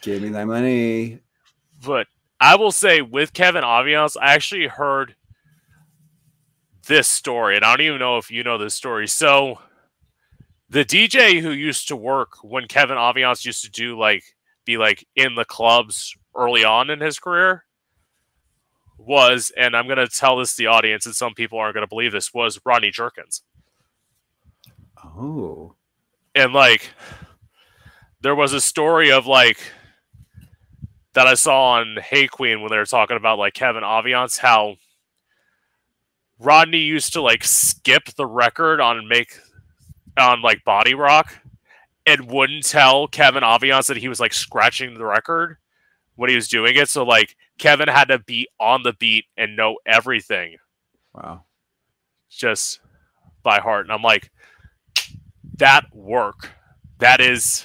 Give 0.00 0.22
me 0.22 0.28
that 0.28 0.44
money. 0.46 1.18
But 1.84 2.06
I 2.38 2.54
will 2.54 2.70
say, 2.70 3.00
with 3.00 3.32
Kevin 3.32 3.64
Aviance, 3.64 4.16
I 4.20 4.32
actually 4.32 4.68
heard 4.68 5.16
this 6.86 7.08
story, 7.08 7.56
and 7.56 7.64
I 7.64 7.72
don't 7.76 7.84
even 7.84 7.98
know 7.98 8.18
if 8.18 8.30
you 8.30 8.44
know 8.44 8.58
this 8.58 8.76
story. 8.76 9.08
So, 9.08 9.60
the 10.68 10.84
DJ 10.84 11.40
who 11.40 11.50
used 11.50 11.88
to 11.88 11.96
work 11.96 12.36
when 12.44 12.68
Kevin 12.68 12.96
Aviance 12.96 13.44
used 13.44 13.64
to 13.64 13.70
do 13.72 13.98
like 13.98 14.22
be 14.64 14.76
like 14.76 15.04
in 15.16 15.34
the 15.34 15.44
clubs 15.44 16.14
early 16.36 16.62
on 16.62 16.90
in 16.90 17.00
his 17.00 17.18
career 17.18 17.64
was, 18.98 19.52
and 19.56 19.76
I'm 19.76 19.88
gonna 19.88 20.08
tell 20.08 20.36
this 20.36 20.52
to 20.52 20.62
the 20.62 20.66
audience, 20.66 21.06
and 21.06 21.14
some 21.14 21.34
people 21.34 21.58
aren't 21.58 21.74
gonna 21.74 21.86
believe 21.86 22.12
this, 22.12 22.32
was 22.32 22.60
Rodney 22.64 22.90
Jerkins. 22.90 23.42
Oh. 25.04 25.74
And 26.34 26.52
like 26.52 26.90
there 28.20 28.34
was 28.34 28.52
a 28.52 28.60
story 28.60 29.12
of 29.12 29.26
like 29.26 29.58
that 31.12 31.26
I 31.26 31.34
saw 31.34 31.74
on 31.74 31.96
Hey 32.02 32.26
Queen 32.26 32.60
when 32.60 32.70
they 32.70 32.78
were 32.78 32.86
talking 32.86 33.16
about 33.16 33.38
like 33.38 33.54
Kevin 33.54 33.84
Aviance, 33.84 34.38
how 34.38 34.76
Rodney 36.38 36.78
used 36.78 37.12
to 37.12 37.22
like 37.22 37.44
skip 37.44 38.06
the 38.16 38.26
record 38.26 38.80
on 38.80 39.06
make 39.06 39.38
on 40.16 40.42
like 40.42 40.64
Body 40.64 40.94
Rock 40.94 41.36
and 42.06 42.30
wouldn't 42.30 42.66
tell 42.66 43.06
Kevin 43.06 43.42
Aviance 43.42 43.86
that 43.86 43.96
he 43.96 44.08
was 44.08 44.20
like 44.20 44.32
scratching 44.32 44.94
the 44.94 45.04
record 45.04 45.58
when 46.16 46.30
he 46.30 46.36
was 46.36 46.48
doing 46.48 46.76
it. 46.76 46.88
So 46.88 47.04
like 47.04 47.36
Kevin 47.58 47.88
had 47.88 48.08
to 48.08 48.18
be 48.18 48.48
on 48.60 48.82
the 48.82 48.92
beat 48.94 49.24
and 49.36 49.56
know 49.56 49.76
everything 49.86 50.56
Wow. 51.14 51.44
just 52.30 52.80
by 53.42 53.58
heart. 53.60 53.86
And 53.86 53.92
I'm 53.92 54.02
like, 54.02 54.30
that 55.58 55.84
work, 55.94 56.50
that 56.98 57.20
is 57.20 57.64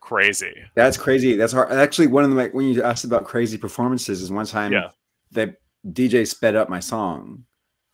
crazy. 0.00 0.54
That's 0.74 0.96
crazy. 0.96 1.36
That's 1.36 1.52
hard. 1.52 1.70
Actually, 1.72 2.08
one 2.08 2.24
of 2.24 2.30
the 2.30 2.48
when 2.52 2.66
you 2.66 2.82
asked 2.82 3.04
about 3.04 3.24
crazy 3.24 3.58
performances 3.58 4.22
is 4.22 4.30
one 4.30 4.46
time 4.46 4.72
Yeah. 4.72 4.90
that 5.32 5.56
DJ 5.86 6.26
sped 6.26 6.56
up 6.56 6.68
my 6.68 6.80
song, 6.80 7.44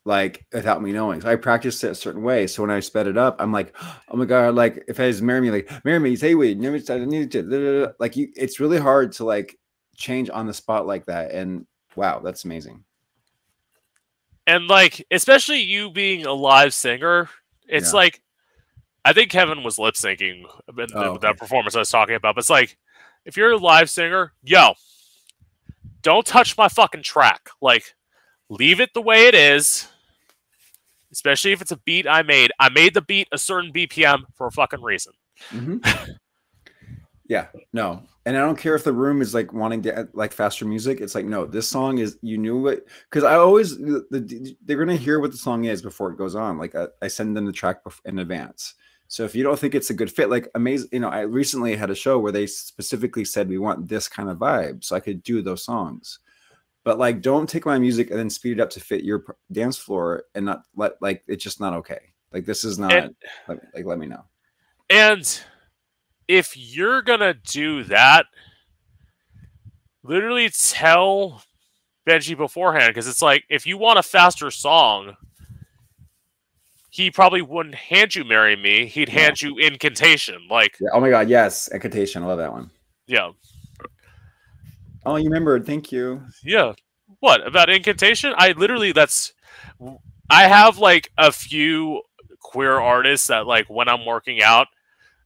like 0.06 0.46
without 0.52 0.82
me 0.82 0.92
knowing. 0.92 1.20
So 1.20 1.28
I 1.30 1.36
practiced 1.36 1.82
it 1.84 1.90
a 1.90 1.94
certain 1.94 2.22
way. 2.22 2.46
So 2.46 2.62
when 2.62 2.70
I 2.70 2.80
sped 2.80 3.06
it 3.08 3.18
up, 3.18 3.36
I'm 3.40 3.52
like, 3.52 3.74
oh 4.08 4.16
my 4.16 4.24
god! 4.24 4.54
Like 4.54 4.84
if 4.88 4.98
I 5.00 5.06
was 5.08 5.20
marry 5.20 5.40
me, 5.40 5.50
like 5.50 5.84
marry 5.84 5.98
me, 5.98 6.16
say 6.16 6.34
we 6.34 6.54
never 6.54 6.78
started 6.78 7.08
need 7.08 7.30
to. 7.32 7.42
da, 7.42 7.58
da, 7.58 7.86
da." 7.86 7.92
Like 7.98 8.16
you, 8.16 8.28
it's 8.34 8.60
really 8.60 8.78
hard 8.78 9.12
to 9.12 9.24
like 9.24 9.58
change 9.96 10.30
on 10.30 10.46
the 10.46 10.54
spot 10.54 10.86
like 10.86 11.06
that. 11.06 11.32
And 11.32 11.66
wow, 11.96 12.20
that's 12.20 12.44
amazing. 12.44 12.84
And 14.46 14.68
like, 14.68 15.04
especially 15.10 15.60
you 15.60 15.90
being 15.90 16.24
a 16.24 16.32
live 16.32 16.72
singer, 16.72 17.28
it's 17.68 17.92
Yeah. 17.92 17.96
like, 17.98 18.22
I 19.04 19.12
think 19.12 19.30
Kevin 19.30 19.64
was 19.64 19.78
lip 19.78 19.94
syncing 19.94 20.44
Oh, 20.48 21.02
okay. 21.02 21.18
that 21.26 21.36
performance 21.38 21.74
I 21.74 21.80
was 21.80 21.90
talking 21.90 22.14
about. 22.14 22.36
But 22.36 22.40
it's 22.42 22.50
like, 22.50 22.76
if 23.24 23.36
you're 23.36 23.52
a 23.52 23.56
live 23.56 23.90
singer, 23.90 24.32
yo, 24.44 24.74
don't 26.02 26.24
touch 26.24 26.56
my 26.56 26.68
fucking 26.68 27.02
track. 27.02 27.48
Like, 27.60 27.94
leave 28.48 28.80
it 28.80 28.94
the 28.94 29.02
way 29.02 29.26
it 29.26 29.34
is. 29.34 29.88
Especially 31.12 31.52
if 31.52 31.62
it's 31.62 31.72
a 31.72 31.76
beat 31.78 32.06
I 32.06 32.22
made. 32.22 32.52
I 32.58 32.68
made 32.68 32.94
the 32.94 33.02
beat 33.02 33.28
a 33.32 33.38
certain 33.38 33.72
BPM 33.72 34.24
for 34.34 34.46
a 34.46 34.52
fucking 34.52 34.82
reason. 34.82 35.12
Mhm. 35.50 36.16
yeah, 37.28 37.46
no, 37.72 38.02
and 38.24 38.36
I 38.36 38.40
don't 38.40 38.58
care 38.58 38.74
if 38.74 38.84
the 38.84 38.92
room 38.92 39.22
is 39.22 39.34
like 39.34 39.52
wanting 39.52 39.82
to 39.82 40.08
like 40.12 40.32
faster 40.32 40.64
music. 40.64 41.00
It's 41.00 41.14
like 41.14 41.26
no, 41.26 41.46
this 41.46 41.68
song 41.68 41.98
is 41.98 42.18
you 42.22 42.38
knew 42.38 42.66
it 42.66 42.86
because 43.08 43.24
I 43.24 43.36
always 43.36 43.78
the, 43.78 44.04
the, 44.10 44.56
they're 44.64 44.78
gonna 44.78 44.96
hear 44.96 45.20
what 45.20 45.30
the 45.30 45.36
song 45.38 45.64
is 45.64 45.80
before 45.80 46.10
it 46.10 46.18
goes 46.18 46.34
on. 46.34 46.58
Like 46.58 46.74
I, 46.74 46.88
I 47.02 47.08
send 47.08 47.36
them 47.36 47.46
the 47.46 47.52
track 47.52 47.82
in 48.04 48.18
advance. 48.18 48.74
So 49.08 49.24
if 49.24 49.36
you 49.36 49.44
don't 49.44 49.58
think 49.58 49.74
it's 49.74 49.90
a 49.90 49.94
good 49.94 50.10
fit, 50.10 50.30
like 50.30 50.48
amazing, 50.56 50.88
you 50.90 50.98
know, 50.98 51.08
I 51.08 51.20
recently 51.20 51.76
had 51.76 51.90
a 51.90 51.94
show 51.94 52.18
where 52.18 52.32
they 52.32 52.46
specifically 52.46 53.24
said 53.24 53.48
we 53.48 53.58
want 53.58 53.88
this 53.88 54.08
kind 54.08 54.28
of 54.28 54.38
vibe, 54.38 54.82
so 54.82 54.96
I 54.96 55.00
could 55.00 55.22
do 55.22 55.42
those 55.42 55.62
songs. 55.62 56.18
But 56.86 56.98
like, 57.00 57.20
don't 57.20 57.48
take 57.48 57.66
my 57.66 57.80
music 57.80 58.10
and 58.10 58.18
then 58.18 58.30
speed 58.30 58.52
it 58.58 58.60
up 58.60 58.70
to 58.70 58.80
fit 58.80 59.02
your 59.02 59.24
dance 59.50 59.76
floor 59.76 60.22
and 60.36 60.46
not 60.46 60.62
let 60.76 60.92
like 61.02 61.24
it's 61.26 61.42
just 61.42 61.58
not 61.60 61.72
okay. 61.74 61.98
Like 62.32 62.44
this 62.46 62.62
is 62.62 62.78
not 62.78 62.92
And- 62.92 63.16
like, 63.48 63.58
like 63.74 63.84
let 63.84 63.98
me 63.98 64.06
know. 64.06 64.22
And 64.88 65.40
if 66.28 66.56
you're 66.56 67.02
gonna 67.02 67.34
do 67.34 67.82
that, 67.84 68.26
literally 70.04 70.48
tell 70.48 71.42
Benjy 72.08 72.36
beforehand 72.36 72.94
because 72.94 73.08
it's 73.08 73.20
like 73.20 73.42
if 73.48 73.66
you 73.66 73.76
want 73.78 73.98
a 73.98 74.02
faster 74.04 74.48
song, 74.52 75.16
he 76.90 77.10
probably 77.10 77.42
wouldn't 77.42 77.74
hand 77.74 78.14
you 78.14 78.22
"Marry 78.24 78.54
Me." 78.54 78.86
He'd 78.86 79.08
hand 79.08 79.42
you 79.42 79.58
"Incantation." 79.58 80.46
Like, 80.48 80.76
Yeah. 80.80 80.90
Oh 80.92 81.00
my 81.00 81.10
god, 81.10 81.28
yes, 81.28 81.66
Incantation. 81.66 82.22
I 82.22 82.26
love 82.26 82.38
that 82.38 82.52
one. 82.52 82.70
yeah, 83.08 83.32
Oh, 85.06 85.16
you 85.16 85.26
remembered. 85.26 85.64
Thank 85.64 85.92
you. 85.92 86.20
yeah. 86.42 86.72
What 87.20 87.46
about 87.46 87.70
incantation? 87.70 88.34
I 88.36 88.52
literally 88.52 88.90
that's 88.92 89.32
I 90.28 90.48
have 90.48 90.78
like 90.78 91.10
a 91.16 91.30
few 91.30 92.02
queer 92.40 92.72
artists 92.72 93.28
that 93.28 93.46
like 93.46 93.70
when 93.70 93.88
I'm 93.88 94.04
working 94.04 94.42
out, 94.42 94.66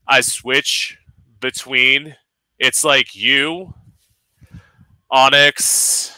I 0.07 0.21
switch 0.21 0.97
between 1.39 2.15
it's 2.59 2.83
like 2.83 3.15
you, 3.15 3.73
Onyx, 5.09 6.15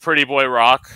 Pretty 0.00 0.24
Boy 0.24 0.46
Rock. 0.46 0.90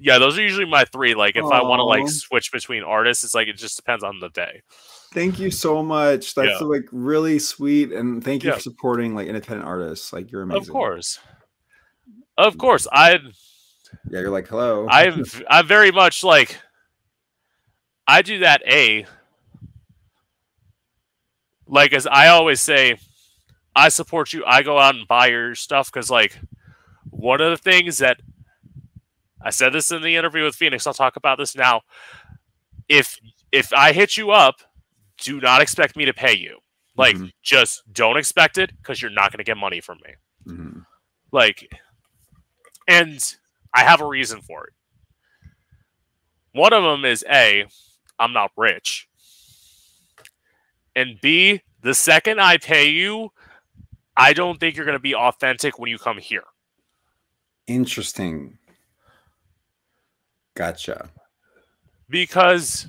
Yeah, 0.00 0.18
those 0.18 0.38
are 0.38 0.42
usually 0.42 0.64
my 0.64 0.84
three. 0.86 1.14
Like 1.14 1.36
if 1.36 1.44
I 1.44 1.62
want 1.62 1.80
to 1.80 1.84
like 1.84 2.08
switch 2.08 2.50
between 2.50 2.82
artists, 2.82 3.22
it's 3.22 3.34
like 3.34 3.48
it 3.48 3.56
just 3.56 3.76
depends 3.76 4.02
on 4.02 4.18
the 4.18 4.30
day. 4.30 4.62
Thank 5.12 5.38
you 5.38 5.50
so 5.50 5.82
much. 5.82 6.34
That's 6.34 6.60
Yeah. 6.60 6.66
like 6.66 6.88
really 6.90 7.38
sweet, 7.38 7.92
and 7.92 8.22
thank 8.24 8.42
you 8.44 8.50
Yeah. 8.50 8.56
for 8.56 8.62
supporting 8.62 9.14
like 9.14 9.26
independent 9.28 9.66
artists. 9.66 10.12
Like 10.12 10.30
you're 10.30 10.42
amazing. 10.42 10.62
Of 10.62 10.68
course. 10.70 11.18
Of 12.38 12.56
course. 12.58 12.86
I 12.90 13.18
Yeah, 14.08 14.20
you're 14.20 14.30
like 14.30 14.48
hello. 14.48 14.86
I'm 14.90 15.24
I'm 15.48 15.66
very 15.66 15.90
much 15.90 16.24
like 16.24 16.58
I 18.06 18.22
do 18.22 18.38
that 18.40 18.62
a 18.66 19.06
like 21.66 21.92
as 21.92 22.06
I 22.06 22.28
always 22.28 22.60
say, 22.60 22.96
I 23.76 23.88
support 23.90 24.32
you. 24.32 24.44
I 24.46 24.62
go 24.62 24.78
out 24.78 24.94
and 24.94 25.06
buy 25.08 25.28
your 25.28 25.54
stuff 25.54 25.90
because 25.92 26.10
like 26.10 26.38
one 27.10 27.40
of 27.40 27.50
the 27.50 27.56
things 27.56 27.98
that 27.98 28.20
I 29.42 29.50
said 29.50 29.72
this 29.72 29.90
in 29.90 30.02
the 30.02 30.16
interview 30.16 30.44
with 30.44 30.54
Phoenix. 30.54 30.86
I'll 30.86 30.94
talk 30.94 31.16
about 31.16 31.38
this 31.38 31.54
now. 31.54 31.82
If 32.88 33.18
if 33.50 33.72
I 33.72 33.92
hit 33.92 34.16
you 34.16 34.30
up, 34.30 34.60
do 35.22 35.40
not 35.40 35.62
expect 35.62 35.96
me 35.96 36.04
to 36.04 36.12
pay 36.14 36.36
you. 36.36 36.58
Like 36.96 37.16
Mhm. 37.16 37.32
just 37.42 37.90
don't 37.92 38.16
expect 38.18 38.58
it 38.58 38.76
because 38.76 39.00
you're 39.00 39.10
not 39.10 39.32
going 39.32 39.38
to 39.38 39.44
get 39.44 39.56
money 39.56 39.80
from 39.80 39.98
me. 40.04 40.14
Mhm. 40.46 40.86
Like, 41.30 41.72
and 42.86 43.36
I 43.72 43.84
have 43.84 44.00
a 44.02 44.06
reason 44.06 44.42
for 44.42 44.66
it. 44.66 44.74
One 46.52 46.74
of 46.74 46.82
them 46.82 47.04
is 47.06 47.24
A, 47.30 47.66
I'm 48.18 48.32
not 48.34 48.52
rich. 48.56 49.08
And 50.94 51.18
B, 51.22 51.62
the 51.80 51.94
second 51.94 52.40
I 52.40 52.58
pay 52.58 52.90
you, 52.90 53.32
I 54.14 54.34
don't 54.34 54.60
think 54.60 54.76
you're 54.76 54.84
going 54.84 54.98
to 54.98 55.02
be 55.02 55.14
authentic 55.14 55.78
when 55.78 55.88
you 55.88 55.98
come 55.98 56.18
here. 56.18 56.44
Interesting. 57.66 58.58
Gotcha. 60.54 61.10
Because 62.10 62.88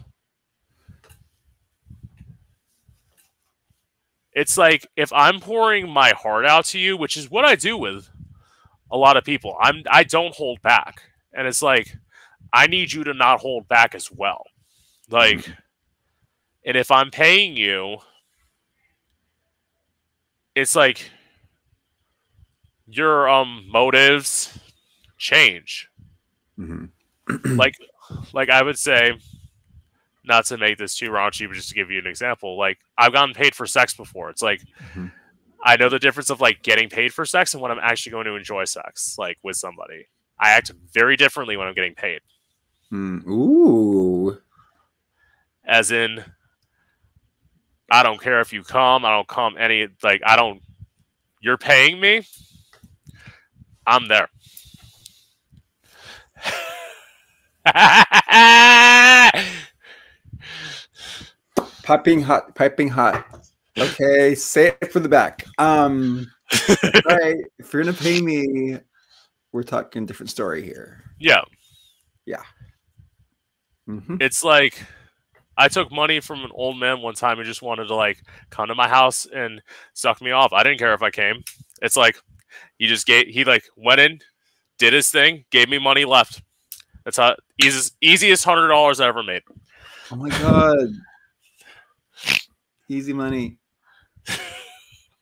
it's 4.34 4.58
like 4.58 4.88
if 4.96 5.12
I'm 5.14 5.40
pouring 5.40 5.90
my 5.90 6.12
heart 6.12 6.46
out 6.46 6.66
to 6.66 6.80
you, 6.80 6.98
which 6.98 7.18
is 7.18 7.30
what 7.30 7.46
I 7.46 7.56
do 7.56 7.78
with 7.78 8.10
a 8.92 8.98
lot 8.98 9.18
of 9.18 9.24
people, 9.24 9.56
I'm 9.62 9.84
I 9.90 10.04
don't 10.04 10.34
hold 10.36 10.62
back. 10.62 11.02
And 11.34 11.48
it's 11.48 11.62
like 11.62 11.96
I 12.54 12.68
need 12.68 12.92
you 12.94 13.04
to 13.06 13.14
not 13.14 13.40
hold 13.42 13.68
back 13.68 13.96
as 13.96 14.12
well. 14.12 14.44
Like 15.10 15.48
and 16.66 16.78
if 16.78 16.92
I'm 16.92 17.12
paying 17.12 17.56
you, 17.58 17.98
it's 20.56 20.76
like 20.76 21.10
your 22.88 23.28
um 23.30 23.66
motives 23.72 24.58
change. 25.18 25.90
Mhm. 26.60 26.90
like 27.58 27.76
like 28.34 28.50
I 28.50 28.62
would 28.62 28.78
say, 28.78 29.18
not 30.26 30.46
to 30.46 30.58
make 30.58 30.78
this 30.78 30.96
too 30.96 31.10
raunchy, 31.10 31.48
but 31.48 31.56
just 31.56 31.70
to 31.70 31.76
give 31.76 31.92
you 31.92 32.00
an 32.00 32.08
example, 32.08 32.58
like 32.58 32.80
I've 32.98 33.14
gotten 33.14 33.34
paid 33.34 33.56
for 33.56 33.66
sex 33.66 33.94
before. 33.94 34.30
It's 34.30 34.42
like 34.42 34.62
Mhm. 34.94 35.12
I 35.66 35.78
know 35.78 35.88
the 35.90 36.00
difference 36.00 36.30
of 36.30 36.42
like 36.42 36.62
getting 36.62 36.90
paid 36.90 37.14
for 37.14 37.26
sex 37.26 37.54
and 37.54 37.62
when 37.62 37.72
I'm 37.72 37.80
actually 37.82 38.12
going 38.12 38.26
to 38.26 38.36
enjoy 38.36 38.66
sex, 38.66 39.16
like 39.18 39.38
with 39.44 39.56
somebody. 39.56 40.08
I 40.40 40.50
act 40.52 40.72
very 40.94 41.16
differently 41.16 41.56
when 41.58 41.68
I'm 41.68 41.74
getting 41.74 41.96
paid. 41.96 42.22
Mm, 42.92 43.26
Ooh. 43.28 44.38
As 45.66 45.92
in 45.92 46.24
I 47.92 48.04
don't 48.04 48.20
care 48.22 48.42
if 48.42 48.52
you 48.52 48.64
come, 48.64 49.06
I 49.06 49.12
don't 49.12 49.28
come 49.28 49.56
any 49.58 49.88
like 50.02 50.22
I 50.26 50.36
don't 50.36 50.62
you're 51.42 51.58
paying 51.58 52.00
me, 52.00 52.26
I'm 53.86 54.08
there. 54.08 54.30
Piping 61.84 62.22
hot. 62.22 62.56
Piping 62.56 62.88
hot. 62.90 63.26
Okay, 63.78 64.36
say 64.36 64.76
it 64.82 64.92
for 64.92 65.00
the 65.00 65.10
back. 65.10 65.46
Um. 65.58 66.28
all 66.70 66.76
right. 67.06 67.38
If 67.60 67.74
you're 67.74 67.84
gonna 67.84 67.96
pay 67.98 68.22
me, 68.22 68.78
we're 69.52 69.64
talking 69.64 70.06
different 70.06 70.30
story 70.30 70.64
here. 70.64 71.04
yeah. 71.20 71.42
Mhm. 73.88 74.22
it's 74.22 74.46
like 74.46 74.82
I 75.58 75.68
took 75.68 75.92
money 75.92 76.22
from 76.22 76.46
an 76.46 76.52
old 76.54 76.80
man 76.80 77.02
one 77.02 77.16
time 77.16 77.36
who 77.38 77.44
just 77.44 77.62
wanted 77.62 77.88
to 77.90 77.96
like 77.96 78.18
come 78.50 78.70
to 78.70 78.76
my 78.76 78.88
house 78.88 79.28
and 79.36 79.62
suck 79.94 80.22
me 80.22 80.32
off. 80.32 80.54
I 80.54 80.64
didn't 80.64 80.80
care 80.80 80.94
if 80.94 81.02
I 81.02 81.12
came. 81.12 81.44
It's 81.82 81.98
like 81.98 82.18
He 82.78 82.88
just 82.88 83.06
gave 83.06 83.28
he 83.28 83.44
like 83.44 83.66
went 83.76 84.00
in, 84.00 84.20
did 84.80 84.94
his 84.94 85.12
thing, 85.12 85.44
gave 85.52 85.68
me 85.70 85.80
money, 85.80 86.06
left. 86.06 86.42
That's 87.04 87.18
how 87.18 87.36
easiest 87.62 87.98
easiest 88.00 88.46
hundred 88.46 88.70
dollars 88.70 89.02
I 89.02 89.08
ever 89.10 89.22
made. 89.22 89.42
Oh 90.12 90.16
my 90.16 90.30
god. 90.30 90.88
Easy 92.90 93.14
money. 93.14 93.58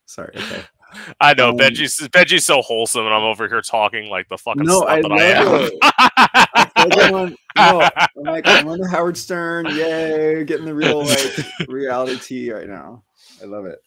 Sorry. 0.05 0.31
Okay. 0.35 0.63
I 1.21 1.33
know 1.33 1.49
Um, 1.51 1.57
Benjy's 1.57 2.05
Benjy's 2.09 2.45
so 2.45 2.61
wholesome, 2.61 3.05
and 3.05 3.13
I'm 3.13 3.23
over 3.23 3.47
here 3.47 3.61
talking 3.61 4.09
like 4.09 4.27
the 4.27 4.37
fucking 4.37 4.63
No, 4.63 4.83
I 4.85 5.01
that 5.01 5.11
I 5.11 5.23
am. 5.23 5.45
love 5.45 5.61
it. 5.63 5.73
I 5.81 6.65
feel 6.75 6.85
like 6.89 6.97
I'm 6.97 7.13
on, 7.13 7.35
no, 7.55 7.81
I'm 8.17 8.23
like 8.25 8.47
I'm 8.47 8.67
on 8.67 8.77
the 8.79 8.89
Howard 8.89 9.15
Stern. 9.15 9.67
Yay, 9.67 10.43
getting 10.43 10.65
the 10.65 10.75
real 10.75 10.99
like 11.05 11.67
reality 11.69 12.19
tea 12.19 12.51
right 12.51 12.67
now. 12.67 13.03
I 13.41 13.45
love 13.45 13.65
it. 13.65 13.79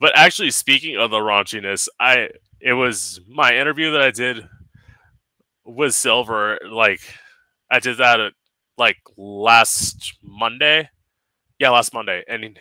But 0.00 0.16
actually, 0.16 0.50
speaking 0.50 0.96
of 0.96 1.10
the 1.10 1.18
raunchiness, 1.18 1.88
I 2.00 2.30
it 2.60 2.72
was 2.72 3.20
my 3.28 3.54
interview 3.54 3.92
that 3.92 4.00
I 4.00 4.10
did 4.12 4.48
with 5.66 5.94
Silver. 5.94 6.58
Like 6.70 7.00
I 7.70 7.80
did 7.80 7.98
that 7.98 8.18
at, 8.20 8.32
like 8.78 8.96
last 9.18 10.16
Monday. 10.22 10.88
Yeah, 11.64 11.70
last 11.70 11.94
Monday, 11.94 12.22
and 12.28 12.60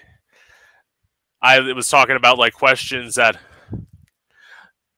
I 1.42 1.60
was 1.74 1.90
talking 1.90 2.16
about 2.16 2.38
like 2.38 2.54
questions 2.54 3.16
that 3.16 3.38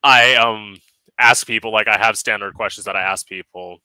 I 0.00 0.36
um 0.36 0.76
ask 1.18 1.44
people. 1.44 1.72
Like 1.72 1.88
I 1.88 1.98
have 1.98 2.16
standard 2.16 2.54
questions 2.54 2.84
that 2.84 2.94
I 2.94 3.00
ask 3.02 3.26
people. 3.26 3.78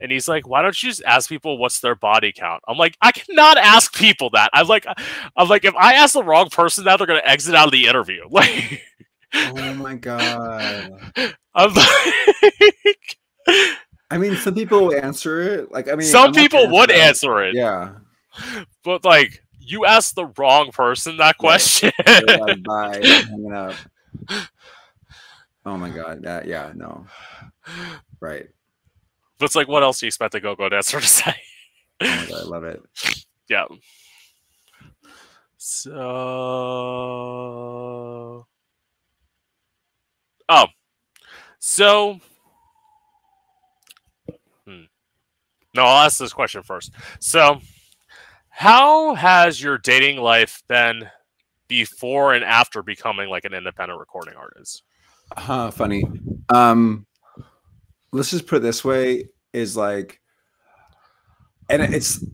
And 0.00 0.10
he's 0.10 0.26
like, 0.26 0.48
"Why 0.48 0.62
don't 0.62 0.82
you 0.82 0.88
just 0.88 1.02
ask 1.04 1.28
people 1.28 1.58
what's 1.58 1.80
their 1.80 1.94
body 1.94 2.32
count?" 2.32 2.62
I'm 2.66 2.78
like, 2.78 2.96
"I 3.02 3.12
cannot 3.12 3.58
ask 3.58 3.94
people 3.94 4.30
that." 4.30 4.48
I'm 4.54 4.68
like, 4.68 4.86
I'm 5.36 5.48
like, 5.50 5.66
if 5.66 5.74
I 5.74 5.96
ask 5.96 6.14
the 6.14 6.24
wrong 6.24 6.48
person 6.48 6.84
that, 6.84 6.96
they're 6.96 7.06
gonna 7.06 7.20
exit 7.24 7.54
out 7.54 7.66
of 7.66 7.72
the 7.72 7.86
interview. 7.86 8.22
Like, 8.30 8.80
Oh 9.34 9.74
my 9.74 9.96
god. 9.96 11.12
I'm 11.54 11.74
like, 11.74 13.18
I 14.10 14.16
mean, 14.16 14.36
some 14.36 14.54
people 14.54 14.94
answer 14.94 15.42
it. 15.42 15.70
Like, 15.70 15.90
I 15.90 15.94
mean, 15.94 16.06
some 16.06 16.28
I'm 16.28 16.34
people 16.34 16.70
would 16.70 16.90
answer 16.90 17.42
it, 17.42 17.54
Yeah. 17.54 17.96
But 18.82 19.04
like, 19.04 19.42
you 19.58 19.86
asked 19.86 20.14
the 20.14 20.26
wrong 20.38 20.70
person 20.72 21.16
that 21.18 21.38
question. 21.38 21.92
Bye. 22.06 23.74
Oh 25.66 25.76
my 25.76 25.90
god. 25.90 26.22
That 26.22 26.46
yeah, 26.46 26.72
no. 26.74 27.06
Right. 28.20 28.46
but 29.38 29.46
it's 29.46 29.56
like, 29.56 29.68
what 29.68 29.82
else 29.82 30.00
do 30.00 30.06
you 30.06 30.08
expect 30.08 30.34
a 30.34 30.40
go-go 30.40 30.68
dancer 30.68 31.00
to 31.00 31.06
say? 31.20 31.34
Oh 32.02 32.26
god, 32.28 32.40
I 32.40 32.44
love 32.44 32.64
it. 32.64 32.82
Yeah. 33.48 33.64
So. 35.56 35.92
Oh. 40.48 40.66
So. 41.58 42.20
Hmm. 44.66 44.82
No, 45.74 45.84
I'll 45.84 46.04
ask 46.04 46.18
this 46.18 46.34
question 46.34 46.62
first. 46.62 46.92
So, 47.20 47.60
how 48.54 49.16
has 49.16 49.60
your 49.60 49.78
dating 49.78 50.18
life 50.18 50.62
been 50.68 51.08
before 51.66 52.34
and 52.34 52.44
after 52.44 52.84
becoming 52.84 53.28
like 53.28 53.44
an 53.44 53.52
independent 53.52 53.98
recording 53.98 54.34
artist? 54.36 54.84
Huh, 55.36 55.72
funny. 55.72 56.04
Um 56.50 57.04
let's 58.12 58.30
just 58.30 58.46
put 58.46 58.56
it 58.56 58.60
this 58.60 58.84
way 58.84 59.24
is 59.52 59.76
like 59.76 60.20
and 61.68 61.82
it's 61.82 62.24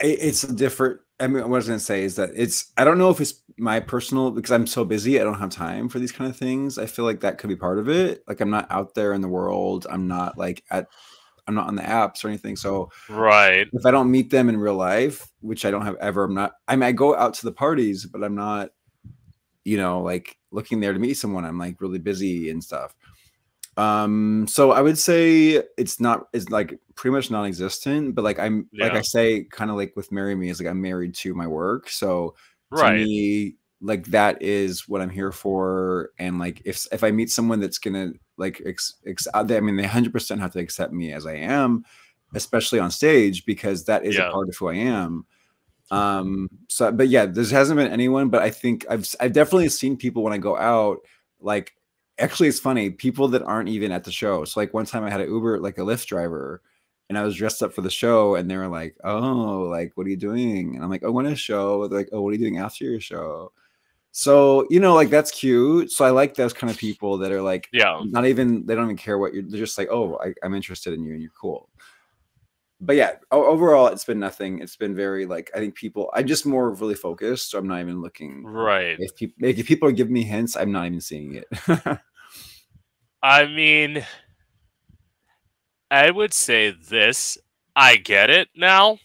it's 0.00 0.42
a 0.42 0.52
different 0.52 0.98
I 1.20 1.28
mean 1.28 1.44
what 1.44 1.44
I 1.44 1.58
was 1.58 1.68
gonna 1.68 1.78
say 1.78 2.02
is 2.02 2.16
that 2.16 2.30
it's 2.34 2.72
I 2.76 2.82
don't 2.82 2.98
know 2.98 3.10
if 3.10 3.20
it's 3.20 3.40
my 3.56 3.78
personal 3.78 4.32
because 4.32 4.50
I'm 4.50 4.66
so 4.66 4.84
busy 4.84 5.20
I 5.20 5.22
don't 5.22 5.38
have 5.38 5.50
time 5.50 5.88
for 5.88 6.00
these 6.00 6.12
kind 6.12 6.28
of 6.28 6.36
things. 6.36 6.76
I 6.76 6.86
feel 6.86 7.04
like 7.04 7.20
that 7.20 7.38
could 7.38 7.48
be 7.48 7.56
part 7.56 7.78
of 7.78 7.88
it. 7.88 8.24
Like 8.26 8.40
I'm 8.40 8.50
not 8.50 8.66
out 8.68 8.94
there 8.94 9.12
in 9.12 9.20
the 9.20 9.28
world. 9.28 9.86
I'm 9.88 10.08
not 10.08 10.36
like 10.36 10.64
at 10.72 10.88
I'm 11.46 11.54
not 11.54 11.68
on 11.68 11.76
the 11.76 11.82
apps 11.82 12.24
or 12.24 12.28
anything. 12.28 12.56
So 12.56 12.90
Right. 13.08 13.68
if 13.72 13.86
I 13.86 13.90
don't 13.90 14.10
meet 14.10 14.30
them 14.30 14.48
in 14.48 14.56
real 14.56 14.74
life, 14.74 15.28
which 15.40 15.64
I 15.64 15.70
don't 15.70 15.84
have 15.84 15.96
ever, 15.96 16.24
I'm 16.24 16.34
not. 16.34 16.54
I 16.68 16.76
mean, 16.76 16.82
I 16.84 16.92
go 16.92 17.16
out 17.16 17.34
to 17.34 17.46
the 17.46 17.52
parties, 17.52 18.04
but 18.06 18.24
I'm 18.24 18.34
not, 18.34 18.70
you 19.64 19.76
know, 19.76 20.02
like 20.02 20.36
looking 20.50 20.80
there 20.80 20.92
to 20.92 20.98
meet 20.98 21.14
someone. 21.14 21.44
I'm 21.44 21.58
like 21.58 21.80
really 21.80 21.98
busy 21.98 22.50
and 22.50 22.62
stuff. 22.62 22.94
Um, 23.76 24.46
so 24.48 24.72
I 24.72 24.80
would 24.80 24.98
say 24.98 25.62
it's 25.76 26.00
not. 26.00 26.28
It's 26.32 26.48
like 26.50 26.78
pretty 26.94 27.14
much 27.14 27.30
non-existent. 27.30 28.14
But 28.14 28.24
like 28.24 28.38
I'm, 28.38 28.68
like 28.72 28.92
I 28.94 29.02
say, 29.02 29.44
kind 29.44 29.70
of 29.70 29.76
like 29.76 29.94
with 29.96 30.10
marry 30.12 30.34
me 30.34 30.48
is 30.48 30.60
like 30.60 30.68
I'm 30.68 30.80
married 30.80 31.14
to 31.16 31.34
my 31.34 31.46
work. 31.46 31.90
So 31.90 32.34
to 32.76 32.76
Right. 32.76 32.96
me, 32.96 33.56
like 33.82 34.06
that 34.06 34.40
is 34.42 34.88
what 34.88 35.02
I'm 35.02 35.10
here 35.10 35.32
for. 35.32 36.10
And 36.18 36.38
like 36.38 36.62
if 36.64 36.86
if 36.92 37.04
I 37.04 37.10
meet 37.10 37.30
someone 37.30 37.60
that's 37.60 37.78
gonna 37.78 38.12
like 38.36 38.62
ex, 38.66 38.94
ex 39.06 39.26
I 39.34 39.42
mean, 39.44 39.76
they 39.76 39.82
100 39.84 40.12
percent 40.12 40.40
have 40.40 40.52
to 40.52 40.58
accept 40.60 40.92
me 40.92 41.12
as 41.12 41.26
I 41.26 41.34
am, 41.36 41.84
especially 42.34 42.78
on 42.80 42.90
stage 42.90 43.44
because 43.46 43.84
that 43.86 44.04
is 44.04 44.16
Yeah. 44.16 44.28
a 44.28 44.32
part 44.32 44.48
of 44.48 44.56
who 44.56 44.68
I 44.68 44.74
am. 44.76 45.26
Um. 45.90 46.48
So, 46.68 46.90
but 46.92 47.08
yeah, 47.08 47.26
there 47.26 47.44
hasn't 47.44 47.76
been 47.78 47.92
anyone, 47.92 48.28
but 48.28 48.42
I 48.42 48.50
think 48.50 48.84
I've 48.90 49.08
I've 49.20 49.32
definitely 49.32 49.68
seen 49.68 49.96
people 49.96 50.22
when 50.24 50.32
I 50.32 50.38
go 50.38 50.56
out, 50.56 50.98
like. 51.40 51.74
Actually, 52.18 52.48
it's 52.48 52.58
funny. 52.58 52.88
People 52.88 53.28
that 53.28 53.42
aren't 53.42 53.68
even 53.68 53.92
at 53.92 54.02
the 54.04 54.10
show. 54.10 54.42
So, 54.46 54.58
like 54.58 54.72
one 54.72 54.86
time, 54.86 55.04
I 55.04 55.10
had 55.10 55.20
an 55.20 55.28
Uber, 55.28 55.60
like 55.60 55.76
a 55.76 55.82
Lyft 55.82 56.06
driver, 56.06 56.62
and 57.10 57.18
I 57.18 57.22
was 57.22 57.36
dressed 57.36 57.62
up 57.62 57.74
for 57.74 57.82
the 57.82 57.90
show, 57.90 58.36
and 58.36 58.50
they 58.50 58.56
were 58.56 58.68
like, 58.68 58.96
"Oh, 59.04 59.68
like 59.70 59.92
what 59.96 60.06
are 60.06 60.10
you 60.10 60.16
doing?" 60.16 60.74
And 60.76 60.82
I'm 60.82 60.88
like, 60.90 61.02
"Oh, 61.04 61.12
when 61.12 61.26
a 61.26 61.36
show." 61.36 61.86
They're 61.86 61.98
like, 61.98 62.08
"Oh, 62.12 62.22
what 62.22 62.30
are 62.30 62.32
you 62.32 62.38
doing 62.38 62.56
after 62.56 62.84
your 62.86 63.00
show?" 63.00 63.52
So 64.18 64.66
you 64.70 64.80
know, 64.80 64.94
like 64.94 65.10
that's 65.10 65.30
cute. 65.30 65.92
So 65.92 66.02
I 66.02 66.08
like 66.08 66.32
those 66.32 66.54
kind 66.54 66.70
of 66.70 66.78
people 66.78 67.18
that 67.18 67.32
are 67.32 67.42
like, 67.42 67.68
Yeah. 67.70 68.00
not 68.06 68.24
even 68.24 68.64
they 68.64 68.74
don't 68.74 68.84
even 68.84 68.96
care 68.96 69.18
what 69.18 69.34
you're. 69.34 69.42
They're 69.42 69.60
just 69.60 69.76
like, 69.76 69.88
"Oh, 69.90 70.18
I, 70.24 70.32
I'm 70.42 70.54
interested 70.54 70.94
in 70.94 71.04
you, 71.04 71.12
and 71.12 71.20
you're 71.20 71.30
cool." 71.38 71.68
But 72.80 72.96
yeah, 72.96 73.16
overall, 73.30 73.88
it's 73.88 74.06
been 74.06 74.18
nothing. 74.18 74.60
It's 74.60 74.74
been 74.74 74.94
very 74.94 75.26
like 75.26 75.50
I 75.54 75.58
think 75.58 75.74
people. 75.74 76.10
I'm 76.14 76.26
just 76.26 76.46
more 76.46 76.70
really 76.70 76.94
focused, 76.94 77.50
so 77.50 77.58
I'm 77.58 77.68
not 77.68 77.80
even 77.82 78.00
looking. 78.00 78.42
Right. 78.42 78.96
If 78.98 79.14
people 79.16 79.36
if 79.46 79.66
people 79.66 79.86
are 79.86 79.92
giving 79.92 80.14
me 80.14 80.22
hints, 80.22 80.56
I'm 80.56 80.72
not 80.72 80.86
even 80.86 81.02
seeing 81.02 81.34
it. 81.34 81.48
I 83.22 83.44
mean, 83.44 84.02
I 85.90 86.10
would 86.10 86.32
say 86.32 86.70
this. 86.70 87.36
I 87.76 87.96
get 87.96 88.30
it 88.30 88.48
now. 88.56 88.98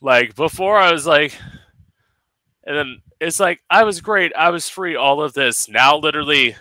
Like 0.00 0.34
before, 0.34 0.78
I 0.78 0.92
was 0.92 1.06
like, 1.06 1.36
and 2.64 2.74
then 2.74 3.02
it's 3.20 3.38
like 3.40 3.60
I 3.70 3.84
was 3.84 4.00
great, 4.00 4.32
I 4.36 4.50
was 4.50 4.68
free, 4.68 4.96
all 4.96 5.22
of 5.22 5.32
this. 5.34 5.68
Now, 5.68 5.96
literally, 5.96 6.56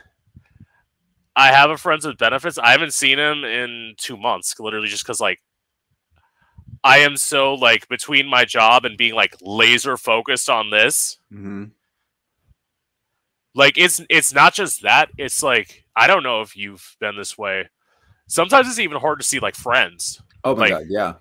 I 1.35 1.47
have 1.47 1.69
a 1.69 1.77
friends 1.77 2.05
with 2.05 2.17
benefits. 2.17 2.57
I 2.57 2.71
haven't 2.71 2.93
seen 2.93 3.17
him 3.17 3.43
in 3.45 3.95
two 3.97 4.17
months, 4.17 4.59
literally, 4.59 4.87
just 4.87 5.03
because 5.03 5.19
like 5.21 5.39
I 6.83 6.99
am 6.99 7.17
so 7.17 7.53
like 7.55 7.87
between 7.87 8.27
my 8.27 8.45
job 8.45 8.85
and 8.85 8.97
being 8.97 9.13
like 9.13 9.35
laser 9.41 9.97
focused 9.97 10.49
on 10.49 10.69
this 10.69 11.17
Mhm. 11.33 11.71
like 13.55 13.77
it's 13.77 14.01
it's 14.09 14.33
not 14.33 14.53
just 14.53 14.83
that 14.83 15.09
it's 15.17 15.41
like 15.43 15.83
i 15.95 16.07
don't 16.07 16.23
know 16.23 16.41
if 16.41 16.55
you've 16.55 16.95
been 16.99 17.17
this 17.17 17.37
way 17.37 17.67
sometimes 18.27 18.67
it's 18.67 18.79
even 18.79 18.97
hard 18.99 19.19
to 19.19 19.25
see 19.25 19.39
like 19.39 19.55
friends 19.55 20.21
Oh 20.45 20.55
my 20.55 20.61
Like- 20.61 20.71
god, 20.71 20.83
yeah. 20.89 21.13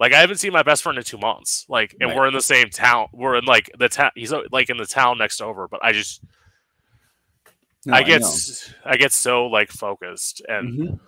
Like 0.00 0.12
i 0.12 0.20
haven't 0.20 0.38
seen 0.38 0.52
my 0.52 0.62
best 0.62 0.82
friend 0.82 0.98
in 0.98 1.04
two 1.04 1.18
months 1.18 1.64
like 1.68 1.94
and 2.00 2.08
Right. 2.10 2.16
we're 2.16 2.26
in 2.28 2.34
the 2.34 2.40
same 2.40 2.68
town 2.70 3.08
we're 3.12 3.36
in 3.36 3.44
like 3.44 3.70
the 3.78 3.88
town 3.88 4.10
he's 4.14 4.32
uh, 4.32 4.42
like 4.52 4.68
in 4.70 4.76
the 4.76 4.86
town 4.86 5.18
next 5.18 5.40
over 5.40 5.68
but 5.68 5.80
i 5.84 5.92
just 5.92 6.22
No, 7.86 7.94
i 7.94 8.02
get 8.02 8.22
I, 8.84 8.92
I 8.92 8.96
get 8.96 9.12
so 9.12 9.46
like 9.46 9.70
focused 9.70 10.42
and 10.48 10.78
Mhm. 10.78 11.00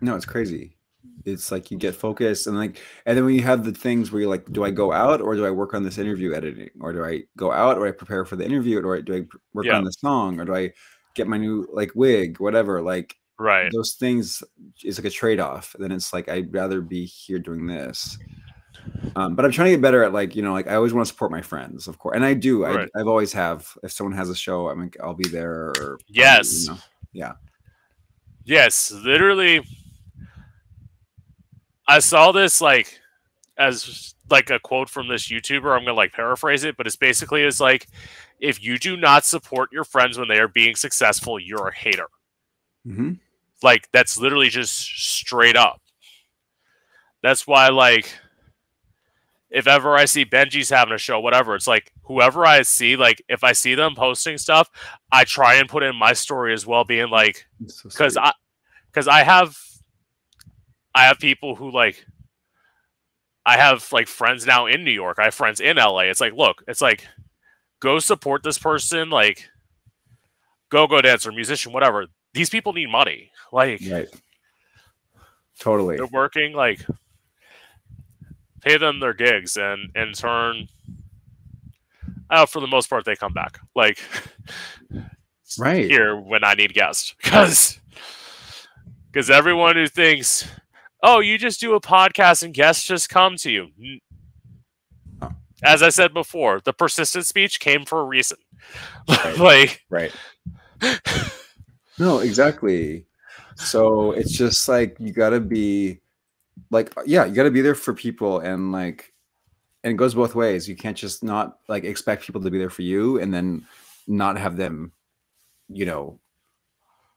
No, 0.00 0.14
it's 0.14 0.24
crazy. 0.26 0.76
It's 1.24 1.50
like 1.50 1.72
you 1.72 1.76
get 1.76 1.92
focused 1.96 2.46
and 2.46 2.56
like, 2.56 2.80
and 3.04 3.16
then 3.18 3.24
when 3.24 3.34
you 3.34 3.42
have 3.42 3.64
the 3.64 3.72
things 3.72 4.12
where 4.12 4.20
you're 4.22 4.30
like, 4.30 4.50
do 4.52 4.62
I 4.64 4.70
go 4.70 4.92
out 4.92 5.20
or 5.20 5.34
do 5.34 5.44
I 5.44 5.50
work 5.50 5.74
on 5.74 5.82
this 5.82 5.98
interview 5.98 6.34
editing, 6.34 6.70
or 6.80 6.92
do 6.92 7.04
I 7.04 7.24
go 7.36 7.50
out 7.50 7.78
or 7.78 7.86
I 7.88 7.90
prepare 7.90 8.24
for 8.24 8.36
the 8.36 8.44
interview, 8.44 8.80
or 8.80 9.02
do 9.02 9.14
I 9.16 9.20
pr- 9.22 9.36
work 9.54 9.66
Yeah. 9.66 9.76
on 9.76 9.82
the 9.82 9.90
song, 9.92 10.38
or 10.38 10.44
do 10.44 10.54
I 10.54 10.72
get 11.16 11.26
my 11.26 11.36
new 11.36 11.66
like 11.72 11.90
wig, 11.96 12.38
whatever? 12.38 12.80
Like 12.80 13.16
right 13.38 13.72
those 13.72 13.94
things 13.94 14.42
is 14.82 14.98
like 14.98 15.06
a 15.06 15.10
trade 15.10 15.40
off. 15.40 15.74
Then 15.78 15.92
it's 15.92 16.12
like 16.12 16.28
I'd 16.28 16.52
rather 16.52 16.80
be 16.80 17.04
here 17.04 17.38
doing 17.38 17.66
this. 17.66 18.18
Um, 19.16 19.34
but 19.34 19.44
I'm 19.44 19.50
trying 19.52 19.66
to 19.66 19.70
get 19.72 19.82
better 19.82 20.02
at 20.02 20.12
like 20.12 20.34
you 20.34 20.42
know 20.42 20.52
like 20.52 20.68
I 20.68 20.74
always 20.74 20.92
want 20.92 21.06
to 21.06 21.12
support 21.12 21.30
my 21.30 21.42
friends, 21.42 21.88
of 21.88 21.98
course, 21.98 22.16
and 22.16 22.24
I 22.24 22.34
do. 22.34 22.64
I, 22.64 22.74
Right. 22.74 22.88
I've 22.96 23.08
always 23.08 23.32
have. 23.32 23.72
If 23.82 23.92
someone 23.92 24.16
has 24.16 24.30
a 24.30 24.34
show, 24.34 24.68
I'm 24.68 24.80
like 24.80 24.96
I'll 25.02 25.14
be 25.14 25.28
there. 25.28 25.70
Or 25.78 25.98
Yes. 26.08 26.66
you 26.66 26.72
know. 26.72 26.78
yes 28.48 28.90
literally 28.90 29.60
i 31.86 31.98
saw 31.98 32.32
this 32.32 32.60
like 32.62 32.98
as 33.58 34.14
like 34.30 34.48
a 34.48 34.58
quote 34.58 34.88
from 34.88 35.06
this 35.06 35.28
youtuber 35.28 35.76
i'm 35.76 35.84
gonna 35.84 35.92
like 35.92 36.12
paraphrase 36.12 36.64
it 36.64 36.76
but 36.76 36.86
it's 36.86 36.96
basically 36.96 37.42
is 37.42 37.60
like 37.60 37.86
if 38.40 38.62
you 38.62 38.78
do 38.78 38.96
not 38.96 39.24
support 39.24 39.70
your 39.70 39.84
friends 39.84 40.18
when 40.18 40.28
they 40.28 40.38
are 40.38 40.48
being 40.48 40.74
successful 40.74 41.38
you're 41.38 41.68
a 41.68 41.74
hater 41.74 42.06
hmm 42.84 43.12
like 43.62 43.88
that's 43.92 44.18
literally 44.18 44.48
just 44.48 44.74
straight 44.76 45.56
up 45.56 45.80
that's 47.22 47.46
why 47.46 47.68
like 47.68 48.12
if 49.50 49.66
ever 49.66 49.96
i 49.96 50.04
see 50.04 50.24
Benjy's 50.24 50.70
having 50.70 50.94
a 50.94 50.98
show 50.98 51.20
whatever 51.20 51.54
it's 51.54 51.66
like 51.66 51.92
whoever 52.08 52.44
I 52.46 52.62
see, 52.62 52.96
like 52.96 53.22
if 53.28 53.44
I 53.44 53.52
see 53.52 53.74
them 53.74 53.94
posting 53.94 54.38
stuff, 54.38 54.70
I 55.12 55.24
try 55.24 55.56
and 55.56 55.68
put 55.68 55.82
in 55.82 55.94
my 55.94 56.14
story 56.14 56.54
as 56.54 56.66
well, 56.66 56.84
being 56.84 57.10
like, 57.10 57.46
because 57.84 58.14
So 58.14 58.20
I, 58.20 58.32
because 58.90 59.06
I 59.06 59.22
have, 59.22 59.56
I 60.94 61.04
have 61.04 61.18
people 61.18 61.54
who 61.54 61.70
like, 61.70 62.04
I 63.44 63.58
have 63.58 63.86
like 63.92 64.08
friends 64.08 64.46
now 64.46 64.66
in 64.66 64.84
New 64.84 64.90
York. 64.90 65.18
I 65.20 65.24
have 65.24 65.34
friends 65.34 65.60
in 65.60 65.76
LA. 65.76 66.00
It's 66.00 66.20
like, 66.20 66.32
look, 66.32 66.64
it's 66.66 66.80
like, 66.80 67.06
go 67.80 67.98
support 67.98 68.42
this 68.42 68.58
person, 68.58 69.10
like, 69.10 69.48
go 70.70 70.86
go 70.86 71.02
dancer, 71.02 71.30
musician, 71.30 71.72
whatever. 71.72 72.06
These 72.34 72.50
people 72.50 72.72
need 72.72 72.90
money. 72.90 73.30
Like, 73.52 73.80
right. 73.90 74.08
Totally. 75.60 75.96
they're 75.96 76.06
working 76.06 76.52
like 76.52 76.84
pay 78.62 78.76
them 78.78 79.00
their 79.00 79.12
gigs 79.14 79.56
and 79.56 79.90
in 79.96 80.12
turn 80.12 80.68
uh, 82.30 82.46
for 82.46 82.60
the 82.60 82.66
most 82.68 82.88
part 82.88 83.04
they 83.04 83.16
come 83.16 83.32
back 83.32 83.58
like 83.74 83.98
Right. 85.58 85.90
here 85.90 86.14
when 86.16 86.44
i 86.44 86.54
need 86.54 86.74
guests 86.74 87.14
because 87.22 87.80
because 89.10 89.30
everyone 89.30 89.74
who 89.76 89.88
thinks 89.88 90.46
oh 91.02 91.18
you 91.20 91.38
just 91.38 91.58
do 91.58 91.74
a 91.74 91.80
podcast 91.80 92.42
and 92.44 92.52
guests 92.54 92.84
just 92.86 93.08
come 93.08 93.34
to 93.38 93.50
you 93.50 93.98
as 95.64 95.82
i 95.82 95.88
said 95.88 96.14
before 96.14 96.60
the 96.64 96.72
persistent 96.72 97.26
speech 97.26 97.58
came 97.58 97.84
for 97.84 98.00
a 98.00 98.04
reason 98.04 98.36
Right. 99.08 99.38
like 99.38 99.84
Right. 99.90 100.12
No, 101.98 102.18
exactly. 102.18 103.06
So 103.56 104.12
it's 104.12 104.36
just 104.36 104.68
like 104.68 104.96
you 105.00 105.12
got 105.12 105.30
to 105.30 105.40
be 105.40 106.00
like 106.70 106.92
yeah, 107.06 107.24
you 107.24 107.34
got 107.34 107.44
to 107.44 107.50
be 107.50 107.60
there 107.60 107.74
for 107.74 107.94
people 107.94 108.40
and 108.40 108.72
like 108.72 109.12
and 109.84 109.92
it 109.92 109.96
goes 109.96 110.14
both 110.14 110.34
ways. 110.34 110.68
You 110.68 110.76
can't 110.76 110.96
just 110.96 111.22
not 111.22 111.58
like 111.68 111.84
expect 111.84 112.24
people 112.24 112.42
to 112.42 112.50
be 112.50 112.58
there 112.58 112.70
for 112.70 112.82
you 112.82 113.18
and 113.20 113.32
then 113.32 113.66
not 114.06 114.38
have 114.38 114.56
them 114.56 114.92
you 115.68 115.84
know 115.84 116.18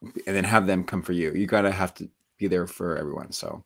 and 0.02 0.36
then 0.36 0.44
have 0.44 0.68
them 0.68 0.84
come 0.84 1.02
for 1.02 1.14
you. 1.14 1.32
You 1.34 1.45
got 1.45 1.62
to 1.62 1.72
have 1.72 1.94
to 1.95 2.10
be 2.38 2.48
there 2.48 2.68
for 2.68 2.98
everyone. 2.98 3.32
So 3.32 3.64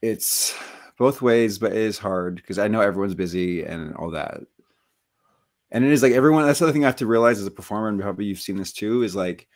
it's 0.00 0.56
both 0.98 1.22
ways, 1.22 1.58
but 1.58 1.72
it 1.72 1.78
is 1.78 1.98
hard 1.98 2.36
because 2.36 2.58
I 2.58 2.68
know 2.68 2.80
everyone's 2.80 3.14
busy 3.14 3.62
and 3.62 3.94
all 3.94 4.10
that. 4.10 4.40
And 5.72 5.84
it 5.84 5.90
is 5.90 6.02
like 6.02 6.12
everyone. 6.12 6.46
That's 6.46 6.58
the 6.60 6.66
other 6.66 6.72
thing 6.72 6.84
I 6.84 6.88
have 6.88 6.96
to 6.96 7.06
realize 7.06 7.40
as 7.40 7.46
a 7.46 7.50
performer, 7.50 7.88
and 7.88 8.00
probably 8.00 8.26
you've 8.26 8.38
seen 8.38 8.56
this 8.56 8.72
too. 8.72 9.02
Is 9.02 9.16
like 9.16 9.48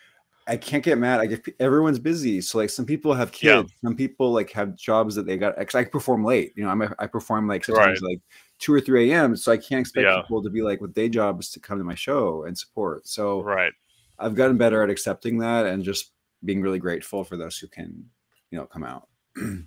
I 0.48 0.56
can't 0.56 0.82
get 0.82 0.96
mad. 0.98 1.20
I 1.20 1.26
get 1.26 1.46
everyone's 1.60 1.98
busy. 1.98 2.40
So 2.40 2.58
like 2.58 2.70
some 2.70 2.86
people 2.86 3.12
have 3.14 3.32
Yeah. 3.42 3.60
kids, 3.60 3.72
some 3.84 3.94
people 3.94 4.32
like 4.32 4.50
have 4.52 4.76
jobs 4.76 5.14
that 5.16 5.26
they 5.26 5.36
got. 5.36 5.58
I 5.74 5.84
perform 5.84 6.24
late. 6.24 6.52
You 6.56 6.64
know, 6.64 6.70
I'm 6.70 6.82
a, 6.82 6.94
I 6.98 7.06
perform 7.06 7.46
like 7.46 7.64
sometimes 7.64 8.00
like 8.00 8.20
two 8.58 8.72
or 8.72 8.80
three 8.80 9.12
a.m. 9.12 9.36
So 9.36 9.52
I 9.52 9.56
can't 9.58 9.80
expect 9.80 10.06
Yeah. 10.06 10.22
people 10.22 10.42
to 10.42 10.50
be 10.50 10.62
like 10.62 10.80
with 10.80 10.94
day 10.94 11.08
jobs 11.08 11.50
to 11.50 11.60
come 11.60 11.78
to 11.78 11.84
my 11.84 11.94
show 11.94 12.44
and 12.44 12.56
support. 12.56 13.06
So 13.06 13.42
right 13.42 13.72
I've 14.18 14.34
gotten 14.34 14.56
better 14.56 14.82
at 14.82 14.88
accepting 14.88 15.38
that 15.40 15.66
and 15.66 15.84
just 15.84 16.12
being 16.44 16.62
really 16.62 16.78
grateful 16.78 17.24
for 17.24 17.36
those 17.36 17.58
who 17.58 17.66
can, 17.68 18.08
you 18.50 18.58
know, 18.58 18.64
come 18.64 18.84
out. 18.84 19.08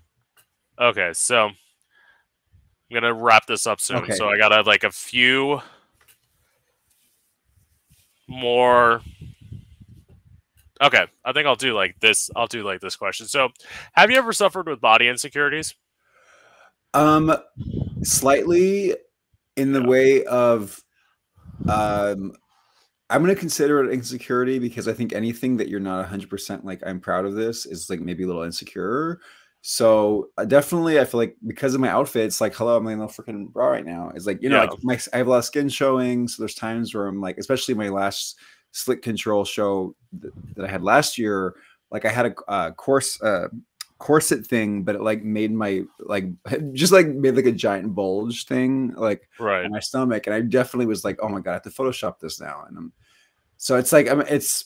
Okay, 0.81 1.11
so 1.13 1.47
I'm 1.47 1.55
gonna 2.93 3.13
wrap 3.13 3.45
this 3.47 3.67
up 3.67 3.81
soon. 3.81 3.97
Okay. 3.97 4.13
So 4.13 4.29
I 4.29 4.37
got 4.37 4.65
like 4.65 4.85
a 4.85 4.91
few 4.91 5.59
more. 8.29 9.01
Okay, 10.81 11.05
I 11.25 11.33
think 11.33 11.45
I'll 11.45 11.55
do 11.55 11.73
like 11.73 11.99
this. 11.99 12.29
I'll 12.35 12.47
do 12.47 12.63
like 12.63 12.79
this 12.79 12.95
question. 12.95 13.27
So, 13.27 13.49
have 13.93 14.09
you 14.09 14.17
ever 14.17 14.31
suffered 14.31 14.67
with 14.67 14.79
body 14.79 15.09
insecurities? 15.09 15.75
Um, 16.93 17.35
slightly 18.03 18.95
in 19.57 19.73
the 19.73 19.81
Yeah. 19.81 19.87
way 19.87 20.23
of, 20.25 20.81
um, 21.67 22.33
I'm 23.09 23.23
going 23.23 23.33
to 23.33 23.39
consider 23.39 23.83
it 23.83 23.93
insecurity 23.93 24.59
because 24.59 24.87
I 24.87 24.93
think 24.93 25.13
anything 25.13 25.57
that 25.57 25.67
you're 25.67 25.79
not 25.79 25.99
100% 26.05 26.63
like 26.63 26.81
I'm 26.85 26.99
proud 26.99 27.25
of 27.25 27.33
this 27.33 27.65
is 27.65 27.89
like 27.89 27.99
maybe 27.99 28.23
a 28.23 28.27
little 28.27 28.43
insecure. 28.43 29.19
So 29.61 30.29
uh, 30.37 30.45
definitely, 30.45 30.99
I 30.99 31.05
feel 31.05 31.19
like 31.19 31.35
because 31.45 31.73
of 31.73 31.81
my 31.81 31.89
outfit, 31.89 32.23
it's 32.25 32.39
like, 32.39 32.55
hello, 32.55 32.77
I'm 32.77 32.87
in 32.87 33.01
a 33.01 33.07
freaking 33.07 33.51
bra 33.51 33.67
right 33.67 33.85
now. 33.85 34.11
It's 34.15 34.25
like 34.25 34.41
you 34.41 34.49
know, 34.49 34.63
Yeah. 34.63 34.69
like 34.69 34.83
my 34.83 34.99
I 35.13 35.17
have 35.17 35.27
a 35.27 35.29
lot 35.29 35.39
of 35.39 35.45
skin 35.45 35.67
showing, 35.69 36.27
so 36.27 36.41
there's 36.41 36.55
times 36.55 36.93
where 36.95 37.07
I'm 37.07 37.19
like, 37.21 37.37
especially 37.37 37.73
my 37.75 37.89
last 37.89 38.39
slick 38.71 39.01
control 39.01 39.43
show 39.43 39.95
th- 40.21 40.33
that 40.55 40.65
I 40.65 40.69
had 40.69 40.81
last 40.83 41.17
year, 41.17 41.55
like 41.91 42.05
I 42.05 42.09
had 42.09 42.27
a 42.27 42.35
uh, 42.47 42.71
course 42.71 43.21
uh, 43.21 43.49
corset 43.97 44.47
thing, 44.47 44.83
but 44.83 44.95
it 44.95 45.01
like 45.01 45.23
made 45.23 45.51
my 45.51 45.81
like 45.99 46.25
just 46.73 46.93
like 46.93 47.07
made 47.07 47.35
like 47.35 47.45
a 47.45 47.51
giant 47.51 47.93
bulge 47.93 48.45
thing, 48.45 48.93
like 48.95 49.27
Right. 49.39 49.65
on 49.65 49.71
my 49.71 49.81
stomach, 49.81 50.25
and 50.25 50.33
I 50.33 50.39
definitely 50.41 50.85
was 50.85 51.03
like, 51.03 51.19
oh 51.21 51.27
my 51.27 51.41
god, 51.41 51.51
I 51.51 51.53
have 51.55 51.63
to 51.63 51.69
Photoshop 51.69 52.19
this 52.19 52.39
now, 52.39 52.63
and 52.67 52.77
I'm 52.77 52.93
so 53.57 53.75
it's 53.75 53.91
like 53.91 54.07
I'm 54.07 54.21
it's 54.21 54.65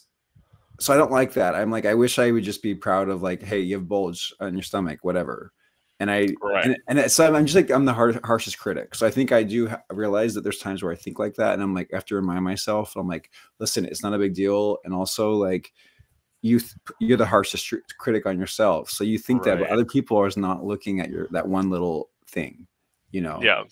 so 0.79 0.93
I 0.93 0.97
don't 0.97 1.11
like 1.11 1.33
that. 1.33 1.55
I'm 1.55 1.71
like 1.71 1.85
I 1.85 1.93
wish 1.93 2.19
I 2.19 2.31
would 2.31 2.43
just 2.43 2.61
be 2.63 2.75
proud 2.75 3.09
of 3.09 3.21
like, 3.21 3.41
hey, 3.41 3.59
you 3.59 3.75
have 3.75 3.87
bulge 3.87 4.33
on 4.39 4.53
your 4.53 4.63
stomach, 4.63 4.99
whatever. 5.03 5.53
And 5.99 6.09
I 6.11 6.29
Right. 6.41 6.65
and, 6.65 6.77
and 6.87 6.97
it's- 6.97 7.13
so 7.13 7.33
I'm 7.33 7.45
just 7.45 7.55
like 7.55 7.69
I'm 7.69 7.85
the 7.85 7.93
hard, 7.93 8.19
harshest 8.25 8.57
critic. 8.59 8.95
So 8.95 9.05
I 9.07 9.11
think 9.11 9.31
I 9.31 9.43
do 9.43 9.69
realize 9.91 10.33
that 10.33 10.41
there's 10.41 10.57
times 10.59 10.81
where 10.83 10.91
I 10.91 10.95
think 10.95 11.19
like 11.19 11.35
that, 11.35 11.53
and 11.53 11.61
I'm 11.63 11.73
like 11.73 11.89
I 11.93 11.95
have 11.97 12.05
to 12.05 12.15
remind 12.15 12.43
myself. 12.43 12.95
I'm 12.95 13.07
like, 13.07 13.29
listen, 13.59 13.85
it's 13.85 14.03
not 14.03 14.13
a 14.13 14.17
big 14.17 14.33
deal, 14.33 14.79
and 14.83 14.93
also 14.93 15.31
like 15.33 15.71
you 16.41 16.59
you're 16.99 17.17
the 17.17 17.25
harshest 17.25 17.73
critic 17.99 18.25
on 18.25 18.37
yourself. 18.39 18.89
So 18.89 19.03
you 19.05 19.17
think 19.17 19.43
that, 19.43 19.59
but 19.59 19.69
other 19.69 19.85
people 19.85 20.17
are 20.17 20.29
not 20.35 20.65
looking 20.65 20.99
at 20.99 21.09
your 21.09 21.27
that 21.31 21.47
one 21.47 21.69
little 21.69 22.09
thing, 22.27 22.67
you 23.11 23.21
know. 23.21 23.39
Yeah. 23.41 23.63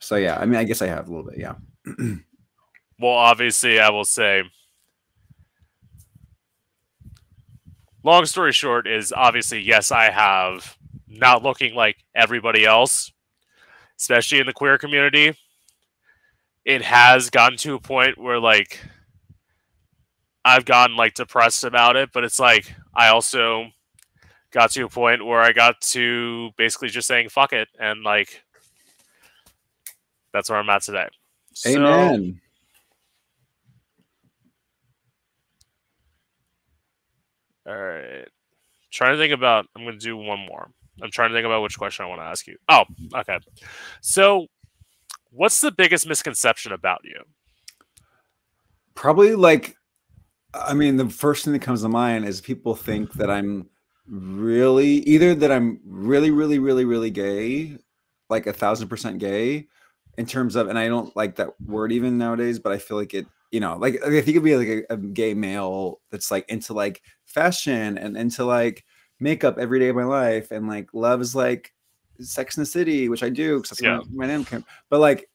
So 0.00 0.16
yeah, 0.16 0.38
I 0.40 0.46
mean, 0.46 0.56
I 0.58 0.64
guess 0.64 0.82
I 0.82 0.86
have 0.86 1.06
a 1.08 1.10
little 1.14 1.30
bit. 1.30 1.38
Yeah. 1.38 1.54
Well, 2.98 3.12
obviously, 3.12 3.80
I 3.80 3.88
will 3.88 4.04
say. 4.04 4.42
Long 8.02 8.24
story 8.26 8.52
short 8.52 8.86
is 8.86 9.12
obviously 9.12 9.60
yes, 9.60 9.92
I 9.92 10.10
have 10.10 10.76
not 11.08 11.42
looking 11.42 11.74
like 11.74 11.96
everybody 12.14 12.64
else, 12.64 13.12
especially 13.98 14.38
in 14.40 14.46
the 14.46 14.52
queer 14.52 14.78
community. 14.78 15.36
It 16.64 16.82
has 16.82 17.30
gotten 17.30 17.58
to 17.58 17.74
a 17.74 17.80
point 17.80 18.16
where 18.18 18.38
like 18.38 18.80
I've 20.44 20.64
gotten 20.64 20.96
like 20.96 21.14
depressed 21.14 21.64
about 21.64 21.96
it, 21.96 22.10
but 22.12 22.24
it's 22.24 22.38
like 22.40 22.74
I 22.94 23.08
also 23.08 23.66
got 24.50 24.70
to 24.72 24.84
a 24.84 24.88
point 24.88 25.24
where 25.24 25.40
I 25.40 25.52
got 25.52 25.80
to 25.80 26.50
basically 26.56 26.88
just 26.88 27.06
saying 27.06 27.28
fuck 27.28 27.52
it 27.52 27.68
and 27.78 28.02
like 28.02 28.42
that's 30.32 30.48
where 30.48 30.58
I'm 30.58 30.70
at 30.70 30.82
today. 30.82 31.08
So- 31.74 31.82
All 37.70 37.76
right. 37.76 38.28
Trying 38.90 39.12
to 39.12 39.18
think 39.18 39.32
about. 39.32 39.66
I'm 39.76 39.84
going 39.84 39.98
to 39.98 40.04
do 40.04 40.16
one 40.16 40.40
more. 40.40 40.70
I'm 41.02 41.10
trying 41.10 41.30
to 41.30 41.36
think 41.36 41.46
about 41.46 41.62
which 41.62 41.78
question 41.78 42.04
I 42.04 42.08
want 42.08 42.20
to 42.20 42.24
ask 42.24 42.46
you. 42.46 42.56
Oh, 42.68 42.84
okay. 43.14 43.38
So, 44.00 44.46
what's 45.30 45.60
the 45.60 45.70
biggest 45.70 46.06
misconception 46.06 46.72
about 46.72 47.00
you? 47.04 47.22
Probably 48.94 49.34
like, 49.34 49.76
I 50.52 50.74
mean, 50.74 50.96
the 50.96 51.08
first 51.08 51.44
thing 51.44 51.52
that 51.52 51.62
comes 51.62 51.82
to 51.82 51.88
mind 51.88 52.26
is 52.26 52.40
people 52.40 52.74
think 52.74 53.12
that 53.14 53.30
I'm 53.30 53.68
really 54.08 54.94
either 55.06 55.34
that 55.36 55.52
I'm 55.52 55.80
really, 55.86 56.30
really, 56.30 56.58
really, 56.58 56.84
really 56.84 57.10
gay, 57.10 57.78
like 58.28 58.46
a 58.46 58.52
thousand 58.52 58.88
percent 58.88 59.18
gay, 59.18 59.68
in 60.18 60.26
terms 60.26 60.56
of, 60.56 60.68
and 60.68 60.78
I 60.78 60.88
don't 60.88 61.14
like 61.16 61.36
that 61.36 61.58
word 61.60 61.92
even 61.92 62.18
nowadays, 62.18 62.58
but 62.58 62.72
I 62.72 62.78
feel 62.78 62.96
like 62.96 63.14
it, 63.14 63.26
you 63.50 63.60
know, 63.60 63.76
like 63.76 63.96
I 64.04 64.08
think 64.08 64.28
it'd 64.28 64.44
be 64.44 64.56
like 64.56 64.68
a, 64.68 64.94
a 64.94 64.96
gay 64.96 65.34
male 65.34 66.00
that's 66.10 66.30
like 66.30 66.48
into 66.48 66.72
like 66.72 67.02
fashion 67.26 67.98
and 67.98 68.16
into 68.16 68.44
like 68.44 68.84
makeup 69.18 69.58
every 69.58 69.78
day 69.78 69.88
of 69.88 69.96
my 69.96 70.04
life 70.04 70.50
and 70.50 70.68
like 70.68 70.88
loves 70.92 71.34
like 71.34 71.72
Sex 72.20 72.56
in 72.56 72.62
the 72.62 72.66
City, 72.66 73.08
which 73.08 73.22
I 73.22 73.28
do 73.28 73.56
because 73.56 73.70
that's 73.70 73.82
Yeah. 73.82 73.98
my, 74.10 74.26
my 74.26 74.26
name 74.26 74.44
came. 74.44 74.64
But 74.88 75.00
like, 75.00 75.28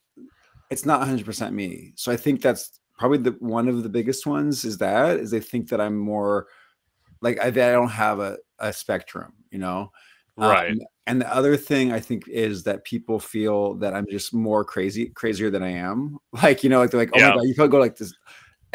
it's 0.69 0.85
not 0.85 1.01
100% 1.07 1.53
me. 1.53 1.93
So 1.95 2.11
I 2.11 2.17
think 2.17 2.41
that's 2.41 2.79
probably 2.97 3.17
the 3.17 3.31
one 3.39 3.67
of 3.67 3.83
the 3.83 3.89
biggest 3.89 4.25
ones 4.25 4.63
is 4.65 4.77
that 4.77 5.19
is 5.19 5.29
they 5.29 5.39
think 5.39 5.69
that 5.69 5.81
I'm 5.81 5.97
more 5.97 6.47
like 7.21 7.39
I, 7.39 7.47
I 7.47 7.51
don't 7.51 7.89
have 7.89 8.19
a, 8.19 8.37
a 8.59 8.71
spectrum, 8.71 9.33
you 9.51 9.59
know. 9.59 9.91
Right. 10.37 10.71
Um, 10.71 10.79
and 11.07 11.21
the 11.21 11.33
other 11.33 11.55
thing 11.55 11.91
I 11.91 11.99
think 11.99 12.27
is 12.27 12.63
that 12.63 12.83
people 12.83 13.19
feel 13.19 13.75
that 13.75 13.93
I'm 13.93 14.05
just 14.09 14.33
more 14.33 14.65
crazy, 14.65 15.07
crazier 15.09 15.49
than 15.49 15.63
I 15.63 15.69
am. 15.71 16.17
Like, 16.43 16.63
you 16.63 16.69
know, 16.69 16.79
like 16.79 16.91
they're 16.91 16.99
like, 16.99 17.11
oh 17.13 17.19
Yeah. 17.19 17.29
my 17.29 17.35
god, 17.35 17.43
you 17.43 17.55
could 17.55 17.71
go 17.71 17.79
like 17.79 17.95
this 17.97 18.13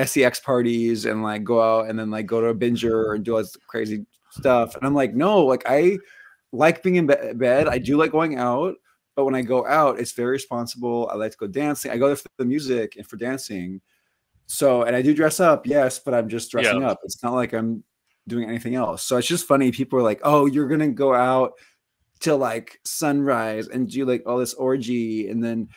sex 0.07 0.41
parties 0.41 1.05
and 1.05 1.23
like 1.23 1.45
go 1.45 1.61
out 1.61 1.91
and 1.91 1.99
then 1.99 2.11
like 2.11 2.25
go 2.27 2.41
to 2.41 2.47
a 2.49 2.55
binger 2.55 3.15
and 3.15 3.25
do 3.25 3.33
all 3.33 3.39
this 3.39 3.57
crazy 3.69 4.07
stuff. 4.31 4.75
And 4.77 4.87
I'm 4.87 4.95
like, 4.95 5.15
no, 5.15 5.45
like 5.45 5.63
I 5.67 5.99
like 6.53 6.83
being 6.83 6.97
in 6.97 7.07
be- 7.07 7.35
bed. 7.35 7.69
I 7.69 7.77
do 7.79 7.99
like 7.99 8.11
going 8.13 8.39
out, 8.39 8.77
but 9.15 9.27
when 9.27 9.35
I 9.35 9.43
go 9.43 9.67
out, 9.67 10.01
it's 10.01 10.13
very 10.13 10.31
responsible. 10.31 11.11
I 11.13 11.17
like 11.17 11.33
to 11.33 11.37
go 11.37 11.47
dancing. 11.47 11.91
I 11.91 11.99
go 11.99 12.07
there 12.07 12.17
for 12.17 12.29
the 12.39 12.45
music 12.47 12.97
and 12.97 13.07
for 13.07 13.17
dancing. 13.17 13.81
So, 14.47 14.83
and 14.85 14.97
I 14.97 15.03
do 15.03 15.15
dress 15.15 15.39
up, 15.39 15.67
yes, 15.67 15.99
but 15.99 16.15
I'm 16.15 16.29
just 16.29 16.51
dressing 16.51 16.81
Yeah. 16.81 16.89
up. 16.91 17.01
It's 17.05 17.23
not 17.23 17.35
like 17.35 17.53
I'm 17.53 17.85
doing 18.29 18.49
anything 18.49 18.75
else. 18.75 19.03
So 19.03 19.17
it's 19.17 19.27
just 19.27 19.47
funny. 19.47 19.73
People 19.73 19.99
are 19.99 20.03
like, 20.03 20.21
oh, 20.23 20.47
you're 20.47 20.69
gonna 20.69 20.89
go 20.89 21.15
out 21.15 21.53
till 22.21 22.39
like 22.39 22.81
sunrise 22.85 23.69
and 23.69 23.89
do 23.89 24.05
like 24.05 24.23
all 24.27 24.39
this 24.39 24.55
orgy 24.55 25.29
and 25.29 25.43
then 25.43 25.69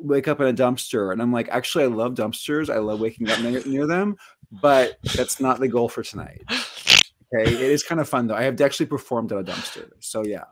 wake 0.00 0.28
up 0.28 0.40
in 0.40 0.46
a 0.46 0.52
dumpster, 0.52 1.12
and 1.12 1.20
I'm 1.20 1.32
like, 1.32 1.48
actually, 1.48 1.84
I 1.84 1.88
love 1.88 2.14
dumpsters. 2.14 2.72
I 2.72 2.78
love 2.78 3.00
waking 3.00 3.30
up 3.30 3.40
near, 3.40 3.62
near 3.64 3.86
them, 3.86 4.16
but 4.50 4.98
that's 5.16 5.40
not 5.40 5.60
the 5.60 5.68
goal 5.68 5.88
for 5.88 6.02
tonight. 6.02 6.42
Okay, 6.50 7.52
it 7.52 7.60
is 7.60 7.82
kind 7.82 8.00
of 8.00 8.08
fun 8.08 8.26
though. 8.26 8.36
I 8.36 8.42
have 8.42 8.60
actually 8.60 8.86
performed 8.86 9.32
at 9.32 9.38
a 9.38 9.44
dumpster, 9.44 9.90
so 10.00 10.24
yeah. 10.24 10.44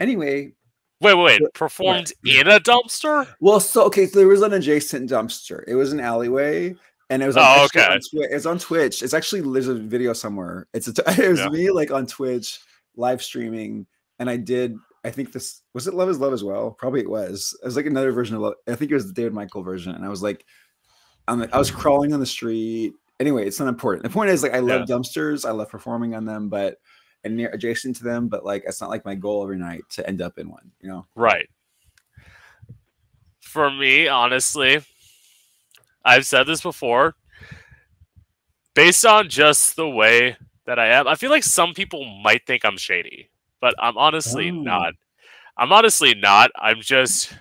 Anyway, 0.00 0.54
Wait, 1.02 1.14
wait, 1.14 1.40
wait. 1.40 1.54
Performed 1.54 2.12
in 2.24 2.46
a 2.46 2.60
dumpster? 2.60 3.26
well, 3.40 3.58
so 3.58 3.84
okay, 3.86 4.06
so 4.06 4.20
there 4.20 4.28
was 4.28 4.40
an 4.42 4.52
adjacent 4.52 5.10
dumpster. 5.10 5.64
It 5.66 5.74
was 5.74 5.92
an 5.92 5.98
alleyway, 5.98 6.76
and 7.12 7.22
it 7.22 7.26
was 7.26 7.36
on, 7.36 7.44
Oh, 7.46 7.64
okay. 7.66 7.84
on 7.84 8.00
it's 8.12 8.46
on 8.46 8.58
Twitch. 8.58 9.02
It's 9.02 9.12
actually 9.14 9.42
there's 9.42 9.68
a 9.68 9.74
video 9.74 10.12
somewhere. 10.12 10.66
It's 10.72 10.88
a, 10.88 10.90
it 11.22 11.28
was 11.30 11.40
Yeah. 11.40 11.48
me 11.48 11.70
like 11.70 11.90
on 11.90 12.06
Twitch 12.06 12.58
live 12.96 13.22
streaming, 13.22 13.86
and 14.18 14.30
I 14.30 14.36
did. 14.38 14.74
I 15.04 15.10
think 15.10 15.32
this 15.32 15.62
was 15.74 15.86
it. 15.88 15.94
Love 15.94 16.08
is 16.08 16.18
love 16.18 16.32
as 16.32 16.42
well. 16.44 16.70
Probably 16.78 17.00
it 17.00 17.10
was. 17.10 17.56
It 17.62 17.66
was 17.66 17.76
like 17.76 17.86
another 17.86 18.12
version 18.12 18.36
of. 18.36 18.42
Love. 18.42 18.54
I 18.68 18.74
think 18.74 18.90
it 18.90 18.94
was 18.94 19.06
the 19.06 19.12
David 19.12 19.34
Michael 19.34 19.62
version, 19.62 19.94
and 19.94 20.04
I 20.04 20.08
was 20.08 20.22
like, 20.22 20.44
the, 21.28 21.48
I 21.52 21.58
was 21.58 21.70
crawling 21.70 22.12
on 22.14 22.20
the 22.20 22.26
street. 22.26 22.94
Anyway, 23.20 23.46
it's 23.46 23.60
not 23.60 23.68
important. 23.68 24.04
The 24.04 24.10
point 24.10 24.30
is 24.30 24.42
like 24.42 24.54
I 24.54 24.60
love 24.60 24.88
dumpsters. 24.88 25.44
I 25.46 25.50
love 25.52 25.68
performing 25.68 26.14
on 26.14 26.24
them, 26.24 26.48
but 26.48 26.78
and 27.24 27.36
near 27.36 27.50
adjacent 27.50 27.96
to 27.96 28.04
them, 28.04 28.28
but 28.28 28.44
like 28.44 28.64
it's 28.66 28.80
not 28.80 28.90
like 28.90 29.04
my 29.04 29.14
goal 29.14 29.42
every 29.42 29.58
night 29.58 29.82
to 29.90 30.06
end 30.08 30.22
up 30.22 30.38
in 30.38 30.48
one. 30.48 30.70
You 30.80 30.88
know. 30.88 31.06
Right. 31.14 31.48
For 33.40 33.70
me, 33.70 34.08
honestly, 34.08 34.80
I've 36.04 36.26
said 36.26 36.44
this 36.46 36.60
before. 36.60 37.14
Based 38.74 39.04
on 39.04 39.28
just 39.28 39.76
the 39.76 39.88
way 39.88 40.36
that 40.66 40.78
I 40.78 40.88
am, 40.88 41.06
I 41.06 41.14
feel 41.14 41.30
like 41.30 41.44
some 41.44 41.74
people 41.74 42.04
might 42.22 42.46
think 42.46 42.64
I'm 42.64 42.78
shady, 42.78 43.28
but 43.60 43.74
I'm 43.78 43.98
honestly 43.98 44.50
Oh. 44.50 44.54
not. 44.54 44.94
I'm 45.58 45.72
honestly 45.72 46.14
not. 46.14 46.50
I'm 46.56 46.80
just. 46.80 47.32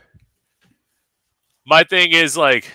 My 1.65 1.83
thing 1.83 2.11
is 2.11 2.35
like. 2.35 2.71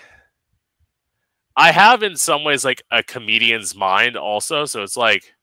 I 1.59 1.73
have 1.73 2.03
in 2.03 2.17
some 2.17 2.45
ways 2.45 2.65
like 2.65 2.83
a 2.91 3.03
comedian's 3.03 3.75
mind 3.75 4.17
also, 4.17 4.65
so 4.65 4.83
it's 4.83 4.97
like. 4.97 5.35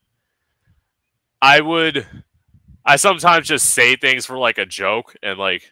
I 1.41 1.61
would. 1.61 2.07
I 2.85 2.95
sometimes 2.97 3.47
just 3.47 3.69
say 3.69 3.95
things 3.95 4.25
for 4.25 4.37
like 4.37 4.57
a 4.57 4.65
joke 4.65 5.15
and 5.23 5.37
like 5.39 5.71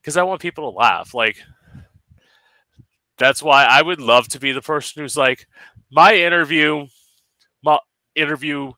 because 0.00 0.16
I 0.16 0.22
want 0.24 0.40
people 0.40 0.70
to 0.70 0.76
laugh. 0.76 1.14
Like 1.14 1.36
that's 3.22 3.42
why 3.42 3.64
I 3.64 3.82
would 3.82 4.00
love 4.00 4.28
to 4.28 4.40
be 4.40 4.52
the 4.52 4.62
person 4.62 5.02
who's 5.02 5.16
like 5.16 5.46
my 5.90 6.14
interview, 6.14 6.86
my 7.62 7.78
interview, 8.14 8.72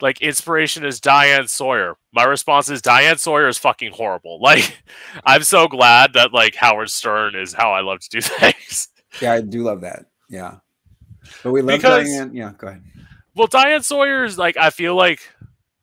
like 0.00 0.20
inspiration 0.22 0.84
is 0.84 1.00
Diane 1.00 1.48
Sawyer. 1.48 1.96
My 2.12 2.24
response 2.24 2.70
is 2.70 2.80
Diane 2.82 3.18
Sawyer 3.18 3.48
is 3.48 3.58
fucking 3.58 3.92
horrible. 3.92 4.40
Like 4.42 4.78
I'm 5.24 5.42
so 5.42 5.66
glad 5.68 6.12
that 6.14 6.32
like 6.32 6.54
Howard 6.54 6.90
Stern 6.90 7.34
is 7.34 7.52
how 7.52 7.72
I 7.72 7.80
love 7.80 8.00
to 8.00 8.08
do 8.08 8.20
things. 8.22 8.88
Yeah, 9.20 9.32
I 9.32 9.40
do 9.40 9.62
love 9.62 9.80
that. 9.82 10.06
Yeah. 10.28 10.56
But 11.42 11.52
we 11.52 11.62
love 11.62 11.78
Because- 11.78 12.06
Diane. 12.08 12.34
Yeah, 12.34 12.52
go 12.56 12.68
ahead. 12.68 12.82
Well, 13.34 13.46
Diane 13.46 13.82
Sawyer 13.82 14.24
is 14.24 14.36
like 14.38 14.56
I 14.56 14.70
feel 14.70 14.94
like 14.96 15.20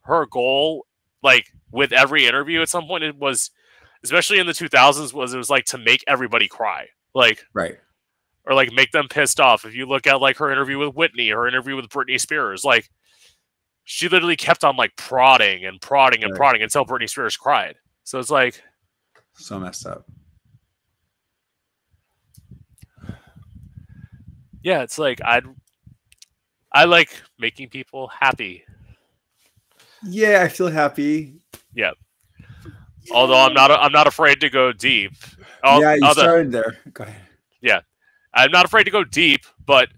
her 0.02 0.26
goal, 0.26 0.86
like 1.22 1.46
with 1.70 1.92
every 1.92 2.26
interview 2.26 2.60
at 2.62 2.68
some 2.68 2.86
point, 2.86 3.02
it 3.04 3.16
was, 3.16 3.50
especially 4.04 4.38
in 4.38 4.46
the 4.46 4.52
2000s, 4.52 5.12
was 5.12 5.32
it 5.34 5.38
was 5.38 5.50
like 5.50 5.64
to 5.66 5.78
make 5.78 6.04
everybody 6.06 6.48
cry, 6.48 6.86
like 7.16 7.44
Right. 7.54 7.78
or 8.44 8.54
like 8.54 8.70
make 8.72 8.92
them 8.92 9.08
pissed 9.08 9.40
off. 9.40 9.64
If 9.64 9.74
you 9.74 9.86
look 9.86 10.06
at 10.06 10.20
like 10.20 10.36
her 10.36 10.52
interview 10.52 10.78
with 10.78 10.94
Whitney, 10.94 11.30
her 11.30 11.48
interview 11.48 11.74
with 11.74 11.88
Britney 11.88 12.20
Spears, 12.20 12.62
like 12.62 12.88
she 13.84 14.08
literally 14.08 14.36
kept 14.36 14.62
on 14.64 14.76
like 14.76 14.94
prodding 14.96 15.64
and 15.64 15.80
prodding 15.80 16.22
and 16.22 16.32
Right. 16.32 16.36
prodding 16.36 16.62
until 16.62 16.84
Britney 16.84 17.08
Spears 17.08 17.36
cried. 17.36 17.76
So 18.04 18.18
it's 18.18 18.30
like, 18.30 18.62
So 19.34 19.58
messed 19.58 19.86
up. 19.86 20.06
yeah, 24.62 24.82
it's 24.82 24.98
like 24.98 25.20
I'd, 25.24 25.44
I 26.72 26.84
like 26.84 27.10
making 27.38 27.70
people 27.70 28.08
happy. 28.08 28.64
Yeah, 30.02 30.42
I 30.42 30.48
feel 30.48 30.68
happy. 30.68 31.40
Although 33.12 33.38
I'm 33.38 33.54
not, 33.54 33.70
I'm 33.70 33.92
not 33.92 34.06
afraid 34.06 34.40
to 34.40 34.50
go 34.50 34.72
deep. 34.72 35.12
Oh, 35.62 35.80
yeah, 35.80 35.94
you 35.94 36.04
other- 36.04 36.22
started 36.22 36.52
there. 36.52 36.76
Go 36.92 37.04
ahead. 37.04 37.22
Yeah, 37.60 37.80
I'm 38.34 38.50
not 38.50 38.64
afraid 38.64 38.84
to 38.84 38.90
go 38.90 39.02
deep, 39.04 39.40
but 39.64 39.88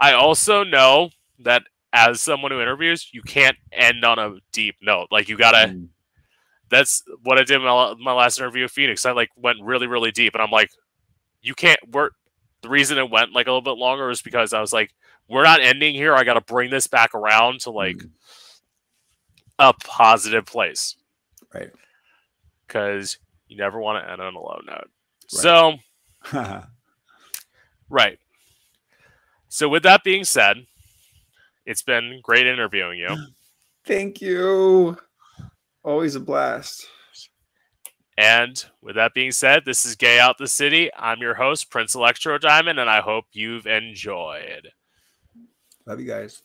I 0.00 0.12
also 0.12 0.64
know 0.64 1.10
that 1.40 1.62
as 1.92 2.20
someone 2.20 2.50
who 2.50 2.60
interviews, 2.60 3.08
you 3.12 3.22
can't 3.22 3.56
end 3.72 4.04
on 4.04 4.18
a 4.18 4.36
deep 4.52 4.76
note. 4.82 5.08
Like 5.10 5.28
you 5.28 5.36
gotta. 5.36 5.68
Mm, 5.68 5.88
That's 6.68 7.02
what 7.22 7.38
I 7.38 7.44
did 7.44 7.56
in 7.56 7.62
my, 7.62 7.94
my 7.98 8.12
last 8.12 8.38
interview 8.38 8.64
with 8.64 8.72
Phoenix. 8.72 9.06
I 9.06 9.12
like 9.12 9.30
went 9.36 9.58
really, 9.62 9.86
really 9.86 10.10
deep, 10.10 10.34
and 10.34 10.42
I'm 10.42 10.50
like, 10.50 10.70
you 11.40 11.54
can't. 11.54 11.80
We're 11.90 12.10
the 12.62 12.68
reason 12.68 12.98
it 12.98 13.10
went 13.10 13.32
like 13.32 13.46
a 13.46 13.50
little 13.50 13.62
bit 13.62 13.78
longer 13.78 14.10
is 14.10 14.20
because 14.20 14.52
I 14.52 14.60
was 14.60 14.72
like, 14.72 14.90
we're 15.28 15.44
not 15.44 15.60
ending 15.62 15.94
here. 15.94 16.14
I 16.14 16.24
got 16.24 16.34
to 16.34 16.40
bring 16.40 16.70
this 16.70 16.86
back 16.88 17.14
around 17.14 17.60
to 17.60 17.70
like 17.70 17.96
mm, 17.96 18.10
a 19.58 19.72
positive 19.72 20.44
place 20.44 20.96
right. 21.54 21.70
Because 22.68 23.18
you 23.48 23.56
never 23.56 23.80
want 23.80 24.04
to 24.04 24.10
end 24.10 24.20
on 24.20 24.34
a 24.34 24.40
low 24.40 24.60
note. 24.64 24.90
Right. 25.32 25.78
So 26.32 26.62
Right. 27.90 28.18
So 29.48 29.68
with 29.68 29.82
that 29.84 30.04
being 30.04 30.24
said, 30.24 30.66
it's 31.64 31.82
been 31.82 32.20
great 32.22 32.46
interviewing 32.46 32.98
you. 32.98 33.16
Thank 33.84 34.20
you. 34.20 34.96
Always 35.82 36.14
a 36.14 36.20
blast. 36.20 36.86
And 38.18 38.62
with 38.82 38.96
that 38.96 39.14
being 39.14 39.30
said, 39.30 39.62
this 39.64 39.86
is 39.86 39.94
Gay 39.94 40.18
Out 40.18 40.38
the 40.38 40.48
City. 40.48 40.90
I'm 40.96 41.20
your 41.20 41.34
host, 41.34 41.70
Prince 41.70 41.94
Electro 41.94 42.36
Diamond, 42.36 42.80
and 42.80 42.90
I 42.90 43.00
hope 43.00 43.26
you've 43.32 43.66
enjoyed. 43.66 44.68
Love 45.86 46.00
you 46.00 46.06
guys. 46.06 46.42